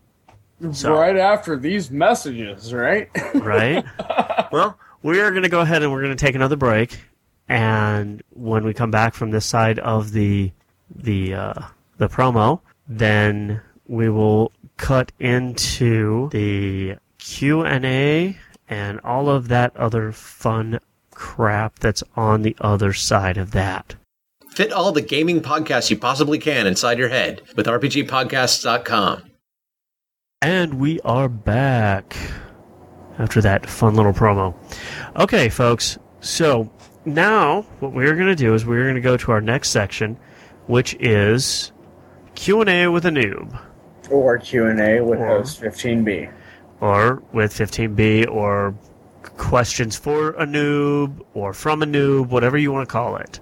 So- 0.71 0.93
Right 0.93 1.17
after 1.17 1.57
these 1.57 1.91
messages, 1.91 2.73
right? 2.73 3.09
right? 3.35 3.83
well, 4.51 4.77
we 5.01 5.19
are 5.19 5.31
going 5.31 5.43
to 5.43 5.49
go 5.49 5.59
ahead 5.61 5.83
and 5.83 5.91
we're 5.91 6.01
going 6.01 6.15
to 6.15 6.25
take 6.25 6.35
another 6.35 6.55
break, 6.55 6.99
and 7.49 8.21
when 8.29 8.63
we 8.63 8.73
come 8.73 8.91
back 8.91 9.13
from 9.13 9.31
this 9.31 9.45
side 9.45 9.79
of 9.79 10.11
the 10.11 10.51
the 10.95 11.33
uh, 11.33 11.61
the 11.97 12.07
promo, 12.07 12.61
then 12.87 13.61
we 13.87 14.09
will 14.09 14.51
cut 14.77 15.11
into 15.19 16.29
the 16.31 16.95
Q 17.17 17.63
and 17.65 17.85
A 17.85 18.37
and 18.69 18.99
all 19.01 19.29
of 19.29 19.49
that 19.49 19.75
other 19.75 20.11
fun 20.11 20.79
crap 21.11 21.79
that's 21.79 22.03
on 22.15 22.41
the 22.41 22.55
other 22.61 22.93
side 22.93 23.37
of 23.37 23.51
that. 23.51 23.95
Fit 24.49 24.71
all 24.71 24.91
the 24.91 25.01
gaming 25.01 25.41
podcasts 25.41 25.89
you 25.89 25.97
possibly 25.97 26.37
can 26.37 26.65
inside 26.67 26.97
your 26.97 27.09
head 27.09 27.41
with 27.55 27.65
RPGpodcasts.com. 27.65 29.23
And 30.43 30.73
we 30.73 30.99
are 31.05 31.29
back 31.29 32.17
after 33.17 33.39
that 33.41 33.65
fun 33.69 33.95
little 33.95 34.11
promo. 34.11 34.53
Okay, 35.15 35.47
folks. 35.47 35.97
So 36.19 36.69
now 37.05 37.61
what 37.79 37.93
we're 37.93 38.15
going 38.15 38.27
to 38.27 38.35
do 38.35 38.53
is 38.53 38.65
we're 38.65 38.83
going 38.83 38.95
to 38.95 39.01
go 39.01 39.15
to 39.15 39.31
our 39.31 39.39
next 39.39 39.69
section, 39.69 40.17
which 40.67 40.95
is 40.99 41.71
Q 42.35 42.59
and 42.59 42.69
A 42.69 42.87
with 42.89 43.05
a 43.05 43.09
noob, 43.09 43.57
or 44.11 44.37
Q 44.37 44.65
and 44.65 44.81
A 44.81 44.99
with 44.99 45.19
Or- 45.19 45.27
host 45.27 45.61
fifteen 45.61 46.03
B. 46.03 46.27
or 46.81 47.23
with 47.31 47.53
15B, 47.53 48.27
or 48.29 48.75
questions 49.37 49.95
for 49.95 50.31
a 50.31 50.45
noob, 50.45 51.21
or 51.33 51.53
from 51.53 51.81
a 51.81 51.85
noob, 51.85 52.27
whatever 52.27 52.57
you 52.57 52.69
want 52.73 52.85
to 52.89 52.91
call 52.91 53.15
it. 53.15 53.39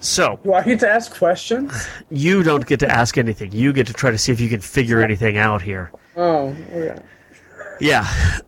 So, 0.00 0.38
Do 0.42 0.52
I 0.54 0.62
get 0.62 0.80
to 0.80 0.88
ask 0.90 1.14
questions? 1.16 1.88
you 2.10 2.42
don't 2.42 2.66
get 2.66 2.80
to 2.80 2.90
ask 2.90 3.16
anything. 3.18 3.52
You 3.52 3.72
get 3.72 3.86
to 3.86 3.92
try 3.92 4.10
to 4.10 4.18
see 4.18 4.32
if 4.32 4.40
you 4.40 4.48
can 4.48 4.60
figure 4.60 5.02
anything 5.02 5.36
out 5.38 5.62
here. 5.62 5.90
Oh, 6.16 6.54
yeah. 6.72 6.98
Yeah, 7.80 8.38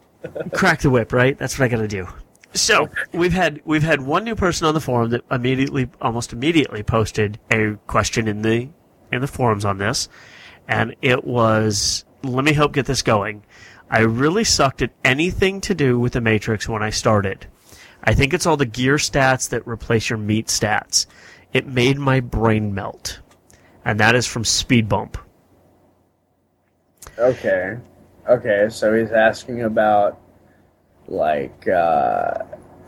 crack 0.53 0.81
the 0.81 0.91
whip, 0.91 1.13
right? 1.13 1.37
That's 1.39 1.59
what 1.59 1.65
I 1.65 1.69
got 1.69 1.79
to 1.79 1.89
do. 1.89 2.07
So 2.53 2.89
we've 3.13 3.33
had 3.33 3.61
we've 3.65 3.83
had 3.83 4.03
one 4.03 4.23
new 4.23 4.37
person 4.37 4.67
on 4.67 4.75
the 4.75 4.81
forum 4.81 5.11
that 5.11 5.23
immediately, 5.31 5.91
almost 6.01 6.33
immediately, 6.33 6.85
posted 6.85 7.41
a 7.51 7.77
question 7.89 8.29
in 8.29 8.43
the 8.43 8.69
in 9.11 9.21
the 9.21 9.27
forums 9.27 9.65
on 9.65 9.79
this, 9.79 10.09
and 10.69 10.95
it 11.03 11.25
was, 11.25 12.05
"Let 12.23 12.45
me 12.45 12.53
help 12.53 12.73
get 12.73 12.87
this 12.87 13.03
going." 13.03 13.43
I 13.91 14.01
really 14.01 14.45
sucked 14.45 14.83
at 14.83 14.91
anything 15.05 15.61
to 15.63 15.75
do 15.75 15.99
with 15.99 16.13
the 16.13 16.21
Matrix 16.21 16.69
when 16.69 16.83
I 16.83 16.91
started. 16.91 17.47
I 18.05 18.15
think 18.15 18.35
it's 18.35 18.47
all 18.47 18.57
the 18.57 18.67
gear 18.67 18.97
stats 18.97 19.49
that 19.49 19.67
replace 19.67 20.11
your 20.11 20.19
meat 20.19 20.47
stats. 20.47 21.07
It 21.53 21.67
made 21.67 21.99
my 21.99 22.21
brain 22.21 22.75
melt, 22.75 23.21
and 23.85 23.99
that 23.99 24.15
is 24.15 24.27
from 24.27 24.45
Speed 24.45 24.89
Bump. 24.89 25.17
Okay. 27.19 27.79
Okay, 28.29 28.67
so 28.71 28.95
he's 28.95 29.13
asking 29.13 29.63
about 29.63 30.21
like 31.07 31.69
uh 31.69 32.39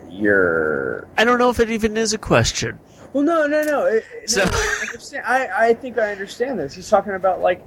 your 0.09 1.07
I 1.19 1.25
don't 1.25 1.39
know 1.39 1.51
if 1.51 1.61
it 1.61 1.71
even 1.71 1.97
is 1.97 2.13
a 2.15 2.19
question. 2.19 2.79
Well 3.13 3.23
no 3.25 3.47
no 3.47 3.63
no, 3.63 3.85
it, 3.87 4.05
So- 4.27 4.45
no 4.45 4.51
I, 5.25 5.47
I, 5.47 5.67
I 5.69 5.75
think 5.75 5.99
I 5.99 6.13
understand 6.13 6.59
this. 6.59 6.75
He's 6.75 6.89
talking 6.89 7.13
about 7.15 7.41
like 7.41 7.63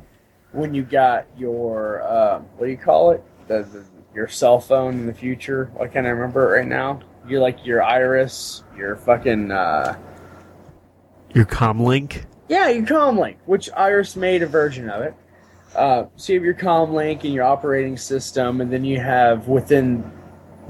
when 0.52 0.74
you 0.74 0.84
got 0.84 1.28
your 1.38 2.02
um 2.12 2.44
what 2.58 2.66
do 2.66 2.72
you 2.72 2.78
call 2.78 3.12
it? 3.12 3.24
The, 3.48 3.64
the 3.64 3.86
your 4.16 4.28
cell 4.28 4.60
phone 4.60 4.96
in 4.96 5.06
the 5.06 5.14
future. 5.14 5.70
Why 5.76 5.88
can't 5.88 6.06
I 6.08 6.10
remember 6.10 6.54
it 6.54 6.60
right 6.60 6.68
now? 6.68 7.00
You're 7.30 7.42
like 7.42 7.66
your 7.66 7.84
iris, 7.84 8.64
your 8.76 8.96
fucking 8.96 9.52
uh 9.52 9.98
Your 11.34 11.46
comlink. 11.46 12.26
Yeah, 12.50 12.70
your 12.70 12.86
Comlink, 12.86 13.38
which 13.46 13.70
Iris 13.78 14.16
made 14.16 14.42
a 14.42 14.48
version 14.48 14.90
of 14.90 15.04
it. 15.04 15.14
Uh, 15.76 16.06
so 16.16 16.34
you 16.34 16.40
have 16.40 16.46
your 16.46 16.56
Comlink 16.56 17.24
and 17.24 17.32
your 17.32 17.44
operating 17.44 17.96
system, 17.96 18.60
and 18.60 18.74
then 18.74 18.84
you 18.84 19.00
have 19.00 19.48
within 19.48 20.12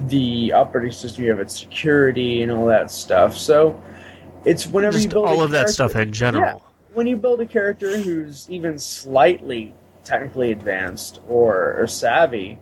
the 0.08 0.52
operating 0.52 0.92
system 0.92 1.24
you 1.24 1.30
have 1.30 1.40
its 1.40 1.58
security 1.58 2.44
and 2.44 2.52
all 2.52 2.66
that 2.66 2.92
stuff. 2.92 3.38
So 3.38 3.82
it's 4.44 4.68
whenever 4.68 4.98
you 4.98 5.04
Just 5.04 5.14
build 5.14 5.26
a 5.26 5.30
all 5.30 5.42
of 5.42 5.52
that 5.52 5.70
stuff 5.70 5.96
in 5.96 6.12
general. 6.12 6.44
Yeah, 6.44 6.94
when 6.94 7.08
you 7.08 7.16
build 7.16 7.40
a 7.40 7.46
character 7.46 7.98
who's 7.98 8.50
even 8.50 8.78
slightly 8.78 9.74
technically 10.04 10.52
advanced 10.52 11.22
or, 11.30 11.80
or 11.80 11.88
savvy, 11.88 12.60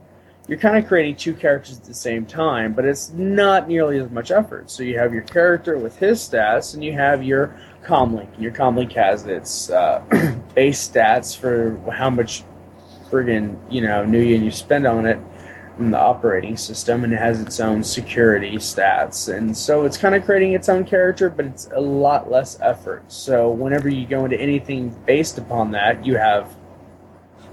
you're 0.47 0.57
kind 0.57 0.77
of 0.77 0.87
creating 0.87 1.15
two 1.15 1.33
characters 1.33 1.77
at 1.77 1.83
the 1.83 1.93
same 1.93 2.25
time, 2.25 2.73
but 2.73 2.85
it's 2.85 3.09
not 3.11 3.67
nearly 3.67 3.99
as 3.99 4.09
much 4.09 4.31
effort. 4.31 4.71
So 4.71 4.81
you 4.81 4.97
have 4.97 5.13
your 5.13 5.23
character 5.23 5.77
with 5.77 5.97
his 5.97 6.19
stats, 6.19 6.73
and 6.73 6.83
you 6.83 6.93
have 6.93 7.21
your 7.21 7.55
comlink. 7.83 8.33
And 8.33 8.43
your 8.43 8.53
comlink 8.53 8.93
has 8.93 9.25
its 9.25 9.69
uh, 9.69 10.01
base 10.55 10.87
stats 10.87 11.37
for 11.37 11.77
how 11.91 12.09
much 12.09 12.43
friggin' 13.09 13.57
you 13.71 13.81
know 13.81 14.05
Nuyen 14.05 14.43
you 14.43 14.51
spend 14.51 14.85
on 14.85 15.05
it 15.05 15.19
in 15.79 15.91
the 15.91 15.99
operating 15.99 16.57
system, 16.57 17.03
and 17.03 17.13
it 17.13 17.19
has 17.19 17.41
its 17.41 17.59
own 17.59 17.83
security 17.83 18.55
stats. 18.55 19.33
And 19.35 19.55
so 19.55 19.85
it's 19.85 19.97
kind 19.97 20.15
of 20.15 20.25
creating 20.25 20.53
its 20.53 20.69
own 20.69 20.85
character, 20.85 21.29
but 21.29 21.45
it's 21.45 21.67
a 21.75 21.79
lot 21.79 22.31
less 22.31 22.57
effort. 22.61 23.03
So 23.11 23.49
whenever 23.49 23.89
you 23.89 24.07
go 24.07 24.25
into 24.25 24.39
anything 24.39 24.89
based 25.05 25.37
upon 25.37 25.71
that, 25.71 26.05
you 26.05 26.17
have 26.17 26.55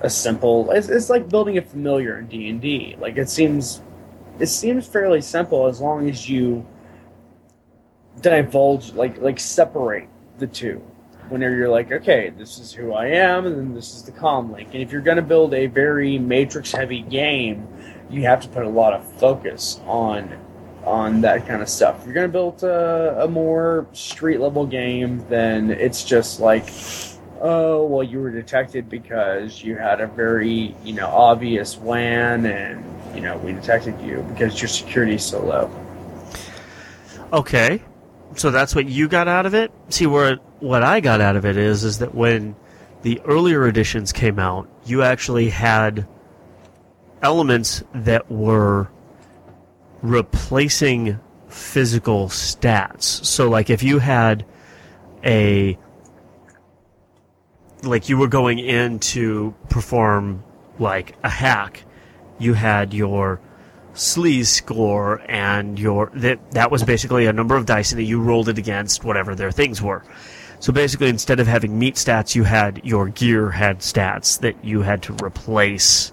a 0.05 0.11
simple. 0.11 0.71
It's, 0.71 0.89
it's 0.89 1.11
like 1.11 1.29
building 1.29 1.59
a 1.59 1.63
familiar 1.63 2.19
in 2.19 2.27
D 2.27 2.49
and 2.51 2.61
D. 2.61 2.97
Like 3.01 3.17
it 3.17 3.29
seems, 3.31 3.83
it 4.39 4.47
seems 4.47 4.87
fairly 4.87 5.21
simple 5.21 5.67
as 5.67 5.81
long 5.81 6.09
as 6.09 6.29
you 6.29 6.67
divulge, 8.21 8.93
like 8.93 9.21
like 9.21 9.41
separate 9.41 10.09
the 10.39 10.47
two. 10.47 10.81
Whenever 11.31 11.57
you're 11.57 11.71
like, 11.71 11.91
okay, 11.91 12.35
this 12.37 12.59
is 12.59 12.71
who 12.71 12.93
I 12.93 13.07
am, 13.07 13.47
and 13.47 13.57
then 13.57 13.75
this 13.75 13.95
is 13.95 14.03
the 14.03 14.13
comlink. 14.13 14.67
And 14.67 14.83
if 14.83 14.93
you're 14.93 15.01
going 15.01 15.17
to 15.17 15.23
build 15.23 15.55
a 15.55 15.67
very 15.67 16.19
matrix 16.19 16.71
heavy 16.71 17.01
game, 17.01 17.67
you 18.11 18.23
have 18.25 18.43
to 18.43 18.49
put 18.49 18.67
a 18.67 18.69
lot 18.69 18.93
of 18.93 19.11
focus 19.19 19.81
on 19.87 20.39
on 20.85 21.23
that 21.23 21.47
kind 21.47 21.63
of 21.63 21.69
stuff. 21.71 22.01
If 22.01 22.05
you're 22.05 22.15
going 22.15 22.29
to 22.29 22.33
build 22.33 22.63
a, 22.63 23.25
a 23.25 23.29
more 23.29 23.87
street 23.93 24.39
level 24.39 24.67
game, 24.67 25.25
then 25.31 25.71
it's 25.71 26.05
just 26.05 26.41
like, 26.41 26.69
oh, 27.45 27.85
well, 27.85 28.03
you 28.03 28.21
were 28.21 28.31
detected 28.31 28.89
because 28.89 29.63
you 29.63 29.77
had 29.77 30.01
a 30.01 30.07
very, 30.07 30.75
you 30.83 30.95
know, 30.95 31.07
obvious 31.07 31.77
WAN 31.77 32.47
and, 32.47 32.83
you 33.15 33.21
know, 33.21 33.37
we 33.37 33.53
detected 33.53 34.01
you 34.01 34.25
because 34.31 34.61
your 34.63 34.69
security 34.69 35.17
is 35.17 35.27
so 35.27 35.45
low. 35.45 35.71
Okay, 37.35 37.83
so 38.35 38.51
that's 38.51 38.75
what 38.75 38.89
you 38.89 39.09
got 39.09 39.29
out 39.29 39.45
of 39.45 39.55
it. 39.55 39.71
See, 39.91 40.07
where 40.07 40.37
what 40.61 40.83
I 40.83 41.01
got 41.01 41.21
out 41.21 41.37
of 41.37 41.45
it 41.45 41.59
is, 41.59 41.85
is 41.85 41.99
that 41.99 42.15
when 42.15 42.57
the 43.03 43.21
earlier 43.27 43.69
editions 43.69 44.11
came 44.11 44.39
out, 44.39 44.67
you 44.87 45.03
actually 45.03 45.51
had 45.51 46.09
elements 47.21 47.85
that 47.93 48.31
were 48.31 48.89
replacing 50.01 51.21
physical 51.49 52.29
stats. 52.29 53.03
So, 53.03 53.51
like, 53.51 53.69
if 53.69 53.83
you 53.83 53.99
had 53.99 54.47
a 55.23 55.79
like 57.87 58.09
you 58.09 58.19
were 58.19 58.29
going 58.29 58.59
in 58.59 58.99
to 59.01 59.55
perform 59.69 60.43
like 60.79 61.17
a 61.23 61.29
hack, 61.29 61.85
you 62.39 62.55
had 62.55 62.93
your 62.93 63.41
sleaze 63.95 64.47
score 64.47 65.23
and 65.29 65.79
your 65.79 66.11
that 66.15 66.51
that 66.51 66.71
was 66.71 66.83
basically 66.83 67.27
a 67.27 67.33
number 67.33 67.57
of 67.57 67.65
dice 67.65 67.93
and 67.93 67.99
that 68.01 68.05
you 68.05 68.21
rolled 68.21 68.49
it 68.49 68.59
against 68.59 69.05
whatever 69.05 69.35
their 69.35 69.53
things 69.53 69.81
were. 69.81 70.03
So 70.59 70.73
basically 70.73 71.09
instead 71.09 71.41
of 71.41 71.47
having 71.47 71.79
meat 71.79 71.95
stats 71.95 72.35
you 72.35 72.45
had 72.45 72.81
your 72.85 73.09
gear 73.09 73.51
had 73.51 73.81
stats 73.81 74.41
that 74.41 74.65
you 74.65 74.83
had 74.83 75.03
to 75.05 75.13
replace 75.25 76.13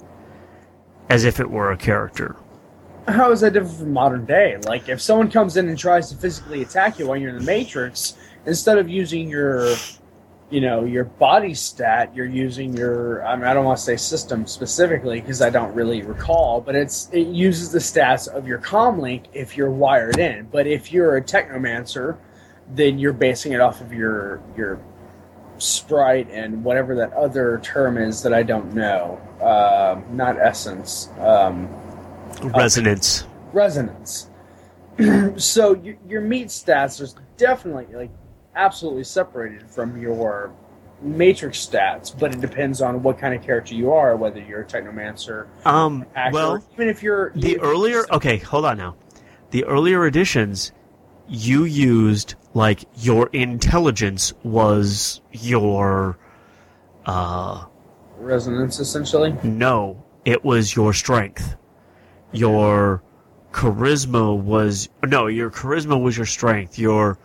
as 1.10 1.26
if 1.26 1.40
it 1.40 1.50
were 1.50 1.72
a 1.72 1.78
character. 1.78 2.36
How 3.08 3.32
is 3.32 3.42
that 3.42 3.54
different 3.54 3.78
from 3.78 3.94
modern 3.94 4.26
day? 4.26 4.58
Like, 4.66 4.88
if 4.88 5.02
someone 5.02 5.30
comes 5.30 5.58
in 5.58 5.68
and 5.68 5.78
tries 5.78 6.10
to 6.10 6.16
physically 6.16 6.62
attack 6.62 7.00
you 7.00 7.08
while 7.08 7.18
you're 7.18 7.32
in 7.32 7.38
the 7.38 7.44
Matrix, 7.44 8.16
instead 8.46 8.78
of 8.78 8.88
using 8.88 9.28
your, 9.28 9.76
you 10.52 10.60
know, 10.60 10.84
your 10.84 11.06
body 11.06 11.54
stat, 11.54 12.14
you're 12.14 12.26
using 12.26 12.76
your. 12.76 13.26
I 13.26 13.36
mean, 13.38 13.46
I 13.46 13.54
don't 13.54 13.64
want 13.64 13.78
to 13.78 13.84
say 13.84 13.96
system 13.96 14.46
specifically 14.46 15.22
because 15.22 15.42
I 15.42 15.50
don't 15.50 15.74
really 15.74 16.02
recall, 16.02 16.60
but 16.60 16.76
it's 16.76 17.10
it 17.14 17.28
uses 17.28 17.72
the 17.72 17.80
stats 17.80 18.28
of 18.28 18.48
your 18.48 18.60
comlink 18.60 19.28
if 19.34 19.56
you're 19.56 19.72
wired 19.72 20.20
in. 20.20 20.48
But 20.52 20.68
if 20.68 20.92
you're 20.92 21.16
a 21.16 21.22
technomancer, 21.22 22.18
then 22.70 23.00
you're 23.00 23.14
basing 23.14 23.54
it 23.54 23.62
off 23.62 23.80
of 23.80 23.94
your 23.94 24.44
your 24.58 24.80
sprite 25.58 26.28
and 26.32 26.64
whatever 26.64 26.96
that 26.96 27.14
other 27.14 27.60
term 27.64 27.98
is 27.98 28.22
that 28.24 28.34
I 28.34 28.44
don't 28.44 28.74
know. 28.74 29.22
Um, 29.42 30.16
not 30.16 30.38
essence. 30.38 31.10
Um, 31.20 31.70
Resonance. 32.42 33.26
resonance. 33.54 34.30
so 35.38 35.76
your, 35.76 35.96
your 36.08 36.22
meat 36.22 36.48
stats 36.48 37.00
are 37.02 37.22
definitely 37.38 37.94
like 37.96 38.10
absolutely 38.56 39.04
separated 39.04 39.70
from 39.70 40.02
your 40.02 40.52
matrix 41.02 41.66
stats, 41.66 42.18
but 42.18 42.34
it 42.34 42.42
depends 42.42 42.82
on 42.82 43.02
what 43.02 43.18
kind 43.18 43.34
of 43.34 43.42
character 43.44 43.74
you 43.74 43.92
are, 43.92 44.16
whether 44.16 44.40
you're 44.40 44.62
a 44.62 44.66
technomancer, 44.66 45.48
Um 45.66 46.06
hacker, 46.14 46.34
well 46.34 46.64
even 46.74 46.88
if 46.88 47.02
you're 47.02 47.32
the 47.32 47.52
even- 47.52 47.62
earlier 47.62 48.06
okay 48.12 48.38
hold 48.38 48.66
on 48.66 48.78
now. 48.78 48.96
The 49.52 49.66
earlier 49.66 50.06
editions 50.06 50.72
you 51.28 51.64
used 51.64 52.36
like 52.54 52.84
your 52.98 53.30
intelligence 53.34 54.34
was 54.44 55.22
your 55.32 56.18
uh 57.06 57.66
resonance 58.18 58.80
essentially. 58.80 59.34
no 59.44 60.04
it 60.24 60.44
was 60.46 60.76
your 60.76 60.94
strength. 60.94 61.56
Your 62.32 63.02
charisma 63.52 64.38
was 64.38 64.88
no 65.04 65.26
your 65.28 65.50
charisma 65.50 66.00
was 66.00 66.16
your 66.16 66.28
strength. 66.28 66.78
Your 66.78 67.18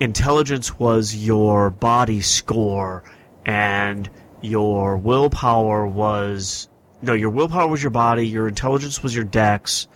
intelligence 0.00 0.78
was 0.78 1.14
your 1.14 1.70
body 1.70 2.20
score 2.20 3.04
and 3.46 4.10
your 4.40 4.96
willpower 4.96 5.86
was 5.86 6.68
no 7.02 7.12
your 7.12 7.30
willpower 7.30 7.68
was 7.68 7.82
your 7.82 7.90
body 7.90 8.26
your 8.26 8.48
intelligence 8.48 9.02
was 9.02 9.14
your 9.14 9.24
dex 9.24 9.86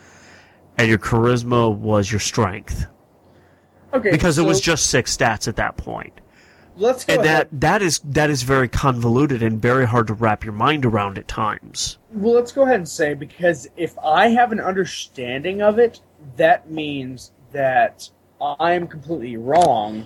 and 0.78 0.89
your 0.89 0.98
charisma 0.98 1.74
was 1.74 2.10
your 2.10 2.20
strength. 2.20 2.86
Okay, 3.93 4.10
because 4.10 4.39
it 4.39 4.43
was 4.43 4.60
just 4.60 4.89
six 4.89 5.16
stats 5.16 5.47
at 5.47 5.56
that 5.56 5.76
point. 5.76 6.20
Let's 6.76 7.05
go 7.05 7.14
and 7.14 7.24
ahead. 7.24 7.48
that 7.52 7.60
that 7.60 7.82
is 7.82 8.01
that 8.01 8.28
is 8.28 8.43
very 8.43 8.68
convoluted 8.68 9.43
and 9.43 9.62
very 9.62 9.86
hard 9.86 10.09
to 10.09 10.14
wrap 10.14 10.43
your 10.43 10.52
mind 10.52 10.85
around 10.85 11.16
at 11.16 11.28
times. 11.28 11.98
Well, 12.10 12.35
let's 12.35 12.51
go 12.51 12.62
ahead 12.62 12.76
and 12.76 12.89
say 12.89 13.14
because 13.14 13.68
if 13.76 13.97
I 13.98 14.28
have 14.28 14.51
an 14.51 14.59
understanding 14.60 15.62
of 15.62 15.78
it, 15.78 16.01
that 16.36 16.68
means 16.70 17.31
that 17.52 18.10
I'm 18.60 18.86
completely 18.86 19.36
wrong, 19.36 20.04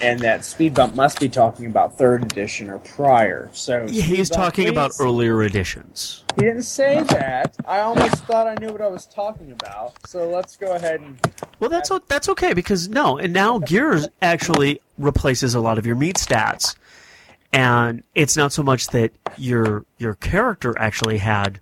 and 0.00 0.20
that 0.20 0.44
speed 0.44 0.74
bump 0.74 0.94
must 0.94 1.20
be 1.20 1.28
talking 1.28 1.66
about 1.66 1.98
third 1.98 2.22
edition 2.22 2.70
or 2.70 2.78
prior. 2.78 3.48
So 3.52 3.86
Yeah, 3.88 4.02
He's 4.02 4.30
talking 4.30 4.68
about 4.68 4.92
earlier 5.00 5.42
editions. 5.42 6.24
He 6.36 6.42
didn't 6.42 6.62
say 6.62 7.02
that. 7.02 7.56
I 7.66 7.80
almost 7.80 8.24
thought 8.24 8.46
I 8.46 8.54
knew 8.54 8.72
what 8.72 8.80
I 8.80 8.88
was 8.88 9.06
talking 9.06 9.52
about. 9.52 9.94
So 10.06 10.28
let's 10.28 10.56
go 10.56 10.74
ahead 10.74 11.00
and 11.00 11.18
Well, 11.60 11.70
that's 11.70 11.90
o- 11.90 12.02
that's 12.08 12.28
okay 12.30 12.52
because 12.52 12.88
no, 12.88 13.18
and 13.18 13.32
now 13.32 13.58
Gears 13.58 14.08
actually 14.22 14.80
replaces 14.98 15.54
a 15.54 15.60
lot 15.60 15.78
of 15.78 15.86
your 15.86 15.96
meat 15.96 16.16
stats, 16.16 16.76
and 17.52 18.02
it's 18.14 18.36
not 18.36 18.52
so 18.52 18.62
much 18.62 18.88
that 18.88 19.12
your 19.36 19.84
your 19.98 20.14
character 20.14 20.74
actually 20.78 21.18
had 21.18 21.60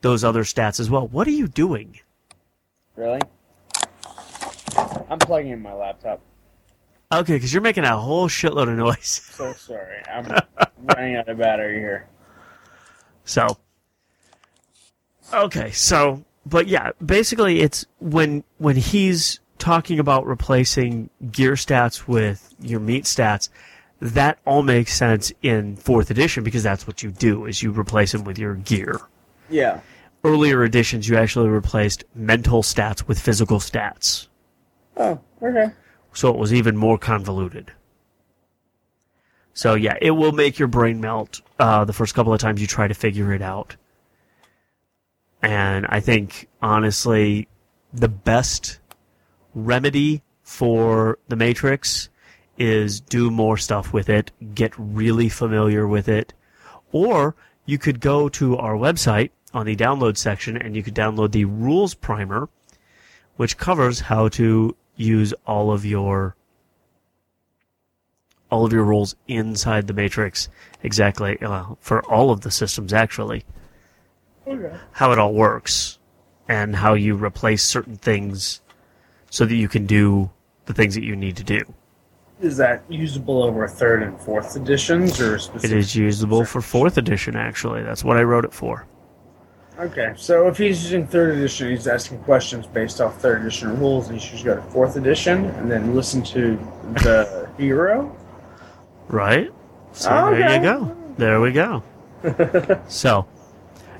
those 0.00 0.24
other 0.24 0.44
stats 0.44 0.80
as 0.80 0.90
well. 0.90 1.08
What 1.08 1.26
are 1.26 1.32
you 1.32 1.48
doing? 1.48 1.98
really. 2.96 3.20
I'm 5.08 5.18
plugging 5.18 5.52
in 5.52 5.62
my 5.62 5.72
laptop. 5.72 6.20
Okay, 7.12 7.34
because 7.34 7.52
you're 7.52 7.62
making 7.62 7.84
a 7.84 7.96
whole 7.96 8.28
shitload 8.28 8.68
of 8.68 8.76
noise. 8.76 9.22
So 9.32 9.52
sorry. 9.56 10.02
I'm 10.12 10.26
running 10.82 11.16
out 11.16 11.28
of 11.28 11.38
battery 11.38 11.78
here. 11.78 12.08
So, 13.24 13.56
okay, 15.32 15.70
so 15.70 16.24
but 16.46 16.66
yeah, 16.66 16.90
basically 17.04 17.60
it's 17.60 17.86
when 18.00 18.44
when 18.58 18.76
he's 18.76 19.40
talking 19.58 19.98
about 19.98 20.26
replacing 20.26 21.10
gear 21.30 21.52
stats 21.52 22.06
with 22.06 22.54
your 22.60 22.80
meat 22.80 23.04
stats, 23.04 23.48
that 24.00 24.38
all 24.44 24.62
makes 24.62 24.94
sense 24.94 25.32
in 25.42 25.76
fourth 25.76 26.10
edition 26.10 26.44
because 26.44 26.62
that's 26.62 26.86
what 26.86 27.02
you 27.02 27.10
do 27.10 27.46
is 27.46 27.62
you 27.62 27.70
replace 27.72 28.12
them 28.12 28.24
with 28.24 28.38
your 28.38 28.54
gear. 28.54 29.00
Yeah. 29.48 29.80
Earlier 30.22 30.64
editions, 30.64 31.08
you 31.08 31.16
actually 31.16 31.48
replaced 31.48 32.04
mental 32.14 32.62
stats 32.62 33.06
with 33.06 33.18
physical 33.18 33.58
stats, 33.58 34.28
Oh, 34.96 35.20
okay. 35.42 35.72
so 36.12 36.30
it 36.30 36.36
was 36.36 36.52
even 36.52 36.76
more 36.76 36.98
convoluted. 36.98 37.72
So 39.52 39.74
yeah, 39.74 39.96
it 40.00 40.10
will 40.10 40.32
make 40.32 40.58
your 40.58 40.68
brain 40.68 41.00
melt 41.00 41.40
uh, 41.58 41.84
the 41.84 41.92
first 41.92 42.14
couple 42.14 42.32
of 42.32 42.40
times 42.40 42.60
you 42.60 42.66
try 42.66 42.88
to 42.88 42.94
figure 42.94 43.32
it 43.32 43.42
out. 43.42 43.76
And 45.42 45.86
I 45.88 46.00
think 46.00 46.48
honestly, 46.60 47.48
the 47.92 48.08
best 48.08 48.80
remedy 49.54 50.22
for 50.42 51.18
the 51.28 51.36
Matrix 51.36 52.08
is 52.58 53.00
do 53.00 53.30
more 53.30 53.56
stuff 53.56 53.92
with 53.92 54.08
it, 54.08 54.30
get 54.54 54.72
really 54.76 55.28
familiar 55.28 55.86
with 55.86 56.08
it, 56.08 56.32
or 56.92 57.34
you 57.66 57.78
could 57.78 58.00
go 58.00 58.28
to 58.28 58.56
our 58.56 58.74
website 58.74 59.30
on 59.52 59.66
the 59.66 59.76
download 59.76 60.16
section 60.16 60.56
and 60.56 60.74
you 60.76 60.82
could 60.82 60.94
download 60.94 61.32
the 61.32 61.44
rules 61.44 61.94
primer, 61.94 62.48
which 63.36 63.56
covers 63.56 64.00
how 64.00 64.28
to 64.28 64.76
use 64.96 65.32
all 65.46 65.72
of 65.72 65.84
your 65.84 66.36
all 68.50 68.64
of 68.64 68.72
your 68.72 68.84
rules 68.84 69.16
inside 69.26 69.86
the 69.86 69.92
matrix 69.92 70.48
exactly 70.82 71.36
uh, 71.42 71.64
for 71.80 72.02
all 72.04 72.30
of 72.30 72.42
the 72.42 72.50
systems 72.50 72.92
actually 72.92 73.44
Okay. 74.46 74.76
how 74.92 75.10
it 75.10 75.18
all 75.18 75.32
works 75.32 75.98
and 76.48 76.76
how 76.76 76.92
you 76.92 77.14
replace 77.16 77.62
certain 77.64 77.96
things 77.96 78.60
so 79.30 79.46
that 79.46 79.54
you 79.54 79.68
can 79.68 79.86
do 79.86 80.30
the 80.66 80.74
things 80.74 80.94
that 80.94 81.02
you 81.02 81.16
need 81.16 81.36
to 81.38 81.44
do 81.44 81.62
Is 82.42 82.56
that 82.58 82.84
usable 82.90 83.42
over 83.42 83.66
third 83.66 84.02
and 84.02 84.20
fourth 84.20 84.54
editions 84.54 85.18
or 85.20 85.36
it 85.36 85.40
specific? 85.40 85.76
is 85.78 85.96
usable 85.96 86.44
for 86.44 86.60
fourth 86.60 86.98
edition 86.98 87.34
actually 87.36 87.82
that's 87.82 88.04
what 88.04 88.16
i 88.18 88.22
wrote 88.22 88.44
it 88.44 88.52
for 88.52 88.86
Okay, 89.78 90.12
so 90.16 90.46
if 90.46 90.56
he's 90.56 90.84
using 90.84 91.04
third 91.06 91.36
edition, 91.36 91.68
he's 91.70 91.88
asking 91.88 92.18
questions 92.20 92.64
based 92.66 93.00
off 93.00 93.20
third 93.20 93.40
edition 93.42 93.76
rules, 93.80 94.08
and 94.08 94.20
he 94.20 94.24
should 94.36 94.44
go 94.44 94.54
to 94.54 94.62
fourth 94.62 94.94
edition 94.96 95.46
and 95.46 95.68
then 95.70 95.94
listen 95.96 96.22
to 96.22 96.56
the 97.02 97.48
hero. 97.58 98.14
right 99.08 99.50
so 99.92 100.10
oh, 100.10 100.30
there 100.34 100.44
Okay. 100.44 100.56
you 100.56 100.62
go 100.62 100.96
there 101.18 101.40
we 101.40 101.52
go 101.52 101.82
so 102.88 103.26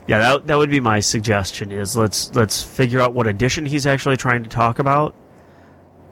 yeah 0.09 0.19
that, 0.19 0.47
that 0.47 0.57
would 0.59 0.71
be 0.71 0.81
my 0.81 0.99
suggestion 0.99 1.71
is 1.71 1.97
let's 1.97 2.35
let's 2.35 2.63
figure 2.63 3.01
out 3.01 3.13
what 3.15 3.27
edition 3.29 3.65
he's 3.67 3.87
actually 3.87 4.17
trying 4.17 4.43
to 4.43 4.49
talk 4.49 4.79
about 4.81 5.15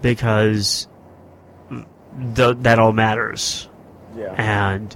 because 0.03 0.87
th- 2.35 2.57
that 2.61 2.79
all 2.79 2.93
matters 2.93 3.69
Yeah. 4.17 4.35
and 4.37 4.95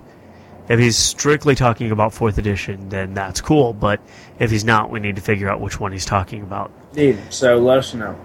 if 0.68 0.78
he's 0.78 0.96
strictly 0.96 1.54
talking 1.54 1.90
about 1.90 2.12
fourth 2.12 2.38
edition 2.38 2.88
then 2.88 3.14
that's 3.14 3.40
cool 3.40 3.72
but 3.72 4.00
if 4.38 4.50
he's 4.50 4.64
not 4.64 4.90
we 4.90 4.98
need 5.00 5.16
to 5.16 5.22
figure 5.22 5.48
out 5.48 5.60
which 5.60 5.78
one 5.80 5.92
he's 5.92 6.04
talking 6.06 6.42
about 6.42 6.70
Indeed. 6.90 7.18
So 7.30 7.58
let 7.58 7.78
us 7.78 7.94
know. 7.94 8.18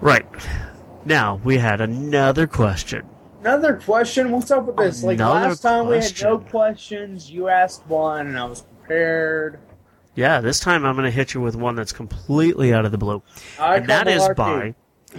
right 0.00 0.26
now 1.04 1.40
we 1.44 1.56
had 1.58 1.80
another 1.80 2.46
question 2.46 3.06
Another 3.40 3.74
question. 3.76 4.30
What's 4.30 4.50
up 4.50 4.64
with 4.64 4.76
this? 4.78 5.02
Like 5.02 5.16
Another 5.18 5.48
last 5.50 5.60
time, 5.60 5.86
we 5.86 5.96
had 5.98 6.22
no 6.22 6.38
questions. 6.38 7.30
You 7.30 7.48
asked 7.48 7.86
one, 7.88 8.26
and 8.28 8.38
I 8.38 8.44
was 8.46 8.62
prepared. 8.62 9.58
yeah 10.14 10.40
this 10.40 10.60
time 10.60 10.86
i'm 10.86 10.94
going 10.96 11.04
to 11.04 11.10
hit 11.10 11.34
you 11.34 11.42
with 11.42 11.54
one 11.54 11.74
that's 11.74 11.92
completely 11.92 12.72
out 12.72 12.86
of 12.86 12.92
the 12.92 12.96
blue 12.96 13.22
I 13.60 13.76
and 13.76 13.86
that 13.90 14.08
is 14.08 14.22
malarkey. 14.22 14.36
by 14.36 14.74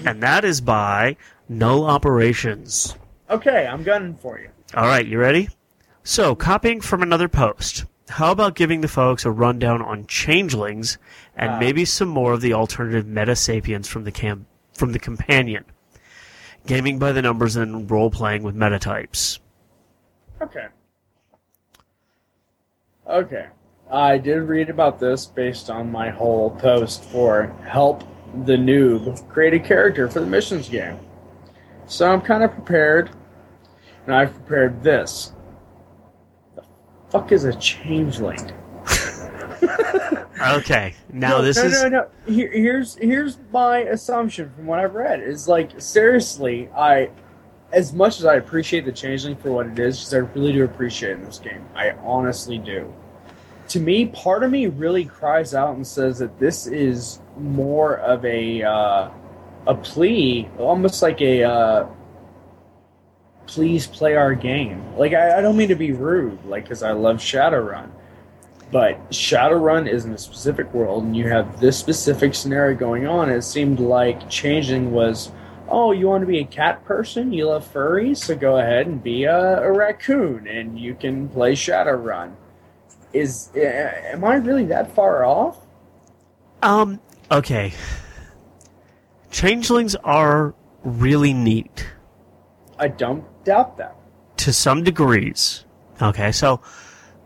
and 0.10 0.24
that 0.24 0.44
is 0.44 0.60
by 0.62 1.18
null 1.48 1.86
operations 1.86 2.96
Okay, 3.30 3.66
I'm 3.68 3.84
gunning 3.84 4.16
for 4.16 4.40
you. 4.40 4.50
all 4.74 4.88
right 4.88 5.06
you 5.06 5.20
ready 5.20 5.50
so 6.06 6.36
copying 6.36 6.80
from 6.80 7.02
another 7.02 7.28
post 7.28 7.86
how 8.10 8.32
about 8.32 8.54
giving 8.56 8.82
the 8.82 8.88
folks 8.88 9.26
a 9.26 9.32
rundown 9.32 9.82
on 9.82 10.06
changelings 10.06 11.00
and 11.36 11.52
Ah. 11.54 11.60
maybe 11.60 11.84
some 11.84 12.08
more 12.08 12.34
of 12.34 12.42
the 12.42 12.54
alternative 12.54 13.08
meta 13.08 13.36
sapiens 13.36 13.88
from 13.88 14.04
the 14.04 14.12
cam- 14.12 14.46
from 14.76 14.92
the 14.92 15.00
companion 15.00 15.66
gaming 16.68 17.00
by 17.00 17.12
the 17.12 17.22
numbers 17.24 17.56
and 17.56 17.90
role 17.90 18.12
playing 18.12 18.44
with 18.44 18.56
meta 18.56 18.78
types 18.80 19.40
Okay. 20.42 20.68
Okay. 23.08 23.46
I 23.90 24.18
did 24.18 24.40
read 24.42 24.70
about 24.70 25.00
this 25.00 25.26
based 25.26 25.70
on 25.70 25.92
my 25.92 26.10
whole 26.10 26.50
post 26.52 27.04
for 27.06 27.44
help 27.66 28.04
the 28.46 28.58
noob 28.58 29.26
create 29.30 29.54
a 29.54 29.60
character 29.60 30.10
for 30.10 30.20
the 30.20 30.26
missions 30.26 30.68
game. 30.68 31.00
So 31.86 32.12
I'm 32.12 32.20
kind 32.20 32.44
of 32.44 32.52
prepared, 32.52 33.12
and 34.06 34.14
I've 34.16 34.34
prepared 34.34 34.84
this. 34.84 35.32
Fuck 37.16 37.32
is 37.32 37.46
a 37.46 37.54
changeling? 37.56 38.52
okay 40.52 40.94
now 41.14 41.38
no, 41.38 41.42
this 41.42 41.56
no, 41.56 41.64
is 41.64 41.82
no, 41.84 41.88
no. 41.88 42.08
Here, 42.28 42.52
here's 42.52 42.96
here's 42.96 43.38
my 43.54 43.80
assumption 43.84 44.52
from 44.54 44.66
what 44.66 44.80
I've 44.80 44.96
read 44.96 45.22
is 45.22 45.48
like 45.48 45.80
seriously, 45.80 46.68
I 46.76 47.10
as 47.72 47.94
much 47.94 48.20
as 48.20 48.26
I 48.26 48.36
appreciate 48.36 48.84
the 48.84 48.92
changeling 48.92 49.38
for 49.38 49.52
what 49.52 49.68
it 49.68 49.80
is, 49.80 49.98
because 49.98 50.14
I 50.14 50.18
really 50.38 50.52
do 50.52 50.66
appreciate 50.66 51.12
it 51.12 51.20
in 51.20 51.24
this 51.24 51.40
game. 51.40 51.66
I 51.74 51.92
honestly 52.04 52.58
do. 52.58 52.94
To 53.70 53.80
me, 53.80 54.08
part 54.08 54.44
of 54.44 54.52
me 54.52 54.68
really 54.68 55.06
cries 55.06 55.56
out 55.56 55.74
and 55.74 55.88
says 55.88 56.20
that 56.20 56.38
this 56.38 56.68
is 56.68 57.22
more 57.38 57.96
of 58.00 58.26
a 58.26 58.62
uh, 58.62 59.10
a 59.68 59.76
plea, 59.76 60.50
almost 60.60 61.02
like 61.02 61.22
a 61.22 61.44
uh, 61.44 61.88
please 63.48 63.88
play 63.88 64.16
our 64.16 64.34
game. 64.34 64.84
Like 64.98 65.14
I, 65.14 65.38
I 65.38 65.42
don't 65.42 65.58
mean 65.58 65.70
to 65.70 65.76
be 65.76 65.92
rude, 65.92 66.44
like 66.46 66.64
because 66.64 66.84
I 66.84 66.92
love 66.92 67.18
Shadowrun. 67.18 67.90
But 68.72 69.10
Shadowrun 69.12 69.88
is 69.88 70.06
in 70.06 70.14
a 70.14 70.18
specific 70.18 70.74
world, 70.74 71.04
and 71.04 71.16
you 71.16 71.30
have 71.30 71.60
this 71.60 71.78
specific 71.78 72.36
scenario 72.36 72.78
going 72.78 73.08
on. 73.08 73.30
It 73.30 73.44
seemed 73.44 73.80
like 73.80 74.30
changing 74.30 74.92
was, 74.92 75.32
oh, 75.70 75.92
you 75.92 76.08
want 76.08 76.22
to 76.22 76.28
be 76.28 76.40
a 76.40 76.46
cat 76.46 76.84
person? 76.84 77.32
You 77.32 77.48
love 77.48 77.72
furries, 77.72 78.18
so 78.18 78.36
go 78.36 78.58
ahead 78.58 78.88
and 78.88 79.02
be 79.02 79.26
a, 79.26 79.62
a 79.62 79.72
raccoon, 79.72 80.48
and 80.48 80.80
you 80.80 80.96
can 80.96 81.30
play 81.30 81.54
Shadowrun. 81.54 82.34
Is 83.14 83.50
am 83.56 84.26
I 84.26 84.36
really 84.36 84.66
that 84.66 84.94
far 84.94 85.24
off? 85.24 85.66
um 86.66 87.00
okay 87.32 87.74
changelings 89.30 89.96
are 89.98 90.56
really 90.84 91.34
neat 91.34 91.88
I 92.80 92.88
don't 92.88 93.24
doubt 93.46 93.78
that. 93.78 93.96
to 94.38 94.52
some 94.52 94.84
degrees. 94.84 95.64
Okay, 96.02 96.34
so 96.34 96.60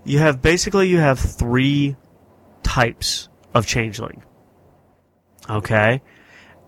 you 0.05 0.19
have 0.19 0.41
basically 0.41 0.89
you 0.89 0.99
have 0.99 1.19
three 1.19 1.95
types 2.61 3.29
of 3.53 3.65
changeling. 3.65 4.23
Okay, 5.49 6.01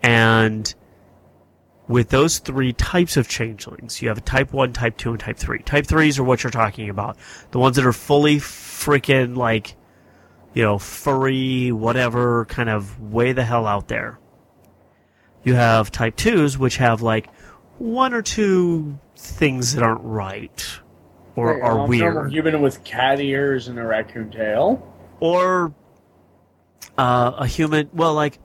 and 0.02 0.73
with 1.88 2.10
those 2.10 2.40
three 2.40 2.73
types 2.73 3.18
of 3.18 3.28
changelings, 3.28 4.02
you 4.02 4.07
have 4.07 4.18
a 4.18 4.22
type 4.22 4.53
one, 4.53 4.73
type 4.73 4.98
two, 4.98 5.11
and 5.11 5.19
type 5.19 5.38
three. 5.38 5.60
Type 5.60 5.86
threes 5.86 6.18
are 6.18 6.23
what 6.23 6.44
you're 6.44 6.49
talking 6.49 6.90
about, 6.90 7.18
the 7.52 7.60
ones 7.60 7.76
that 7.76 7.86
are 7.86 7.94
fully 7.94 8.38
freaking 8.38 9.36
like, 9.36 9.76
you 10.53 10.64
know, 10.64 10.80
furry, 10.80 11.72
whatever, 11.72 12.45
kind 12.45 12.69
of 12.69 12.99
way 12.99 13.34
the 13.34 13.44
hell 13.44 13.68
out 13.68 13.90
there. 13.90 14.18
You 15.44 15.56
have 15.56 15.91
type 15.91 16.15
twos, 16.15 16.57
which 16.57 16.78
have 16.78 17.02
like 17.02 17.28
one 17.78 18.14
or 18.14 18.22
two 18.22 18.98
things 19.22 19.76
that 19.76 19.84
aren't 19.84 20.02
right 20.03 20.80
or 21.35 21.53
Like, 21.53 21.64
are 21.64 21.69
normal 21.76 21.88
weird 21.88 22.31
human 22.31 22.61
with 22.61 22.84
cat 22.84 23.19
ears 23.19 23.68
and 23.68 23.77
a 23.80 23.84
raccoon 23.85 24.31
tail. 24.31 24.81
or 25.19 25.73
uh, 26.98 27.31
a 27.38 27.48
human 27.48 27.89
well 27.93 28.14
like 28.14 28.39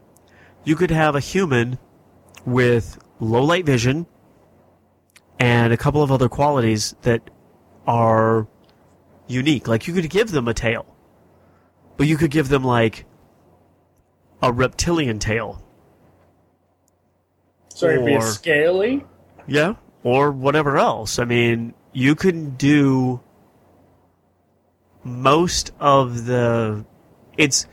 you 0.64 0.76
could 0.76 0.90
have 0.90 1.14
a 1.16 1.20
human 1.20 1.78
with 2.44 2.98
low 3.18 3.42
light 3.42 3.64
vision 3.64 4.06
and 5.40 5.72
a 5.72 5.76
couple 5.76 6.02
of 6.02 6.12
other 6.12 6.28
qualities 6.28 6.94
that 7.02 7.22
are 7.86 8.46
unique. 9.26 9.66
Like 9.68 9.86
you 9.86 9.94
could 9.94 10.08
give 10.10 10.30
them 10.30 10.46
a 10.48 10.54
tail, 10.54 10.86
but 11.96 12.06
you 12.06 12.16
could 12.16 12.30
give 12.30 12.48
them 12.48 12.62
like 12.64 13.04
a 14.42 14.52
reptilian 14.52 15.18
tail. 15.18 15.62
So 17.68 17.88
it'd 17.88 18.06
be 18.06 18.14
a 18.14 18.22
scaly. 18.22 19.04
Yeah, 19.46 19.74
or 20.06 20.30
whatever 20.30 20.78
else. 20.78 21.18
I 21.18 21.24
mean, 21.24 21.74
you 21.92 22.14
can 22.14 22.50
do 22.50 23.20
most 25.02 25.72
of 25.80 26.26
the. 26.26 26.86
It's 27.36 27.66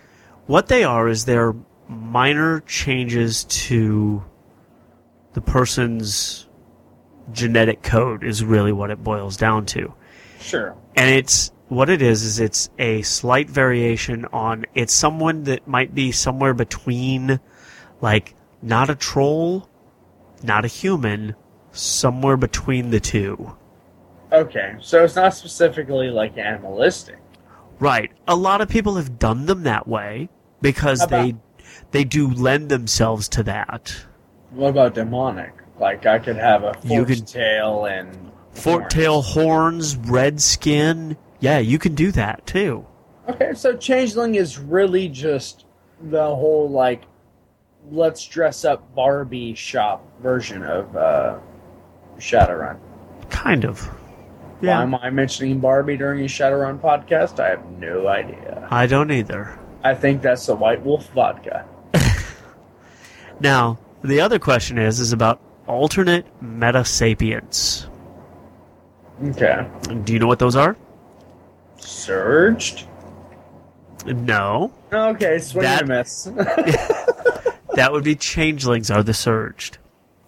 what 0.48 0.68
they 0.68 0.84
are 0.84 1.08
is 1.08 1.26
they're 1.26 1.54
minor 1.88 2.62
changes 2.62 3.44
to 3.44 4.24
the 5.34 5.42
person's 5.42 6.48
genetic 7.32 7.84
code 7.84 8.24
is 8.24 8.44
really 8.44 8.72
what 8.72 8.90
it 8.90 9.04
boils 9.04 9.38
down 9.38 9.68
to. 9.68 9.94
Sure. 10.40 10.76
And 10.96 11.12
it's 11.12 11.52
what 11.68 11.88
it 11.88 12.02
is 12.02 12.24
is 12.24 12.40
it's 12.40 12.72
a 12.80 13.04
slight 13.04 13.48
variation 13.48 14.26
on 14.34 14.66
it's 14.74 14.94
someone 14.94 15.44
that 15.44 15.68
might 15.68 15.94
be 15.94 16.12
somewhere 16.12 16.56
between 16.56 17.40
like 18.02 18.34
not 18.64 18.90
a 18.90 18.96
troll, 18.96 19.70
not 20.42 20.66
a 20.66 20.68
human, 20.68 21.36
somewhere 21.74 22.38
between 22.38 22.90
the 22.90 23.00
two. 23.00 23.56
Okay, 24.32 24.76
so 24.82 25.04
it's 25.04 25.16
not 25.16 25.34
specifically 25.34 26.10
like 26.10 26.38
animalistic. 26.38 27.20
Right. 27.80 28.12
A 28.28 28.36
lot 28.36 28.62
of 28.62 28.70
people 28.70 28.96
have 28.96 29.20
done 29.20 29.46
them 29.46 29.64
that 29.64 29.88
way 29.88 30.30
because 30.62 31.04
about- 31.04 31.26
they 31.26 31.36
they 31.92 32.04
do 32.04 32.30
lend 32.30 32.70
themselves 32.70 33.28
to 33.30 33.44
that. 33.44 34.06
What 34.52 34.70
about 34.70 34.94
demonic? 34.96 35.54
Like 35.80 36.06
I 36.06 36.20
could 36.20 36.38
have 36.38 36.64
a 36.64 36.74
forked 36.74 37.08
could- 37.08 37.28
tail 37.28 37.86
and 37.86 38.32
Fork 38.54 38.90
tail 38.90 39.24
horns, 39.24 39.96
red 39.98 40.40
skin. 40.40 41.18
Yeah, 41.40 41.58
you 41.58 41.80
can 41.80 41.96
do 41.96 42.12
that 42.12 42.46
too. 42.46 42.86
Okay, 43.28 43.54
so 43.56 43.76
changeling 43.76 44.36
is 44.36 44.60
really 44.60 45.10
just 45.10 45.66
the 46.02 46.24
whole 46.24 46.70
like 46.70 47.04
let's 47.92 48.26
dress 48.26 48.64
up 48.64 48.94
Barbie 48.96 49.56
shop 49.56 50.06
version 50.22 50.64
of 50.64 50.96
uh, 50.96 51.40
Shadowrun. 52.20 52.78
Kind 53.30 53.66
of. 53.66 53.80
Why 54.60 54.82
am 54.84 54.96
I 54.96 55.10
mentioning 55.10 55.60
Barbie 55.60 55.98
during 55.98 56.22
a 56.22 56.28
Shadowrun 56.28 56.80
podcast? 56.80 57.40
I 57.40 57.50
have 57.50 57.66
no 57.80 58.08
idea. 58.08 58.66
I 58.72 58.86
don't 58.88 59.12
either. 59.12 59.60
I 59.84 59.94
think 59.94 60.22
that's 60.22 60.46
the 60.46 60.56
White 60.56 60.82
Wolf 60.84 61.10
vodka. 61.12 61.66
Now, 63.40 63.78
the 64.04 64.22
other 64.22 64.40
question 64.40 64.78
is 64.78 65.00
is 65.00 65.12
about 65.12 65.42
alternate 65.68 66.26
meta 66.42 66.86
sapiens. 66.86 67.88
Okay. 69.22 69.68
Do 70.04 70.14
you 70.14 70.20
know 70.20 70.28
what 70.28 70.40
those 70.40 70.56
are? 70.56 70.78
Surged? 71.78 72.88
No. 74.06 74.72
Okay, 74.94 75.40
swing 75.40 75.64
That- 75.64 75.82
and 75.82 75.92
a 75.92 75.98
miss. 75.98 76.30
That 77.76 77.92
would 77.92 78.04
be 78.04 78.16
changelings 78.16 78.92
are 78.92 79.02
the 79.02 79.16
surged. 79.16 79.80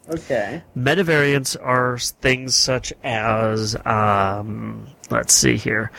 Okay. 0.10 0.64
Metavariants 0.78 1.56
are 1.62 1.98
things 1.98 2.56
such 2.56 2.94
as, 3.04 3.76
um, 3.86 4.88
let's 5.10 5.34
see 5.34 5.58
here. 5.58 5.92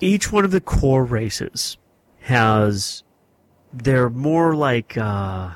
Each 0.00 0.32
one 0.32 0.44
of 0.44 0.50
the 0.50 0.60
core 0.60 1.04
races 1.04 1.76
has, 2.20 3.02
they're 3.72 4.08
more 4.10 4.54
like, 4.54 4.96
uh, 4.96 5.50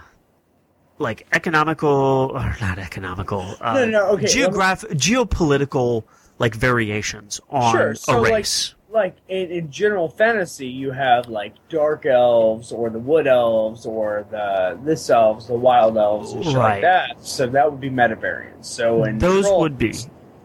like 0.98 1.27
economical, 1.32 2.31
or 2.35 2.56
not 2.61 2.78
economical, 2.78 3.56
uh, 3.61 3.74
No, 3.74 3.86
no, 3.86 4.06
okay, 4.11 4.27
geograph- 4.27 4.85
geopolitical, 4.90 6.05
like 6.39 6.55
variations 6.55 7.40
on 7.48 7.74
Sure. 7.74 7.94
So 7.94 8.19
a 8.19 8.23
race. 8.23 8.74
like 8.77 8.84
in, 8.95 9.51
in 9.51 9.71
general 9.71 10.09
fantasy, 10.09 10.66
you 10.69 10.91
have 10.93 11.29
like 11.29 11.55
dark 11.69 12.07
elves 12.07 12.73
or 12.73 12.91
the 12.91 12.99
wood 12.99 13.27
elves 13.27 13.87
or 13.87 14.27
the 14.31 14.79
this 14.85 15.11
elves, 15.11 15.47
the 15.47 15.55
wild 15.55 15.97
elves, 15.97 16.33
and 16.33 16.45
shit 16.45 16.55
Right. 16.55 16.75
like 16.75 16.83
that. 16.83 17.25
So 17.25 17.47
that 17.47 17.71
would 17.71 17.81
be 17.81 17.91
metavariants. 17.91 18.66
So 18.66 19.05
in 19.05 19.19
Those 19.19 19.47
trolls, 19.47 19.61
would 19.62 19.79
be. 19.79 19.95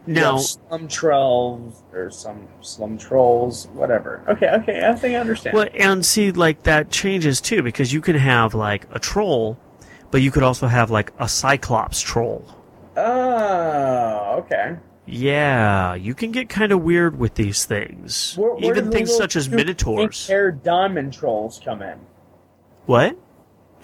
Now, 0.06 0.38
slum 0.38 0.88
trolls 0.88 1.82
or 1.92 2.10
some 2.10 2.48
slum 2.62 2.98
trolls, 2.98 3.68
whatever. 3.68 4.22
Okay, 4.28 4.48
okay, 4.48 4.88
I 4.88 4.94
think 4.94 5.14
I 5.14 5.18
understand. 5.18 5.56
Well, 5.56 5.68
and 5.74 6.04
see, 6.04 6.32
like 6.32 6.64
that 6.64 6.90
changes 6.90 7.40
too 7.40 7.62
because 7.62 7.92
you 7.92 8.00
can 8.00 8.16
have 8.16 8.54
like 8.54 8.86
a 8.92 8.98
troll, 8.98 9.58
but 10.10 10.22
you 10.22 10.30
could 10.30 10.42
also 10.42 10.66
have 10.66 10.90
like 10.90 11.12
a 11.18 11.28
cyclops 11.28 12.00
troll. 12.00 12.44
Oh, 12.96 14.36
okay. 14.40 14.76
Yeah, 15.06 15.94
you 15.94 16.14
can 16.14 16.30
get 16.30 16.48
kind 16.48 16.72
of 16.72 16.82
weird 16.82 17.18
with 17.18 17.34
these 17.34 17.64
things. 17.64 18.36
Where, 18.36 18.54
where 18.54 18.64
Even 18.64 18.90
things 18.90 19.14
such 19.14 19.34
as 19.34 19.48
minotaurs. 19.48 20.26
Pink-haired 20.26 20.62
diamond 20.62 21.12
trolls 21.12 21.60
come 21.64 21.82
in. 21.82 21.98
What? 22.86 23.16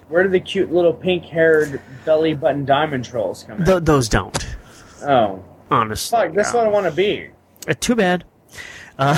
Where 0.09 0.23
do 0.23 0.29
the 0.29 0.41
cute 0.41 0.73
little 0.73 0.93
pink-haired 0.93 1.81
belly 2.05 2.35
button 2.35 2.65
diamond 2.65 3.05
trolls 3.05 3.43
come 3.43 3.59
in? 3.59 3.65
Th- 3.65 3.83
those 3.83 4.09
don't. 4.09 4.57
oh, 5.03 5.43
Honestly, 5.69 6.17
fuck! 6.17 6.33
That's 6.33 6.53
no. 6.53 6.61
what 6.61 6.69
I 6.69 6.71
want 6.71 6.87
to 6.87 6.93
be. 6.93 7.31
Uh, 7.67 7.75
too 7.75 7.97
bad. 7.97 8.25
Uh, 8.99 9.17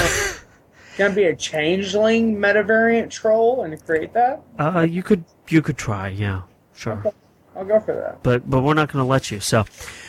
Can 0.97 1.13
I 1.13 1.15
be 1.15 1.25
a 1.25 1.37
changeling 1.37 2.37
metavariant 2.37 3.11
troll 3.11 3.65
and 3.65 3.85
create 3.85 4.15
that? 4.15 4.41
uh, 4.59 4.87
you 4.89 5.03
could 5.03 5.25
you 5.49 5.61
could 5.61 5.77
try, 5.77 6.09
yeah, 6.09 6.43
sure, 6.75 7.13
I'll 7.59 7.65
go 7.65 7.81
for 7.81 7.93
that. 7.95 8.23
but 8.23 8.49
but 8.49 8.63
we're 8.63 8.75
not 8.75 8.93
going 8.93 9.05
to 9.05 9.09
let 9.09 9.31
you. 9.33 9.41
So, 9.41 9.65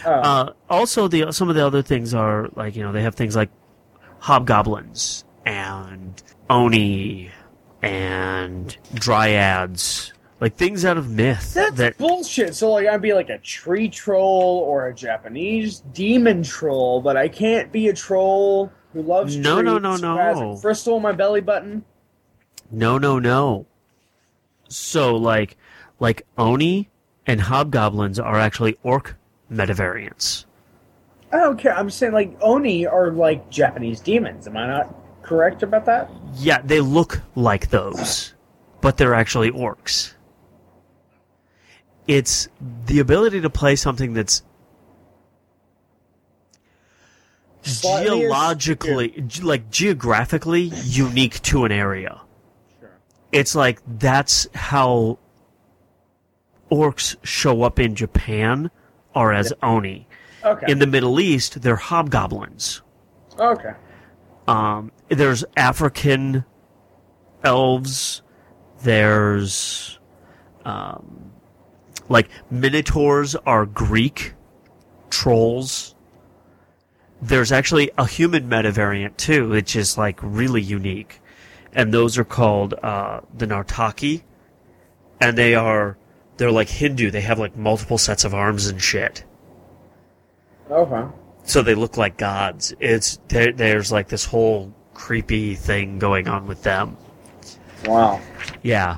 Oh, 0.06 0.12
uh, 0.12 0.54
also 0.70 1.08
the 1.08 1.32
some 1.32 1.50
of 1.50 1.56
the 1.56 1.66
other 1.66 1.82
things 1.82 2.14
are 2.14 2.48
like 2.56 2.76
you 2.76 2.84
know 2.84 2.92
they 2.92 3.02
have 3.02 3.16
things 3.16 3.36
like 3.36 3.50
hobgoblins 4.20 5.24
and 5.46 6.22
oni 6.50 7.32
and 7.82 8.78
dryads, 8.94 10.12
like 10.40 10.56
things 10.56 10.84
out 10.86 10.98
of 10.98 11.10
myth 11.10 11.54
that's 11.54 11.78
that 11.78 11.98
bullshit. 11.98 12.54
So 12.56 12.72
like, 12.72 12.88
I'd 12.88 13.02
be 13.02 13.14
like 13.14 13.30
a 13.30 13.38
tree 13.40 13.90
troll 13.90 14.64
or 14.68 14.88
a 14.88 14.94
Japanese 14.94 15.80
demon 15.94 16.44
troll, 16.44 17.02
but 17.02 17.18
I 17.18 17.30
can't 17.30 17.72
be 17.72 17.88
a 17.88 17.94
troll 17.94 18.72
who 18.94 19.02
loves 19.02 19.36
No, 19.38 19.56
trees, 19.62 19.66
no, 19.66 19.78
no, 19.80 20.18
has 20.18 20.40
no. 20.40 20.52
a 20.54 20.60
crystal 20.60 20.96
on 20.96 21.02
my 21.02 21.14
belly 21.14 21.42
button. 21.42 21.84
No, 22.72 22.98
no, 22.98 23.18
no. 23.18 23.66
So 24.68 25.16
like 25.16 25.58
like 26.00 26.26
Oni 26.38 26.89
and 27.30 27.42
hobgoblins 27.42 28.20
are 28.20 28.40
actually 28.40 28.76
orc 28.82 29.16
metavariants. 29.52 30.46
I 31.32 31.38
don't 31.38 31.60
care. 31.60 31.78
I'm 31.78 31.92
saying 31.92 32.12
like 32.12 32.36
Oni 32.42 32.88
are 32.88 33.12
like 33.12 33.52
Japanese 33.52 34.00
demons. 34.00 34.48
Am 34.48 34.58
I 34.58 34.66
not 34.66 34.96
correct 35.22 35.62
about 35.62 35.86
that? 35.86 36.10
Yeah, 36.38 36.60
they 36.64 36.80
look 36.80 37.22
like 37.36 37.70
those, 37.70 38.34
but 38.82 38.98
they're 38.98 39.14
actually 39.14 39.52
orcs. 39.52 40.14
It's 42.08 42.50
the 42.88 42.98
ability 42.98 43.42
to 43.42 43.50
play 43.52 43.76
something 43.76 44.14
that's 44.14 44.42
Slightly 47.62 48.22
geologically, 48.22 49.10
ge- 49.28 49.44
like 49.44 49.70
geographically 49.70 50.72
unique 50.86 51.40
to 51.44 51.66
an 51.66 51.72
area. 51.72 52.22
Sure. 52.80 52.90
It's 53.32 53.54
like 53.54 53.82
that's 53.86 54.48
how 54.56 55.20
orcs 56.72 57.16
show 57.24 57.64
up 57.64 57.80
in 57.80 57.96
Japan 57.96 58.72
are 59.16 59.34
as 59.34 59.54
oni. 59.64 60.08
Okay. 60.44 60.72
In 60.72 60.80
the 60.80 60.88
Middle 60.88 61.20
East, 61.20 61.62
they're 61.62 61.76
hobgoblins. 61.76 62.82
okay. 63.38 63.74
Um, 64.48 64.92
there's 65.10 65.44
African 65.56 66.46
elves. 67.44 68.22
There's 68.82 70.00
um, 70.66 71.32
like 72.08 72.30
minotaurs 72.50 73.36
are 73.36 73.66
Greek 73.66 74.34
trolls. 75.10 75.96
There's 77.22 77.52
actually 77.52 77.92
a 77.98 78.08
human 78.08 78.48
meta 78.48 78.72
variant 78.72 79.18
too, 79.18 79.50
which 79.50 79.76
is 79.76 79.98
like 79.98 80.20
really 80.24 80.62
unique, 80.62 81.22
and 81.74 81.94
those 81.94 82.18
are 82.18 82.24
called 82.24 82.74
uh, 82.82 83.22
the 83.38 83.46
Nartaki, 83.46 84.24
and 85.20 85.38
they 85.38 85.54
are 85.54 85.98
they're 86.40 86.52
like 86.52 86.70
Hindu. 86.70 87.12
They 87.12 87.22
have 87.22 87.38
like 87.38 87.56
multiple 87.56 88.00
sets 88.00 88.24
of 88.26 88.34
arms 88.34 88.66
and 88.68 88.82
shit 88.82 89.24
Okay. 90.72 91.04
so 91.44 91.62
they 91.62 91.76
look 91.76 91.98
like 91.98 92.18
gods. 92.18 92.74
It's 92.80 93.20
there, 93.28 93.52
there's 93.52 93.92
like 93.92 94.08
this 94.08 94.26
whole 94.26 94.74
creepy 94.94 95.56
thing 95.56 96.00
going 96.00 96.28
on 96.28 96.48
with 96.48 96.64
them. 96.64 96.98
Wow. 97.86 98.22
Yeah. 98.64 98.98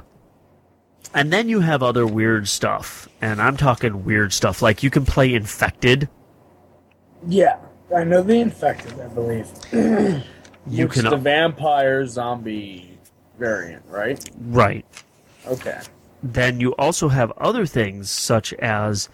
And 1.14 1.32
then 1.34 1.50
you 1.50 1.60
have 1.62 1.84
other 1.84 2.06
weird 2.08 2.48
stuff, 2.48 3.10
and 3.22 3.42
I'm 3.42 3.58
talking 3.58 4.06
weird 4.06 4.34
stuff 4.34 4.62
like 4.62 4.84
you 4.84 4.90
can 4.90 5.06
play 5.06 5.34
infected. 5.34 6.08
Yeah, 7.28 7.58
I 7.96 8.04
know 8.06 8.22
the 8.24 8.36
infected. 8.40 9.00
I 9.00 9.08
believe. 9.08 9.48
You 10.68 10.86
It's 10.86 11.02
can 11.02 11.10
the 11.10 11.18
vampire 11.18 12.06
zombie 12.06 13.00
variant, 13.40 13.84
right? 13.88 14.24
right. 14.42 14.86
Okay. 15.48 15.80
Then 16.24 16.60
you 16.60 16.76
also 16.76 17.10
have 17.10 17.32
other 17.38 17.66
things 17.66 18.10
such 18.10 18.54
as 18.54 19.10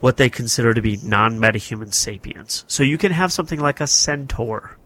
what 0.00 0.16
they 0.16 0.28
consider 0.30 0.74
to 0.74 0.82
be 0.82 0.98
non-metahuman 1.02 1.92
sapiens. 1.92 2.64
So 2.68 2.82
you 2.82 2.98
can 2.98 3.12
have 3.12 3.32
something 3.32 3.60
like 3.60 3.80
a 3.80 3.86
centaur. 3.86 4.76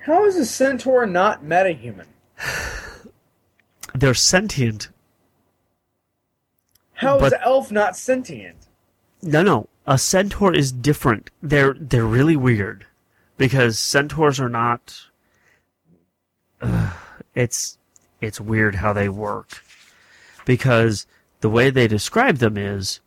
How 0.00 0.24
is 0.26 0.36
a 0.36 0.46
centaur 0.46 1.06
not 1.06 1.44
metahuman? 1.44 2.06
They're 3.94 4.14
sentient. 4.14 4.88
How 6.94 7.16
is 7.16 7.20
But- 7.20 7.32
an 7.34 7.40
elf 7.44 7.70
not 7.70 7.96
sentient? 7.96 8.56
No, 9.24 9.42
no, 9.42 9.68
a 9.86 9.98
centaur 9.98 10.52
is 10.52 10.72
different. 10.72 11.30
They're 11.40 11.74
they're 11.78 12.04
really 12.04 12.34
weird 12.34 12.86
because 13.36 13.78
centaurs 13.78 14.40
are 14.40 14.48
not. 14.48 15.00
Ugh, 16.60 16.92
it's 17.34 17.78
it's 18.22 18.40
weird 18.40 18.76
how 18.76 18.92
they 18.92 19.08
work. 19.08 19.62
Because 20.44 21.06
the 21.40 21.50
way 21.50 21.70
they 21.70 21.88
describe 21.88 22.36
them 22.38 22.56
is 22.56 23.00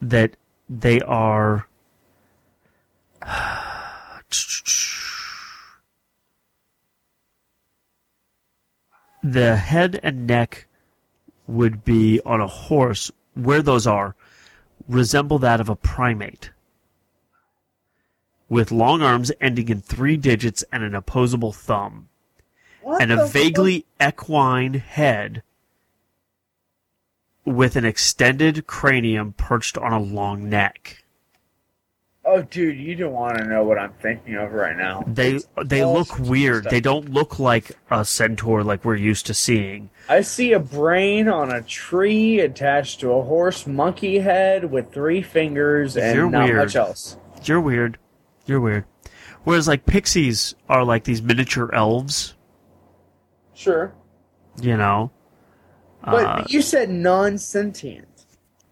that 0.00 0.36
they 0.68 1.00
are 1.00 1.66
the 9.22 9.56
head 9.56 9.98
and 10.02 10.26
neck 10.26 10.66
would 11.46 11.84
be 11.84 12.20
on 12.24 12.40
a 12.40 12.46
horse. 12.46 13.10
Where 13.34 13.62
those 13.62 13.86
are 13.86 14.16
resemble 14.88 15.38
that 15.40 15.60
of 15.60 15.68
a 15.68 15.76
primate 15.76 16.50
with 18.48 18.70
long 18.70 19.02
arms 19.02 19.32
ending 19.40 19.68
in 19.68 19.80
three 19.80 20.16
digits 20.16 20.64
and 20.72 20.82
an 20.82 20.94
opposable 20.94 21.52
thumb 21.52 22.08
What 22.86 23.02
and 23.02 23.10
a 23.10 23.16
fuck? 23.16 23.30
vaguely 23.32 23.84
equine 24.00 24.74
head 24.74 25.42
with 27.44 27.74
an 27.74 27.84
extended 27.84 28.68
cranium 28.68 29.32
perched 29.32 29.76
on 29.76 29.92
a 29.92 29.98
long 29.98 30.48
neck. 30.48 31.02
Oh, 32.24 32.42
dude, 32.42 32.76
you 32.78 32.94
don't 32.94 33.12
want 33.12 33.38
to 33.38 33.44
know 33.44 33.64
what 33.64 33.76
I'm 33.76 33.92
thinking 33.94 34.36
of 34.36 34.52
right 34.52 34.76
now. 34.76 35.02
They 35.04 35.40
they 35.64 35.84
look 35.84 36.16
weird. 36.20 36.62
stuff. 36.62 36.70
They 36.70 36.80
don't 36.80 37.08
look 37.08 37.40
like 37.40 37.72
a 37.90 38.04
centaur 38.04 38.62
like 38.62 38.84
we're 38.84 38.94
used 38.94 39.26
to 39.26 39.34
seeing. 39.34 39.90
I 40.08 40.20
see 40.20 40.52
a 40.52 40.60
brain 40.60 41.26
on 41.26 41.50
a 41.50 41.62
tree 41.62 42.38
attached 42.38 43.00
to 43.00 43.10
a 43.10 43.22
horse 43.24 43.66
monkey 43.66 44.20
head 44.20 44.70
with 44.70 44.92
three 44.92 45.22
fingers 45.22 45.96
and 45.96 46.14
You're 46.14 46.30
not 46.30 46.44
weird. 46.44 46.56
much 46.58 46.76
else. 46.76 47.16
You're 47.42 47.60
weird. 47.60 47.98
You're 48.46 48.60
weird. 48.60 48.84
Whereas 49.42 49.66
like 49.66 49.86
pixies 49.86 50.54
are 50.68 50.84
like 50.84 51.02
these 51.02 51.20
miniature 51.20 51.68
elves, 51.74 52.34
Sure. 53.56 53.92
you 54.60 54.76
know. 54.76 55.10
But 56.04 56.24
Uh, 56.24 56.44
you 56.48 56.62
said 56.62 56.90
non 56.90 57.38
sentient. 57.38 58.06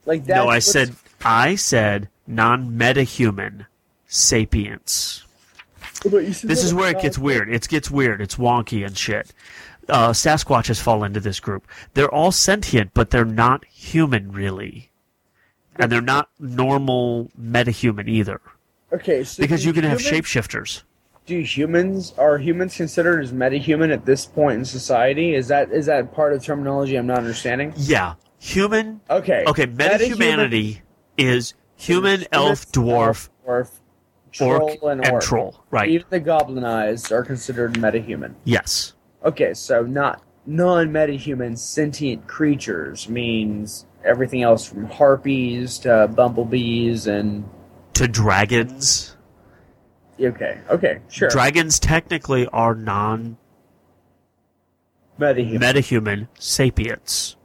Like 0.06 0.26
that. 0.26 0.36
no, 0.36 0.48
I 0.48 0.58
said 0.60 0.94
I 1.24 1.54
said 1.56 2.08
non-metahuman 2.26 3.66
sapiens. 4.06 5.24
This 6.04 6.62
is 6.62 6.74
where 6.74 6.90
it 6.90 7.00
gets 7.00 7.18
weird. 7.18 7.52
It 7.52 7.66
gets 7.68 7.90
weird. 7.90 8.20
It's 8.20 8.36
wonky 8.36 8.84
and 8.86 8.96
shit. 8.96 9.32
Uh, 9.88 10.10
Sasquatches 10.10 10.80
fall 10.80 11.02
into 11.04 11.20
this 11.20 11.40
group. 11.40 11.66
They're 11.94 12.12
all 12.12 12.30
sentient, 12.32 12.92
but 12.94 13.10
they're 13.10 13.24
not 13.24 13.64
human 13.66 14.32
really, 14.32 14.90
and 15.76 15.90
they're 15.90 16.00
not 16.02 16.28
normal 16.38 17.30
metahuman 17.40 18.08
either. 18.08 18.40
Okay, 18.92 19.24
so 19.24 19.42
Because 19.42 19.64
you 19.64 19.72
can 19.72 19.84
have 19.84 19.98
shapeshifters. 19.98 20.82
Do 21.26 21.40
humans 21.40 22.12
are 22.18 22.36
humans 22.36 22.76
considered 22.76 23.24
as 23.24 23.32
metahuman 23.32 23.90
at 23.92 24.04
this 24.04 24.26
point 24.26 24.58
in 24.58 24.64
society? 24.64 25.34
Is 25.34 25.48
that 25.48 25.72
is 25.72 25.86
that 25.86 26.12
part 26.12 26.34
of 26.34 26.44
terminology 26.44 26.96
I'm 26.96 27.06
not 27.06 27.18
understanding? 27.18 27.72
Yeah, 27.76 28.14
human. 28.38 29.00
Okay. 29.08 29.44
Okay, 29.46 29.66
metahumanity 29.66 30.80
is 31.16 31.54
human, 31.76 32.26
elf, 32.30 32.70
dwarf, 32.72 33.30
dwarf, 33.46 33.70
troll, 34.32 34.62
orc, 34.62 34.78
and, 34.82 35.06
and 35.06 35.22
troll. 35.22 35.64
Right. 35.70 35.88
Even 35.88 36.06
the 36.10 36.20
goblinized 36.20 37.10
are 37.10 37.24
considered 37.24 37.72
metahuman. 37.74 38.34
Yes. 38.44 38.92
Okay, 39.24 39.54
so 39.54 39.82
not 39.82 40.22
non-metahuman 40.46 41.56
sentient 41.56 42.26
creatures 42.26 43.08
means 43.08 43.86
everything 44.04 44.42
else 44.42 44.66
from 44.66 44.84
harpies 44.84 45.78
to 45.78 46.06
bumblebees 46.14 47.06
and 47.06 47.48
To 47.94 48.06
dragons. 48.06 49.13
Okay, 50.20 50.58
okay, 50.70 51.00
sure. 51.08 51.28
Dragons 51.28 51.78
technically 51.78 52.46
are 52.48 52.74
non 52.74 53.36
metahuman. 55.18 55.58
metahuman 55.58 56.28
sapiens. 56.38 57.36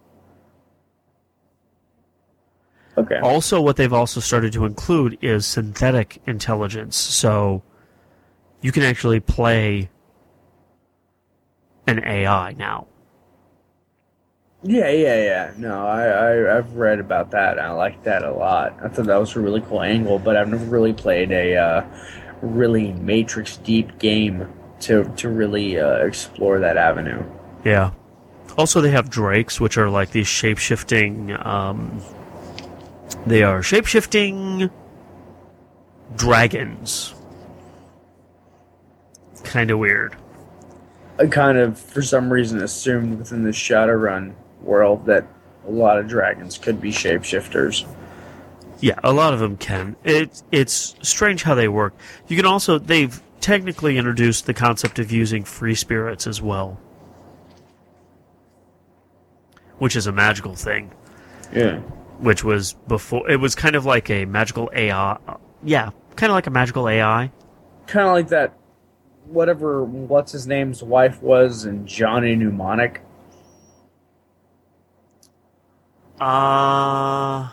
okay. 2.97 3.19
Also, 3.19 3.61
what 3.61 3.77
they've 3.77 3.93
also 3.93 4.19
started 4.19 4.53
to 4.53 4.65
include 4.65 5.17
is 5.21 5.45
synthetic 5.45 6.21
intelligence. 6.25 6.97
So 6.97 7.63
you 8.61 8.71
can 8.71 8.83
actually 8.83 9.19
play 9.19 9.89
an 11.87 12.03
AI 12.03 12.53
now. 12.53 12.87
Yeah, 14.61 14.89
yeah, 14.89 15.23
yeah. 15.23 15.51
No, 15.57 15.87
I, 15.87 16.07
I 16.07 16.57
I've 16.57 16.73
read 16.73 16.99
about 16.99 17.31
that. 17.31 17.57
I 17.59 17.71
like 17.71 18.03
that 18.03 18.23
a 18.23 18.31
lot. 18.33 18.77
I 18.83 18.89
thought 18.89 19.05
that 19.05 19.15
was 19.15 19.33
a 19.37 19.39
really 19.39 19.61
cool 19.61 19.81
angle, 19.81 20.19
but 20.19 20.35
I've 20.35 20.49
never 20.49 20.65
really 20.65 20.91
played 20.91 21.31
a 21.31 21.55
uh, 21.55 21.85
really 22.41 22.93
matrix 22.93 23.57
deep 23.57 23.99
game 23.99 24.51
to 24.81 25.03
to 25.17 25.29
really 25.29 25.79
uh, 25.79 26.05
explore 26.05 26.59
that 26.59 26.77
avenue. 26.77 27.23
Yeah. 27.63 27.91
Also, 28.57 28.81
they 28.81 28.91
have 28.91 29.09
drakes, 29.09 29.61
which 29.61 29.77
are 29.77 29.89
like 29.89 30.11
these 30.11 30.27
shape 30.27 30.57
shifting. 30.57 31.31
Um, 31.45 32.01
they 33.25 33.43
are 33.43 33.61
shape 33.61 33.85
shifting 33.85 34.69
dragons. 36.15 37.13
Kind 39.43 39.71
of 39.71 39.79
weird. 39.79 40.15
I 41.19 41.27
kind 41.27 41.57
of, 41.57 41.77
for 41.77 42.01
some 42.01 42.31
reason, 42.31 42.61
assumed 42.61 43.19
within 43.19 43.43
the 43.43 43.51
Shadowrun 43.51 44.33
world 44.61 45.05
that 45.05 45.27
a 45.67 45.71
lot 45.71 45.97
of 45.97 46.07
dragons 46.07 46.57
could 46.57 46.79
be 46.81 46.91
shapeshifters. 46.91 47.85
Yeah, 48.81 48.99
a 49.03 49.11
lot 49.11 49.33
of 49.33 49.39
them 49.39 49.57
can. 49.57 49.95
It, 50.03 50.41
it's 50.51 50.95
strange 51.01 51.43
how 51.43 51.53
they 51.55 51.67
work. 51.67 51.93
You 52.27 52.37
can 52.37 52.45
also, 52.45 52.79
they've 52.79 53.21
technically 53.41 53.97
introduced 53.97 54.45
the 54.45 54.53
concept 54.53 54.99
of 54.99 55.11
using 55.11 55.43
free 55.43 55.75
spirits 55.75 56.25
as 56.27 56.41
well, 56.41 56.79
which 59.79 59.95
is 59.95 60.07
a 60.07 60.11
magical 60.11 60.55
thing, 60.55 60.91
Yeah. 61.53 61.79
which 62.19 62.43
was 62.43 62.73
before, 62.87 63.29
it 63.29 63.37
was 63.37 63.53
kind 63.55 63.75
of 63.75 63.85
like 63.85 64.09
a 64.09 64.25
magical 64.25 64.69
AI. 64.73 65.17
Yeah, 65.63 65.89
kind 66.15 66.31
of 66.31 66.35
like 66.35 66.47
a 66.47 66.51
magical 66.51 66.87
AI. 66.87 67.31
Kind 67.87 68.07
of 68.07 68.13
like 68.13 68.29
that, 68.29 68.53
whatever, 69.25 69.83
what's 69.83 70.31
his 70.31 70.47
name's 70.47 70.81
wife 70.83 71.21
was 71.21 71.65
in 71.65 71.85
Johnny 71.85 72.33
Mnemonic. 72.35 73.01
Uh. 76.21 77.49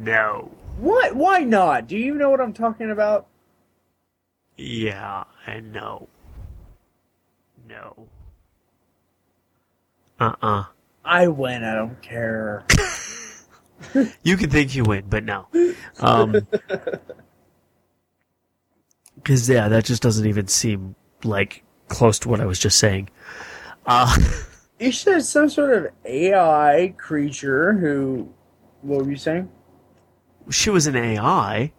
No. 0.00 0.50
What? 0.78 1.14
Why 1.14 1.40
not? 1.40 1.86
Do 1.86 1.96
you 1.96 2.14
know 2.14 2.30
what 2.30 2.40
I'm 2.40 2.54
talking 2.54 2.90
about? 2.90 3.26
Yeah, 4.56 5.24
I 5.46 5.60
know. 5.60 6.08
No. 7.68 8.08
Uh 10.18 10.34
uh 10.42 10.64
I 11.04 11.28
win. 11.28 11.62
I 11.64 11.74
don't 11.74 12.00
care. 12.02 12.64
You 14.22 14.36
can 14.36 14.50
think 14.50 14.74
you 14.74 14.84
win, 14.84 15.04
but 15.08 15.24
no. 15.24 15.46
Um. 16.00 16.46
Because, 19.16 19.48
yeah, 19.50 19.68
that 19.68 19.84
just 19.84 20.00
doesn't 20.02 20.26
even 20.26 20.46
seem 20.46 20.94
like 21.24 21.62
close 21.88 22.18
to 22.20 22.28
what 22.30 22.40
I 22.40 22.46
was 22.46 22.58
just 22.58 22.78
saying. 22.78 23.10
Uh. 23.86 24.16
You 24.78 24.92
said 24.92 25.22
some 25.24 25.50
sort 25.50 25.76
of 25.76 25.92
AI 26.06 26.94
creature 26.96 27.74
who. 27.74 28.32
What 28.80 29.04
were 29.04 29.10
you 29.10 29.16
saying? 29.18 29.50
She 30.50 30.70
was 30.70 30.86
an 30.86 30.96
AI. 30.96 31.72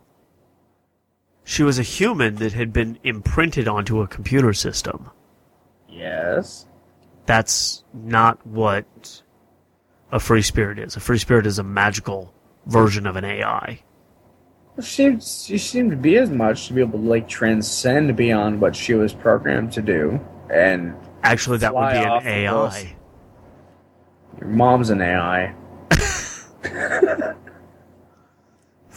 She 1.44 1.64
was 1.64 1.80
a 1.80 1.84
human 1.84 2.36
that 2.36 2.54
had 2.54 2.72
been 2.72 2.98
imprinted 3.04 3.68
onto 3.68 4.02
a 4.02 4.08
computer 4.08 4.54
system. 4.54 5.10
Yes. 5.90 6.66
That's 7.26 7.84
not 7.94 8.46
what 8.46 9.22
a 10.12 10.20
free 10.20 10.42
spirit 10.42 10.80
is. 10.80 10.96
A 10.96 11.00
free 11.00 11.18
spirit 11.18 11.46
is 11.46 11.60
a 11.60 11.64
magical 11.64 12.34
version 12.66 13.06
of 13.08 13.16
an 13.16 13.26
AI. 13.26 13.84
She 14.82 15.20
she 15.20 15.58
seemed 15.58 15.92
to 15.92 15.98
be 15.98 16.18
as 16.18 16.30
much 16.30 16.68
to 16.68 16.74
be 16.74 16.82
able 16.82 17.00
to 17.00 17.06
like 17.06 17.28
transcend 17.28 18.16
beyond 18.16 18.62
what 18.62 18.76
she 18.76 18.94
was 18.94 19.14
programmed 19.14 19.72
to 19.74 19.82
do, 19.82 20.20
and 20.50 20.96
Actually, 21.24 21.58
that 21.60 21.76
would 21.76 21.92
be 21.92 21.98
an 21.98 22.26
AI. 22.26 22.96
your 24.40 24.50
mom's 24.50 24.90
an 24.90 25.02
AI. 25.02 25.54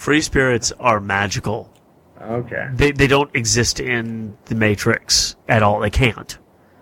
Free 0.04 0.20
spirits 0.20 0.70
are 0.78 1.00
magical. 1.00 1.72
Okay. 2.20 2.68
They 2.74 2.92
they 2.92 3.06
don't 3.06 3.34
exist 3.34 3.80
in 3.80 4.36
the 4.44 4.54
Matrix 4.54 5.34
at 5.48 5.62
all. 5.62 5.80
They 5.80 5.88
can't. 5.88 6.36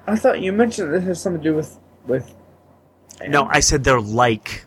I 0.08 0.16
thought 0.16 0.40
you 0.40 0.52
mentioned 0.52 0.92
this 0.92 1.04
has 1.04 1.22
something 1.22 1.40
to 1.40 1.50
do 1.50 1.54
with 1.54 1.78
with. 2.08 2.34
No, 3.28 3.44
I 3.48 3.60
said 3.60 3.84
they're 3.84 4.00
like. 4.00 4.66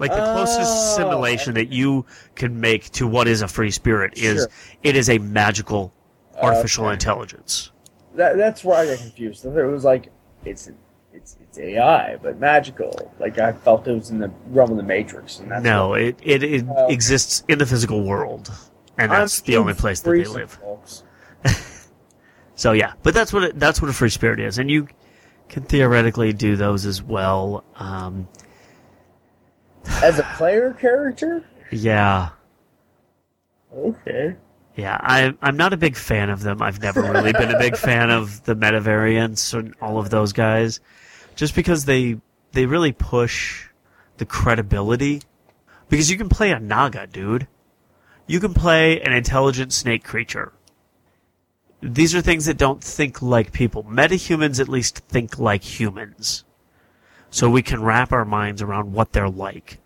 Like 0.00 0.10
the 0.10 0.16
closest 0.32 0.72
Oh, 0.72 0.96
simulation 0.96 1.54
that 1.54 1.68
you 1.68 2.04
can 2.34 2.60
make 2.60 2.90
to 2.98 3.06
what 3.06 3.28
is 3.28 3.42
a 3.42 3.48
free 3.48 3.70
spirit 3.70 4.18
is 4.18 4.38
Sure. 4.40 4.48
it 4.82 4.96
is 4.96 5.08
a 5.08 5.18
magical 5.18 5.92
artificial 6.36 6.86
Okay. 6.86 6.94
intelligence. 6.94 7.70
That, 8.16 8.36
that's 8.36 8.64
where 8.64 8.76
I 8.78 8.86
got 8.86 8.98
confused. 8.98 9.46
I 9.46 9.50
thought 9.50 9.60
it 9.60 9.66
was 9.66 9.84
like 9.84 10.10
it's 10.44 10.68
it's 11.12 11.36
it's 11.40 11.58
AI, 11.58 12.16
but 12.16 12.38
magical. 12.38 13.12
Like 13.18 13.38
I 13.38 13.52
felt 13.52 13.86
it 13.88 13.92
was 13.92 14.10
in 14.10 14.18
the 14.18 14.30
realm 14.48 14.70
of 14.70 14.76
the 14.76 14.82
Matrix, 14.82 15.38
and 15.40 15.50
that's 15.50 15.62
No, 15.64 15.94
it 15.94 16.18
it, 16.22 16.42
it 16.42 16.64
Oh. 16.68 16.88
exists 16.88 17.44
in 17.48 17.58
the 17.58 17.66
physical 17.66 18.02
world, 18.04 18.50
and 18.96 19.10
that's 19.10 19.40
I'm 19.40 19.46
the 19.46 19.56
only 19.56 19.74
place 19.74 20.00
that 20.00 20.10
they 20.10 20.24
live. 20.24 20.58
So 22.58 22.72
yeah, 22.72 22.94
but 23.04 23.14
that's 23.14 23.32
what 23.32 23.44
it, 23.44 23.58
that's 23.60 23.80
what 23.80 23.88
a 23.88 23.92
free 23.94 24.08
spirit 24.08 24.40
is, 24.40 24.58
and 24.58 24.68
you 24.68 24.88
can 25.48 25.62
theoretically 25.62 26.32
do 26.32 26.56
those 26.56 26.86
as 26.86 27.00
well. 27.00 27.62
Um, 27.76 28.26
As 30.02 30.18
a 30.18 30.24
player 30.36 30.72
character, 30.72 31.44
yeah, 31.70 32.30
okay. 33.72 34.34
Yeah. 34.78 34.96
I 35.00 35.34
I'm 35.42 35.56
not 35.56 35.72
a 35.72 35.76
big 35.76 35.96
fan 35.96 36.30
of 36.30 36.42
them. 36.42 36.62
I've 36.62 36.80
never 36.80 37.02
really 37.02 37.32
been 37.32 37.50
a 37.50 37.58
big 37.58 37.76
fan 37.88 38.10
of 38.10 38.44
the 38.44 38.54
meta 38.54 38.80
variants 38.80 39.52
and 39.52 39.74
all 39.82 39.98
of 39.98 40.10
those 40.10 40.32
guys, 40.32 40.78
just 41.34 41.54
because 41.56 41.84
they 41.84 42.20
they 42.52 42.64
really 42.64 42.92
push 42.92 43.66
the 44.18 44.24
credibility. 44.24 45.22
Because 45.88 46.10
you 46.10 46.16
can 46.16 46.28
play 46.28 46.52
a 46.52 46.60
Naga, 46.60 47.06
dude. 47.06 47.48
You 48.26 48.40
can 48.40 48.54
play 48.54 49.00
an 49.00 49.12
intelligent 49.12 49.72
snake 49.72 50.04
creature. 50.04 50.52
These 51.80 52.14
are 52.14 52.20
things 52.20 52.44
that 52.44 52.58
don't 52.58 52.84
think 52.84 53.20
like 53.20 53.52
people. 53.52 53.82
Metahumans 53.84 54.60
at 54.60 54.68
least 54.68 54.98
think 55.08 55.38
like 55.38 55.62
humans. 55.80 56.44
So 57.30 57.50
we 57.50 57.62
can 57.62 57.82
wrap 57.82 58.12
our 58.12 58.24
minds 58.24 58.62
around 58.62 58.92
what 58.92 59.12
they're 59.12 59.28
like. 59.28 59.80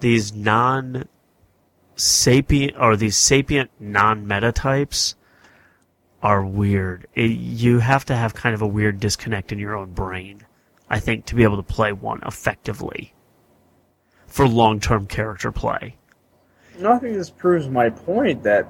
These 0.00 0.34
non 0.34 1.08
sapient 1.96 2.76
or 2.78 2.96
these 2.96 3.16
sapient 3.16 3.70
non 3.80 4.26
meta 4.26 4.52
types 4.52 5.16
are 6.22 6.44
weird. 6.44 7.06
It, 7.14 7.30
you 7.30 7.78
have 7.80 8.04
to 8.06 8.16
have 8.16 8.34
kind 8.34 8.54
of 8.54 8.62
a 8.62 8.66
weird 8.66 9.00
disconnect 9.00 9.52
in 9.52 9.58
your 9.58 9.76
own 9.76 9.92
brain, 9.92 10.42
I 10.88 11.00
think, 11.00 11.24
to 11.26 11.34
be 11.34 11.42
able 11.42 11.56
to 11.56 11.62
play 11.62 11.92
one 11.92 12.20
effectively 12.26 13.12
for 14.26 14.46
long 14.46 14.80
term 14.80 15.06
character 15.06 15.52
play. 15.52 15.96
No, 16.78 16.92
I 16.92 16.98
think 16.98 17.14
this 17.14 17.30
proves 17.30 17.68
my 17.68 17.90
point 17.90 18.42
that 18.42 18.68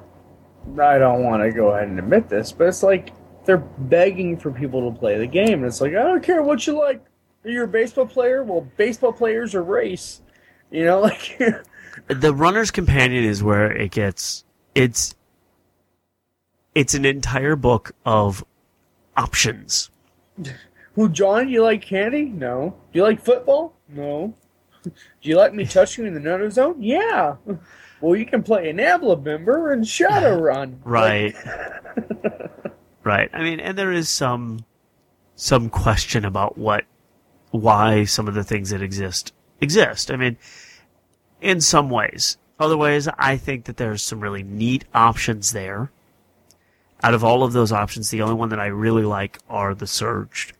I 0.79 0.97
don't 0.97 1.23
want 1.23 1.43
to 1.43 1.51
go 1.51 1.71
ahead 1.71 1.89
and 1.89 1.99
admit 1.99 2.29
this, 2.29 2.51
but 2.51 2.67
it's 2.67 2.83
like 2.83 3.11
they're 3.45 3.57
begging 3.57 4.37
for 4.37 4.51
people 4.51 4.91
to 4.91 4.97
play 4.97 5.17
the 5.17 5.27
game, 5.27 5.59
and 5.59 5.65
it's 5.65 5.81
like 5.81 5.93
I 5.93 6.03
don't 6.03 6.23
care 6.23 6.41
what 6.41 6.65
you 6.67 6.77
like. 6.77 7.03
You're 7.43 7.63
a 7.63 7.67
baseball 7.67 8.05
player. 8.05 8.43
Well, 8.43 8.67
baseball 8.77 9.13
players 9.13 9.55
are 9.55 9.63
race. 9.63 10.21
You 10.69 10.85
know, 10.85 10.99
like 11.01 11.39
the 12.07 12.33
runner's 12.33 12.71
companion 12.71 13.23
is 13.23 13.43
where 13.43 13.71
it 13.71 13.91
gets 13.91 14.43
it's 14.75 15.15
it's 16.75 16.93
an 16.93 17.05
entire 17.05 17.55
book 17.55 17.93
of 18.05 18.43
options 19.15 19.89
Well, 20.95 21.07
John, 21.07 21.49
you 21.49 21.61
like 21.63 21.81
candy? 21.83 22.25
No. 22.25 22.75
Do 22.91 22.99
you 22.99 23.03
like 23.03 23.21
football? 23.23 23.73
No. 23.87 24.33
Do 24.83 24.91
you 25.21 25.35
like 25.37 25.53
me 25.53 25.65
touching 25.65 26.03
you 26.05 26.07
in 26.07 26.13
the 26.15 26.19
nutter 26.19 26.49
zone? 26.49 26.75
Yeah. 26.81 27.35
Well, 27.99 28.15
you 28.15 28.27
can 28.27 28.43
play 28.43 28.69
an 28.69 28.79
Abla 28.79 29.17
member 29.17 29.71
and 29.71 29.83
Shadowrun. 29.83 30.77
right 30.83 31.33
right 33.03 33.29
i 33.33 33.41
mean 33.41 33.59
and 33.59 33.75
there 33.77 33.91
is 33.91 34.07
some 34.09 34.65
some 35.35 35.69
question 35.69 36.25
about 36.25 36.57
what 36.59 36.85
why 37.51 38.03
some 38.03 38.27
of 38.27 38.33
the 38.35 38.43
things 38.43 38.69
that 38.69 38.81
exist 38.83 39.33
exist 39.61 40.11
i 40.11 40.15
mean 40.15 40.37
in 41.41 41.61
some 41.61 41.89
ways 41.89 42.37
other 42.59 42.77
ways 42.77 43.07
i 43.17 43.37
think 43.37 43.65
that 43.65 43.77
there's 43.77 44.01
some 44.01 44.19
really 44.19 44.43
neat 44.43 44.83
options 44.93 45.51
there 45.51 45.91
out 47.03 47.13
of 47.13 47.23
all 47.23 47.43
of 47.43 47.53
those 47.53 47.71
options 47.71 48.09
the 48.09 48.21
only 48.21 48.33
one 48.35 48.49
that 48.49 48.59
i 48.59 48.65
really 48.67 49.03
like 49.03 49.37
are 49.49 49.75
the 49.75 49.85
surged 49.87 50.53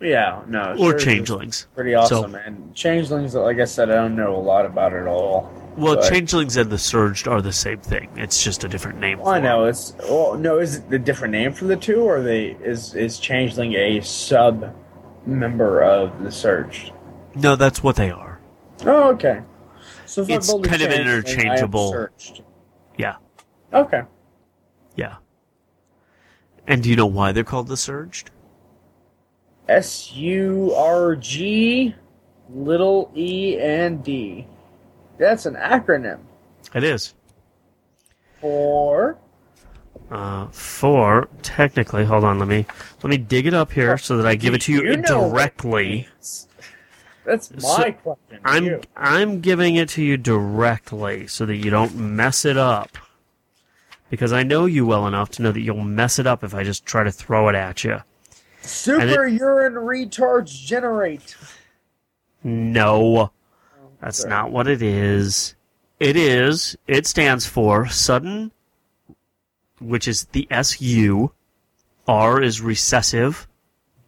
Yeah, 0.00 0.42
no. 0.46 0.76
or 0.78 0.92
Surge 0.92 1.04
changelings 1.04 1.66
Pretty 1.74 1.94
awesome. 1.94 2.34
and 2.34 2.74
Changelings, 2.74 3.34
like 3.34 3.58
I 3.58 3.64
said, 3.64 3.90
I 3.90 3.94
don't 3.94 4.14
know 4.14 4.36
a 4.36 4.44
lot 4.52 4.66
about 4.66 4.92
it 4.92 5.00
at 5.00 5.06
all. 5.06 5.50
Well, 5.78 5.96
But- 5.96 6.10
changelings 6.10 6.56
and 6.58 6.68
the 6.70 6.76
surged 6.78 7.26
are 7.26 7.40
the 7.40 7.52
same 7.52 7.80
thing. 7.80 8.10
It's 8.16 8.44
just 8.44 8.62
a 8.64 8.68
different 8.68 9.00
name. 9.00 9.18
Well, 9.20 9.28
I 9.30 9.40
know 9.40 9.64
it's. 9.64 9.94
Well, 10.08 10.34
no, 10.34 10.58
is 10.58 10.76
it 10.76 10.90
the 10.90 10.98
different 10.98 11.32
name 11.32 11.52
for 11.54 11.64
the 11.64 11.76
two, 11.76 12.00
or 12.02 12.20
they 12.20 12.56
is 12.62 12.94
is 12.94 13.18
Changeling 13.18 13.72
a 13.74 14.00
sub 14.02 14.74
member 15.26 15.82
of 15.82 16.22
the 16.22 16.30
Surge? 16.30 16.92
No, 17.34 17.56
that's 17.56 17.82
what 17.82 17.96
they 17.96 18.10
are. 18.10 18.38
Oh, 18.84 19.10
okay. 19.14 19.40
So 20.06 20.24
It's 20.28 20.52
kind 20.52 20.82
of 20.82 20.90
interchangeable. 20.92 22.08
Yeah, 22.98 23.16
Okay. 23.72 24.02
yeah. 24.94 25.16
And 26.66 26.82
do 26.82 26.88
you 26.90 26.96
know 26.96 27.06
why 27.06 27.32
they're 27.32 27.44
called 27.44 27.68
the 27.68 27.76
surged? 27.76 28.30
S 29.68 30.12
U 30.14 30.72
R 30.76 31.16
G, 31.16 31.94
little 32.48 33.10
E 33.14 33.58
and 33.60 34.02
D. 34.02 34.46
That's 35.18 35.46
an 35.46 35.54
acronym 35.54 36.20
It 36.74 36.84
is. 36.84 37.14
for. 38.40 39.18
Uh, 40.10 40.46
for 40.48 41.28
technically, 41.42 42.04
hold 42.04 42.22
on. 42.22 42.38
Let 42.38 42.46
me 42.48 42.64
let 43.02 43.10
me 43.10 43.16
dig 43.16 43.46
it 43.46 43.54
up 43.54 43.72
here 43.72 43.98
so 43.98 44.16
that 44.18 44.26
I 44.26 44.36
give 44.36 44.54
it 44.54 44.60
to 44.62 44.72
you, 44.72 44.84
You 44.84 44.96
know 44.98 45.22
what 45.22 45.26
it 45.26 45.30
directly. 45.56 46.08
means. 46.14 46.48
That's 47.26 47.50
my 47.50 47.58
So, 47.58 47.92
question. 47.92 48.40
I'm 48.44 48.64
you. 48.64 48.80
I'm 48.96 49.40
giving 49.40 49.74
it 49.74 49.88
to 49.90 50.02
you 50.02 50.16
directly 50.16 51.26
so 51.26 51.44
that 51.44 51.56
you 51.56 51.70
don't 51.70 51.94
mess 51.96 52.44
it 52.44 52.56
up. 52.56 52.96
Because 54.08 54.32
I 54.32 54.44
know 54.44 54.66
you 54.66 54.86
well 54.86 55.08
enough 55.08 55.30
to 55.32 55.42
know 55.42 55.50
that 55.50 55.60
you'll 55.60 55.82
mess 55.82 56.20
it 56.20 56.26
up 56.28 56.44
if 56.44 56.54
I 56.54 56.62
just 56.62 56.86
try 56.86 57.02
to 57.02 57.10
throw 57.10 57.48
it 57.48 57.56
at 57.56 57.82
you. 57.82 58.02
Super 58.62 59.26
urine 59.26 59.74
retards 59.74 60.50
generate. 60.50 61.36
No, 62.44 63.16
oh, 63.18 63.30
that's 64.00 64.18
sorry. 64.18 64.30
not 64.30 64.52
what 64.52 64.68
it 64.68 64.80
is. 64.80 65.56
It 65.98 66.16
is. 66.16 66.76
It 66.86 67.06
stands 67.08 67.46
for 67.46 67.88
sudden, 67.88 68.52
which 69.80 70.06
is 70.06 70.26
the 70.26 70.46
SU. 70.50 71.32
R 72.06 72.40
is 72.40 72.60
recessive. 72.60 73.48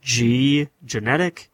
G 0.01 0.69
genetic. 0.85 1.51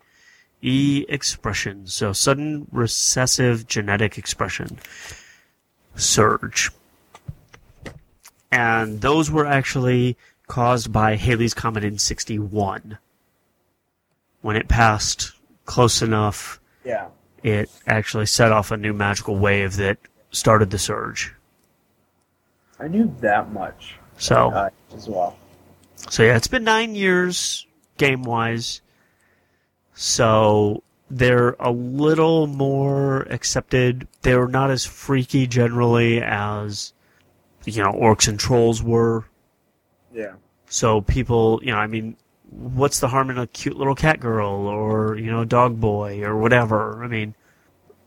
E 0.66 1.04
expression. 1.10 1.86
So 1.86 2.12
sudden 2.14 2.66
recessive 2.72 3.66
genetic 3.66 4.16
expression. 4.16 4.78
Surge. 5.94 6.70
And 8.50 9.00
those 9.00 9.30
were 9.30 9.46
actually 9.46 10.16
caused 10.46 10.92
by 10.92 11.16
Halley's 11.16 11.54
Comet 11.54 11.84
in 11.84 11.98
61. 11.98 12.98
When 14.42 14.56
it 14.56 14.68
passed 14.68 15.32
close 15.64 16.02
enough 16.02 16.60
Yeah. 16.84 17.08
it 17.42 17.70
actually 17.86 18.26
set 18.26 18.52
off 18.52 18.70
a 18.70 18.76
new 18.76 18.92
magical 18.92 19.36
wave 19.38 19.76
that 19.76 19.98
started 20.30 20.70
the 20.70 20.78
surge. 20.78 21.34
I 22.78 22.88
knew 22.88 23.14
that 23.20 23.50
much 23.52 23.94
So, 24.18 24.50
uh, 24.50 24.68
as 24.94 25.08
well. 25.08 25.36
so 26.10 26.22
yeah, 26.22 26.36
it's 26.36 26.48
been 26.48 26.64
nine 26.64 26.94
years 26.94 27.66
game 27.96 28.22
wise. 28.22 28.82
So 29.94 30.82
they're 31.10 31.56
a 31.60 31.70
little 31.70 32.46
more 32.46 33.22
accepted. 33.22 34.08
They're 34.22 34.48
not 34.48 34.70
as 34.70 34.84
freaky 34.84 35.46
generally 35.46 36.20
as 36.20 36.92
you 37.64 37.82
know 37.82 37.92
orcs 37.92 38.28
and 38.28 38.38
trolls 38.38 38.82
were. 38.82 39.24
Yeah. 40.12 40.34
So 40.66 41.00
people, 41.00 41.60
you 41.62 41.72
know, 41.72 41.78
I 41.78 41.86
mean, 41.86 42.16
what's 42.50 43.00
the 43.00 43.08
harm 43.08 43.30
in 43.30 43.38
a 43.38 43.46
cute 43.46 43.76
little 43.76 43.94
cat 43.94 44.20
girl 44.20 44.66
or 44.66 45.16
you 45.16 45.30
know 45.30 45.44
dog 45.44 45.80
boy 45.80 46.22
or 46.22 46.36
whatever? 46.36 47.04
I 47.04 47.08
mean, 47.08 47.34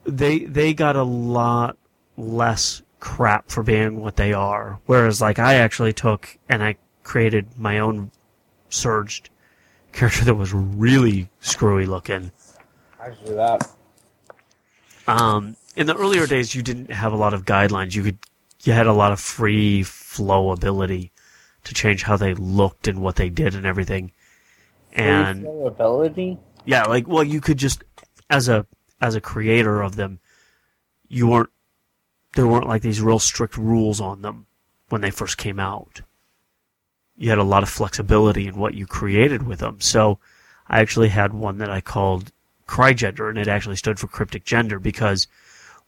they 0.04 0.40
they 0.40 0.74
got 0.74 0.96
a 0.96 1.04
lot 1.04 1.78
less 2.18 2.82
crap 3.00 3.50
for 3.50 3.64
being 3.64 4.02
what 4.02 4.16
they 4.16 4.34
are. 4.34 4.80
Whereas, 4.86 5.22
like, 5.22 5.40
I 5.40 5.56
actually 5.56 5.94
took 5.94 6.38
and 6.50 6.64
I 6.64 6.78
created 7.04 7.58
my 7.58 7.80
own 7.80 8.12
surged 8.70 9.30
character 9.98 10.26
that 10.26 10.36
was 10.36 10.54
really 10.54 11.28
screwy 11.40 11.88
looking. 11.88 12.32
I 13.00 13.10
do 13.26 13.34
that. 13.36 13.70
Um, 15.08 15.56
in 15.76 15.88
the 15.88 15.96
earlier 15.96 16.28
days, 16.28 16.54
you 16.54 16.62
didn't 16.62 16.92
have 16.92 17.14
a 17.14 17.18
lot 17.18 17.34
of 17.34 17.46
guidelines. 17.46 17.96
You 17.96 18.04
could, 18.04 18.20
you 18.64 18.74
had 18.74 18.86
a 18.86 18.94
lot 18.94 19.12
of 19.12 19.20
free 19.20 19.82
flow 19.84 20.52
ability 20.52 21.12
to 21.64 21.74
change 21.74 22.04
how 22.04 22.16
they 22.16 22.36
looked 22.36 22.88
and 22.88 23.02
what 23.02 23.16
they 23.16 23.30
did 23.30 23.56
and 23.56 23.66
everything. 23.66 24.12
And 24.94 25.46
ability. 25.66 26.38
yeah, 26.66 26.84
like, 26.84 27.08
well, 27.08 27.24
you 27.24 27.42
could 27.42 27.58
just, 27.58 27.84
as 28.30 28.48
a, 28.48 28.68
as 29.02 29.16
a 29.16 29.22
creator 29.22 29.82
of 29.82 29.96
them, 29.96 30.20
you 31.08 31.28
weren't, 31.28 31.50
there 32.36 32.48
weren't 32.48 32.68
like 32.68 32.84
these 32.84 33.02
real 33.02 33.20
strict 33.20 33.58
rules 33.58 34.00
on 34.00 34.22
them 34.22 34.46
when 34.90 35.02
they 35.02 35.12
first 35.12 35.38
came 35.38 35.60
out. 35.60 36.02
You 37.18 37.30
had 37.30 37.40
a 37.40 37.44
lot 37.44 37.64
of 37.64 37.70
flexibility 37.70 38.48
in 38.48 38.56
what 38.58 38.74
you 38.76 38.86
created 38.86 39.44
with 39.48 39.60
them. 39.60 39.82
So 39.82 40.20
I 40.70 40.80
actually 40.82 41.10
had 41.10 41.34
one 41.34 41.58
that 41.58 41.70
I 41.70 41.82
called 41.82 42.32
crygender, 42.68 43.30
and 43.30 43.38
it 43.38 43.48
actually 43.48 43.76
stood 43.78 44.00
for 44.00 44.08
cryptic 44.08 44.44
gender 44.46 44.80
because 44.80 45.28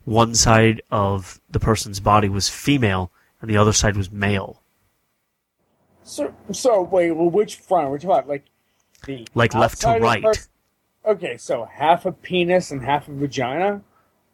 one 0.06 0.34
side 0.34 0.82
of 0.90 1.40
the 1.50 1.60
person's 1.60 2.00
body 2.00 2.30
was 2.30 2.50
female 2.50 3.12
and 3.42 3.50
the 3.50 3.58
other 3.58 3.74
side 3.74 3.96
was 3.96 4.12
male. 4.12 4.62
So, 6.04 6.34
so 6.52 6.82
wait, 6.82 7.12
well, 7.12 7.30
which 7.30 7.58
front? 7.58 7.90
We're 7.90 7.98
talking 8.00 8.10
about 8.12 8.28
like 8.28 8.46
the 9.06 9.28
Like 9.36 9.54
left 9.54 9.82
to 9.82 9.88
outside 9.90 9.96
of 9.98 10.02
the 10.02 10.08
right. 10.08 10.24
pers- 10.24 10.50
Okay, 11.06 11.38
so 11.38 11.66
half 11.66 12.06
a 12.06 12.12
penis 12.12 12.72
and 12.72 12.84
half 12.84 13.08
a 13.08 13.14
vagina. 13.14 13.82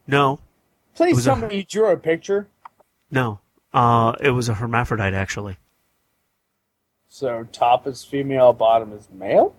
No, 0.08 0.40
Please 0.96 1.24
tell 1.26 1.44
a- 1.44 1.48
me 1.48 1.58
you 1.58 1.64
drew 1.64 1.88
a 1.92 1.98
picture. 1.98 2.48
no. 3.12 3.40
Uh, 3.74 4.14
it 4.22 4.30
was 4.30 4.48
a 4.48 4.54
hermaphrodite 4.54 5.14
actually. 5.14 5.58
So 7.16 7.48
top 7.54 7.88
is 7.88 8.04
female, 8.04 8.52
bottom 8.52 8.92
is 8.92 9.08
male. 9.10 9.56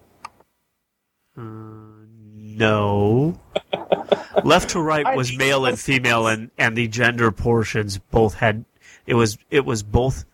Uh, 1.38 1.40
no. 2.34 3.40
Left 4.44 4.68
to 4.70 4.80
right 4.80 5.16
was 5.16 5.34
male 5.34 5.64
and 5.64 5.78
female, 5.78 6.26
and 6.26 6.50
and 6.58 6.76
the 6.76 6.86
gender 6.86 7.32
portions 7.32 7.96
both 7.96 8.34
had. 8.34 8.66
It 9.06 9.14
was 9.14 9.38
it 9.50 9.64
was 9.64 9.82
both 9.82 10.26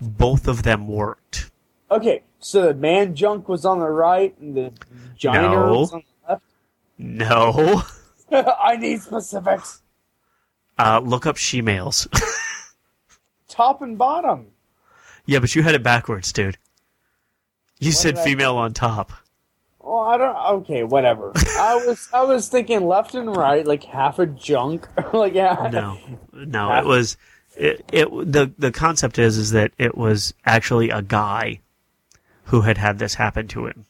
both 0.00 0.46
of 0.46 0.62
them 0.62 0.86
worked. 0.86 1.50
Okay, 1.90 2.22
so 2.38 2.68
the 2.68 2.74
man 2.74 3.16
junk 3.16 3.48
was 3.48 3.64
on 3.64 3.80
the 3.80 3.90
right 3.90 4.38
and 4.38 4.56
the 4.56 4.72
vagina 4.88 5.48
No. 5.48 5.78
was 5.80 5.92
on 5.92 6.04
the 6.28 6.32
left. 6.32 6.44
No. 6.96 7.82
I 8.60 8.76
need 8.76 9.02
specifics. 9.02 9.82
Uh, 10.78 11.00
look 11.04 11.26
up 11.26 11.38
she 11.38 11.60
males. 11.60 12.06
Top 13.48 13.82
and 13.82 13.98
bottom. 13.98 14.52
yeah, 15.26 15.40
but 15.40 15.56
you 15.56 15.64
had 15.64 15.74
it 15.74 15.82
backwards, 15.82 16.32
dude. 16.32 16.56
You 17.80 17.92
said 17.92 18.14
did 18.16 18.20
I- 18.20 18.24
female 18.24 18.56
on 18.56 18.72
top. 18.74 19.12
Well, 19.80 20.00
I 20.00 20.18
don't. 20.18 20.36
Okay, 20.60 20.84
whatever. 20.84 21.32
I 21.58 21.76
was 21.86 22.10
I 22.12 22.22
was 22.22 22.48
thinking 22.48 22.86
left 22.86 23.14
and 23.14 23.34
right, 23.34 23.66
like 23.66 23.84
half 23.84 24.18
a 24.18 24.26
junk, 24.26 24.86
like 25.14 25.32
yeah. 25.32 25.70
No, 25.72 25.98
no, 26.34 26.74
it 26.74 26.84
was 26.84 27.16
it, 27.56 27.84
it. 27.90 28.10
The 28.10 28.52
the 28.58 28.70
concept 28.70 29.18
is 29.18 29.38
is 29.38 29.52
that 29.52 29.72
it 29.78 29.96
was 29.96 30.34
actually 30.44 30.90
a 30.90 31.00
guy 31.00 31.60
who 32.44 32.62
had 32.62 32.76
had 32.76 32.98
this 32.98 33.14
happen 33.14 33.48
to 33.48 33.66
him, 33.66 33.86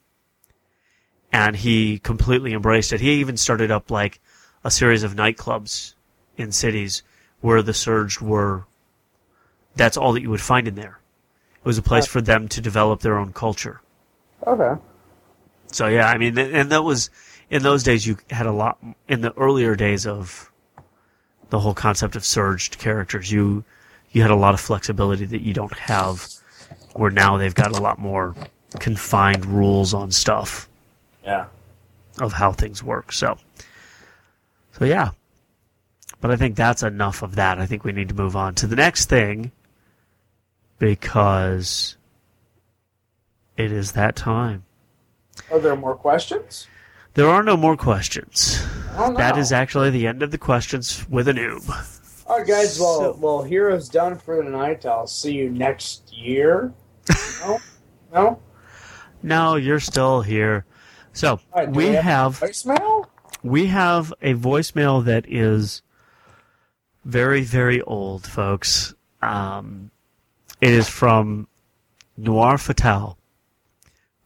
and 1.32 1.56
he 1.56 1.98
completely 1.98 2.52
embraced 2.52 2.92
it. 2.92 3.00
He 3.00 3.14
even 3.14 3.36
started 3.36 3.72
up 3.72 3.90
like 3.90 4.20
a 4.62 4.70
series 4.70 5.02
of 5.02 5.16
nightclubs 5.16 5.94
in 6.36 6.52
cities 6.52 7.02
where 7.40 7.60
the 7.60 7.74
surged 7.74 8.20
were. 8.20 8.66
That's 9.74 9.96
all 9.96 10.12
that 10.12 10.22
you 10.22 10.30
would 10.30 10.40
find 10.40 10.68
in 10.68 10.76
there. 10.76 11.00
It 11.60 11.64
was 11.64 11.78
a 11.78 11.82
place 11.82 12.04
uh, 12.04 12.08
for 12.08 12.20
them 12.20 12.48
to 12.48 12.60
develop 12.60 13.00
their 13.00 13.18
own 13.18 13.32
culture. 13.32 13.80
Okay. 14.46 14.80
So 15.72 15.86
yeah, 15.86 16.08
I 16.08 16.16
mean, 16.18 16.38
and 16.38 16.70
that 16.70 16.82
was 16.84 17.10
in 17.50 17.62
those 17.62 17.82
days. 17.82 18.06
You 18.06 18.16
had 18.30 18.46
a 18.46 18.52
lot 18.52 18.78
in 19.08 19.20
the 19.20 19.32
earlier 19.36 19.74
days 19.74 20.06
of 20.06 20.50
the 21.50 21.58
whole 21.60 21.74
concept 21.74 22.16
of 22.16 22.24
surged 22.24 22.78
characters. 22.78 23.30
You 23.30 23.64
you 24.12 24.22
had 24.22 24.30
a 24.30 24.36
lot 24.36 24.54
of 24.54 24.60
flexibility 24.60 25.26
that 25.26 25.42
you 25.42 25.52
don't 25.52 25.76
have, 25.76 26.26
where 26.94 27.10
now 27.10 27.36
they've 27.36 27.54
got 27.54 27.72
a 27.76 27.80
lot 27.80 27.98
more 27.98 28.34
confined 28.78 29.44
rules 29.44 29.92
on 29.92 30.10
stuff 30.10 30.68
Yeah. 31.24 31.46
of 32.20 32.32
how 32.32 32.52
things 32.52 32.82
work. 32.82 33.12
So, 33.12 33.38
so 34.72 34.84
yeah. 34.84 35.10
But 36.20 36.30
I 36.30 36.36
think 36.36 36.56
that's 36.56 36.82
enough 36.82 37.22
of 37.22 37.36
that. 37.36 37.58
I 37.58 37.66
think 37.66 37.84
we 37.84 37.92
need 37.92 38.08
to 38.08 38.14
move 38.14 38.34
on 38.34 38.54
to 38.56 38.66
the 38.66 38.76
next 38.76 39.06
thing 39.06 39.52
because 40.78 41.96
it 43.56 43.72
is 43.72 43.92
that 43.92 44.16
time. 44.16 44.64
Are 45.50 45.58
there 45.58 45.76
more 45.76 45.94
questions? 45.96 46.66
There 47.14 47.28
are 47.28 47.42
no 47.42 47.56
more 47.56 47.76
questions. 47.76 48.64
Oh, 48.96 49.10
no. 49.10 49.16
That 49.16 49.36
is 49.38 49.52
actually 49.52 49.90
the 49.90 50.06
end 50.06 50.22
of 50.22 50.30
the 50.30 50.38
questions 50.38 51.04
with 51.08 51.26
a 51.28 51.32
noob. 51.32 51.68
All 52.26 52.38
right, 52.38 52.46
guys. 52.46 52.78
Well, 52.78 52.98
So- 53.00 53.16
well, 53.20 53.42
Hero's 53.42 53.88
done 53.88 54.16
for 54.18 54.36
the 54.42 54.50
night. 54.50 54.84
I'll 54.86 55.06
see 55.06 55.32
you 55.34 55.50
next 55.50 56.12
year. 56.12 56.72
no, 57.40 57.58
no. 58.12 58.38
No, 59.22 59.56
you're 59.56 59.80
still 59.80 60.20
here. 60.22 60.64
So 61.12 61.40
right, 61.56 61.68
we 61.68 61.86
we 61.88 61.94
have 61.94 62.38
Voicemail. 62.38 63.06
we 63.42 63.66
have 63.66 64.12
a 64.22 64.34
voicemail 64.34 65.04
that 65.06 65.24
is 65.26 65.82
very 67.04 67.42
very 67.42 67.80
old, 67.82 68.24
folks. 68.26 68.94
Um, 69.22 69.90
it 70.60 70.70
is 70.70 70.88
from 70.88 71.48
Noir 72.16 72.58
Fatale 72.58 73.16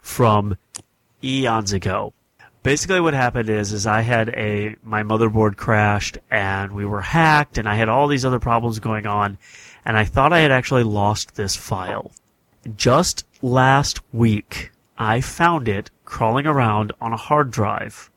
from 0.00 0.56
eons 1.22 1.72
ago. 1.72 2.12
Basically, 2.62 3.00
what 3.00 3.14
happened 3.14 3.48
is, 3.48 3.72
is 3.72 3.86
I 3.86 4.02
had 4.02 4.28
a 4.30 4.76
my 4.82 5.02
motherboard 5.02 5.56
crashed 5.56 6.18
and 6.30 6.72
we 6.72 6.84
were 6.84 7.00
hacked, 7.00 7.58
and 7.58 7.68
I 7.68 7.74
had 7.74 7.88
all 7.88 8.06
these 8.06 8.24
other 8.24 8.38
problems 8.38 8.78
going 8.78 9.06
on, 9.06 9.36
and 9.84 9.96
I 9.96 10.04
thought 10.04 10.32
I 10.32 10.40
had 10.40 10.52
actually 10.52 10.84
lost 10.84 11.34
this 11.34 11.56
file. 11.56 12.12
Just 12.76 13.26
last 13.42 14.00
week, 14.12 14.70
I 14.96 15.20
found 15.20 15.68
it 15.68 15.90
crawling 16.04 16.46
around 16.46 16.92
on 17.00 17.12
a 17.12 17.16
hard 17.16 17.50
drive 17.50 18.10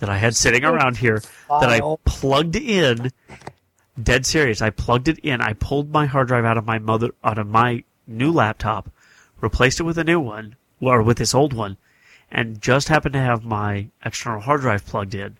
that 0.00 0.08
I 0.08 0.18
had 0.18 0.34
sitting 0.34 0.64
oh, 0.64 0.72
around 0.72 0.96
here 0.96 1.22
that 1.48 1.70
I 1.70 1.80
plugged 2.04 2.56
in. 2.56 3.12
Dead 4.00 4.24
serious. 4.24 4.62
I 4.62 4.70
plugged 4.70 5.08
it 5.08 5.18
in. 5.18 5.40
I 5.40 5.52
pulled 5.54 5.90
my 5.90 6.06
hard 6.06 6.28
drive 6.28 6.44
out 6.44 6.56
of 6.56 6.64
my 6.66 6.78
mother 6.78 7.10
out 7.24 7.38
of 7.38 7.46
my 7.48 7.84
new 8.06 8.30
laptop, 8.32 8.90
replaced 9.40 9.80
it 9.80 9.84
with 9.84 9.98
a 9.98 10.04
new 10.04 10.20
one, 10.20 10.56
or 10.80 11.02
with 11.02 11.18
this 11.18 11.34
old 11.34 11.52
one, 11.52 11.76
and 12.30 12.60
just 12.60 12.88
happened 12.88 13.14
to 13.14 13.20
have 13.20 13.44
my 13.44 13.88
external 14.04 14.40
hard 14.40 14.60
drive 14.60 14.86
plugged 14.86 15.14
in. 15.14 15.36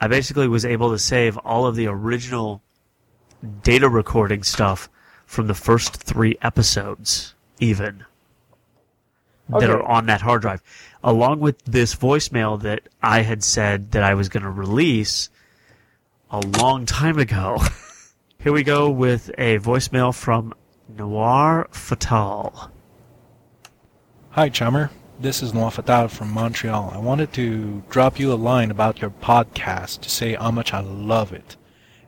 I 0.00 0.08
basically 0.08 0.46
was 0.48 0.64
able 0.64 0.90
to 0.90 0.98
save 0.98 1.36
all 1.38 1.66
of 1.66 1.74
the 1.76 1.86
original 1.86 2.62
data 3.62 3.88
recording 3.88 4.42
stuff 4.42 4.88
from 5.24 5.46
the 5.46 5.54
first 5.54 5.96
three 5.96 6.36
episodes, 6.42 7.34
even 7.58 8.04
that 9.48 9.56
Okay. 9.56 9.66
are 9.66 9.82
on 9.82 10.06
that 10.06 10.20
hard 10.22 10.42
drive, 10.42 10.62
along 11.02 11.40
with 11.40 11.62
this 11.64 11.94
voicemail 11.94 12.60
that 12.62 12.80
I 13.02 13.22
had 13.22 13.42
said 13.42 13.92
that 13.92 14.02
I 14.02 14.14
was 14.14 14.28
going 14.28 14.42
to 14.42 14.50
release 14.50 15.30
a 16.30 16.40
long 16.40 16.84
time 16.84 17.18
ago. 17.18 17.58
Here 18.46 18.52
we 18.52 18.62
go 18.62 18.88
with 18.88 19.28
a 19.38 19.58
voicemail 19.58 20.14
from 20.14 20.54
Noir 20.88 21.66
Fatal. 21.72 22.70
Hi, 24.30 24.48
Chummer. 24.50 24.92
This 25.18 25.42
is 25.42 25.52
Noir 25.52 25.72
Fatal 25.72 26.06
from 26.06 26.30
Montreal. 26.30 26.92
I 26.94 26.98
wanted 26.98 27.32
to 27.32 27.82
drop 27.90 28.20
you 28.20 28.32
a 28.32 28.38
line 28.38 28.70
about 28.70 29.00
your 29.00 29.10
podcast 29.10 30.02
to 30.02 30.08
say 30.08 30.34
how 30.34 30.52
much 30.52 30.72
I 30.72 30.78
love 30.78 31.32
it. 31.32 31.56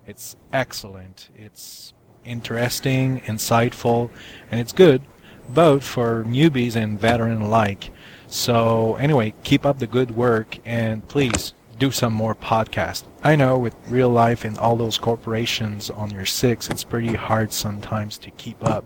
It's 0.07 0.37
excellent. 0.53 1.29
It's 1.35 1.93
interesting, 2.25 3.21
insightful, 3.23 4.09
and 4.49 4.61
it's 4.61 4.73
good 4.73 5.03
both 5.49 5.83
for 5.83 6.23
newbies 6.23 6.77
and 6.77 7.01
veteran 7.01 7.43
alike. 7.43 7.91
So 8.29 8.95
anyway, 8.95 9.35
keep 9.43 9.67
up 9.67 9.81
the 9.81 9.89
good 9.89 10.13
work 10.13 10.59
and 10.65 11.09
please 11.09 11.53
do 11.81 11.91
some 11.91 12.13
more 12.13 12.37
podcasts. 12.37 13.03
I 13.23 13.35
know 13.35 13.59
with 13.59 13.75
real 13.89 14.11
life 14.11 14.45
and 14.45 14.57
all 14.59 14.77
those 14.77 14.97
corporations 14.97 15.91
on 15.91 16.11
your 16.11 16.25
six, 16.25 16.71
it's 16.71 16.85
pretty 16.85 17.15
hard 17.15 17.53
sometimes 17.53 18.17
to 18.19 18.31
keep 18.33 18.65
up. 18.65 18.85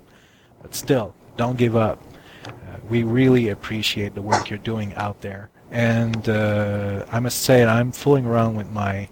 But 0.62 0.74
still, 0.74 1.14
don't 1.36 1.58
give 1.58 1.76
up. 1.76 2.02
Uh, 2.46 2.50
we 2.88 3.02
really 3.02 3.50
appreciate 3.50 4.14
the 4.14 4.22
work 4.22 4.48
you're 4.48 4.58
doing 4.58 4.94
out 4.94 5.20
there. 5.20 5.50
And 5.70 6.28
uh, 6.28 7.04
I 7.12 7.20
must 7.20 7.42
say, 7.42 7.64
I'm 7.64 7.92
fooling 7.92 8.24
around 8.24 8.56
with 8.56 8.70
my 8.70 9.08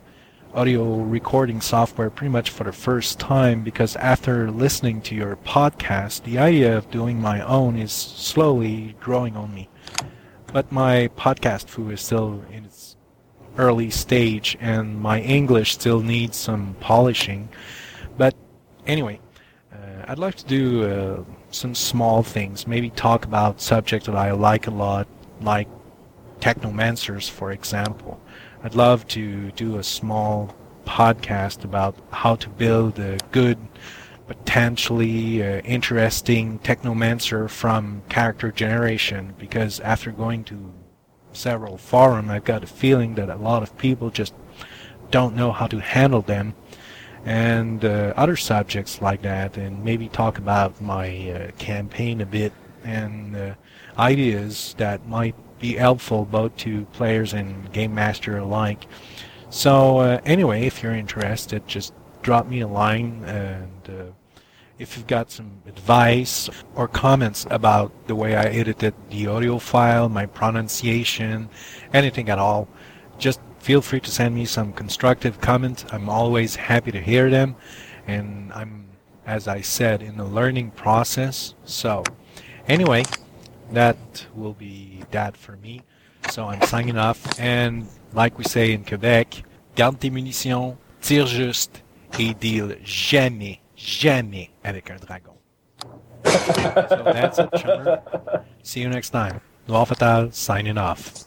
audio 0.54 0.96
recording 0.96 1.60
software 1.60 2.08
pretty 2.10 2.30
much 2.30 2.50
for 2.50 2.64
the 2.64 2.72
first 2.72 3.20
time 3.20 3.62
because 3.62 3.96
after 3.96 4.50
listening 4.50 5.02
to 5.02 5.14
your 5.14 5.36
podcast, 5.36 6.24
the 6.24 6.38
idea 6.38 6.76
of 6.76 6.90
doing 6.90 7.20
my 7.20 7.42
own 7.42 7.76
is 7.76 7.92
slowly 7.92 8.96
growing 9.00 9.36
on 9.36 9.54
me. 9.54 9.68
But 10.52 10.72
my 10.72 11.08
podcast 11.16 11.68
foo 11.68 11.90
is 11.90 12.00
still 12.00 12.42
in 12.50 12.69
early 13.58 13.90
stage 13.90 14.56
and 14.60 15.00
my 15.00 15.20
English 15.20 15.72
still 15.72 16.00
needs 16.00 16.36
some 16.36 16.74
polishing. 16.80 17.48
But 18.16 18.34
anyway, 18.86 19.20
uh, 19.72 20.04
I'd 20.08 20.18
like 20.18 20.36
to 20.36 20.46
do 20.46 20.84
uh, 20.84 21.24
some 21.50 21.74
small 21.74 22.22
things, 22.22 22.66
maybe 22.66 22.90
talk 22.90 23.24
about 23.24 23.60
subjects 23.60 24.06
that 24.06 24.16
I 24.16 24.32
like 24.32 24.66
a 24.66 24.70
lot, 24.70 25.06
like 25.40 25.68
technomancers, 26.40 27.28
for 27.28 27.52
example. 27.52 28.20
I'd 28.62 28.74
love 28.74 29.06
to 29.08 29.50
do 29.52 29.78
a 29.78 29.82
small 29.82 30.54
podcast 30.84 31.64
about 31.64 31.96
how 32.10 32.36
to 32.36 32.48
build 32.48 32.98
a 32.98 33.18
good, 33.32 33.58
potentially 34.26 35.42
uh, 35.42 35.60
interesting 35.60 36.58
technomancer 36.60 37.48
from 37.50 38.02
character 38.08 38.52
generation, 38.52 39.34
because 39.38 39.80
after 39.80 40.10
going 40.10 40.44
to 40.44 40.72
several 41.32 41.76
forums, 41.76 42.30
I've 42.30 42.44
got 42.44 42.64
a 42.64 42.66
feeling 42.66 43.14
that 43.14 43.28
a 43.28 43.36
lot 43.36 43.62
of 43.62 43.76
people 43.78 44.10
just 44.10 44.34
don't 45.10 45.34
know 45.34 45.52
how 45.52 45.66
to 45.66 45.78
handle 45.80 46.22
them 46.22 46.54
and 47.24 47.84
uh, 47.84 48.14
other 48.16 48.36
subjects 48.36 49.02
like 49.02 49.22
that, 49.22 49.56
and 49.56 49.84
maybe 49.84 50.08
talk 50.08 50.38
about 50.38 50.80
my 50.80 51.30
uh, 51.30 51.50
campaign 51.58 52.20
a 52.20 52.26
bit 52.26 52.52
and 52.82 53.36
uh, 53.36 53.54
ideas 53.98 54.74
that 54.78 55.06
might 55.06 55.34
be 55.58 55.74
helpful 55.74 56.24
both 56.24 56.56
to 56.56 56.86
players 56.86 57.34
and 57.34 57.70
game 57.72 57.94
master 57.94 58.38
alike. 58.38 58.86
So 59.50 59.98
uh, 59.98 60.20
anyway, 60.24 60.66
if 60.66 60.82
you're 60.82 60.94
interested, 60.94 61.66
just 61.66 61.92
drop 62.22 62.46
me 62.46 62.60
a 62.60 62.68
line 62.68 63.22
and 63.26 63.70
uh, 63.88 64.12
if 64.80 64.96
you've 64.96 65.06
got 65.06 65.30
some 65.30 65.60
advice 65.66 66.48
or 66.74 66.88
comments 66.88 67.46
about 67.50 67.92
the 68.06 68.14
way 68.14 68.34
I 68.34 68.44
edited 68.44 68.94
the 69.10 69.26
audio 69.26 69.58
file, 69.58 70.08
my 70.08 70.24
pronunciation, 70.24 71.50
anything 71.92 72.30
at 72.30 72.38
all, 72.38 72.66
just 73.18 73.40
feel 73.58 73.82
free 73.82 74.00
to 74.00 74.10
send 74.10 74.34
me 74.34 74.46
some 74.46 74.72
constructive 74.72 75.38
comments. 75.42 75.84
I'm 75.92 76.08
always 76.08 76.56
happy 76.56 76.90
to 76.92 77.00
hear 77.00 77.28
them 77.28 77.56
and 78.06 78.50
I'm 78.54 78.86
as 79.26 79.46
I 79.46 79.60
said 79.60 80.02
in 80.02 80.16
the 80.16 80.24
learning 80.24 80.70
process. 80.70 81.54
So 81.66 82.02
anyway, 82.66 83.04
that 83.72 83.98
will 84.34 84.54
be 84.54 85.04
that 85.10 85.36
for 85.36 85.56
me. 85.58 85.82
So 86.30 86.46
I'm 86.46 86.62
signing 86.62 86.96
off 86.96 87.38
and 87.38 87.86
like 88.14 88.38
we 88.38 88.44
say 88.44 88.72
in 88.72 88.84
Quebec, 88.86 89.42
garde 89.76 90.00
tes 90.00 90.10
munitions, 90.10 90.78
tire 91.02 91.26
juste 91.26 91.82
et 92.18 92.32
deal 92.40 92.74
jamais, 92.82 93.60
jamais 93.80 94.50
avec 94.64 94.90
un 94.90 94.96
dragon. 94.96 95.34
so 96.24 97.02
that's 97.04 97.38
it, 97.38 97.48
Chummer. 97.56 98.02
See 98.62 98.80
you 98.80 98.88
next 98.88 99.10
time. 99.10 99.40
Noir 99.66 99.86
Fatal 99.86 100.30
signing 100.32 100.76
off. 100.78 101.24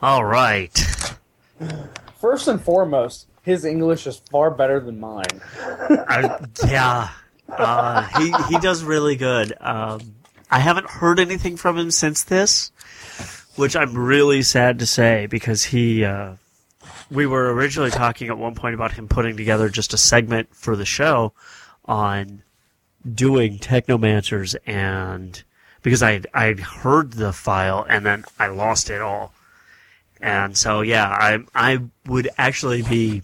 All 0.00 0.24
right. 0.24 0.72
First 2.20 2.48
and 2.48 2.60
foremost, 2.60 3.26
his 3.42 3.64
English 3.64 4.06
is 4.06 4.20
far 4.30 4.50
better 4.50 4.80
than 4.80 5.00
mine. 5.00 5.40
I, 5.58 6.44
yeah, 6.66 7.10
uh, 7.48 8.02
he 8.18 8.32
he 8.48 8.58
does 8.58 8.84
really 8.84 9.16
good. 9.16 9.52
Um, 9.60 10.14
I 10.50 10.58
haven't 10.58 10.88
heard 10.88 11.18
anything 11.18 11.56
from 11.56 11.78
him 11.78 11.90
since 11.90 12.24
this, 12.24 12.72
which 13.56 13.74
I'm 13.76 13.96
really 13.96 14.42
sad 14.42 14.78
to 14.80 14.86
say 14.86 15.26
because 15.26 15.64
he. 15.64 16.04
Uh, 16.04 16.34
we 17.10 17.26
were 17.26 17.52
originally 17.52 17.90
talking 17.90 18.28
at 18.28 18.38
one 18.38 18.54
point 18.54 18.74
about 18.74 18.92
him 18.92 19.08
putting 19.08 19.36
together 19.36 19.68
just 19.68 19.92
a 19.92 19.98
segment 19.98 20.54
for 20.54 20.76
the 20.76 20.84
show 20.84 21.32
on 21.84 22.42
doing 23.14 23.58
technomancers 23.58 24.54
and 24.66 25.42
because 25.82 26.02
I 26.02 26.22
I 26.32 26.54
heard 26.54 27.12
the 27.12 27.32
file 27.32 27.84
and 27.88 28.06
then 28.06 28.24
I 28.38 28.48
lost 28.48 28.90
it 28.90 29.00
all. 29.00 29.32
And 30.20 30.56
so 30.56 30.80
yeah, 30.80 31.08
I 31.08 31.38
I 31.54 31.80
would 32.06 32.28
actually 32.38 32.82
be 32.82 33.22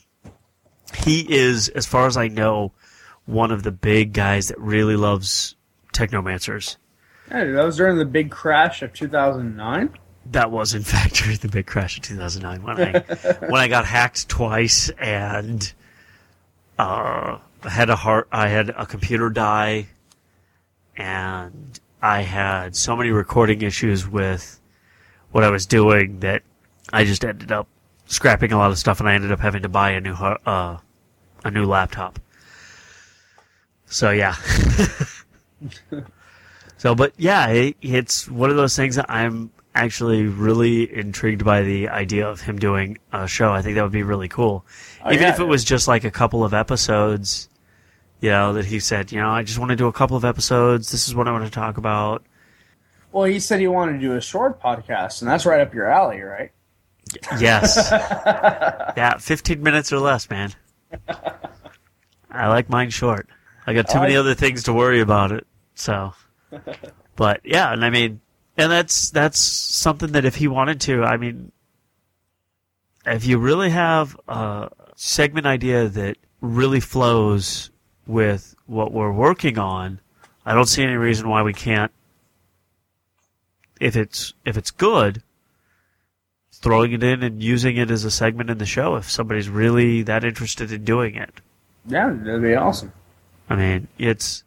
he 0.95 1.21
is 1.33 1.69
as 1.69 1.87
far 1.87 2.07
as 2.07 2.17
I 2.17 2.29
know 2.29 2.73
one 3.27 3.53
of 3.53 3.63
the 3.63 3.71
big 3.71 4.13
guys 4.13 4.49
that 4.49 4.59
really 4.59 4.97
loves 4.97 5.55
technomancers. 5.93 6.77
Yeah, 7.31 7.45
that 7.45 7.65
was 7.65 7.77
during 7.77 7.99
the 7.99 8.05
big 8.05 8.31
crash 8.31 8.83
of 8.83 8.93
2009. 8.93 9.91
That 10.31 10.51
was 10.51 10.75
in 10.75 10.83
fact 10.85 11.15
during 11.17 11.39
the 11.39 11.49
big 11.49 11.67
crash 11.67 11.97
of 11.97 12.03
2009 12.05 12.63
when 12.63 12.97
I 12.97 13.01
when 13.47 13.61
I 13.61 13.69
got 13.69 13.85
hacked 13.85 14.29
twice 14.29 14.91
and 14.99 15.73
uh, 16.79 17.39
I 17.63 17.69
had 17.69 17.91
a 17.91 17.97
heart 17.97 18.29
I 18.31 18.49
had 18.49 18.71
a 18.71 18.87
computer 18.87 19.31
die 19.31 19.89
and 20.97 21.81
I 22.03 22.23
had 22.23 22.77
so 22.77 22.97
many 22.97 23.11
recording 23.11 23.63
issues 23.63 24.09
with 24.09 24.61
what 25.31 25.45
I 25.45 25.51
was 25.51 25.67
doing 25.67 26.21
that 26.21 26.43
I 26.93 27.05
just 27.05 27.25
ended 27.25 27.53
up 27.53 27.69
scrapping 28.07 28.53
a 28.53 28.59
lot 28.59 28.71
of 28.71 28.79
stuff 28.79 29.01
and 29.01 29.09
I 29.09 29.15
ended 29.15 29.33
up 29.33 29.41
having 29.41 29.63
to 29.63 29.69
buy 29.69 29.91
a 29.91 30.01
new 30.01 30.15
uh, 30.15 30.79
a 31.45 31.51
new 31.51 31.65
laptop. 31.65 32.19
So 33.87 34.11
yeah. 34.11 34.35
so 36.77 36.95
but 36.95 37.13
yeah, 37.17 37.49
it, 37.49 37.77
it's 37.81 38.29
one 38.29 38.51
of 38.51 38.57
those 38.57 38.77
things 38.77 38.97
that 38.97 39.07
I'm 39.09 39.51
actually 39.79 40.25
really 40.25 40.93
intrigued 40.93 41.45
by 41.45 41.63
the 41.63 41.89
idea 41.89 42.29
of 42.29 42.41
him 42.41 42.59
doing 42.59 42.99
a 43.13 43.27
show. 43.29 43.53
I 43.53 43.63
think 43.63 43.77
that 43.77 43.83
would 43.83 43.93
be 43.93 44.03
really 44.03 44.29
cool. 44.29 44.67
Oh, 45.05 45.13
Even 45.13 45.23
yeah, 45.23 45.33
if 45.33 45.41
it 45.41 45.45
was 45.45 45.65
just 45.65 45.87
like 45.87 46.05
a 46.05 46.11
couple 46.11 46.45
of 46.45 46.53
episodes, 46.53 47.49
you 48.21 48.31
know, 48.31 48.55
that 48.55 48.65
he 48.65 48.81
said, 48.81 49.13
you 49.13 49.21
know, 49.21 49.31
I 49.31 49.43
just 49.45 49.59
want 49.59 49.71
to 49.71 49.77
do 49.77 49.87
a 49.87 49.93
couple 49.93 50.17
of 50.17 50.25
episodes. 50.25 50.91
This 50.91 51.07
is 51.07 51.15
what 51.15 51.29
I 51.29 51.33
want 51.33 51.45
to 51.45 51.51
talk 51.51 51.79
about. 51.79 52.25
Well, 53.13 53.25
he 53.25 53.41
said 53.41 53.61
he 53.61 53.69
wanted 53.69 53.93
to 53.95 53.99
do 54.01 54.17
a 54.17 54.21
short 54.21 54.61
podcast, 54.61 55.23
and 55.23 55.31
that's 55.31 55.47
right 55.47 55.61
up 55.61 55.73
your 55.73 55.87
alley, 55.87 56.21
right? 56.21 56.51
Yes. 57.39 57.89
yeah, 58.97 59.17
15 59.19 59.63
minutes 59.63 59.93
or 59.93 60.01
less, 60.01 60.29
man. 60.29 60.53
I 62.31 62.49
like 62.49 62.69
mine 62.69 62.91
short. 62.91 63.29
I 63.67 63.75
got 63.75 63.89
too 63.89 64.01
many 64.01 64.17
other 64.17 64.35
things 64.35 64.65
to 64.65 64.73
worry 64.73 65.01
about 65.01 65.33
it. 65.33 65.47
So, 65.75 66.13
but 67.17 67.41
yeah, 67.45 67.73
and 67.73 67.85
I 67.85 67.91
mean, 67.91 68.21
and 68.59 68.73
that's 68.73 69.11
that's 69.11 69.39
something 69.39 70.13
that 70.13 70.25
if 70.25 70.35
he 70.35 70.49
wanted 70.49 70.81
to, 70.83 71.05
I 71.05 71.17
mean, 71.17 71.53
if 73.07 73.25
you 73.25 73.39
really 73.39 73.71
have 73.71 74.19
a 74.27 74.69
segment 74.97 75.47
idea 75.47 75.89
that 75.89 76.17
really 76.41 76.81
flows 76.81 77.71
with 78.07 78.57
what 78.67 78.93
we're 78.93 79.13
working 79.13 79.59
on, 79.59 80.01
I 80.45 80.55
don't 80.55 80.67
see 80.67 80.83
any 80.83 80.97
reason 80.97 81.29
why 81.29 81.43
we 81.43 81.53
can't. 81.53 81.93
If 83.81 83.97
it's 83.97 84.35
if 84.45 84.57
it's 84.57 84.73
good, 84.73 85.23
throwing 86.53 86.93
it 86.93 87.05
in 87.05 87.23
and 87.23 87.41
using 87.41 87.77
it 87.77 87.93
as 87.93 88.05
a 88.05 88.11
segment 88.11 88.51
in 88.51 88.59
the 88.59 88.67
show 88.67 88.97
if 88.97 89.09
somebody's 89.09 89.49
really 89.49 90.03
that 90.03 90.25
interested 90.25 90.73
in 90.73 90.85
doing 90.85 91.15
it. 91.15 91.41
Yeah, 91.87 92.09
that'd 92.13 92.43
be 92.43 92.57
awesome. 92.57 92.93
I 93.49 93.55
mean, 93.55 93.87
it's 93.99 94.43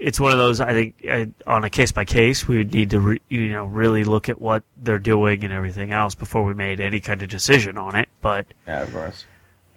it's 0.00 0.18
one 0.18 0.32
of 0.32 0.38
those. 0.38 0.60
I 0.60 0.72
think 0.72 1.04
uh, 1.08 1.26
on 1.46 1.62
a 1.62 1.70
case 1.70 1.92
by 1.92 2.04
case, 2.04 2.48
we 2.48 2.56
would 2.56 2.72
need 2.72 2.90
to 2.90 3.00
re, 3.00 3.20
you 3.28 3.52
know 3.52 3.66
really 3.66 4.02
look 4.04 4.28
at 4.28 4.40
what 4.40 4.62
they're 4.78 4.98
doing 4.98 5.44
and 5.44 5.52
everything 5.52 5.92
else 5.92 6.14
before 6.14 6.42
we 6.42 6.54
made 6.54 6.80
any 6.80 7.00
kind 7.00 7.22
of 7.22 7.28
decision 7.28 7.76
on 7.76 7.94
it. 7.94 8.08
But 8.20 8.46
Yeah, 8.66 8.82
of 8.82 8.92
course. 8.92 9.26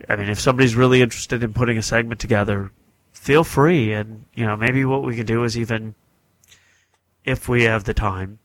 I 0.10 0.16
mean, 0.16 0.30
if 0.30 0.40
somebody's 0.40 0.76
really 0.76 1.02
interested 1.02 1.44
in 1.44 1.54
putting 1.54 1.78
a 1.78 1.82
segment 1.82 2.20
together, 2.20 2.72
feel 3.12 3.44
free. 3.44 3.94
And 3.94 4.26
you 4.34 4.45
know, 4.45 4.56
maybe 4.56 4.86
what 4.86 5.04
we 5.04 5.16
could 5.16 5.28
do 5.28 5.44
is 5.44 5.58
even 5.58 5.94
if 7.26 7.50
we 7.50 7.64
have 7.64 7.84
the 7.84 7.94
time, 7.94 8.40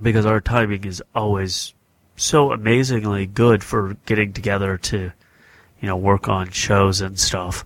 because 0.00 0.26
our 0.26 0.40
timing 0.40 0.84
is 0.84 1.02
always 1.14 1.74
so 2.16 2.52
amazingly 2.52 3.26
good 3.26 3.62
for 3.62 3.94
getting 4.06 4.32
together 4.32 4.78
to, 4.78 5.12
you 5.80 5.88
know, 5.88 5.96
work 5.96 6.28
on 6.28 6.50
shows 6.50 7.00
and 7.00 7.18
stuff. 7.18 7.64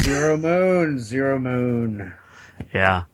Zero 0.00 0.36
moon, 0.36 0.98
zero 0.98 1.38
moon. 1.38 2.12
Yeah. 2.72 3.04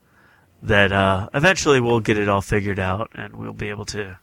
That 0.62 0.92
uh, 0.92 1.28
eventually 1.34 1.80
we'll 1.80 2.00
get 2.00 2.18
it 2.18 2.28
all 2.28 2.40
figured 2.40 2.78
out 2.78 3.10
and 3.14 3.34
we'll 3.34 3.52
be 3.52 3.68
able 3.68 3.84
to 3.86 4.18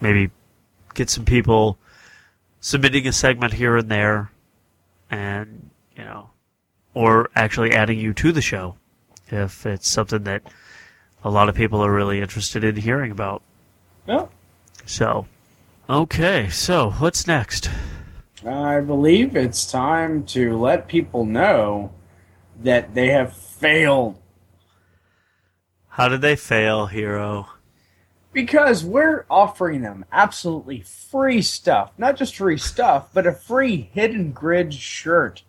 maybe 0.00 0.30
get 0.94 1.08
some 1.08 1.24
people 1.24 1.78
submitting 2.60 3.06
a 3.06 3.12
segment 3.12 3.54
here 3.54 3.76
and 3.76 3.88
there 3.88 4.30
and, 5.10 5.70
you 5.96 6.04
know, 6.04 6.30
or 6.94 7.30
actually 7.34 7.72
adding 7.72 7.98
you 7.98 8.12
to 8.14 8.32
the 8.32 8.42
show 8.42 8.76
if 9.28 9.64
it's 9.66 9.88
something 9.88 10.24
that 10.24 10.42
a 11.24 11.30
lot 11.30 11.48
of 11.48 11.54
people 11.54 11.80
are 11.84 11.92
really 11.92 12.20
interested 12.20 12.62
in 12.62 12.76
hearing 12.76 13.10
about. 13.10 13.42
Yeah. 14.06 14.26
So, 14.84 15.26
okay, 15.88 16.48
so 16.48 16.90
what's 16.92 17.26
next? 17.26 17.70
I 18.46 18.80
believe 18.80 19.34
it's 19.34 19.70
time 19.70 20.24
to 20.26 20.56
let 20.56 20.86
people 20.86 21.24
know 21.24 21.92
that 22.62 22.94
they 22.94 23.08
have 23.08 23.34
failed 23.58 24.20
How 25.88 26.08
did 26.08 26.20
they 26.20 26.36
fail, 26.36 26.86
Hero? 26.86 27.48
because 28.36 28.84
we're 28.84 29.24
offering 29.30 29.80
them 29.80 30.04
absolutely 30.12 30.82
free 30.82 31.40
stuff. 31.40 31.92
Not 31.96 32.16
just 32.16 32.36
free 32.36 32.58
stuff, 32.58 33.08
but 33.14 33.26
a 33.26 33.32
free 33.32 33.88
hidden 33.94 34.32
grid 34.32 34.74
shirt. 34.74 35.42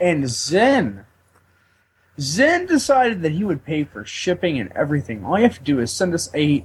And 0.00 0.28
Zen 0.28 1.06
Zen 2.18 2.66
decided 2.66 3.22
that 3.22 3.30
he 3.32 3.44
would 3.44 3.64
pay 3.64 3.84
for 3.84 4.04
shipping 4.04 4.58
and 4.58 4.72
everything. 4.72 5.24
All 5.24 5.38
you 5.38 5.44
have 5.44 5.58
to 5.58 5.64
do 5.64 5.78
is 5.78 5.92
send 5.92 6.12
us 6.12 6.28
a 6.34 6.64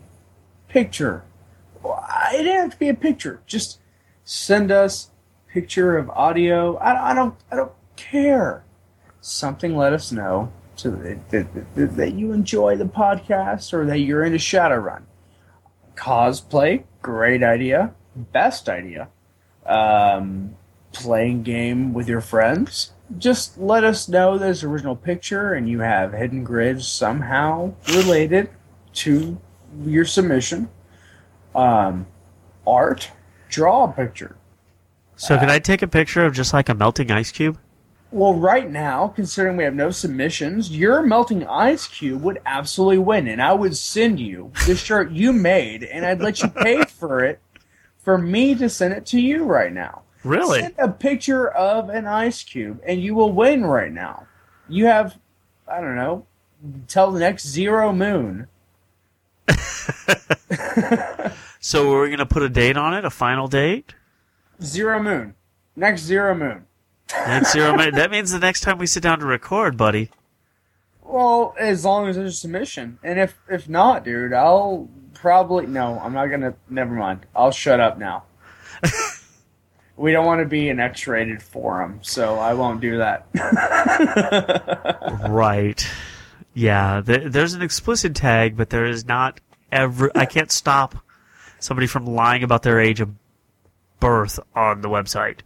picture. 0.69 1.23
It 1.85 2.43
didn't 2.43 2.61
have 2.61 2.71
to 2.71 2.79
be 2.79 2.89
a 2.89 2.95
picture. 2.95 3.41
Just 3.45 3.79
send 4.23 4.71
us 4.71 5.11
picture 5.53 5.97
of 5.97 6.09
audio. 6.09 6.77
I, 6.77 7.11
I 7.11 7.13
don't. 7.13 7.35
I 7.51 7.55
don't 7.55 7.71
care. 7.95 8.63
Something 9.21 9.75
let 9.75 9.93
us 9.93 10.11
know 10.11 10.51
so 10.79 10.91
that, 10.91 11.47
that, 11.75 12.13
you 12.13 12.31
enjoy 12.31 12.77
the 12.77 12.85
podcast 12.85 13.73
or 13.73 13.85
that 13.85 13.99
you're 13.99 14.23
into 14.23 14.37
Shadowrun. 14.37 15.03
Cosplay, 15.95 16.85
great 17.01 17.43
idea. 17.43 17.93
Best 18.15 18.69
idea. 18.69 19.09
Um, 19.65 20.55
playing 20.93 21.43
game 21.43 21.93
with 21.93 22.07
your 22.07 22.21
friends. 22.21 22.93
Just 23.17 23.57
let 23.57 23.83
us 23.83 24.07
know 24.07 24.37
there's 24.37 24.63
original 24.63 24.95
picture 24.95 25.53
and 25.53 25.67
you 25.67 25.81
have 25.81 26.13
hidden 26.13 26.43
grids 26.43 26.87
somehow 26.87 27.73
related 27.89 28.49
to 28.93 29.37
your 29.83 30.05
submission. 30.05 30.69
Um, 31.53 32.07
art, 32.65 33.11
draw 33.49 33.83
a 33.83 33.91
picture. 33.91 34.37
So, 35.17 35.37
can 35.37 35.49
I 35.49 35.59
take 35.59 35.81
a 35.81 35.87
picture 35.87 36.25
of 36.25 36.33
just 36.33 36.53
like 36.53 36.69
a 36.69 36.73
melting 36.73 37.11
ice 37.11 37.31
cube? 37.31 37.57
Well, 38.11 38.33
right 38.33 38.69
now, 38.69 39.07
considering 39.09 39.55
we 39.55 39.63
have 39.63 39.75
no 39.75 39.91
submissions, 39.91 40.75
your 40.75 41.03
melting 41.03 41.45
ice 41.45 41.87
cube 41.87 42.23
would 42.23 42.41
absolutely 42.45 42.97
win, 42.97 43.27
and 43.27 43.41
I 43.41 43.53
would 43.53 43.77
send 43.77 44.19
you 44.19 44.51
the 44.65 44.75
shirt 44.75 45.11
you 45.11 45.31
made, 45.31 45.83
and 45.83 46.05
I'd 46.05 46.21
let 46.21 46.41
you 46.41 46.49
pay 46.49 46.83
for 46.87 47.23
it 47.23 47.39
for 47.99 48.17
me 48.17 48.55
to 48.55 48.67
send 48.69 48.93
it 48.93 49.05
to 49.07 49.19
you 49.19 49.43
right 49.43 49.71
now. 49.71 50.01
Really? 50.23 50.61
Send 50.61 50.75
a 50.79 50.89
picture 50.89 51.49
of 51.49 51.89
an 51.89 52.07
ice 52.07 52.43
cube, 52.43 52.81
and 52.85 53.01
you 53.01 53.13
will 53.13 53.31
win 53.31 53.65
right 53.65 53.91
now. 53.91 54.25
You 54.67 54.87
have, 54.87 55.17
I 55.67 55.79
don't 55.79 55.95
know, 55.95 56.25
till 56.87 57.11
the 57.11 57.19
next 57.19 57.47
zero 57.47 57.93
moon. 57.93 58.47
So 61.61 61.91
we're 61.91 62.09
gonna 62.09 62.25
put 62.25 62.41
a 62.41 62.49
date 62.49 62.77
on 62.77 62.93
it, 62.93 63.03
a 63.03 63.09
final 63.09 63.47
date. 63.47 63.93
Zero 64.63 65.01
moon. 65.01 65.35
Next 65.75 66.01
zero 66.01 66.33
moon. 66.33 66.65
Zero 67.45 67.75
minute. 67.75 67.95
That 67.95 68.11
means 68.11 68.31
the 68.31 68.39
next 68.39 68.61
time 68.61 68.77
we 68.77 68.87
sit 68.87 69.03
down 69.03 69.19
to 69.19 69.25
record, 69.25 69.77
buddy. 69.77 70.09
Well, 71.03 71.55
as 71.59 71.83
long 71.83 72.07
as 72.07 72.15
there's 72.15 72.33
a 72.35 72.37
submission, 72.37 72.99
and 73.03 73.19
if 73.19 73.35
if 73.49 73.67
not, 73.67 74.05
dude, 74.05 74.33
I'll 74.33 74.87
probably 75.15 75.65
no. 75.65 75.99
I'm 75.99 76.13
not 76.13 76.27
gonna. 76.27 76.53
Never 76.69 76.93
mind. 76.93 77.25
I'll 77.35 77.51
shut 77.51 77.79
up 77.79 77.97
now. 77.97 78.23
we 79.97 80.11
don't 80.11 80.25
want 80.25 80.39
to 80.39 80.45
be 80.45 80.69
an 80.69 80.79
X-rated 80.79 81.41
forum, 81.41 81.99
so 82.03 82.37
I 82.37 82.53
won't 82.53 82.81
do 82.81 82.97
that. 82.99 83.25
Right. 85.29 85.87
Yeah. 86.53 87.01
Th- 87.05 87.31
there's 87.31 87.53
an 87.53 87.61
explicit 87.61 88.15
tag, 88.15 88.55
but 88.57 88.69
there 88.69 88.85
is 88.85 89.05
not 89.05 89.39
ever. 89.71 90.11
I 90.15 90.25
can't 90.25 90.51
stop 90.51 90.95
somebody 91.59 91.87
from 91.87 92.05
lying 92.05 92.43
about 92.43 92.63
their 92.63 92.79
age 92.79 93.01
of 93.01 93.09
birth 93.99 94.39
on 94.55 94.81
the 94.81 94.89
website. 94.89 95.39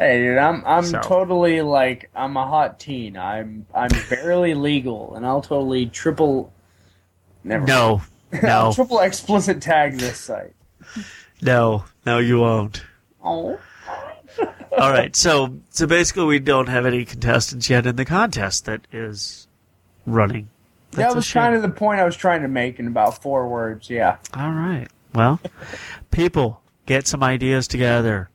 Hey, 0.00 0.22
dude, 0.22 0.38
I'm 0.38 0.62
I'm 0.66 0.84
So. 0.84 1.00
totally 1.00 1.60
like 1.62 2.10
I'm 2.14 2.36
a 2.36 2.46
hot 2.46 2.80
teen. 2.80 3.16
I'm 3.16 3.66
I'm 3.74 3.90
barely 4.08 4.54
legal, 4.54 5.14
and 5.14 5.26
I'll 5.26 5.42
totally 5.42 5.86
triple. 5.86 6.52
Never. 7.44 7.66
No. 7.66 8.02
No. 8.42 8.72
triple 8.74 9.00
explicit 9.00 9.60
tag 9.60 9.98
this 9.98 10.18
site. 10.18 10.54
no. 11.42 11.84
No, 12.06 12.18
you 12.18 12.40
won't. 12.40 12.82
Oh. 13.22 13.58
All 14.78 14.90
right. 14.90 15.14
So 15.14 15.58
so 15.70 15.86
basically, 15.86 16.24
we 16.24 16.38
don't 16.38 16.68
have 16.68 16.86
any 16.86 17.04
contestants 17.04 17.68
yet 17.68 17.86
in 17.86 17.96
the 17.96 18.04
contest 18.04 18.64
that 18.64 18.86
is 18.92 19.46
running. 20.06 20.48
That's 20.92 21.12
that 21.12 21.16
was 21.16 21.32
kind 21.32 21.54
of 21.54 21.62
the 21.62 21.68
point 21.68 22.00
I 22.00 22.04
was 22.04 22.16
trying 22.16 22.42
to 22.42 22.48
make 22.48 22.80
in 22.80 22.86
about 22.86 23.22
four 23.22 23.46
words. 23.48 23.88
Yeah. 23.90 24.16
All 24.34 24.52
right. 24.52 24.88
Well, 25.14 25.40
people, 26.10 26.62
get 26.86 27.06
some 27.06 27.22
ideas 27.22 27.68
together. 27.68 28.30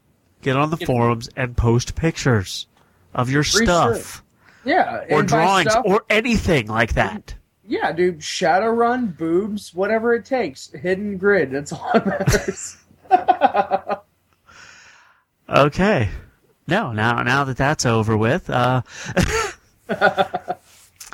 Get 0.45 0.55
on 0.57 0.69
the 0.69 0.77
forums 0.77 1.27
and 1.35 1.57
post 1.57 1.95
pictures 1.95 2.67
of 3.15 3.31
your 3.31 3.43
Free 3.43 3.65
stuff 3.65 4.23
Yeah. 4.63 5.03
or 5.09 5.23
drawings 5.23 5.71
stuff- 5.71 5.85
or 5.87 6.03
anything 6.07 6.67
like 6.67 6.93
that. 6.93 7.33
Yeah, 7.67 7.91
dude. 7.91 8.19
Shadowrun, 8.19 9.17
boobs, 9.17 9.73
whatever 9.73 10.13
it 10.13 10.23
takes. 10.23 10.69
Hidden 10.71 11.17
grid. 11.17 11.49
That's 11.49 11.73
all 11.73 11.89
that 11.93 12.05
matters. 12.05 12.77
Okay. 15.49 16.09
No, 16.67 16.91
now 16.91 17.21
now 17.21 17.43
that 17.43 17.57
that's 17.57 17.85
over 17.85 18.17
with, 18.17 18.49
uh, 18.49 18.81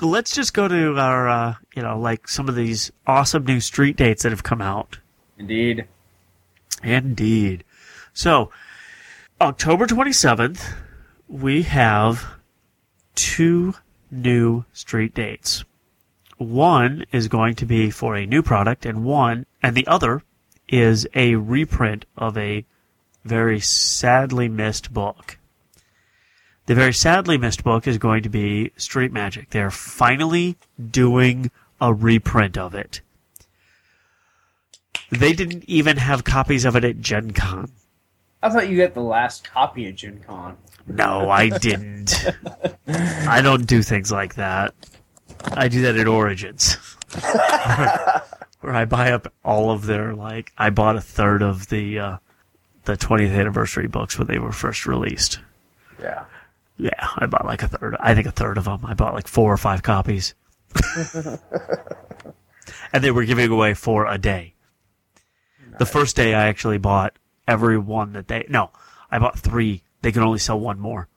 let's 0.02 0.34
just 0.34 0.54
go 0.54 0.68
to 0.70 0.98
our, 0.98 1.28
uh, 1.30 1.56
you 1.76 1.82
know, 1.82 2.00
like 2.00 2.28
some 2.30 2.48
of 2.48 2.56
these 2.56 2.92
awesome 3.06 3.46
new 3.46 3.60
street 3.60 3.98
dates 3.98 4.24
that 4.24 4.32
have 4.32 4.44
come 4.44 4.62
out. 4.62 5.00
Indeed. 5.38 5.86
Indeed. 6.84 7.66
So, 8.14 8.52
October 9.42 9.88
27th, 9.88 10.76
we 11.28 11.64
have 11.64 12.36
two 13.16 13.74
new 14.12 14.64
street 14.72 15.16
dates. 15.16 15.64
One 16.38 17.06
is 17.12 17.28
going 17.28 17.56
to 17.56 17.66
be 17.66 17.90
for 17.90 18.16
a 18.16 18.28
new 18.28 18.44
product, 18.44 18.86
and 18.86 19.04
one, 19.04 19.48
and 19.64 19.76
the 19.76 19.88
other 19.88 20.22
is 20.70 21.08
a 21.16 21.34
reprint 21.38 22.06
of 22.16 22.38
a 22.38 22.66
very 23.26 23.60
sadly 23.60 24.48
missed 24.48 24.94
book. 24.94 25.40
The 26.68 26.76
very 26.76 26.94
sadly 26.94 27.40
missed 27.40 27.64
book 27.64 27.88
is 27.88 27.98
going 27.98 28.22
to 28.22 28.30
be 28.30 28.72
Street 28.78 29.12
Magic. 29.12 29.50
They're 29.50 29.72
finally 29.72 30.56
doing 30.92 31.50
a 31.82 31.92
reprint 31.92 32.60
of 32.60 32.76
it. 32.76 33.02
They 35.10 35.34
didn't 35.34 35.64
even 35.64 35.98
have 35.98 36.24
copies 36.24 36.64
of 36.64 36.76
it 36.76 36.84
at 36.84 37.02
Gen 37.02 37.32
Con. 37.32 37.72
I 38.44 38.50
thought 38.50 38.70
you 38.70 38.78
got 38.78 38.94
the 38.94 39.02
last 39.02 39.44
copy 39.44 39.88
of 39.88 39.96
Gen 39.96 40.24
Con. 40.26 40.58
No, 40.88 41.30
I 41.30 41.50
didn't. 41.50 42.26
I 42.88 43.42
don't 43.42 43.68
do 43.68 43.84
things 43.84 44.12
like 44.12 44.36
that. 44.36 44.74
I 45.54 45.68
do 45.68 45.82
that 45.84 45.96
at 45.98 46.08
Origins. 46.08 46.74
Where 48.62 48.74
I 48.76 48.86
buy 48.86 49.12
up 49.12 49.32
all 49.44 49.72
of 49.72 49.86
their 49.86 50.14
like 50.14 50.52
I 50.58 50.70
bought 50.70 50.96
a 50.96 51.02
third 51.02 51.42
of 51.42 51.68
the 51.70 52.00
uh 52.00 52.18
the 52.86 52.98
20th 52.98 53.36
anniversary 53.36 53.88
books 53.88 54.18
when 54.18 54.28
they 54.28 54.40
were 54.40 54.52
first 54.52 54.86
released. 54.86 55.40
Yeah. 56.00 56.26
Yeah, 56.78 57.08
I 57.18 57.28
bought 57.28 57.46
like 57.46 57.62
a 57.62 57.68
third. 57.68 57.96
I 58.00 58.16
think 58.16 58.26
a 58.28 58.32
third 58.32 58.58
of 58.58 58.66
them. 58.66 58.84
I 58.86 58.96
bought 58.96 59.14
like 59.14 59.28
four 59.28 59.54
or 59.54 59.58
five 59.58 59.84
copies. 59.84 60.34
and 62.94 63.04
they 63.04 63.12
were 63.12 63.26
giving 63.26 63.52
away 63.52 63.74
for 63.76 64.08
a 64.08 64.18
day. 64.18 64.56
The 65.78 65.86
first 65.86 66.16
day 66.16 66.34
I 66.34 66.48
actually 66.48 66.80
bought 66.80 67.14
every 67.48 67.78
one 67.78 68.14
that 68.14 68.28
they 68.28 68.46
no, 68.50 68.72
I 69.10 69.20
bought 69.20 69.40
three. 69.40 69.84
They 70.02 70.12
could 70.12 70.24
only 70.24 70.40
sell 70.40 70.60
one 70.60 70.80
more. 70.80 71.08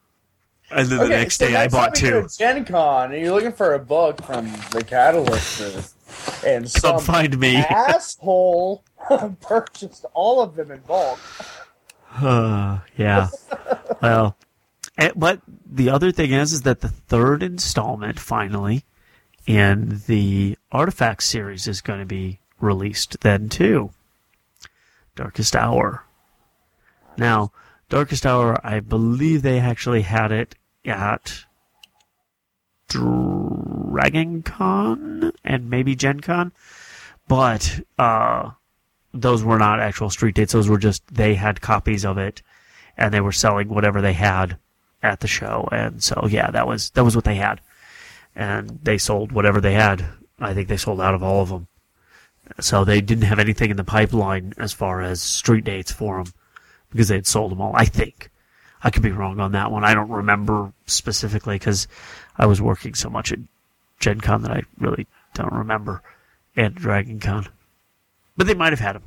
And 0.71 0.89
then 0.89 0.99
the 0.99 1.09
next 1.09 1.39
so 1.39 1.47
day 1.49 1.57
I 1.57 1.69
bought 1.69 1.95
time 1.95 2.05
we 2.05 2.11
go 2.11 2.23
two. 2.23 2.29
Gen 2.37 2.65
Con 2.65 3.13
and 3.13 3.23
you're 3.23 3.35
looking 3.35 3.53
for 3.53 3.75
a 3.75 3.79
book 3.79 4.23
from 4.23 4.51
the 4.71 4.83
Catalyst 4.87 5.59
booth, 5.59 6.45
and 6.45 6.65
Come 6.65 6.99
some 6.99 7.01
find 7.01 7.39
me. 7.39 7.57
asshole 7.57 8.83
purchased 9.41 10.07
all 10.15 10.41
of 10.41 10.57
them 10.57 10.71
in 10.71 10.81
bulk. 10.81 11.19
Uh, 12.17 12.79
yeah. 12.97 13.29
well, 14.01 14.37
eh, 14.99 15.11
but 15.17 15.41
the 15.67 15.91
other 15.91 16.13
thing 16.13 16.33
is, 16.33 16.53
is 16.53 16.63
that 16.63 16.81
the 16.81 16.89
third 16.89 17.43
installment 17.43 18.19
finally 18.19 18.85
in 19.47 20.01
the 20.07 20.57
Artifact 20.73 21.23
series 21.23 21.67
is 21.67 21.81
going 21.81 22.01
to 22.01 22.07
be 22.07 22.39
released 22.61 23.21
then 23.21 23.49
too. 23.49 23.91
Darkest 25.17 25.55
Hour. 25.55 26.04
Now, 27.17 27.53
Darkest 27.89 28.27
Hour, 28.27 28.59
I 28.65 28.81
believe 28.81 29.43
they 29.43 29.59
actually 29.61 30.03
had 30.03 30.33
it 30.33 30.55
at 30.85 31.45
Dragon 32.89 34.43
Con 34.43 35.33
and 35.45 35.71
maybe 35.71 35.95
Gen 35.95 36.21
Con, 36.21 36.53
but 37.29 37.81
uh, 37.99 38.51
those 39.13 39.45
were 39.45 39.59
not 39.59 39.81
actual 39.81 40.11
street 40.11 40.35
dates. 40.35 40.53
Those 40.53 40.69
were 40.69 40.79
just 40.79 41.03
they 41.13 41.35
had 41.35 41.61
copies 41.61 42.05
of 42.05 42.19
it, 42.19 42.43
and 42.97 43.13
they 43.13 43.21
were 43.21 43.33
selling 43.33 43.69
whatever 43.69 44.01
they 44.01 44.13
had 44.13 44.59
at 45.03 45.21
the 45.21 45.29
show. 45.29 45.69
And 45.71 46.03
so, 46.03 46.27
yeah, 46.29 46.51
that 46.51 46.67
was 46.67 46.91
that 46.91 47.05
was 47.05 47.15
what 47.15 47.25
they 47.25 47.37
had, 47.37 47.61
and 48.35 48.81
they 48.83 48.99
sold 48.99 49.33
whatever 49.33 49.61
they 49.61 49.75
had. 49.75 50.05
I 50.41 50.53
think 50.53 50.69
they 50.69 50.77
sold 50.77 51.01
out 51.01 51.15
of 51.15 51.23
all 51.23 51.43
of 51.43 51.49
them. 51.49 51.69
So 52.61 52.85
they 52.85 53.01
didn't 53.01 53.25
have 53.25 53.39
anything 53.39 53.71
in 53.71 53.77
the 53.77 53.85
pipeline 53.85 54.53
as 54.59 54.73
far 54.73 55.01
as 55.01 55.23
street 55.23 55.65
dates 55.65 55.93
for 55.93 56.23
them 56.23 56.35
because 56.95 57.09
they 57.09 57.17
had 57.17 57.27
sold 57.27 57.51
them 57.51 57.61
all. 57.61 57.73
I 57.75 57.85
think. 57.85 58.31
I 58.83 58.91
could 58.91 59.03
be 59.03 59.13
wrong 59.13 59.41
on 59.41 59.53
that 59.53 59.73
one. 59.73 59.83
I 59.83 59.95
don't 59.95 60.11
remember 60.11 60.73
specifically 60.87 61.57
because 61.57 61.89
I 62.37 62.47
was 62.47 62.61
working 62.61 62.95
so 62.95 63.11
much 63.11 63.33
at 63.33 63.39
Gen 63.99 64.21
Con 64.21 64.43
that 64.43 64.51
I 64.51 64.63
really 64.79 65.07
don't 65.33 65.53
remember, 65.53 66.03
and 66.55 66.75
Dragon 66.75 67.19
Con. 67.19 67.49
But 68.37 68.47
they 68.47 68.55
might 68.55 68.73
have 68.73 68.81
had 68.81 68.97
them. 68.97 69.05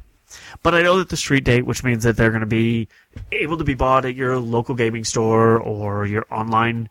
But 0.62 0.76
I 0.76 0.82
know 0.82 0.98
that 0.98 1.10
the 1.10 1.18
street 1.18 1.44
date, 1.44 1.66
which 1.66 1.84
means 1.84 2.04
that 2.04 2.18
they're 2.18 2.32
going 2.32 2.42
to 2.42 2.48
be 2.48 2.90
able 3.32 3.58
to 3.58 3.64
be 3.64 3.76
bought 3.76 4.04
at 4.04 4.16
your 4.16 4.38
local 4.38 4.76
gaming 4.76 5.04
store 5.04 5.58
or 5.58 6.06
your 6.06 6.26
online 6.30 6.90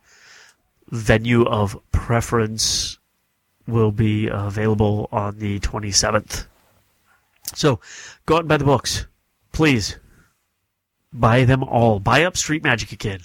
venue 0.89 1.45
of 1.45 1.77
preference, 1.91 2.97
will 3.67 3.91
be 3.91 4.27
available 4.27 5.09
on 5.11 5.37
the 5.37 5.59
27th. 5.59 6.47
So 7.53 7.79
go 8.25 8.35
out 8.35 8.39
and 8.39 8.49
buy 8.49 8.57
the 8.57 8.63
books. 8.63 9.05
Please. 9.51 9.97
Buy 11.19 11.45
them 11.45 11.63
all. 11.63 11.99
Buy 11.99 12.23
up 12.23 12.37
Street 12.37 12.63
Magic 12.63 12.91
again. 12.91 13.21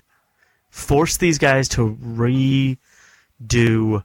Force 0.70 1.16
these 1.16 1.38
guys 1.38 1.68
to 1.70 1.96
redo 1.96 4.04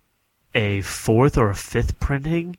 a 0.53 0.81
fourth 0.81 1.37
or 1.37 1.49
a 1.49 1.55
fifth 1.55 1.99
printing. 1.99 2.57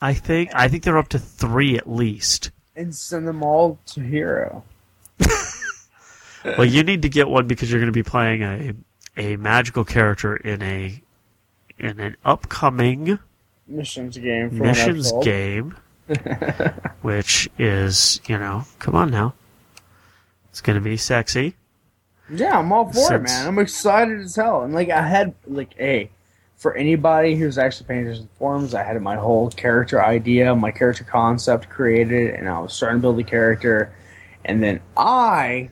I 0.00 0.14
think 0.14 0.50
I 0.54 0.68
think 0.68 0.84
they're 0.84 0.98
up 0.98 1.08
to 1.08 1.18
three 1.18 1.76
at 1.76 1.88
least. 1.88 2.50
And 2.76 2.94
send 2.94 3.26
them 3.26 3.42
all 3.42 3.78
to 3.86 4.00
Hero. 4.00 4.64
Well, 6.44 6.64
you 6.64 6.84
need 6.84 7.02
to 7.02 7.08
get 7.08 7.28
one 7.28 7.46
because 7.46 7.70
you're 7.70 7.80
going 7.80 7.92
to 7.92 7.96
be 7.96 8.04
playing 8.04 8.42
a 8.42 8.74
a 9.16 9.36
magical 9.36 9.84
character 9.84 10.36
in 10.36 10.62
a 10.62 11.02
in 11.78 12.00
an 12.00 12.16
upcoming 12.24 13.18
Missions 13.66 14.16
game. 14.16 14.56
Missions 14.56 15.12
game, 15.22 15.76
which 17.02 17.48
is 17.58 18.20
you 18.26 18.38
know, 18.38 18.64
come 18.78 18.94
on 18.94 19.10
now, 19.10 19.34
it's 20.50 20.60
going 20.60 20.78
to 20.78 20.84
be 20.84 20.96
sexy. 20.96 21.54
Yeah, 22.30 22.58
I'm 22.58 22.72
all 22.72 22.92
for 22.92 23.14
it, 23.14 23.22
man. 23.22 23.46
I'm 23.46 23.58
excited 23.58 24.20
as 24.20 24.36
hell. 24.36 24.62
And 24.62 24.74
like 24.74 24.90
I 24.90 25.02
had 25.02 25.34
like 25.46 25.74
a 25.78 26.10
for 26.56 26.74
anybody 26.74 27.36
who's 27.36 27.56
actually 27.56 27.86
paying 27.86 28.02
attention 28.02 28.26
to 28.26 28.34
forums, 28.34 28.74
I 28.74 28.82
had 28.82 29.00
my 29.00 29.16
whole 29.16 29.48
character 29.50 30.04
idea, 30.04 30.54
my 30.54 30.72
character 30.72 31.04
concept 31.04 31.68
created, 31.68 32.34
and 32.34 32.48
I 32.48 32.58
was 32.58 32.72
starting 32.72 32.98
to 32.98 33.02
build 33.02 33.16
the 33.16 33.24
character. 33.24 33.94
And 34.44 34.62
then 34.62 34.80
I 34.96 35.70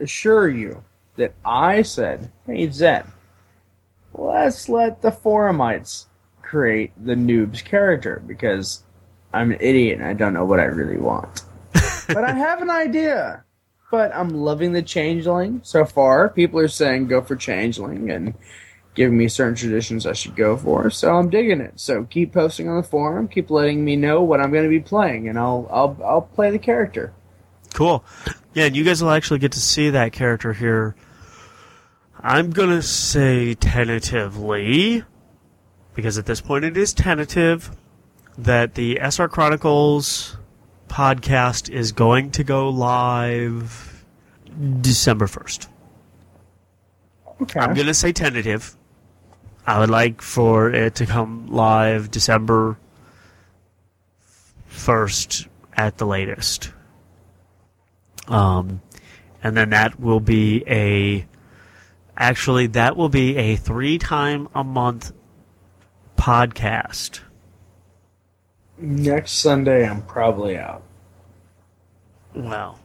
assure 0.00 0.48
you 0.48 0.82
that 1.16 1.34
I 1.44 1.82
said, 1.82 2.30
Hey 2.46 2.70
Zen, 2.70 3.04
let's 4.12 4.68
let 4.68 5.00
the 5.00 5.10
forumites 5.10 6.06
create 6.42 6.92
the 7.02 7.14
noob's 7.14 7.62
character 7.62 8.22
because 8.26 8.83
I'm 9.34 9.50
an 9.50 9.58
idiot 9.60 9.98
and 9.98 10.06
I 10.08 10.12
don't 10.12 10.32
know 10.32 10.44
what 10.44 10.60
I 10.60 10.64
really 10.64 10.96
want. 10.96 11.42
but 12.08 12.24
I 12.24 12.32
have 12.32 12.62
an 12.62 12.70
idea. 12.70 13.44
But 13.90 14.14
I'm 14.14 14.30
loving 14.30 14.72
the 14.72 14.82
changeling 14.82 15.60
so 15.62 15.84
far. 15.84 16.28
People 16.28 16.58
are 16.60 16.68
saying 16.68 17.06
go 17.06 17.20
for 17.22 17.36
changeling 17.36 18.10
and 18.10 18.34
giving 18.94 19.16
me 19.16 19.28
certain 19.28 19.54
traditions 19.54 20.06
I 20.06 20.12
should 20.12 20.36
go 20.36 20.56
for. 20.56 20.90
So 20.90 21.14
I'm 21.14 21.30
digging 21.30 21.60
it. 21.60 21.78
So 21.78 22.04
keep 22.04 22.32
posting 22.32 22.68
on 22.68 22.76
the 22.76 22.82
forum, 22.82 23.28
keep 23.28 23.50
letting 23.50 23.84
me 23.84 23.96
know 23.96 24.22
what 24.22 24.40
I'm 24.40 24.50
going 24.50 24.64
to 24.64 24.70
be 24.70 24.80
playing, 24.80 25.28
and 25.28 25.38
I'll 25.38 25.68
I'll 25.70 25.96
I'll 26.04 26.22
play 26.22 26.50
the 26.50 26.58
character. 26.58 27.12
Cool. 27.74 28.04
Yeah, 28.54 28.66
and 28.66 28.76
you 28.76 28.84
guys 28.84 29.02
will 29.02 29.10
actually 29.10 29.40
get 29.40 29.52
to 29.52 29.60
see 29.60 29.90
that 29.90 30.12
character 30.12 30.52
here. 30.52 30.94
I'm 32.20 32.50
gonna 32.50 32.82
say 32.82 33.54
tentatively, 33.54 35.04
because 35.94 36.16
at 36.16 36.24
this 36.24 36.40
point 36.40 36.64
it 36.64 36.76
is 36.76 36.94
tentative, 36.94 37.70
that 38.38 38.74
the 38.74 38.98
SR 39.00 39.28
Chronicles 39.28 40.36
podcast 40.88 41.70
is 41.70 41.92
going 41.92 42.30
to 42.32 42.44
go 42.44 42.68
live 42.68 44.04
December 44.80 45.26
1st. 45.26 45.68
Okay. 47.42 47.60
I'm 47.60 47.74
gonna 47.74 47.94
say 47.94 48.12
tentative. 48.12 48.76
I 49.66 49.80
would 49.80 49.90
like 49.90 50.22
for 50.22 50.70
it 50.70 50.96
to 50.96 51.06
come 51.06 51.48
live 51.48 52.10
December 52.10 52.78
1st 54.70 55.48
at 55.76 55.98
the 55.98 56.06
latest. 56.06 56.72
Um, 58.28 58.82
and 59.42 59.56
then 59.56 59.70
that 59.70 59.98
will 59.98 60.20
be 60.20 60.64
a 60.66 61.26
actually 62.16 62.68
that 62.68 62.96
will 62.96 63.08
be 63.08 63.36
a 63.36 63.56
three 63.56 63.98
time 63.98 64.48
a 64.54 64.62
month 64.62 65.12
podcast. 66.16 67.20
Next 68.78 69.32
Sunday, 69.32 69.88
I'm 69.88 70.02
probably 70.02 70.58
out. 70.58 70.82
Well, 72.34 72.78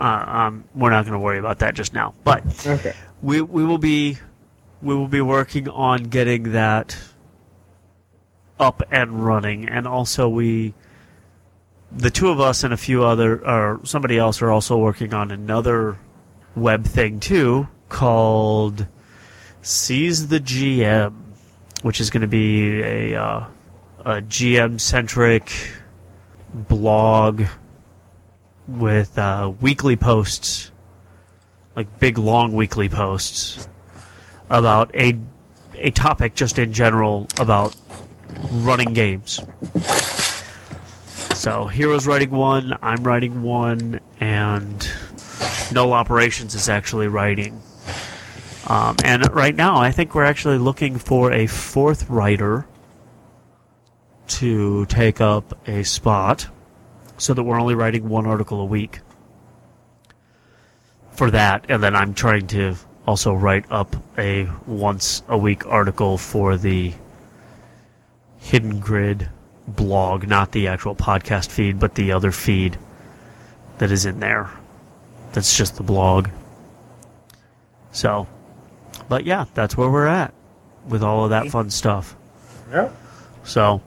uh, 0.00 0.04
um, 0.04 0.64
we're 0.74 0.90
not 0.90 1.04
going 1.04 1.12
to 1.12 1.18
worry 1.18 1.38
about 1.38 1.58
that 1.58 1.74
just 1.74 1.92
now, 1.92 2.14
but 2.24 2.42
Okay. 2.66 2.94
we 3.20 3.42
we 3.42 3.64
will 3.64 3.78
be 3.78 4.18
we 4.80 4.94
will 4.94 5.08
be 5.08 5.20
working 5.20 5.68
on 5.68 6.04
getting 6.04 6.52
that 6.52 6.96
up 8.58 8.82
and 8.90 9.24
running, 9.24 9.68
and 9.68 9.86
also 9.86 10.28
we 10.28 10.72
the 11.94 12.10
two 12.10 12.30
of 12.30 12.40
us 12.40 12.64
and 12.64 12.72
a 12.72 12.76
few 12.78 13.04
other 13.04 13.46
or 13.46 13.80
somebody 13.84 14.16
else 14.16 14.40
are 14.40 14.50
also 14.50 14.78
working 14.78 15.12
on 15.12 15.30
another 15.30 15.98
web 16.56 16.84
thing 16.84 17.20
too 17.20 17.68
called 17.90 18.86
Seize 19.60 20.28
the 20.28 20.40
GM, 20.40 21.12
which 21.82 22.00
is 22.00 22.08
going 22.08 22.22
to 22.22 22.26
be 22.26 22.80
a 22.80 23.14
uh, 23.14 23.44
a 24.04 24.20
GM 24.20 24.80
centric 24.80 25.52
blog 26.52 27.44
with 28.66 29.16
uh, 29.18 29.52
weekly 29.60 29.96
posts, 29.96 30.70
like 31.76 32.00
big 32.00 32.18
long 32.18 32.52
weekly 32.52 32.88
posts 32.88 33.68
about 34.50 34.94
a 34.94 35.18
a 35.76 35.90
topic 35.90 36.34
just 36.34 36.58
in 36.58 36.72
general 36.72 37.26
about 37.38 37.74
running 38.50 38.92
games. 38.92 39.40
So 41.34 41.66
Hero's 41.66 42.06
writing 42.06 42.30
one, 42.30 42.76
I'm 42.82 43.02
writing 43.02 43.42
one, 43.42 44.00
and 44.20 44.88
No 45.72 45.92
Operations 45.92 46.54
is 46.54 46.68
actually 46.68 47.08
writing. 47.08 47.60
Um, 48.68 48.96
and 49.04 49.28
right 49.34 49.54
now, 49.54 49.76
I 49.76 49.90
think 49.90 50.14
we're 50.14 50.24
actually 50.24 50.58
looking 50.58 50.98
for 50.98 51.32
a 51.32 51.46
fourth 51.46 52.08
writer 52.08 52.66
to 54.28 54.86
take 54.86 55.20
up 55.20 55.68
a 55.68 55.82
spot 55.82 56.48
so 57.18 57.34
that 57.34 57.42
we're 57.42 57.60
only 57.60 57.74
writing 57.74 58.08
one 58.08 58.26
article 58.26 58.60
a 58.60 58.64
week 58.64 59.00
for 61.10 61.30
that. 61.30 61.66
And 61.68 61.82
then 61.82 61.94
I'm 61.94 62.14
trying 62.14 62.46
to 62.48 62.74
also 63.06 63.32
write 63.32 63.70
up 63.70 63.96
a 64.18 64.48
once 64.66 65.22
a 65.28 65.36
week 65.36 65.66
article 65.66 66.18
for 66.18 66.56
the 66.56 66.92
Hidden 68.38 68.80
Grid 68.80 69.28
blog, 69.68 70.26
not 70.26 70.52
the 70.52 70.66
actual 70.68 70.94
podcast 70.94 71.50
feed, 71.50 71.78
but 71.78 71.94
the 71.94 72.12
other 72.12 72.32
feed 72.32 72.78
that 73.78 73.90
is 73.90 74.06
in 74.06 74.20
there. 74.20 74.50
That's 75.32 75.56
just 75.56 75.76
the 75.76 75.82
blog. 75.82 76.28
So, 77.92 78.26
but 79.08 79.24
yeah, 79.24 79.46
that's 79.54 79.76
where 79.76 79.90
we're 79.90 80.06
at 80.06 80.34
with 80.88 81.02
all 81.02 81.24
of 81.24 81.30
that 81.30 81.48
fun 81.48 81.70
stuff. 81.70 82.16
Yeah. 82.70 82.90
So, 83.44 83.80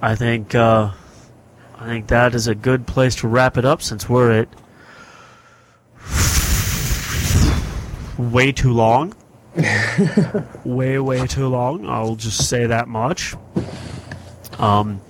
I 0.00 0.14
think 0.14 0.54
uh, 0.54 0.90
I 1.76 1.86
think 1.86 2.06
that 2.08 2.34
is 2.34 2.46
a 2.46 2.54
good 2.54 2.86
place 2.86 3.16
to 3.16 3.28
wrap 3.28 3.56
it 3.56 3.64
up 3.64 3.82
since 3.82 4.08
we're 4.08 4.30
at 4.30 4.48
way 8.18 8.52
too 8.52 8.72
long. 8.72 9.14
way, 10.64 10.98
way 10.98 11.26
too 11.26 11.48
long. 11.48 11.88
I'll 11.88 12.16
just 12.16 12.48
say 12.48 12.66
that 12.66 12.88
much. 12.88 13.34
Um, 14.58 15.00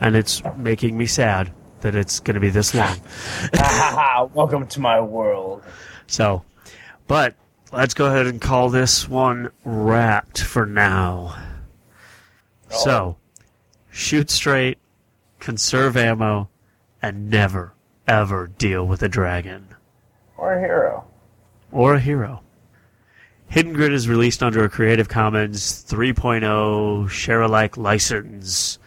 and 0.00 0.16
it's 0.16 0.42
making 0.56 0.96
me 0.96 1.06
sad 1.06 1.52
that 1.80 1.94
it's 1.94 2.20
going 2.20 2.34
to 2.34 2.40
be 2.40 2.50
this 2.50 2.74
long. 2.74 3.00
Welcome 4.34 4.66
to 4.68 4.80
my 4.80 5.00
world. 5.00 5.62
So, 6.06 6.44
but 7.06 7.34
let's 7.72 7.94
go 7.94 8.06
ahead 8.06 8.26
and 8.26 8.40
call 8.40 8.68
this 8.68 9.08
one 9.08 9.50
wrapped 9.64 10.42
for 10.42 10.66
now. 10.66 11.36
So, 12.70 13.16
shoot 13.98 14.30
straight, 14.30 14.78
conserve 15.40 15.96
ammo, 15.96 16.48
and 17.02 17.28
never, 17.28 17.74
ever 18.06 18.46
deal 18.46 18.86
with 18.86 19.02
a 19.02 19.08
dragon 19.08 19.66
Or 20.36 20.54
a 20.54 20.60
hero. 20.60 21.04
or 21.72 21.94
a 21.94 22.00
hero. 22.00 22.42
Hidden 23.48 23.72
Grid 23.72 23.92
is 23.92 24.08
released 24.08 24.40
under 24.42 24.62
a 24.62 24.68
Creative 24.68 25.08
Commons 25.08 25.84
3.0 25.88 27.08
share 27.10 27.42
alike 27.42 27.76
license. 27.76 28.78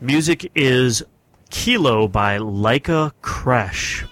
Music 0.00 0.48
is 0.54 1.02
Kilo 1.50 2.06
by 2.06 2.38
Leica 2.38 3.12
Crash. 3.22 4.04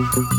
Oh, 0.00 0.37